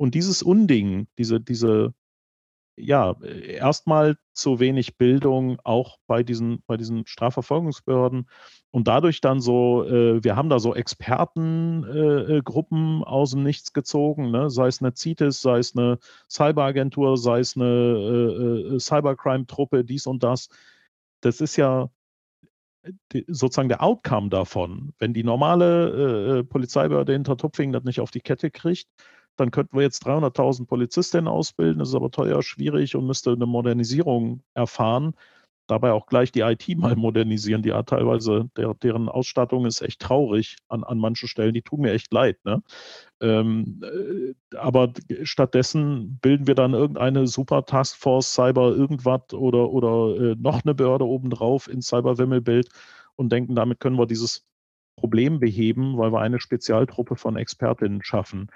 Und 0.00 0.14
dieses 0.14 0.42
Unding, 0.42 1.08
diese, 1.18 1.42
diese, 1.42 1.92
ja, 2.74 3.20
erstmal 3.20 4.16
zu 4.32 4.58
wenig 4.58 4.96
Bildung 4.96 5.58
auch 5.62 5.98
bei 6.06 6.22
diesen, 6.22 6.62
bei 6.66 6.78
diesen 6.78 7.06
Strafverfolgungsbehörden 7.06 8.26
und 8.70 8.88
dadurch 8.88 9.20
dann 9.20 9.42
so, 9.42 9.84
äh, 9.84 10.24
wir 10.24 10.36
haben 10.36 10.48
da 10.48 10.58
so 10.58 10.74
Expertengruppen 10.74 13.02
äh, 13.02 13.04
aus 13.04 13.32
dem 13.32 13.42
Nichts 13.42 13.74
gezogen, 13.74 14.30
ne? 14.30 14.48
sei 14.48 14.68
es 14.68 14.80
eine 14.80 14.96
CITES, 14.96 15.42
sei 15.42 15.58
es 15.58 15.76
eine 15.76 15.98
Cyberagentur, 16.30 17.18
sei 17.18 17.40
es 17.40 17.54
eine 17.54 17.66
äh, 17.66 18.78
Cybercrime-Truppe, 18.78 19.84
dies 19.84 20.06
und 20.06 20.22
das. 20.22 20.48
Das 21.20 21.42
ist 21.42 21.56
ja 21.56 21.90
die, 23.12 23.26
sozusagen 23.28 23.68
der 23.68 23.82
Outcome 23.82 24.30
davon. 24.30 24.94
Wenn 24.98 25.12
die 25.12 25.24
normale 25.24 26.38
äh, 26.38 26.44
Polizeibehörde 26.44 27.12
hinter 27.12 27.36
Tupfingen 27.36 27.74
das 27.74 27.84
nicht 27.84 28.00
auf 28.00 28.10
die 28.10 28.22
Kette 28.22 28.50
kriegt, 28.50 28.88
dann 29.36 29.50
könnten 29.50 29.76
wir 29.76 29.82
jetzt 29.82 30.06
300.000 30.06 30.66
Polizistinnen 30.66 31.28
ausbilden. 31.28 31.78
Das 31.78 31.88
ist 31.90 31.94
aber 31.94 32.10
teuer, 32.10 32.42
schwierig 32.42 32.96
und 32.96 33.06
müsste 33.06 33.32
eine 33.32 33.46
Modernisierung 33.46 34.42
erfahren. 34.54 35.14
dabei 35.66 35.92
auch 35.92 36.06
gleich 36.06 36.32
die 36.32 36.40
IT 36.40 36.68
mal 36.78 36.96
modernisieren. 36.96 37.62
Die 37.62 37.72
hat 37.72 37.88
teilweise, 37.90 38.50
der, 38.56 38.74
deren 38.74 39.08
Ausstattung 39.08 39.66
ist 39.66 39.82
echt 39.82 40.00
traurig 40.00 40.56
an, 40.68 40.84
an 40.84 40.98
manchen 40.98 41.28
Stellen. 41.28 41.54
Die 41.54 41.62
tun 41.62 41.80
mir 41.82 41.92
echt 41.92 42.12
leid. 42.12 42.38
Ne? 42.44 42.62
Ähm, 43.20 43.80
äh, 43.82 44.56
aber 44.56 44.92
stattdessen 45.22 46.18
bilden 46.20 46.46
wir 46.46 46.54
dann 46.54 46.74
irgendeine 46.74 47.26
super 47.26 47.64
Taskforce 47.64 48.34
Cyber 48.34 48.74
irgendwas 48.74 49.32
oder, 49.32 49.70
oder 49.70 50.32
äh, 50.32 50.36
noch 50.38 50.64
eine 50.64 50.74
Behörde 50.74 51.06
obendrauf 51.06 51.68
in 51.68 51.82
Cyber-Wimmelbild 51.82 52.68
und 53.16 53.30
denken, 53.30 53.54
damit 53.54 53.80
können 53.80 53.98
wir 53.98 54.06
dieses 54.06 54.44
Problem 54.96 55.40
beheben, 55.40 55.96
weil 55.96 56.12
wir 56.12 56.20
eine 56.20 56.40
Spezialtruppe 56.40 57.16
von 57.16 57.36
Expertinnen 57.36 58.02
schaffen. 58.02 58.50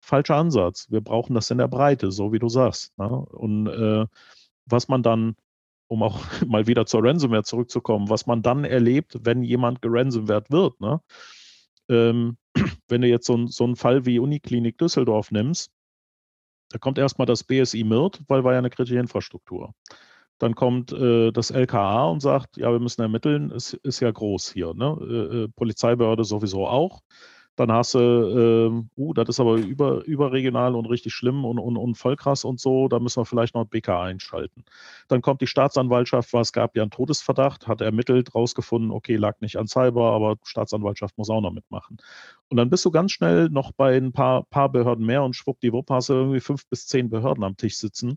Falscher 0.00 0.36
Ansatz. 0.36 0.90
Wir 0.90 1.00
brauchen 1.00 1.34
das 1.34 1.50
in 1.50 1.58
der 1.58 1.68
Breite, 1.68 2.10
so 2.10 2.32
wie 2.32 2.38
du 2.38 2.48
sagst. 2.48 2.96
Ne? 2.98 3.08
Und 3.08 3.66
äh, 3.68 4.06
was 4.66 4.88
man 4.88 5.02
dann, 5.02 5.36
um 5.88 6.02
auch 6.02 6.20
mal 6.46 6.66
wieder 6.66 6.86
zur 6.86 7.04
Ransomware 7.04 7.44
zurückzukommen, 7.44 8.08
was 8.08 8.26
man 8.26 8.42
dann 8.42 8.64
erlebt, 8.64 9.18
wenn 9.22 9.42
jemand 9.42 9.82
geransomwert 9.82 10.50
wird. 10.50 10.80
Ne? 10.80 11.00
Ähm, 11.88 12.36
wenn 12.88 13.02
du 13.02 13.08
jetzt 13.08 13.26
so, 13.26 13.46
so 13.46 13.64
einen 13.64 13.76
Fall 13.76 14.06
wie 14.06 14.18
Uniklinik 14.18 14.78
Düsseldorf 14.78 15.30
nimmst, 15.30 15.70
da 16.70 16.78
kommt 16.78 16.98
erstmal 16.98 17.26
das 17.26 17.44
BSI 17.44 17.84
MIRT, 17.84 18.22
weil 18.28 18.44
wir 18.44 18.52
ja 18.52 18.58
eine 18.58 18.70
kritische 18.70 18.98
Infrastruktur. 18.98 19.74
Dann 20.38 20.54
kommt 20.54 20.92
äh, 20.92 21.32
das 21.32 21.50
LKA 21.50 22.06
und 22.06 22.20
sagt, 22.20 22.56
ja, 22.56 22.72
wir 22.72 22.78
müssen 22.78 23.02
ermitteln, 23.02 23.50
es 23.50 23.74
ist 23.74 24.00
ja 24.00 24.10
groß 24.10 24.52
hier. 24.52 24.72
Ne? 24.72 24.96
Äh, 25.00 25.36
äh 25.36 25.48
Polizeibehörde 25.48 26.24
sowieso 26.24 26.66
auch. 26.66 27.02
Dann 27.60 27.72
hast 27.72 27.92
du, 27.92 27.98
äh, 27.98 29.00
uh, 29.00 29.12
das 29.12 29.28
ist 29.28 29.38
aber 29.38 29.56
über, 29.56 30.02
überregional 30.06 30.74
und 30.74 30.86
richtig 30.86 31.12
schlimm 31.12 31.44
und, 31.44 31.58
und, 31.58 31.76
und 31.76 31.94
voll 31.96 32.16
krass 32.16 32.42
und 32.42 32.58
so, 32.58 32.88
da 32.88 32.98
müssen 32.98 33.20
wir 33.20 33.26
vielleicht 33.26 33.54
noch 33.54 33.66
BK 33.66 34.02
einschalten. 34.02 34.64
Dann 35.08 35.20
kommt 35.20 35.42
die 35.42 35.46
Staatsanwaltschaft, 35.46 36.32
was 36.32 36.54
gab 36.54 36.74
ja 36.74 36.80
einen 36.80 36.90
Todesverdacht, 36.90 37.68
hat 37.68 37.82
ermittelt, 37.82 38.34
rausgefunden, 38.34 38.90
okay, 38.90 39.16
lag 39.16 39.42
nicht 39.42 39.56
an 39.56 39.66
Cyber, 39.66 40.12
aber 40.12 40.36
Staatsanwaltschaft 40.42 41.18
muss 41.18 41.28
auch 41.28 41.42
noch 41.42 41.52
mitmachen. 41.52 41.98
Und 42.48 42.56
dann 42.56 42.70
bist 42.70 42.82
du 42.86 42.90
ganz 42.90 43.12
schnell 43.12 43.50
noch 43.50 43.72
bei 43.72 43.94
ein 43.94 44.12
paar, 44.12 44.44
paar 44.44 44.70
Behörden 44.72 45.04
mehr 45.04 45.22
und 45.22 45.36
schwuppdiwupp 45.36 45.90
hast 45.90 46.08
du 46.08 46.14
irgendwie 46.14 46.40
fünf 46.40 46.66
bis 46.66 46.86
zehn 46.86 47.10
Behörden 47.10 47.44
am 47.44 47.58
Tisch 47.58 47.76
sitzen. 47.76 48.16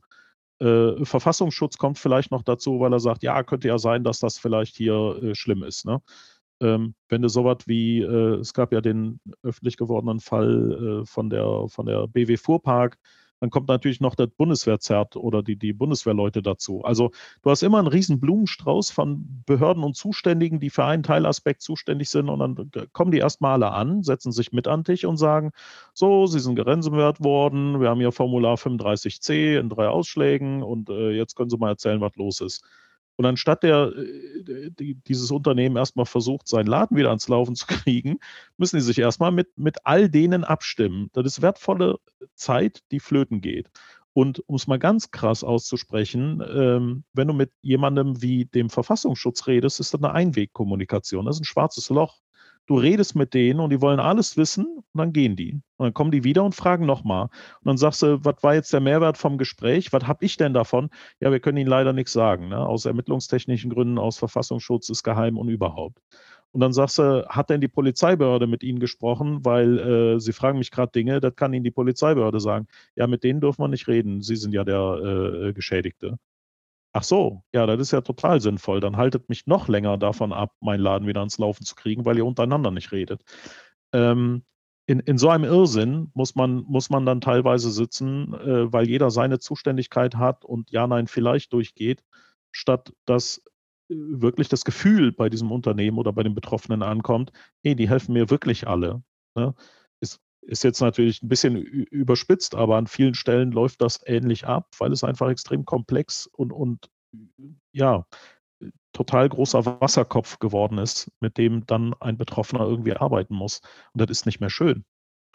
Äh, 0.60 1.04
Verfassungsschutz 1.04 1.78
kommt 1.78 2.00
vielleicht 2.00 2.32
noch 2.32 2.44
dazu, 2.44 2.80
weil 2.80 2.94
er 2.94 3.02
sagt, 3.02 3.24
ja, 3.24 3.44
könnte 3.44 3.68
ja 3.68 3.78
sein, 3.78 4.06
dass 4.06 4.20
das 4.20 4.38
vielleicht 4.38 4.78
hier 4.78 5.20
äh, 5.22 5.36
schlimm 5.36 5.64
ist. 5.64 5.86
Ne? 5.86 6.02
Ähm, 6.64 6.96
wenn 7.10 7.22
du 7.22 7.30
sowas 7.30 7.60
wie, 7.66 8.02
äh, 8.02 8.36
es 8.40 8.54
gab 8.54 8.72
ja 8.72 8.82
den 8.82 9.20
öffentlich 9.44 9.78
gewordenen 9.78 10.20
Fall 10.20 11.02
äh, 11.04 11.06
von, 11.06 11.30
der, 11.30 11.68
von 11.68 11.86
der 11.86 12.08
BW 12.08 12.38
Fuhrpark, 12.38 12.98
dann 13.44 13.50
kommt 13.50 13.68
natürlich 13.68 14.00
noch 14.00 14.16
das 14.16 14.30
Bundeswehrzert 14.30 15.18
oder 15.18 15.44
die, 15.44 15.58
die 15.58 15.74
Bundeswehrleute 15.74 16.42
dazu. 16.42 16.82
Also 16.86 17.12
du 17.42 17.50
hast 17.50 17.62
immer 17.62 17.78
einen 17.80 17.90
riesen 17.90 18.22
Blumenstrauß 18.22 18.90
von 18.90 19.44
Behörden 19.46 19.84
und 19.84 19.98
Zuständigen, 19.98 20.62
die 20.62 20.70
für 20.70 20.86
einen 20.86 21.04
Teilaspekt 21.04 21.62
zuständig 21.62 22.10
sind 22.10 22.30
und 22.30 22.40
dann 22.40 22.72
kommen 22.94 23.12
die 23.12 23.18
erstmal 23.18 23.62
alle 23.62 23.74
an, 23.74 24.02
setzen 24.02 24.32
sich 24.32 24.54
mit 24.54 24.70
an 24.70 24.84
dich 24.84 25.06
und 25.06 25.18
sagen, 25.18 25.52
so, 25.94 26.26
sie 26.26 26.40
sind 26.40 26.56
geransomwert 26.56 27.22
worden, 27.22 27.82
wir 27.82 27.90
haben 27.90 28.00
hier 28.00 28.14
Formular 28.14 28.56
35c 28.56 29.60
in 29.60 29.68
drei 29.68 29.90
Ausschlägen 29.90 30.64
und 30.64 30.90
äh, 30.90 31.12
jetzt 31.12 31.36
können 31.36 31.50
Sie 31.50 31.58
mal 31.58 31.72
erzählen, 31.72 32.00
was 32.00 32.16
los 32.16 32.40
ist. 32.40 32.64
Und 33.16 33.26
anstatt 33.26 33.64
der, 33.64 33.94
äh, 33.96 34.72
die, 34.72 34.96
dieses 34.96 35.32
Unternehmen 35.32 35.78
erstmal 35.78 36.06
versucht, 36.06 36.48
seinen 36.48 36.68
Laden 36.68 36.98
wieder 36.98 37.10
ans 37.10 37.28
Laufen 37.28 37.56
zu 37.56 37.68
kriegen, 37.68 38.20
müssen 38.58 38.78
die 38.78 38.82
sich 38.82 39.00
erstmal 39.00 39.32
mit, 39.32 39.58
mit 39.58 39.86
all 39.86 40.10
denen 40.10 40.44
abstimmen. 40.44 41.10
Das 41.14 41.26
ist 41.26 41.42
wertvolle 41.42 41.98
Zeit, 42.36 42.82
die 42.92 43.00
flöten 43.00 43.42
geht. 43.42 43.70
Und 44.14 44.48
um 44.48 44.56
es 44.56 44.68
mal 44.68 44.78
ganz 44.78 45.10
krass 45.10 45.44
auszusprechen, 45.44 46.44
ähm, 46.48 47.04
wenn 47.14 47.28
du 47.28 47.34
mit 47.34 47.52
jemandem 47.62 48.22
wie 48.22 48.46
dem 48.46 48.70
Verfassungsschutz 48.70 49.48
redest, 49.48 49.80
ist 49.80 49.94
das 49.94 50.04
eine 50.04 50.14
Einwegkommunikation. 50.14 51.26
Das 51.26 51.38
ist 51.38 51.42
ein 51.42 51.46
schwarzes 51.46 51.90
Loch. 51.90 52.20
Du 52.66 52.78
redest 52.78 53.16
mit 53.16 53.34
denen 53.34 53.60
und 53.60 53.72
die 53.72 53.82
wollen 53.82 54.00
alles 54.00 54.38
wissen 54.38 54.66
und 54.66 54.98
dann 54.98 55.12
gehen 55.12 55.36
die. 55.36 55.62
Und 55.78 55.88
dann 55.88 55.94
kommen 55.94 56.12
die 56.12 56.24
wieder 56.24 56.44
und 56.44 56.56
fragen 56.56 56.86
nochmal. 56.86 57.24
Und 57.24 57.66
dann 57.66 57.78
sagst 57.78 58.02
du, 58.02 58.24
was 58.24 58.42
war 58.42 58.54
jetzt 58.56 58.72
der 58.72 58.80
Mehrwert 58.80 59.18
vom 59.18 59.38
Gespräch? 59.38 59.92
Was 59.92 60.08
habe 60.08 60.24
ich 60.24 60.38
denn 60.38 60.54
davon? 60.54 60.90
Ja, 61.20 61.32
wir 61.32 61.42
können 61.42 61.58
Ihnen 61.58 61.70
leider 61.70 61.92
nichts 61.92 62.14
sagen. 62.14 62.48
Ne? 62.48 62.58
Aus 62.58 62.86
ermittlungstechnischen 62.86 63.70
Gründen, 63.70 63.98
aus 63.98 64.18
Verfassungsschutz 64.18 64.90
ist 64.90 65.04
geheim 65.04 65.38
und 65.38 65.50
überhaupt. 65.50 66.00
Und 66.54 66.62
dann 66.62 66.72
sagst 66.72 67.00
du, 67.00 67.28
hat 67.28 67.50
denn 67.50 67.62
die 67.62 67.68
Polizeibehörde 67.68 68.48
mit 68.48 68.64
Ihnen 68.64 68.80
gesprochen? 68.80 69.44
Weil 69.44 69.80
äh, 69.80 70.20
Sie 70.20 70.34
fragen 70.34 70.60
mich 70.60 70.72
gerade 70.72 70.92
Dinge, 70.92 71.20
das 71.20 71.36
kann 71.36 71.54
Ihnen 71.54 71.64
die 71.64 71.72
Polizeibehörde 71.72 72.40
sagen. 72.40 72.68
Ja, 72.96 73.08
mit 73.08 73.24
denen 73.24 73.42
dürfen 73.42 73.62
wir 73.64 73.68
nicht 73.68 73.88
reden. 73.88 74.22
Sie 74.22 74.36
sind 74.36 74.54
ja 74.54 74.64
der 74.64 75.48
äh, 75.50 75.54
Geschädigte. 75.54 76.18
Ach 76.96 77.04
so, 77.04 77.44
ja, 77.54 77.66
das 77.66 77.80
ist 77.80 77.92
ja 77.92 78.02
total 78.02 78.40
sinnvoll. 78.40 78.80
Dann 78.80 78.98
haltet 78.98 79.28
mich 79.28 79.48
noch 79.48 79.68
länger 79.68 79.98
davon 79.98 80.32
ab, 80.32 80.52
meinen 80.62 80.80
Laden 80.82 81.08
wieder 81.08 81.22
ans 81.22 81.40
Laufen 81.40 81.66
zu 81.66 81.76
kriegen, 81.76 82.06
weil 82.06 82.18
ihr 82.18 82.26
untereinander 82.26 82.70
nicht 82.70 82.92
redet. 82.92 83.24
Ähm, 83.94 84.44
in, 84.86 85.00
in 85.00 85.18
so 85.18 85.30
einem 85.30 85.46
Irrsinn 85.46 86.12
muss 86.14 86.36
man, 86.36 86.58
muss 86.68 86.90
man 86.92 87.06
dann 87.06 87.20
teilweise 87.22 87.72
sitzen, 87.72 88.34
äh, 88.36 88.72
weil 88.72 88.88
jeder 88.88 89.10
seine 89.10 89.40
Zuständigkeit 89.40 90.16
hat 90.16 90.46
und 90.46 90.70
ja, 90.72 90.86
nein, 90.86 91.08
vielleicht 91.08 91.54
durchgeht, 91.54 92.04
statt 92.52 92.94
dass 93.06 93.40
äh, 93.90 93.96
wirklich 93.96 94.50
das 94.50 94.64
Gefühl 94.66 95.12
bei 95.12 95.30
diesem 95.30 95.52
Unternehmen 95.52 95.98
oder 95.98 96.14
bei 96.14 96.24
den 96.24 96.36
Betroffenen 96.36 96.84
ankommt, 96.84 97.32
hey, 97.64 97.76
die 97.76 97.90
helfen 97.90 98.14
mir 98.14 98.30
wirklich 98.30 98.68
alle. 98.68 99.02
Ne? 99.36 99.56
Ist, 100.46 100.64
jetzt 100.64 100.82
natürlich 100.82 101.24
ein 101.24 101.30
bisschen 101.30 101.56
überspitzt, 101.56 102.56
aber 102.56 102.78
an 102.78 102.88
vielen 102.88 103.14
Stellen 103.14 103.52
läuft 103.52 103.82
das 103.82 104.02
ähnlich 104.06 104.46
ab, 104.46 104.68
weil 104.78 104.92
es 104.92 105.04
einfach 105.04 105.30
extrem 105.30 105.66
komplex 105.66 106.28
und, 106.28 106.52
und 106.52 106.90
ja, 107.72 108.06
total 108.94 109.28
großer 109.30 109.66
Wasserkopf 109.66 110.40
geworden 110.40 110.78
ist, 110.78 111.12
mit 111.20 111.38
dem 111.38 111.66
dann 111.66 111.94
ein 112.00 112.18
Betroffener 112.18 112.66
irgendwie 112.66 112.94
arbeiten 112.94 113.36
muss. 113.36 113.62
Und 113.94 114.02
das 114.02 114.10
ist 114.10 114.26
nicht 114.26 114.40
mehr 114.40 114.50
schön. 114.50 114.86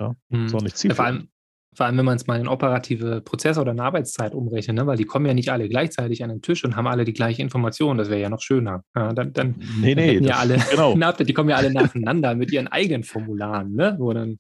Ja, 0.00 0.14
mhm. 0.28 0.46
nicht 0.62 0.76
zielführend. 0.76 0.96
Vor 0.96 1.04
allem, 1.04 1.28
vor 1.74 1.86
allem, 1.86 1.98
wenn 1.98 2.04
man 2.04 2.16
es 2.16 2.26
mal 2.26 2.40
in 2.40 2.48
operative 2.48 3.20
Prozesse 3.20 3.60
oder 3.60 3.72
eine 3.72 3.82
Arbeitszeit 3.82 4.34
umrechnet, 4.34 4.76
ne? 4.76 4.86
weil 4.86 4.96
die 4.96 5.04
kommen 5.04 5.26
ja 5.26 5.34
nicht 5.34 5.50
alle 5.50 5.68
gleichzeitig 5.68 6.22
an 6.22 6.30
den 6.30 6.40
Tisch 6.40 6.64
und 6.64 6.76
haben 6.76 6.86
alle 6.86 7.04
die 7.04 7.12
gleiche 7.12 7.42
Information. 7.42 7.98
Das 7.98 8.08
wäre 8.08 8.20
ja 8.20 8.30
noch 8.30 8.40
schöner. 8.40 8.84
Ja, 8.94 9.12
dann, 9.12 9.32
dann, 9.32 9.56
nee, 9.80 9.94
nee, 9.94 10.14
dann 10.14 10.24
ja 10.24 10.36
alle, 10.36 10.58
genau. 10.70 11.12
die 11.18 11.34
kommen 11.34 11.50
ja 11.50 11.56
alle 11.56 11.72
nacheinander 11.72 12.34
mit 12.34 12.52
ihren 12.52 12.68
eigenen 12.68 13.04
Formularen, 13.04 13.74
ne? 13.74 13.96
wo 13.98 14.12
dann 14.12 14.38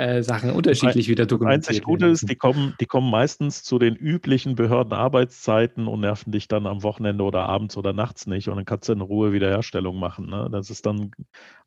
äh, 0.00 0.22
Sachen 0.22 0.50
unterschiedlich 0.50 1.08
wieder 1.08 1.26
dokumentiert 1.26 1.68
Einzig 1.68 1.84
Gute 1.84 2.06
ist, 2.06 2.28
die 2.28 2.36
kommen, 2.36 2.74
die 2.80 2.86
kommen 2.86 3.10
meistens 3.10 3.62
zu 3.62 3.78
den 3.78 3.94
üblichen 3.94 4.54
Behördenarbeitszeiten 4.54 5.86
und 5.86 6.00
nerven 6.00 6.32
dich 6.32 6.48
dann 6.48 6.66
am 6.66 6.82
Wochenende 6.82 7.22
oder 7.24 7.46
abends 7.46 7.76
oder 7.76 7.92
nachts 7.92 8.26
nicht 8.26 8.48
und 8.48 8.56
dann 8.56 8.64
kannst 8.64 8.88
du 8.88 8.92
in 8.92 9.00
Ruhe 9.00 9.32
Wiederherstellung 9.32 9.98
machen. 9.98 10.26
Ne? 10.26 10.48
Das 10.50 10.70
ist 10.70 10.86
dann, 10.86 11.10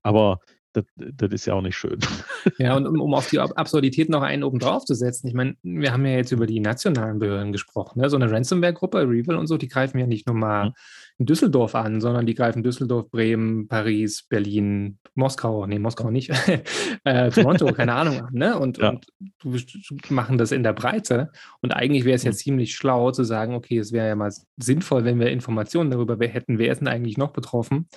aber 0.01 0.39
das, 0.73 0.86
das, 0.95 1.31
ist 1.31 1.45
ja 1.45 1.53
auch 1.53 1.61
nicht 1.61 1.77
schön. 1.77 1.99
Ja, 2.57 2.75
und 2.75 2.86
um, 2.86 2.99
um 2.99 3.13
auf 3.13 3.29
die 3.29 3.39
Absurdität 3.39 4.09
noch 4.09 4.21
einen 4.21 4.43
oben 4.43 4.59
drauf 4.59 4.84
zu 4.84 4.95
setzen, 4.95 5.27
ich 5.27 5.34
meine, 5.34 5.55
wir 5.63 5.93
haben 5.93 6.05
ja 6.05 6.17
jetzt 6.17 6.31
über 6.31 6.45
die 6.45 6.59
nationalen 6.59 7.19
Behörden 7.19 7.53
gesprochen. 7.53 8.01
Ne? 8.01 8.09
So 8.09 8.17
eine 8.17 8.29
Ransomware-Gruppe, 8.29 8.99
Revil 9.01 9.36
und 9.36 9.47
so, 9.47 9.57
die 9.57 9.69
greifen 9.69 9.97
ja 9.97 10.07
nicht 10.07 10.27
nur 10.27 10.36
mal 10.36 10.65
mhm. 10.65 10.73
In 11.20 11.26
Düsseldorf 11.26 11.76
an, 11.76 12.01
sondern 12.01 12.26
die 12.26 12.34
greifen 12.34 12.64
Düsseldorf, 12.64 13.09
Bremen, 13.11 13.68
Paris, 13.68 14.24
Berlin, 14.24 14.97
Moskau, 15.16 15.66
nee, 15.68 15.80
Moskau 15.80 16.09
nicht, 16.09 16.32
äh, 17.03 17.30
Toronto, 17.30 17.66
keine 17.74 17.93
Ahnung 17.93 18.22
an. 18.22 18.34
Ne? 18.34 18.57
Und, 18.57 18.80
ja. 18.80 18.89
und 18.89 20.11
machen 20.11 20.38
das 20.38 20.51
in 20.51 20.64
der 20.64 20.74
Breite. 20.74 21.32
Und 21.61 21.72
eigentlich 21.72 22.05
wäre 22.05 22.16
es 22.16 22.24
ja 22.24 22.32
mhm. 22.32 22.36
ziemlich 22.36 22.76
schlau 22.76 23.11
zu 23.11 23.24
sagen, 23.24 23.53
okay, 23.53 23.78
es 23.78 23.91
wäre 23.91 24.07
ja 24.07 24.16
mal 24.16 24.34
sinnvoll, 24.57 25.05
wenn 25.05 25.20
wir 25.20 25.30
Informationen 25.30 25.91
darüber 25.91 26.18
hätten, 26.26 26.57
wer 26.57 26.72
ist 26.72 26.80
denn 26.80 26.88
eigentlich 26.88 27.18
noch 27.18 27.32
betroffen 27.32 27.88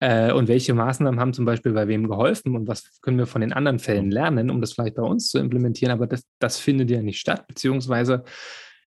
äh, 0.00 0.32
und 0.32 0.48
welche 0.48 0.74
Maßnahmen 0.74 1.20
haben 1.20 1.32
zum 1.32 1.44
Beispiel 1.44 1.72
bei 1.72 1.88
wem 1.88 2.08
geholfen 2.08 2.56
und 2.56 2.68
was 2.68 3.00
können 3.00 3.18
wir 3.18 3.26
von 3.26 3.40
den 3.40 3.52
anderen 3.52 3.78
Fällen 3.78 4.10
lernen, 4.10 4.50
um 4.50 4.60
das 4.60 4.72
vielleicht 4.72 4.96
bei 4.96 5.02
uns 5.02 5.28
zu 5.28 5.38
implementieren. 5.38 5.92
Aber 5.92 6.06
das, 6.06 6.24
das 6.38 6.58
findet 6.58 6.90
ja 6.90 7.02
nicht 7.02 7.20
statt, 7.20 7.46
beziehungsweise 7.46 8.24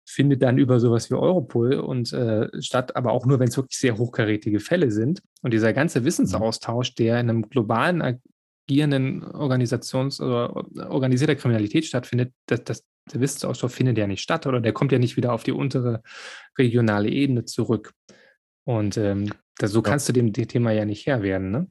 findet 0.05 0.41
dann 0.41 0.57
über 0.57 0.79
sowas 0.79 1.09
wie 1.09 1.15
Europol 1.15 1.73
und 1.75 2.13
äh, 2.13 2.47
statt, 2.61 2.95
aber 2.95 3.11
auch 3.11 3.25
nur, 3.25 3.39
wenn 3.39 3.47
es 3.47 3.57
wirklich 3.57 3.77
sehr 3.77 3.97
hochkarätige 3.97 4.59
Fälle 4.59 4.91
sind. 4.91 5.21
Und 5.41 5.53
dieser 5.53 5.73
ganze 5.73 6.05
Wissensaustausch, 6.05 6.93
der 6.95 7.19
in 7.19 7.29
einem 7.29 7.49
globalen 7.49 8.19
agierenden 8.67 9.23
Organisations- 9.23 10.21
oder 10.21 10.55
organisierter 10.89 11.35
Kriminalität 11.35 11.85
stattfindet, 11.85 12.33
das, 12.45 12.63
das, 12.63 12.85
der 13.11 13.21
Wissensaustausch 13.21 13.73
findet 13.73 13.97
ja 13.97 14.07
nicht 14.07 14.21
statt 14.21 14.47
oder 14.47 14.61
der 14.61 14.73
kommt 14.73 14.91
ja 14.91 14.99
nicht 14.99 15.17
wieder 15.17 15.33
auf 15.33 15.43
die 15.43 15.51
untere 15.51 16.01
regionale 16.57 17.09
Ebene 17.09 17.45
zurück. 17.45 17.93
Und 18.63 18.97
ähm, 18.97 19.31
das, 19.57 19.71
so 19.71 19.81
kannst 19.81 20.09
du 20.09 20.13
dem, 20.13 20.33
dem 20.33 20.47
Thema 20.47 20.71
ja 20.71 20.85
nicht 20.85 21.05
Herr 21.05 21.21
werden, 21.23 21.51
ne? 21.51 21.67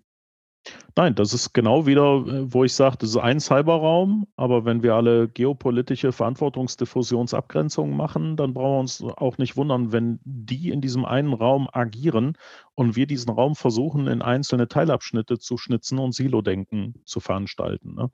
Nein, 0.97 1.15
das 1.15 1.35
ist 1.35 1.53
genau 1.53 1.87
wieder, 1.87 2.25
äh, 2.27 2.53
wo 2.53 2.65
ich 2.65 2.73
sage, 2.73 2.97
das 2.99 3.11
ist 3.11 3.17
ein 3.17 3.41
Cyberraum, 3.41 4.27
aber 4.37 4.65
wenn 4.65 4.83
wir 4.83 4.95
alle 4.95 5.29
geopolitische 5.29 6.13
Verantwortungsdiffusionsabgrenzungen 6.13 7.97
machen, 7.97 8.37
dann 8.37 8.55
brauchen 8.55 8.75
wir 8.75 8.81
uns 8.81 9.03
auch 9.03 9.39
nicht 9.39 9.57
wundern, 9.57 9.93
wenn 9.93 10.21
die 10.25 10.71
in 10.71 10.81
diesem 10.81 11.05
einen 11.05 11.33
Raum 11.33 11.69
agieren 11.73 12.39
und 12.75 12.97
wir 12.97 13.07
diesen 13.07 13.31
Raum 13.31 13.57
versuchen, 13.57 14.07
in 14.07 14.23
einzelne 14.23 14.69
Teilabschnitte 14.69 15.39
zu 15.39 15.57
schnitzen 15.57 15.99
und 15.99 16.15
Silo-Denken 16.15 16.95
zu 17.05 17.21
veranstalten. 17.21 17.95
Ne? 17.95 18.11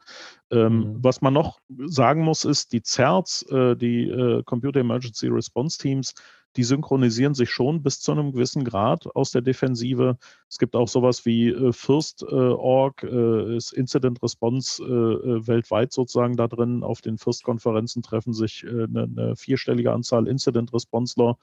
Ähm, 0.51 0.79
mhm. 0.79 0.99
Was 1.03 1.21
man 1.21 1.35
noch 1.35 1.61
sagen 1.87 2.23
muss, 2.23 2.45
ist, 2.45 2.73
die 2.73 2.83
CERTs, 2.83 3.43
äh, 3.51 3.77
die 3.77 4.09
äh, 4.09 4.43
Computer 4.45 4.81
Emergency 4.81 5.29
Response 5.29 5.79
Teams, 5.79 6.15
die 6.57 6.65
synchronisieren 6.65 7.35
sich 7.35 7.51
schon 7.51 7.83
bis 7.83 8.01
zu 8.01 8.13
einem 8.13 8.33
gewissen 8.33 8.65
Grad 8.65 9.07
aus 9.15 9.31
der 9.31 9.43
Defensive. 9.43 10.19
Es 10.49 10.59
gibt 10.59 10.75
auch 10.75 10.89
sowas 10.89 11.25
wie 11.25 11.49
äh, 11.49 11.73
First.org, 11.73 13.03
äh, 13.05 13.57
ist 13.57 13.73
Incident 13.73 14.23
Response 14.23 14.83
äh, 14.83 15.47
weltweit 15.47 15.93
sozusagen 15.93 16.37
da 16.37 16.49
drin. 16.49 16.83
Auf 16.83 17.03
den 17.03 17.19
First-Konferenzen 17.19 18.03
treffen 18.03 18.33
sich 18.33 18.67
eine, 18.67 19.05
eine, 19.05 19.37
vierstellige 19.37 19.93
Anzahl 19.93 20.27
Incident 20.27 20.73
Responsler 20.73 21.39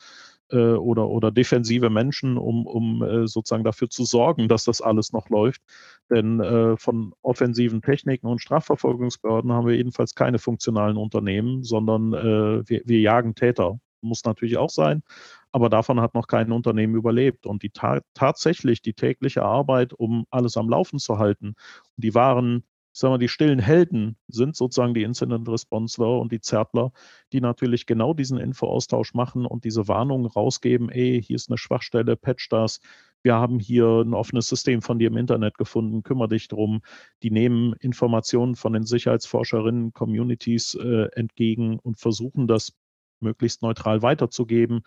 oder, 0.50 1.10
oder 1.10 1.30
defensive 1.30 1.90
Menschen, 1.90 2.38
um, 2.38 2.66
um 2.66 3.28
sozusagen 3.28 3.66
dafür 3.66 3.90
zu 3.90 4.06
sorgen, 4.06 4.48
dass 4.48 4.64
das 4.64 4.80
alles 4.80 5.12
noch 5.12 5.30
läuft. 5.30 5.62
Denn 6.10 6.42
von 6.78 7.14
offensiven 7.22 7.82
Techniken 7.82 8.28
und 8.28 8.42
Strafverfolgungsbehörden 8.42 9.52
haben 9.52 9.68
wir 9.68 9.76
jedenfalls 9.76 10.16
keine 10.16 10.40
funktionalen 10.40 10.96
Unternehmen, 10.96 11.64
sondern 11.64 12.14
wir, 12.14 12.82
wir 12.86 13.00
jagen 13.02 13.36
Täter 13.36 13.82
muss 14.08 14.24
natürlich 14.24 14.58
auch 14.58 14.70
sein, 14.70 15.04
aber 15.52 15.70
davon 15.70 16.02
hat 16.02 16.14
noch 16.14 16.28
kein 16.28 16.52
Unternehmen 16.52 16.96
überlebt. 16.96 17.46
Und 17.46 17.64
die 17.64 17.70
ta 17.70 18.02
tatsächlich 18.14 18.82
die 18.82 18.94
tägliche 18.94 19.44
Arbeit, 19.44 19.94
um 19.94 20.26
alles 20.30 20.58
am 20.58 20.70
Laufen 20.70 21.00
zu 21.00 21.18
halten, 21.18 21.56
die 21.98 22.16
wahren, 22.16 22.64
sagen 22.94 23.14
wir, 23.14 23.20
die 23.20 23.28
stillen 23.28 23.60
Helden 23.60 24.18
sind 24.28 24.56
sozusagen 24.56 24.94
die 24.94 25.04
Incident 25.04 25.48
Responsler 25.48 26.20
und 26.20 26.32
die 26.32 26.42
Zertler, 26.42 26.92
die 27.32 27.42
natürlich 27.42 27.86
genau 27.86 28.14
diesen 28.14 28.40
Infoaustausch 28.40 29.14
machen 29.14 29.46
und 29.46 29.66
diese 29.66 29.88
Warnungen 29.88 30.26
rausgeben, 30.26 30.90
ey, 30.90 31.22
hier 31.22 31.36
ist 31.36 31.50
eine 31.50 31.60
Schwachstelle, 31.60 32.16
patch 32.16 32.50
das, 32.50 32.80
wir 33.24 33.36
haben 33.36 33.60
hier 33.60 34.04
ein 34.06 34.14
offenes 34.14 34.48
System 34.48 34.82
von 34.82 35.00
dir 35.00 35.08
im 35.08 35.18
Internet 35.18 35.58
gefunden, 35.58 36.04
kümmere 36.04 36.30
dich 36.30 36.48
drum. 36.48 36.82
Die 37.24 37.32
nehmen 37.32 37.74
Informationen 37.80 38.56
von 38.56 38.74
den 38.74 38.84
Sicherheitsforscherinnen, 38.84 39.94
Communities 39.94 40.76
äh, 40.76 41.10
entgegen 41.14 41.80
und 41.80 42.00
versuchen 42.00 42.48
das 42.48 42.74
möglichst 43.22 43.62
neutral 43.62 44.02
weiterzugeben. 44.02 44.82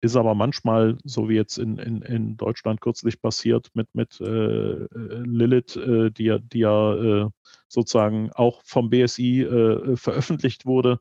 Ist 0.00 0.16
aber 0.16 0.34
manchmal, 0.34 0.96
so 1.02 1.28
wie 1.28 1.34
jetzt 1.34 1.58
in, 1.58 1.76
in, 1.78 2.02
in 2.02 2.36
Deutschland 2.36 2.80
kürzlich 2.80 3.20
passiert 3.20 3.68
mit, 3.74 3.88
mit 3.94 4.20
äh, 4.20 4.86
Lilith, 5.24 5.76
äh, 5.76 6.10
die, 6.10 6.38
die 6.40 6.60
ja 6.60 6.94
äh, 6.94 7.28
sozusagen 7.66 8.30
auch 8.32 8.62
vom 8.64 8.90
BSI 8.90 9.42
äh, 9.42 9.96
veröffentlicht 9.96 10.66
wurde, 10.66 11.00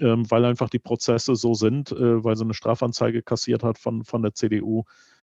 ähm, 0.00 0.30
weil 0.30 0.46
einfach 0.46 0.70
die 0.70 0.78
Prozesse 0.78 1.36
so 1.36 1.52
sind, 1.52 1.92
äh, 1.92 2.24
weil 2.24 2.36
sie 2.36 2.44
eine 2.44 2.54
Strafanzeige 2.54 3.22
kassiert 3.22 3.62
hat 3.62 3.78
von, 3.78 4.02
von 4.02 4.22
der 4.22 4.32
CDU, 4.32 4.84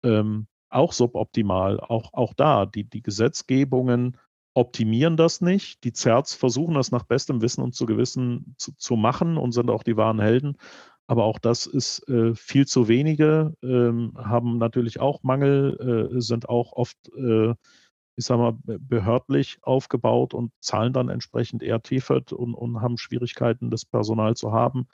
ähm, 0.02 0.48
auch 0.70 0.92
suboptimal. 0.92 1.80
Auch, 1.80 2.14
auch 2.14 2.34
da, 2.34 2.66
die, 2.66 2.84
die 2.84 3.04
Gesetzgebungen 3.04 4.18
optimieren 4.58 5.18
das 5.18 5.40
nicht. 5.40 5.84
Die 5.84 5.94
Zerts 5.94 6.34
versuchen 6.34 6.74
das 6.74 6.92
nach 6.92 7.04
bestem 7.04 7.44
Wissen 7.44 7.62
und 7.62 7.76
zu 7.76 7.86
Gewissen 7.86 8.56
zu, 8.58 8.76
zu 8.76 8.96
machen 8.96 9.38
und 9.38 9.52
sind 9.52 9.70
auch 9.70 9.84
die 9.84 9.98
wahren 9.98 10.20
Helden. 10.20 10.58
Aber 11.06 11.26
auch 11.26 11.38
das 11.38 11.68
ist 11.68 12.10
äh, 12.10 12.34
viel 12.34 12.66
zu 12.66 12.88
wenige, 12.88 13.54
ähm, 13.62 14.14
haben 14.18 14.58
natürlich 14.58 15.00
auch 15.00 15.22
Mangel, 15.22 16.10
äh, 16.16 16.20
sind 16.20 16.50
auch 16.50 16.74
oft, 16.74 16.98
äh, 17.16 17.52
ich 18.16 18.26
sag 18.26 18.40
mal, 18.40 18.58
behördlich 18.66 19.60
aufgebaut 19.62 20.34
und 20.34 20.52
zahlen 20.60 20.92
dann 20.92 21.10
entsprechend 21.10 21.62
eher 21.62 21.84
TFED 21.84 22.34
und, 22.34 22.56
und 22.56 22.82
haben 22.82 22.98
Schwierigkeiten, 22.98 23.70
das 23.70 23.86
Personal 23.86 24.36
zu 24.36 24.54
haben 24.54 24.88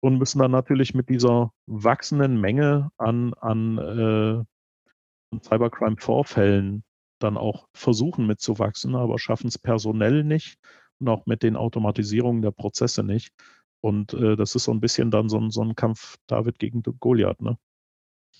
und 0.00 0.18
müssen 0.18 0.40
dann 0.40 0.50
natürlich 0.50 0.92
mit 0.92 1.08
dieser 1.08 1.52
wachsenden 1.66 2.40
Menge 2.40 2.90
an, 2.98 3.32
an 3.34 3.78
äh, 3.78 5.38
Cybercrime-Vorfällen 5.40 6.82
dann 7.22 7.36
auch 7.36 7.66
versuchen 7.72 8.26
mitzuwachsen, 8.26 8.94
aber 8.94 9.18
schaffen 9.18 9.48
es 9.48 9.58
personell 9.58 10.24
nicht 10.24 10.58
und 11.00 11.08
auch 11.08 11.26
mit 11.26 11.42
den 11.42 11.56
Automatisierungen 11.56 12.42
der 12.42 12.52
Prozesse 12.52 13.02
nicht. 13.02 13.32
Und 13.80 14.14
äh, 14.14 14.36
das 14.36 14.54
ist 14.54 14.64
so 14.64 14.72
ein 14.72 14.80
bisschen 14.80 15.10
dann 15.10 15.28
so 15.28 15.38
ein, 15.38 15.50
so 15.50 15.62
ein 15.62 15.74
Kampf 15.74 16.16
David 16.26 16.58
gegen 16.58 16.82
Goliath. 16.82 17.42
Ne? 17.42 17.58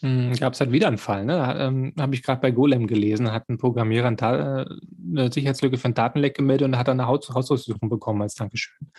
Hm, 0.00 0.34
Gab 0.34 0.54
es 0.54 0.60
halt 0.60 0.72
wieder 0.72 0.88
einen 0.88 0.98
Fall, 0.98 1.24
ne? 1.24 1.56
Ähm, 1.58 1.92
Habe 1.98 2.14
ich 2.14 2.22
gerade 2.22 2.40
bei 2.40 2.50
Golem 2.50 2.86
gelesen, 2.86 3.30
hat 3.30 3.48
ein 3.48 3.58
Programmierer 3.58 4.10
äh, 4.10 4.64
eine 5.10 5.32
Sicherheitslücke 5.32 5.78
für 5.78 5.88
ein 5.88 5.94
Datenleck 5.94 6.36
gemeldet 6.36 6.66
und 6.66 6.78
hat 6.78 6.88
dann 6.88 6.98
eine 6.98 7.08
Haus 7.08 7.28
Hausdurchsuchung 7.28 7.88
bekommen 7.88 8.22
als 8.22 8.34
Dankeschön. 8.34 8.90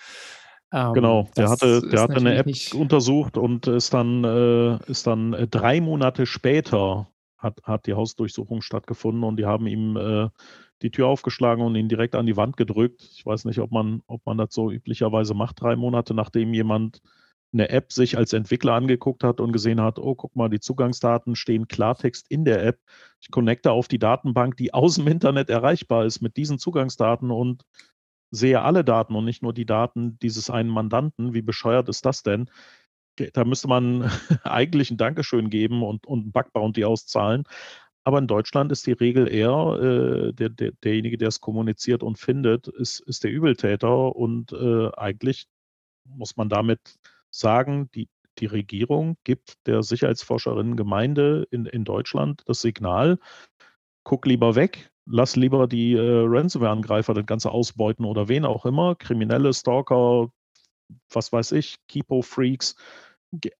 Ähm, 0.73 0.93
genau, 0.93 1.29
der 1.37 1.49
hatte, 1.49 1.81
der 1.87 2.01
hatte 2.01 2.15
eine 2.15 2.35
App 2.35 2.47
untersucht 2.73 3.37
und 3.37 3.67
ist 3.67 3.93
dann, 3.93 4.23
äh, 4.23 4.77
ist 4.89 5.05
dann 5.05 5.33
äh, 5.33 5.47
drei 5.47 5.81
Monate 5.81 6.25
später 6.25 7.07
hat, 7.43 7.61
hat 7.63 7.85
die 7.85 7.93
Hausdurchsuchung 7.93 8.61
stattgefunden 8.61 9.23
und 9.23 9.37
die 9.37 9.45
haben 9.45 9.67
ihm 9.67 9.97
äh, 9.97 10.29
die 10.81 10.91
Tür 10.91 11.07
aufgeschlagen 11.07 11.63
und 11.63 11.75
ihn 11.75 11.89
direkt 11.89 12.15
an 12.15 12.25
die 12.25 12.37
Wand 12.37 12.57
gedrückt. 12.57 13.07
Ich 13.15 13.25
weiß 13.25 13.45
nicht, 13.45 13.59
ob 13.59 13.71
man, 13.71 14.01
ob 14.07 14.25
man 14.25 14.37
das 14.37 14.53
so 14.53 14.71
üblicherweise 14.71 15.33
macht, 15.33 15.61
drei 15.61 15.75
Monate 15.75 16.13
nachdem 16.13 16.53
jemand 16.53 17.01
eine 17.53 17.69
App 17.69 17.93
sich 17.93 18.17
als 18.17 18.33
Entwickler 18.33 18.73
angeguckt 18.73 19.23
hat 19.23 19.39
und 19.39 19.51
gesehen 19.51 19.79
hat, 19.79 19.99
oh, 19.99 20.15
guck 20.15 20.35
mal, 20.35 20.49
die 20.49 20.59
Zugangsdaten 20.59 21.35
stehen 21.35 21.67
Klartext 21.67 22.25
in 22.29 22.45
der 22.45 22.65
App. 22.65 22.79
Ich 23.21 23.29
connecte 23.31 23.71
auf 23.71 23.87
die 23.87 23.99
Datenbank, 23.99 24.57
die 24.57 24.73
aus 24.73 24.95
dem 24.95 25.07
Internet 25.07 25.49
erreichbar 25.49 26.05
ist 26.05 26.21
mit 26.21 26.35
diesen 26.35 26.57
Zugangsdaten 26.57 27.29
und 27.31 27.63
sehe 28.31 28.61
alle 28.63 28.83
Daten 28.83 29.15
und 29.15 29.25
nicht 29.25 29.43
nur 29.43 29.53
die 29.53 29.67
Daten 29.67 30.17
dieses 30.19 30.49
einen 30.49 30.69
Mandanten. 30.69 31.35
Wie 31.35 31.43
bescheuert 31.43 31.87
ist 31.89 32.05
das 32.05 32.23
denn? 32.23 32.49
Da 33.33 33.43
müsste 33.45 33.67
man 33.67 34.03
eigentlich 34.43 34.91
ein 34.91 34.97
Dankeschön 34.97 35.49
geben 35.49 35.83
und, 35.83 36.05
und 36.05 36.27
ein 36.27 36.31
Bug-Bounty 36.31 36.85
auszahlen. 36.85 37.43
Aber 38.05 38.17
in 38.19 38.27
Deutschland 38.27 38.71
ist 38.71 38.85
die 38.85 38.91
Regel 38.91 39.33
eher, 39.33 39.79
äh, 39.81 40.33
der, 40.33 40.49
der, 40.49 40.71
derjenige, 40.83 41.17
der 41.17 41.29
es 41.29 41.39
kommuniziert 41.39 42.03
und 42.03 42.19
findet, 42.19 42.67
ist, 42.67 42.99
ist 43.01 43.23
der 43.23 43.31
Übeltäter. 43.31 44.15
Und 44.15 44.51
äh, 44.51 44.89
eigentlich 44.97 45.47
muss 46.05 46.35
man 46.35 46.49
damit 46.49 46.79
sagen, 47.29 47.89
die, 47.95 48.09
die 48.39 48.45
Regierung 48.47 49.17
gibt 49.23 49.55
der 49.67 49.83
Sicherheitsforscherinnen-Gemeinde 49.83 51.47
in, 51.49 51.65
in 51.65 51.85
Deutschland 51.85 52.43
das 52.45 52.61
Signal, 52.61 53.19
guck 54.03 54.25
lieber 54.25 54.55
weg, 54.55 54.91
lass 55.05 55.35
lieber 55.35 55.67
die 55.67 55.93
äh, 55.93 56.23
Ransomware-Angreifer 56.25 57.13
das 57.13 57.25
Ganze 57.25 57.51
ausbeuten 57.51 58.05
oder 58.05 58.27
wen 58.27 58.43
auch 58.43 58.65
immer, 58.65 58.95
kriminelle 58.95 59.53
Stalker, 59.53 60.29
was 61.09 61.31
weiß 61.31 61.53
ich, 61.53 61.77
Keepo-Freaks, 61.87 62.75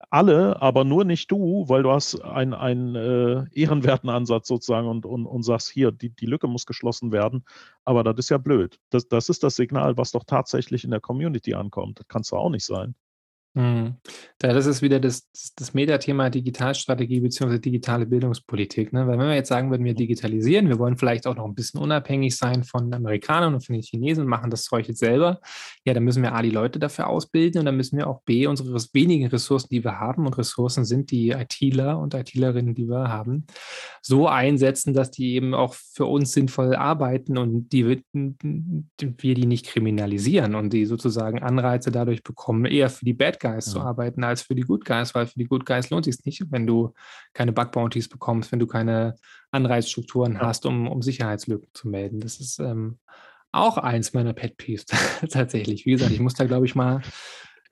alle, 0.10 0.62
aber 0.62 0.84
nur 0.84 1.06
nicht 1.06 1.32
du, 1.32 1.68
weil 1.68 1.84
du 1.84 1.92
hast 1.92 2.22
einen, 2.22 2.54
einen 2.54 2.96
äh, 2.96 3.46
ehrenwerten 3.54 4.10
Ansatz 4.10 4.48
sozusagen 4.48 4.88
und, 4.88 5.06
und, 5.06 5.26
und 5.26 5.44
sagst, 5.44 5.70
hier, 5.70 5.92
die, 5.92 6.10
die 6.10 6.26
Lücke 6.26 6.48
muss 6.48 6.66
geschlossen 6.66 7.12
werden. 7.12 7.46
Aber 7.84 8.04
das 8.04 8.16
ist 8.18 8.30
ja 8.30 8.38
blöd. 8.38 8.80
Das, 8.90 9.08
das 9.08 9.30
ist 9.30 9.44
das 9.44 9.56
Signal, 9.56 9.98
was 9.98 10.12
doch 10.12 10.24
tatsächlich 10.26 10.84
in 10.84 10.92
der 10.92 11.02
Community 11.02 11.54
ankommt. 11.54 12.00
Das 12.00 12.08
kann 12.08 12.22
es 12.22 12.34
auch 12.34 12.50
nicht 12.50 12.66
sein. 12.66 12.96
Mhm. 13.56 13.98
das 14.40 14.66
ist 14.66 14.82
wieder 14.82 15.00
das, 15.00 15.30
das 15.56 15.76
Metathema 15.76 16.32
Digitalstrategie 16.32 17.20
bzw. 17.20 17.60
digitale 17.60 18.08
Bildungspolitik. 18.08 18.92
Ne? 18.92 19.06
Weil 19.06 19.20
wenn 19.20 19.28
wir 19.28 19.36
jetzt 19.36 19.50
sagen 19.50 19.70
würden, 19.70 19.86
wir 19.86 19.94
digitalisieren, 19.94 20.70
wir 20.70 20.80
wollen 20.80 20.98
vielleicht 20.98 21.28
auch 21.28 21.36
noch 21.36 21.46
ein 21.46 21.54
bisschen 21.54 21.80
unabhängig 21.80 22.36
sein 22.36 22.64
von 22.64 22.92
Amerikanern 22.92 23.54
und 23.54 23.64
von 23.64 23.74
den 23.74 23.84
Chinesen, 23.84 24.26
machen 24.26 24.50
das 24.50 24.64
Zeug 24.64 24.88
jetzt 24.88 25.00
selber, 25.00 25.40
ja, 25.86 25.94
dann 25.94 26.04
müssen 26.04 26.24
wir 26.24 26.34
A, 26.34 26.42
die 26.42 26.50
Leute 26.50 26.80
dafür 26.80 27.08
ausbilden 27.08 27.60
und 27.60 27.66
dann 27.66 27.78
müssen 27.78 27.96
wir 27.96 28.08
auch 28.08 28.24
B, 28.24 28.48
unsere 28.48 28.74
wenigen 28.94 29.28
Ressourcen, 29.28 29.68
die 29.70 29.84
wir 29.84 30.00
haben, 30.00 30.26
und 30.26 30.36
Ressourcen 30.38 30.84
sind 30.84 31.12
die 31.12 31.30
ITler 31.30 32.00
und 32.00 32.16
ITlerinnen, 32.16 32.74
die 32.74 32.88
wir 32.88 33.10
haben, 33.10 33.46
so 34.02 34.28
einsetzen, 34.28 34.96
dass 34.96 35.12
die 35.12 35.36
eben 35.36 35.54
auch 35.54 35.76
für 35.76 36.06
uns 36.06 36.32
sinnvoll 36.32 36.76
arbeiten 36.76 37.38
und 37.38 37.70
die, 37.70 37.86
wir 37.86 39.36
die 39.36 39.46
nicht 39.46 39.68
kriminalisieren 39.68 40.56
und 40.56 40.74
die 40.74 40.88
sozusagen 40.88 41.44
Anreize 41.44 41.92
dadurch 41.92 42.24
bekommen, 42.24 42.66
eher 42.66 42.90
für 42.90 43.06
die 43.06 43.14
Bad 43.14 43.43
Guys 43.44 43.68
ja. 43.68 43.74
zu 43.74 43.82
arbeiten 43.82 44.24
als 44.24 44.42
für 44.42 44.56
die 44.56 44.64
Good 44.64 44.86
Guys, 44.86 45.14
weil 45.14 45.28
für 45.28 45.38
die 45.38 45.46
Good 45.46 45.66
Guys 45.66 45.90
lohnt 45.90 46.06
sich 46.06 46.24
nicht, 46.26 46.44
wenn 46.50 46.66
du 46.66 46.94
keine 47.34 47.52
Bug 47.52 47.72
Bounties 47.72 48.10
bekommst, 48.10 48.52
wenn 48.52 48.60
du 48.60 48.66
keine 48.66 49.16
Anreizstrukturen 49.52 50.34
ja. 50.34 50.40
hast, 50.40 50.66
um, 50.66 50.88
um 50.88 51.02
Sicherheitslücken 51.02 51.68
zu 51.74 51.88
melden. 51.88 52.20
Das 52.20 52.40
ist 52.40 52.60
ähm, 52.60 52.98
auch 53.52 53.78
eins 53.78 54.14
meiner 54.14 54.34
Pet 54.34 54.58
Peeves 54.58 54.86
tatsächlich. 55.30 55.86
Wie 55.86 55.92
gesagt, 55.92 56.12
ich 56.12 56.20
muss 56.20 56.34
da, 56.34 56.46
glaube 56.46 56.66
ich, 56.66 56.74
mal, 56.74 57.02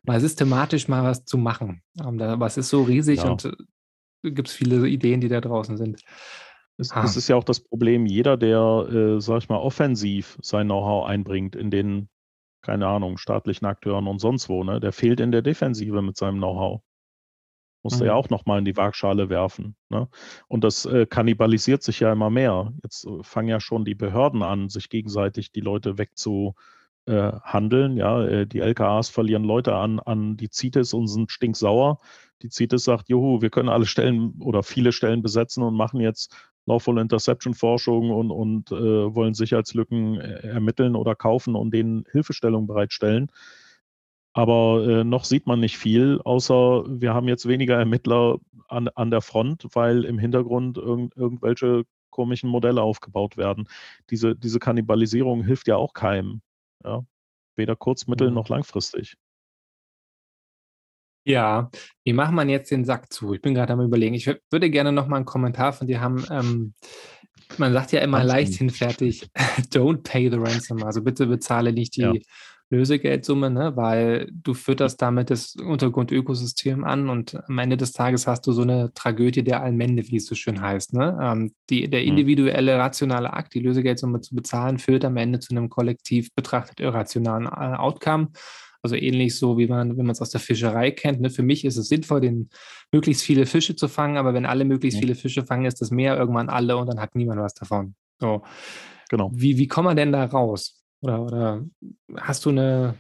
mal 0.04 0.20
systematisch 0.20 0.88
mal 0.88 1.04
was 1.04 1.26
zu 1.26 1.38
machen. 1.38 1.82
Um, 2.04 2.18
da, 2.18 2.34
aber 2.34 2.46
es 2.46 2.58
ist 2.58 2.70
so 2.70 2.84
riesig 2.84 3.24
ja. 3.24 3.30
und 3.30 3.46
äh, 3.46 4.32
gibt 4.32 4.50
es 4.50 4.54
viele 4.54 4.88
Ideen, 4.88 5.22
die 5.22 5.30
da 5.30 5.42
draußen 5.42 5.78
sind. 5.78 6.02
Es, 6.78 6.92
ah. 6.92 7.04
es, 7.04 7.16
ist 7.16 7.28
ja 7.28 7.36
auch 7.36 7.44
das 7.44 7.60
Problem, 7.60 8.06
jeder, 8.06 8.38
der, 8.38 8.88
äh, 8.92 9.22
sag 9.22 9.40
ich 9.40 9.50
mal, 9.50 9.58
offensiv 9.58 10.38
sein 10.42 10.68
Know-how 10.68 11.06
einbringt 11.06 11.56
in 11.56 11.70
den 11.70 12.10
keine 12.62 12.88
Ahnung, 12.88 13.18
staatlichen 13.18 13.66
Akteuren 13.66 14.08
und 14.08 14.20
sonst 14.20 14.50
wo, 14.50 14.64
ne? 14.64 14.80
Der 14.80 14.92
fehlt 14.92 15.20
in 15.20 15.32
der 15.32 15.42
Defensive 15.42 16.02
mit 16.02 16.18
seinem 16.18 16.38
Know-how. 16.38 16.82
Muss 17.84 17.96
mhm. 17.96 18.02
er 18.02 18.08
ja 18.08 18.14
auch 18.14 18.30
nochmal 18.30 18.60
in 18.60 18.66
die 18.66 18.78
Waagschale 18.78 19.30
werfen. 19.30 19.76
Ne? 19.90 20.08
Und 20.48 20.64
das 20.64 20.86
äh, 20.86 21.06
kannibalisiert 21.06 21.84
sich 21.84 22.00
ja 22.00 22.12
immer 22.12 22.30
mehr. 22.30 22.74
Jetzt 22.84 23.06
äh, 23.06 23.24
fangen 23.24 23.50
ja 23.50 23.60
schon 23.60 23.86
die 23.86 23.96
Behörden 23.96 24.44
an, 24.44 24.70
sich 24.70 24.90
gegenseitig 24.90 25.52
die 25.52 25.62
Leute 25.62 25.98
wegzuhandeln. 25.98 27.98
Äh, 27.98 28.00
ja, 28.00 28.24
äh, 28.24 28.48
die 28.48 28.60
LKAs 28.60 29.10
verlieren 29.10 29.44
Leute 29.44 29.76
an, 29.76 30.00
an 30.00 30.38
die 30.38 30.50
CITES 30.52 30.94
und 30.94 31.08
sind 31.08 31.32
stinksauer. 31.32 32.00
Die 32.44 32.50
CITES 32.50 32.84
sagt, 32.84 33.10
juhu, 33.10 33.42
wir 33.42 33.50
können 33.50 33.70
alle 33.70 33.86
Stellen 33.86 34.34
oder 34.42 34.64
viele 34.64 34.92
Stellen 34.92 35.22
besetzen 35.22 35.64
und 35.64 35.76
machen 35.76 36.00
jetzt 36.00 36.36
Lawful 36.66 37.00
Interception 37.00 37.54
Forschung 37.54 38.12
und, 38.12 38.32
und 38.32 38.72
äh, 38.72 39.16
wollen 39.16 39.34
Sicherheitslücken 39.34 40.20
äh, 40.22 40.48
ermitteln 40.48 40.96
oder 40.96 41.16
kaufen 41.16 41.56
und 41.56 41.74
denen 41.74 42.06
Hilfestellung 42.12 42.68
bereitstellen. 42.68 43.32
Aber 44.34 44.88
äh, 44.88 45.04
noch 45.04 45.26
sieht 45.26 45.46
man 45.46 45.60
nicht 45.60 45.78
viel, 45.78 46.22
außer 46.24 46.86
wir 46.88 47.14
haben 47.14 47.28
jetzt 47.28 47.48
weniger 47.48 47.78
Ermittler 47.78 48.38
an, 48.70 48.88
an 48.90 49.12
der 49.12 49.22
Front, 49.22 49.68
weil 49.74 50.06
im 50.06 50.18
Hintergrund 50.18 50.78
irgend, 50.78 51.16
irgendwelche 51.18 51.84
komischen 52.12 52.50
Modelle 52.50 52.82
aufgebaut 52.82 53.36
werden. 53.38 53.68
Diese, 54.10 54.36
diese 54.36 54.60
Kannibalisierung 54.60 55.44
hilft 55.44 55.68
ja 55.68 55.76
auch 55.76 55.94
keinem. 55.94 56.42
Ja? 56.84 57.04
Weder 57.58 57.76
kurz-, 57.76 58.08
mittel- 58.08 58.30
Mhm. 58.30 58.36
noch 58.36 58.50
langfristig. 58.50 59.16
Ja, 61.24 61.70
wie 62.04 62.14
macht 62.14 62.32
man 62.34 62.50
jetzt 62.50 62.72
den 62.72 62.84
Sack 62.86 63.12
zu? 63.14 63.34
Ich 63.34 63.42
bin 63.42 63.54
gerade 63.54 63.74
am 63.74 63.82
Überlegen. 63.82 64.16
Ich 64.16 64.28
wür- 64.28 64.40
würde 64.50 64.70
gerne 64.70 64.92
noch 64.92 65.08
mal 65.08 65.18
einen 65.18 65.26
Kommentar 65.26 65.72
von 65.74 65.88
dir 65.88 66.02
haben. 66.02 66.26
Ähm, 66.32 66.74
man 67.58 67.74
sagt 67.74 67.92
ja 67.92 68.00
immer 68.02 68.18
Ransom. 68.20 68.36
leichthin 68.36 68.70
fertig, 68.70 69.30
don't 69.74 70.04
pay 70.04 70.30
the 70.32 70.38
ransom. 70.38 70.84
Also 70.84 71.02
bitte 71.04 71.28
bezahle 71.28 71.74
nicht 71.74 71.96
die 71.96 72.02
Ja. 72.02 72.14
Lösegeldsumme, 72.74 73.50
ne? 73.50 73.76
weil 73.76 74.30
du 74.32 74.54
fütterst 74.54 75.02
damit 75.02 75.30
das 75.30 75.56
Untergrundökosystem 75.58 76.86
an 76.86 77.10
und 77.10 77.36
am 77.50 77.58
Ende 77.60 77.76
des 77.76 77.92
Tages 77.92 78.28
hast 78.28 78.48
du 78.48 78.54
so 78.54 78.62
eine 78.62 78.94
Tragödie 78.94 79.44
der 79.44 79.62
Allmende, 79.62 80.08
wie 80.08 80.16
es 80.16 80.26
so 80.26 80.36
schön 80.36 80.62
heißt. 80.62 80.94
Ne? 80.94 81.20
Ähm, 81.22 81.52
die, 81.70 81.90
der 81.90 82.02
Mhm. 82.02 82.08
individuelle 82.08 82.78
rationale 82.78 83.34
Akt, 83.34 83.54
die 83.54 83.60
Lösegeldsumme 83.60 84.22
zu 84.22 84.36
bezahlen, 84.36 84.80
führt 84.80 85.04
am 85.04 85.18
Ende 85.18 85.40
zu 85.40 85.52
einem 85.54 85.70
kollektiv 85.70 86.30
betrachtet 86.34 86.80
irrationalen 86.80 87.46
äh, 87.48 87.76
Outcome. 87.78 88.30
Also 88.84 88.96
ähnlich 88.96 89.38
so, 89.38 89.58
wie 89.58 89.68
man, 89.68 89.98
wenn 89.98 90.06
man 90.06 90.14
es 90.14 90.22
aus 90.22 90.32
der 90.32 90.42
Fischerei 90.42 90.92
kennt. 90.92 91.22
Ne? 91.22 91.30
Für 91.30 91.44
mich 91.44 91.66
ist 91.66 91.78
es 91.78 91.88
sinnvoll, 91.88 92.22
den 92.22 92.50
möglichst 92.92 93.24
viele 93.24 93.46
Fische 93.46 93.76
zu 93.76 93.88
fangen, 93.88 94.18
aber 94.18 94.34
wenn 94.34 94.46
alle 94.46 94.66
möglichst 94.66 94.98
Mhm. 94.98 95.02
viele 95.02 95.16
Fische 95.16 95.46
fangen, 95.46 95.66
ist 95.66 95.82
das 95.82 95.92
Meer 95.92 96.18
irgendwann 96.18 96.50
alle 96.50 96.78
und 96.78 96.88
dann 96.88 97.00
hat 97.00 97.16
niemand 97.16 97.40
was 97.40 97.54
davon. 97.54 97.96
So. 98.20 98.42
Genau. 99.10 99.32
Wie, 99.34 99.58
wie 99.58 99.68
kommt 99.68 99.86
man 99.86 99.98
denn 99.98 100.12
da 100.12 100.26
raus? 100.26 100.82
Oder, 101.02 101.22
oder 101.22 101.66
hast 102.18 102.46
du 102.46 102.50
eine, 102.50 102.96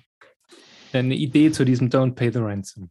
eine 0.93 1.15
Idee 1.15 1.51
zu 1.51 1.63
diesem 1.65 1.89
Don't 1.89 2.13
Pay 2.13 2.31
the 2.33 2.39
Ransom? 2.39 2.89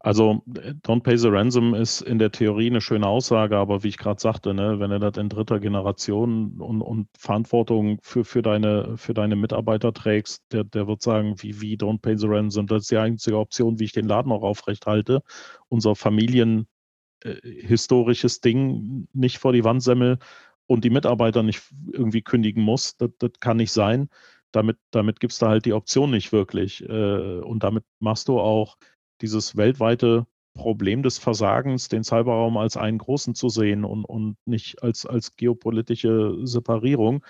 Also 0.00 0.42
äh, 0.54 0.74
Don't 0.84 1.02
Pay 1.02 1.18
the 1.18 1.28
Ransom 1.28 1.74
ist 1.74 2.00
in 2.02 2.18
der 2.18 2.30
Theorie 2.30 2.68
eine 2.68 2.80
schöne 2.80 3.06
Aussage, 3.06 3.56
aber 3.56 3.82
wie 3.82 3.88
ich 3.88 3.98
gerade 3.98 4.20
sagte, 4.20 4.54
ne, 4.54 4.78
wenn 4.80 4.90
du 4.90 5.00
das 5.00 5.16
in 5.16 5.28
dritter 5.28 5.58
Generation 5.60 6.60
und, 6.60 6.82
und 6.82 7.08
Verantwortung 7.18 7.98
für, 8.02 8.24
für, 8.24 8.42
deine, 8.42 8.96
für 8.96 9.14
deine 9.14 9.36
Mitarbeiter 9.36 9.92
trägst, 9.92 10.44
der, 10.52 10.64
der 10.64 10.86
wird 10.86 11.02
sagen, 11.02 11.34
wie, 11.38 11.60
wie 11.60 11.76
Don't 11.76 12.00
Pay 12.00 12.16
the 12.16 12.26
Ransom, 12.28 12.66
das 12.66 12.82
ist 12.82 12.90
die 12.90 12.98
einzige 12.98 13.38
Option, 13.38 13.78
wie 13.80 13.84
ich 13.84 13.92
den 13.92 14.06
Laden 14.06 14.32
auch 14.32 14.42
aufrecht 14.42 14.86
halte. 14.86 15.22
Unser 15.68 15.96
familienhistorisches 15.96 18.40
Ding 18.40 19.08
nicht 19.12 19.38
vor 19.38 19.52
die 19.52 19.64
Wand 19.64 19.82
semmel 19.82 20.18
und 20.66 20.84
die 20.84 20.90
Mitarbeiter 20.90 21.42
nicht 21.42 21.62
irgendwie 21.92 22.22
kündigen 22.22 22.62
muss, 22.62 22.96
das, 22.96 23.10
das 23.18 23.32
kann 23.40 23.56
nicht 23.56 23.72
sein. 23.72 24.08
Damit, 24.52 24.78
damit 24.92 25.20
gibst 25.20 25.42
du 25.42 25.46
halt 25.46 25.66
die 25.66 25.74
Option 25.74 26.10
nicht 26.10 26.32
wirklich. 26.32 26.82
Äh, 26.88 27.40
und 27.40 27.62
damit 27.62 27.84
machst 27.98 28.28
du 28.28 28.40
auch 28.40 28.78
dieses 29.20 29.56
weltweite 29.56 30.26
Problem 30.54 31.02
des 31.02 31.18
Versagens, 31.18 31.88
den 31.88 32.04
Cyberraum 32.04 32.56
als 32.56 32.76
einen 32.76 32.98
großen 32.98 33.34
zu 33.34 33.48
sehen 33.48 33.84
und, 33.84 34.04
und 34.04 34.36
nicht 34.44 34.82
als, 34.82 35.06
als 35.06 35.36
geopolitische 35.36 36.36
Separierung, 36.42 37.24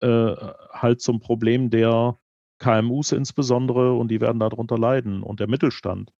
äh, 0.00 0.34
halt 0.72 1.00
zum 1.00 1.20
Problem 1.20 1.70
der 1.70 2.18
KMUs 2.58 3.12
insbesondere 3.12 3.92
und 3.94 4.08
die 4.08 4.20
werden 4.20 4.40
darunter 4.40 4.78
leiden 4.78 5.22
und 5.22 5.40
der 5.40 5.48
Mittelstand. 5.48 6.12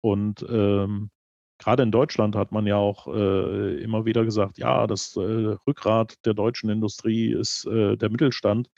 Und 0.00 0.44
ähm, 0.48 1.10
gerade 1.58 1.82
in 1.82 1.90
Deutschland 1.92 2.36
hat 2.36 2.52
man 2.52 2.66
ja 2.66 2.76
auch 2.76 3.08
äh, 3.08 3.82
immer 3.82 4.04
wieder 4.04 4.24
gesagt, 4.24 4.58
ja, 4.58 4.86
das 4.86 5.16
äh, 5.16 5.20
Rückgrat 5.20 6.24
der 6.24 6.34
deutschen 6.34 6.70
Industrie 6.70 7.32
ist 7.32 7.66
äh, 7.66 7.96
der 7.96 8.10
Mittelstand. 8.10 8.70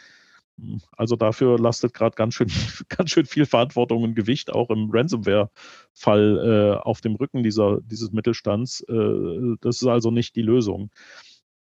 Also 0.97 1.17
dafür 1.17 1.59
lastet 1.59 1.95
gerade 1.95 2.15
ganz 2.15 2.35
schön, 2.35 2.49
ganz 2.89 3.11
schön 3.11 3.27
viel 3.27 3.47
Verantwortung 3.47 4.03
und 4.03 4.15
Gewicht 4.15 4.53
auch 4.53 4.71
im 4.71 4.91
Ransomware-Fall 4.91 6.79
äh, 6.79 6.81
auf 6.81 7.01
dem 7.01 7.15
Rücken 7.17 7.43
dieser, 7.43 7.81
dieses 7.83 8.13
Mittelstands. 8.13 8.83
Äh, 8.89 9.57
das 9.61 9.83
ist 9.83 9.89
also 9.89 10.11
nicht 10.11 10.37
die 10.37 10.43
Lösung. 10.43 10.91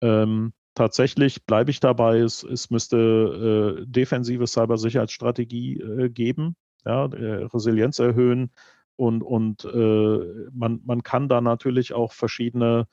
Ähm, 0.00 0.52
tatsächlich 0.74 1.44
bleibe 1.44 1.70
ich 1.70 1.80
dabei, 1.80 2.18
es, 2.18 2.42
es 2.42 2.70
müsste 2.70 3.78
äh, 3.80 3.86
defensive 3.86 4.46
Cybersicherheitsstrategie 4.46 5.80
äh, 5.80 6.08
geben, 6.08 6.56
ja, 6.84 7.06
äh, 7.06 7.44
Resilienz 7.44 7.98
erhöhen 7.98 8.52
und, 8.96 9.22
und 9.22 9.64
äh, 9.64 10.48
man, 10.52 10.80
man 10.84 11.02
kann 11.02 11.28
da 11.28 11.40
natürlich 11.40 11.92
auch 11.92 12.12
verschiedene 12.12 12.86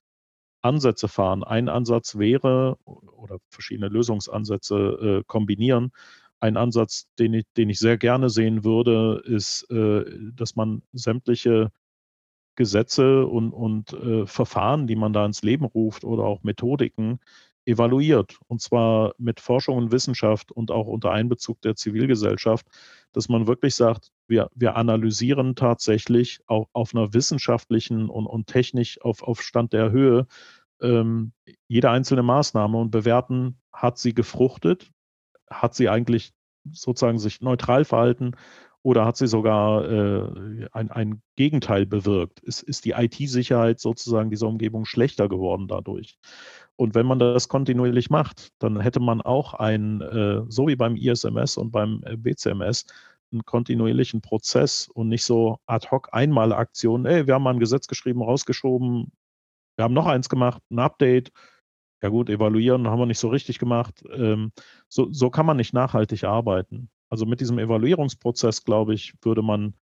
Ansätze 0.66 1.08
fahren. 1.08 1.44
Ein 1.44 1.70
Ansatz 1.70 2.18
wäre, 2.18 2.78
oder 2.86 3.38
verschiedene 3.50 3.88
Lösungsansätze 3.88 4.76
äh, 4.76 5.24
kombinieren. 5.28 5.92
Ein 6.40 6.58
Ansatz, 6.58 7.08
den 7.20 7.34
ich, 7.36 7.46
den 7.56 7.70
ich 7.70 7.80
sehr 7.80 7.98
gerne 7.98 8.30
sehen 8.30 8.64
würde, 8.64 9.22
ist, 9.26 9.70
äh, 9.72 10.04
dass 10.34 10.56
man 10.56 10.82
sämtliche 10.92 11.72
Gesetze 12.56 13.26
und, 13.28 13.52
und 13.52 13.94
äh, 13.94 14.26
Verfahren, 14.26 14.88
die 14.88 14.96
man 14.96 15.14
da 15.14 15.26
ins 15.26 15.44
Leben 15.44 15.66
ruft 15.66 16.04
oder 16.04 16.24
auch 16.24 16.44
Methodiken, 16.44 17.20
evaluiert. 17.66 18.38
Und 18.48 18.62
zwar 18.62 19.14
mit 19.18 19.40
Forschung 19.40 19.78
und 19.78 19.92
Wissenschaft 19.92 20.52
und 20.52 20.72
auch 20.72 20.88
unter 20.88 21.12
Einbezug 21.12 21.62
der 21.62 21.76
Zivilgesellschaft, 21.76 22.66
dass 23.12 23.30
man 23.30 23.48
wirklich 23.48 23.76
sagt, 23.76 24.12
wir, 24.27 24.49
wir 24.56 24.76
analysieren 24.76 25.56
tatsächlich 25.56 26.39
auch 26.47 26.68
auf 26.73 26.93
einer 26.93 27.14
wissenschaftlichen 27.14 28.10
und, 28.10 28.26
und 28.26 28.47
technisch 28.47 29.02
auf, 29.02 29.23
auf 29.23 29.41
Stand 29.41 29.73
der 29.73 29.91
Höhe 29.91 30.27
ähm, 30.81 31.31
jede 31.68 31.89
einzelne 31.89 32.23
Maßnahme 32.23 32.77
und 32.77 32.91
bewerten, 32.91 33.60
hat 33.72 33.97
sie 33.97 34.14
gefruchtet, 34.14 34.91
hat 35.49 35.76
sie 35.76 35.89
eigentlich 35.89 36.34
sozusagen 36.72 37.19
sich 37.19 37.41
neutral 37.41 37.85
verhalten 37.85 38.35
oder 38.81 39.06
hat 39.06 39.18
sie 39.18 39.27
sogar 39.27 39.89
äh, 39.89 40.68
ein, 40.72 40.91
ein 40.91 41.22
Gegenteil 41.35 41.85
bewirkt? 41.85 42.39
Ist, 42.41 42.61
ist 42.61 42.85
die 42.85 42.91
IT-Sicherheit 42.91 43.80
sozusagen 43.80 44.30
dieser 44.30 44.47
Umgebung 44.47 44.85
schlechter 44.85 45.27
geworden 45.27 45.68
dadurch? 45.68 46.19
Und 46.76 46.93
wenn 46.93 47.06
man 47.06 47.19
das 47.19 47.47
kontinuierlich 47.47 48.10
macht, 48.10 48.49
dann 48.60 48.80
hätte 48.80 48.99
man 48.99 49.22
auch 49.22 49.53
ein, 49.53 50.02
äh, 50.02 50.41
so 50.49 50.68
wie 50.68 50.76
beim 50.76 50.95
ISMS 50.97 51.57
und 51.57 51.72
beim 51.72 52.03
äh, 52.06 52.18
BCMS, 52.18 52.85
einen 53.31 53.45
kontinuierlichen 53.45 54.22
Prozess 54.22 54.88
und 54.93 55.07
nicht 55.10 55.23
so 55.23 55.60
ad 55.65 55.88
hoc 55.91 56.10
Einmalaktionen. 56.11 57.06
Ey, 57.06 57.27
wir 57.27 57.35
haben 57.35 57.43
mal 57.43 57.53
ein 57.53 57.60
Gesetz 57.60 57.88
geschrieben, 57.88 58.22
rausgeschoben, 58.22 59.11
wir 59.76 59.84
haben 59.84 59.93
noch 59.93 60.07
eins 60.07 60.30
gemacht, 60.30 60.61
ein 60.69 60.80
Update. 60.80 61.31
Ja 62.02 62.10
gut, 62.10 62.30
evaluieren 62.30 62.88
haben 62.88 62.99
wir 62.99 63.06
nicht 63.06 63.19
so 63.19 63.30
richtig 63.30 63.60
gemacht. 63.60 64.03
Ähm, 64.14 64.52
so, 64.89 65.11
so 65.11 65.30
kann 65.30 65.45
man 65.45 65.57
nicht 65.57 65.73
nachhaltig 65.73 66.23
arbeiten. 66.23 66.89
Also 67.10 67.26
mit 67.26 67.39
diesem 67.39 67.60
Evaluierungsprozess, 67.60 68.64
glaube 68.64 68.93
ich, 68.93 69.14
würde 69.22 69.41
man 69.41 69.76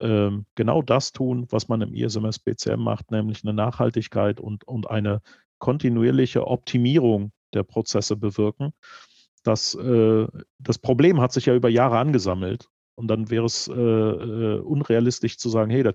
ähm, 0.00 0.46
genau 0.54 0.82
das 0.82 1.12
tun, 1.12 1.46
was 1.50 1.68
man 1.68 1.80
im 1.80 1.94
ISMS 1.94 2.38
BCM 2.38 2.80
macht, 2.80 3.10
nämlich 3.10 3.44
eine 3.44 3.52
Nachhaltigkeit 3.52 4.40
und, 4.40 4.66
und 4.66 4.88
eine 4.88 5.20
kontinuierliche 5.58 6.46
Optimierung 6.46 7.32
der 7.54 7.64
Prozesse 7.64 8.16
bewirken. 8.16 8.72
Das, 9.42 9.74
äh, 9.74 10.26
das 10.58 10.78
Problem 10.78 11.20
hat 11.20 11.32
sich 11.32 11.46
ja 11.46 11.54
über 11.54 11.68
Jahre 11.68 11.98
angesammelt 11.98 12.68
und 12.98 13.06
dann 13.06 13.30
wäre 13.30 13.46
es 13.46 13.68
äh, 13.68 13.72
äh, 13.72 14.58
unrealistisch 14.58 15.38
zu 15.38 15.48
sagen, 15.48 15.70
hey, 15.70 15.84
das 15.84 15.94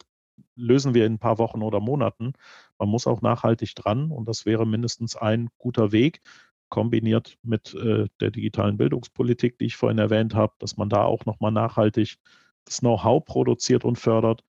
lösen 0.55 0.93
wir 0.93 1.05
in 1.05 1.15
ein 1.15 1.19
paar 1.19 1.37
Wochen 1.37 1.61
oder 1.61 1.81
Monaten. 1.81 2.31
Man 2.79 2.87
muss 2.87 3.07
auch 3.07 3.21
nachhaltig 3.21 3.75
dran 3.75 4.09
und 4.09 4.25
das 4.27 4.45
wäre 4.45 4.65
mindestens 4.65 5.17
ein 5.17 5.49
guter 5.57 5.91
Weg, 5.91 6.21
kombiniert 6.69 7.37
mit 7.43 7.75
äh, 7.75 8.07
der 8.21 8.31
digitalen 8.31 8.77
Bildungspolitik, 8.77 9.57
die 9.59 9.65
ich 9.65 9.75
vorhin 9.75 9.99
erwähnt 9.99 10.33
habe, 10.33 10.53
dass 10.59 10.77
man 10.77 10.87
da 10.87 11.03
auch 11.03 11.25
nochmal 11.25 11.51
nachhaltig 11.51 12.15
das 12.63 12.79
Know-how 12.79 13.25
produziert 13.25 13.83
und 13.83 13.99
fördert. 13.99 14.45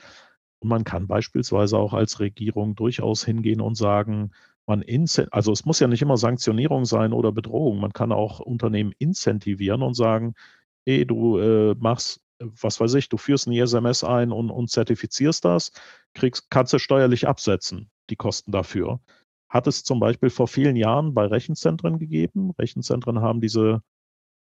Und 0.60 0.68
man 0.68 0.84
kann 0.84 1.08
beispielsweise 1.08 1.76
auch 1.76 1.92
als 1.92 2.20
Regierung 2.20 2.76
durchaus 2.76 3.24
hingehen 3.24 3.60
und 3.60 3.74
sagen, 3.76 4.30
man 4.66 4.84
also 5.32 5.52
es 5.52 5.64
muss 5.64 5.80
ja 5.80 5.88
nicht 5.88 6.02
immer 6.02 6.16
Sanktionierung 6.16 6.84
sein 6.84 7.12
oder 7.12 7.32
Bedrohung. 7.32 7.80
Man 7.80 7.92
kann 7.92 8.12
auch 8.12 8.38
Unternehmen 8.38 8.92
incentivieren 8.98 9.82
und 9.82 9.94
sagen, 9.94 10.34
hey, 10.86 11.04
du 11.04 11.38
äh, 11.38 11.74
machst 11.78 12.23
was 12.38 12.80
weiß 12.80 12.94
ich, 12.94 13.08
du 13.08 13.16
führst 13.16 13.46
ein 13.46 13.52
ISMS 13.52 14.04
ein 14.04 14.32
und, 14.32 14.50
und 14.50 14.70
zertifizierst 14.70 15.44
das, 15.44 15.72
kriegst, 16.14 16.50
kannst 16.50 16.72
du 16.72 16.78
steuerlich 16.78 17.26
absetzen, 17.26 17.90
die 18.10 18.16
Kosten 18.16 18.52
dafür. 18.52 19.00
Hat 19.48 19.66
es 19.66 19.84
zum 19.84 20.00
Beispiel 20.00 20.30
vor 20.30 20.48
vielen 20.48 20.76
Jahren 20.76 21.14
bei 21.14 21.26
Rechenzentren 21.26 21.98
gegeben. 21.98 22.50
Rechenzentren 22.58 23.20
haben 23.20 23.40
diese, 23.40 23.82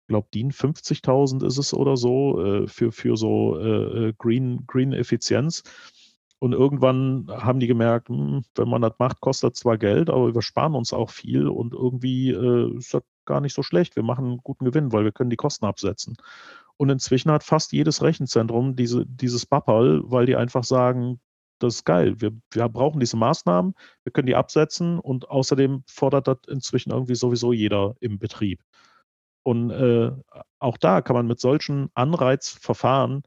ich 0.03 0.07
glaube, 0.07 0.29
DIN 0.33 0.51
50.000 0.51 1.45
ist 1.45 1.57
es 1.57 1.73
oder 1.73 1.97
so, 1.97 2.43
äh, 2.43 2.67
für, 2.67 2.91
für 2.91 3.17
so 3.17 3.59
äh, 3.59 4.13
Green, 4.17 4.65
Green 4.67 4.93
Effizienz. 4.93 5.63
Und 6.39 6.53
irgendwann 6.53 7.27
haben 7.29 7.59
die 7.59 7.67
gemerkt, 7.67 8.09
hm, 8.09 8.43
wenn 8.55 8.67
man 8.67 8.81
das 8.81 8.93
macht, 8.97 9.21
kostet 9.21 9.55
zwar 9.55 9.77
Geld, 9.77 10.09
aber 10.09 10.33
wir 10.33 10.41
sparen 10.41 10.73
uns 10.73 10.91
auch 10.91 11.11
viel 11.11 11.47
und 11.47 11.73
irgendwie 11.73 12.31
äh, 12.31 12.77
ist 12.77 12.95
das 12.95 13.03
gar 13.25 13.41
nicht 13.41 13.53
so 13.53 13.61
schlecht. 13.61 13.95
Wir 13.95 14.01
machen 14.01 14.25
einen 14.25 14.37
guten 14.37 14.65
Gewinn, 14.65 14.91
weil 14.91 15.03
wir 15.03 15.11
können 15.11 15.29
die 15.29 15.35
Kosten 15.35 15.65
absetzen. 15.65 16.17
Und 16.81 16.89
inzwischen 16.89 17.29
hat 17.29 17.43
fast 17.43 17.73
jedes 17.73 18.01
Rechenzentrum 18.01 18.75
diese, 18.75 19.05
dieses 19.05 19.45
Bapperl, 19.45 20.01
weil 20.03 20.25
die 20.25 20.35
einfach 20.35 20.63
sagen, 20.63 21.19
das 21.59 21.75
ist 21.75 21.85
geil, 21.85 22.19
wir, 22.19 22.31
wir 22.49 22.69
brauchen 22.69 22.99
diese 22.99 23.17
Maßnahmen, 23.17 23.75
wir 24.03 24.11
können 24.11 24.25
die 24.25 24.35
absetzen 24.35 24.97
und 24.97 25.29
außerdem 25.29 25.83
fordert 25.85 26.27
das 26.27 26.39
inzwischen 26.47 26.89
irgendwie 26.89 27.13
sowieso 27.13 27.53
jeder 27.53 27.93
im 27.99 28.17
Betrieb. 28.17 28.63
Und 29.43 29.69
äh, 29.69 30.09
auch 30.57 30.77
da 30.77 31.01
kann 31.03 31.15
man 31.15 31.27
mit 31.27 31.39
solchen 31.39 31.91
Anreizverfahren 31.93 33.21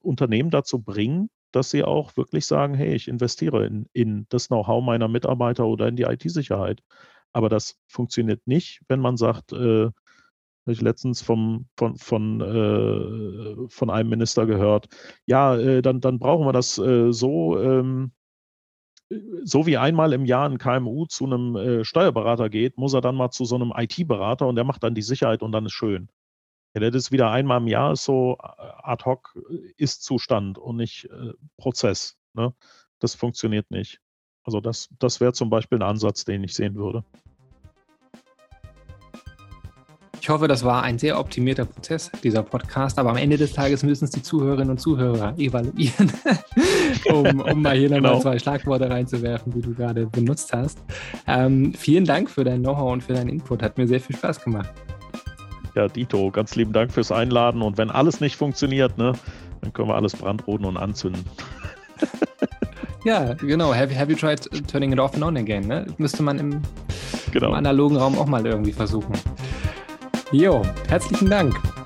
Unternehmen 0.00 0.50
dazu 0.50 0.82
bringen, 0.82 1.30
dass 1.52 1.70
sie 1.70 1.84
auch 1.84 2.16
wirklich 2.16 2.46
sagen, 2.46 2.74
hey, 2.74 2.96
ich 2.96 3.06
investiere 3.06 3.64
in, 3.64 3.86
in 3.92 4.26
das 4.28 4.48
Know-how 4.48 4.82
meiner 4.82 5.06
Mitarbeiter 5.06 5.68
oder 5.68 5.86
in 5.86 5.94
die 5.94 6.02
IT-Sicherheit. 6.02 6.82
Aber 7.32 7.48
das 7.48 7.78
funktioniert 7.86 8.44
nicht, 8.44 8.80
wenn 8.88 8.98
man 8.98 9.16
sagt, 9.16 9.52
äh, 9.52 9.90
habe 10.64 10.72
ich 10.72 10.80
letztens 10.80 11.22
vom, 11.22 11.66
von, 11.76 11.96
von, 11.96 12.40
äh, 12.40 13.68
von 13.68 13.90
einem 13.90 14.10
Minister 14.10 14.46
gehört, 14.46 14.88
ja, 15.26 15.56
äh, 15.56 15.82
dann, 15.82 16.00
dann 16.00 16.18
brauchen 16.18 16.46
wir 16.46 16.52
das 16.52 16.78
äh, 16.78 17.12
so, 17.12 17.58
ähm, 17.58 18.12
so 19.42 19.66
wie 19.66 19.76
einmal 19.76 20.12
im 20.12 20.24
Jahr 20.24 20.48
ein 20.48 20.58
KMU 20.58 21.06
zu 21.06 21.24
einem 21.24 21.56
äh, 21.56 21.84
Steuerberater 21.84 22.48
geht, 22.48 22.78
muss 22.78 22.94
er 22.94 23.00
dann 23.00 23.16
mal 23.16 23.30
zu 23.30 23.44
so 23.44 23.56
einem 23.56 23.72
IT-Berater 23.74 24.46
und 24.46 24.56
der 24.56 24.64
macht 24.64 24.84
dann 24.84 24.94
die 24.94 25.02
Sicherheit 25.02 25.42
und 25.42 25.52
dann 25.52 25.66
ist 25.66 25.72
schön. 25.72 26.08
Ja, 26.74 26.80
das 26.80 26.94
ist 26.94 27.12
wieder 27.12 27.30
einmal 27.30 27.60
im 27.60 27.66
Jahr 27.66 27.92
ist 27.92 28.04
so 28.04 28.36
äh, 28.40 28.46
ad 28.82 29.04
hoc 29.04 29.34
äh, 29.50 29.72
Ist-Zustand 29.76 30.58
und 30.58 30.76
nicht 30.76 31.08
Prozess. 31.56 32.16
Ne? 32.34 32.54
Das 33.00 33.14
funktioniert 33.14 33.70
nicht. 33.70 34.00
Also 34.44 34.60
das, 34.60 34.88
das 34.98 35.20
wäre 35.20 35.32
zum 35.32 35.50
Beispiel 35.50 35.78
ein 35.78 35.82
Ansatz, 35.82 36.24
den 36.24 36.44
ich 36.44 36.54
sehen 36.54 36.76
würde. 36.76 37.04
Ich 40.20 40.28
hoffe, 40.28 40.48
das 40.48 40.64
war 40.64 40.82
ein 40.82 40.98
sehr 40.98 41.18
optimierter 41.18 41.64
Prozess, 41.64 42.10
dieser 42.22 42.42
Podcast. 42.42 42.98
Aber 42.98 43.08
am 43.10 43.16
Ende 43.16 43.38
des 43.38 43.54
Tages 43.54 43.82
müssen 43.82 44.04
es 44.04 44.10
die 44.10 44.22
Zuhörerinnen 44.22 44.70
und 44.70 44.78
Zuhörer 44.78 45.32
evaluieren, 45.38 46.12
um, 47.06 47.40
um, 47.40 47.62
mal 47.62 47.74
hier 47.74 47.88
genau. 47.88 48.16
nochmal 48.16 48.20
zwei 48.20 48.38
Schlagworte 48.38 48.90
reinzuwerfen, 48.90 49.50
die 49.52 49.62
du 49.62 49.72
gerade 49.72 50.06
benutzt 50.06 50.52
hast. 50.52 50.78
Ähm, 51.26 51.72
vielen 51.72 52.04
Dank 52.04 52.28
für 52.28 52.44
dein 52.44 52.60
Know-how 52.60 52.92
und 52.92 53.02
für 53.02 53.14
deinen 53.14 53.30
Input. 53.30 53.62
Hat 53.62 53.78
mir 53.78 53.88
sehr 53.88 54.00
viel 54.00 54.14
Spaß 54.14 54.44
gemacht. 54.44 54.68
Ja, 55.74 55.88
Dito, 55.88 56.30
ganz 56.30 56.54
lieben 56.54 56.74
Dank 56.74 56.92
fürs 56.92 57.10
Einladen. 57.10 57.62
Und 57.62 57.78
wenn 57.78 57.90
alles 57.90 58.20
nicht 58.20 58.36
funktioniert, 58.36 58.98
ne, 58.98 59.14
dann 59.62 59.72
können 59.72 59.88
wir 59.88 59.94
alles 59.94 60.14
brandroten 60.14 60.66
und 60.66 60.76
anzünden. 60.76 61.24
ja, 63.04 63.32
genau. 63.34 63.74
Have, 63.74 63.98
have 63.98 64.10
you 64.12 64.18
tried 64.18 64.42
turning 64.68 64.92
it 64.92 64.98
off 64.98 65.14
and 65.14 65.22
on 65.22 65.38
again? 65.38 65.66
Ne? 65.66 65.86
Müsste 65.96 66.22
man 66.22 66.38
im, 66.38 66.60
genau. 67.32 67.48
im 67.48 67.54
analogen 67.54 67.96
Raum 67.96 68.18
auch 68.18 68.26
mal 68.26 68.44
irgendwie 68.44 68.72
versuchen. 68.72 69.14
Jo, 70.32 70.62
herzlichen 70.86 71.28
Dank. 71.28 71.79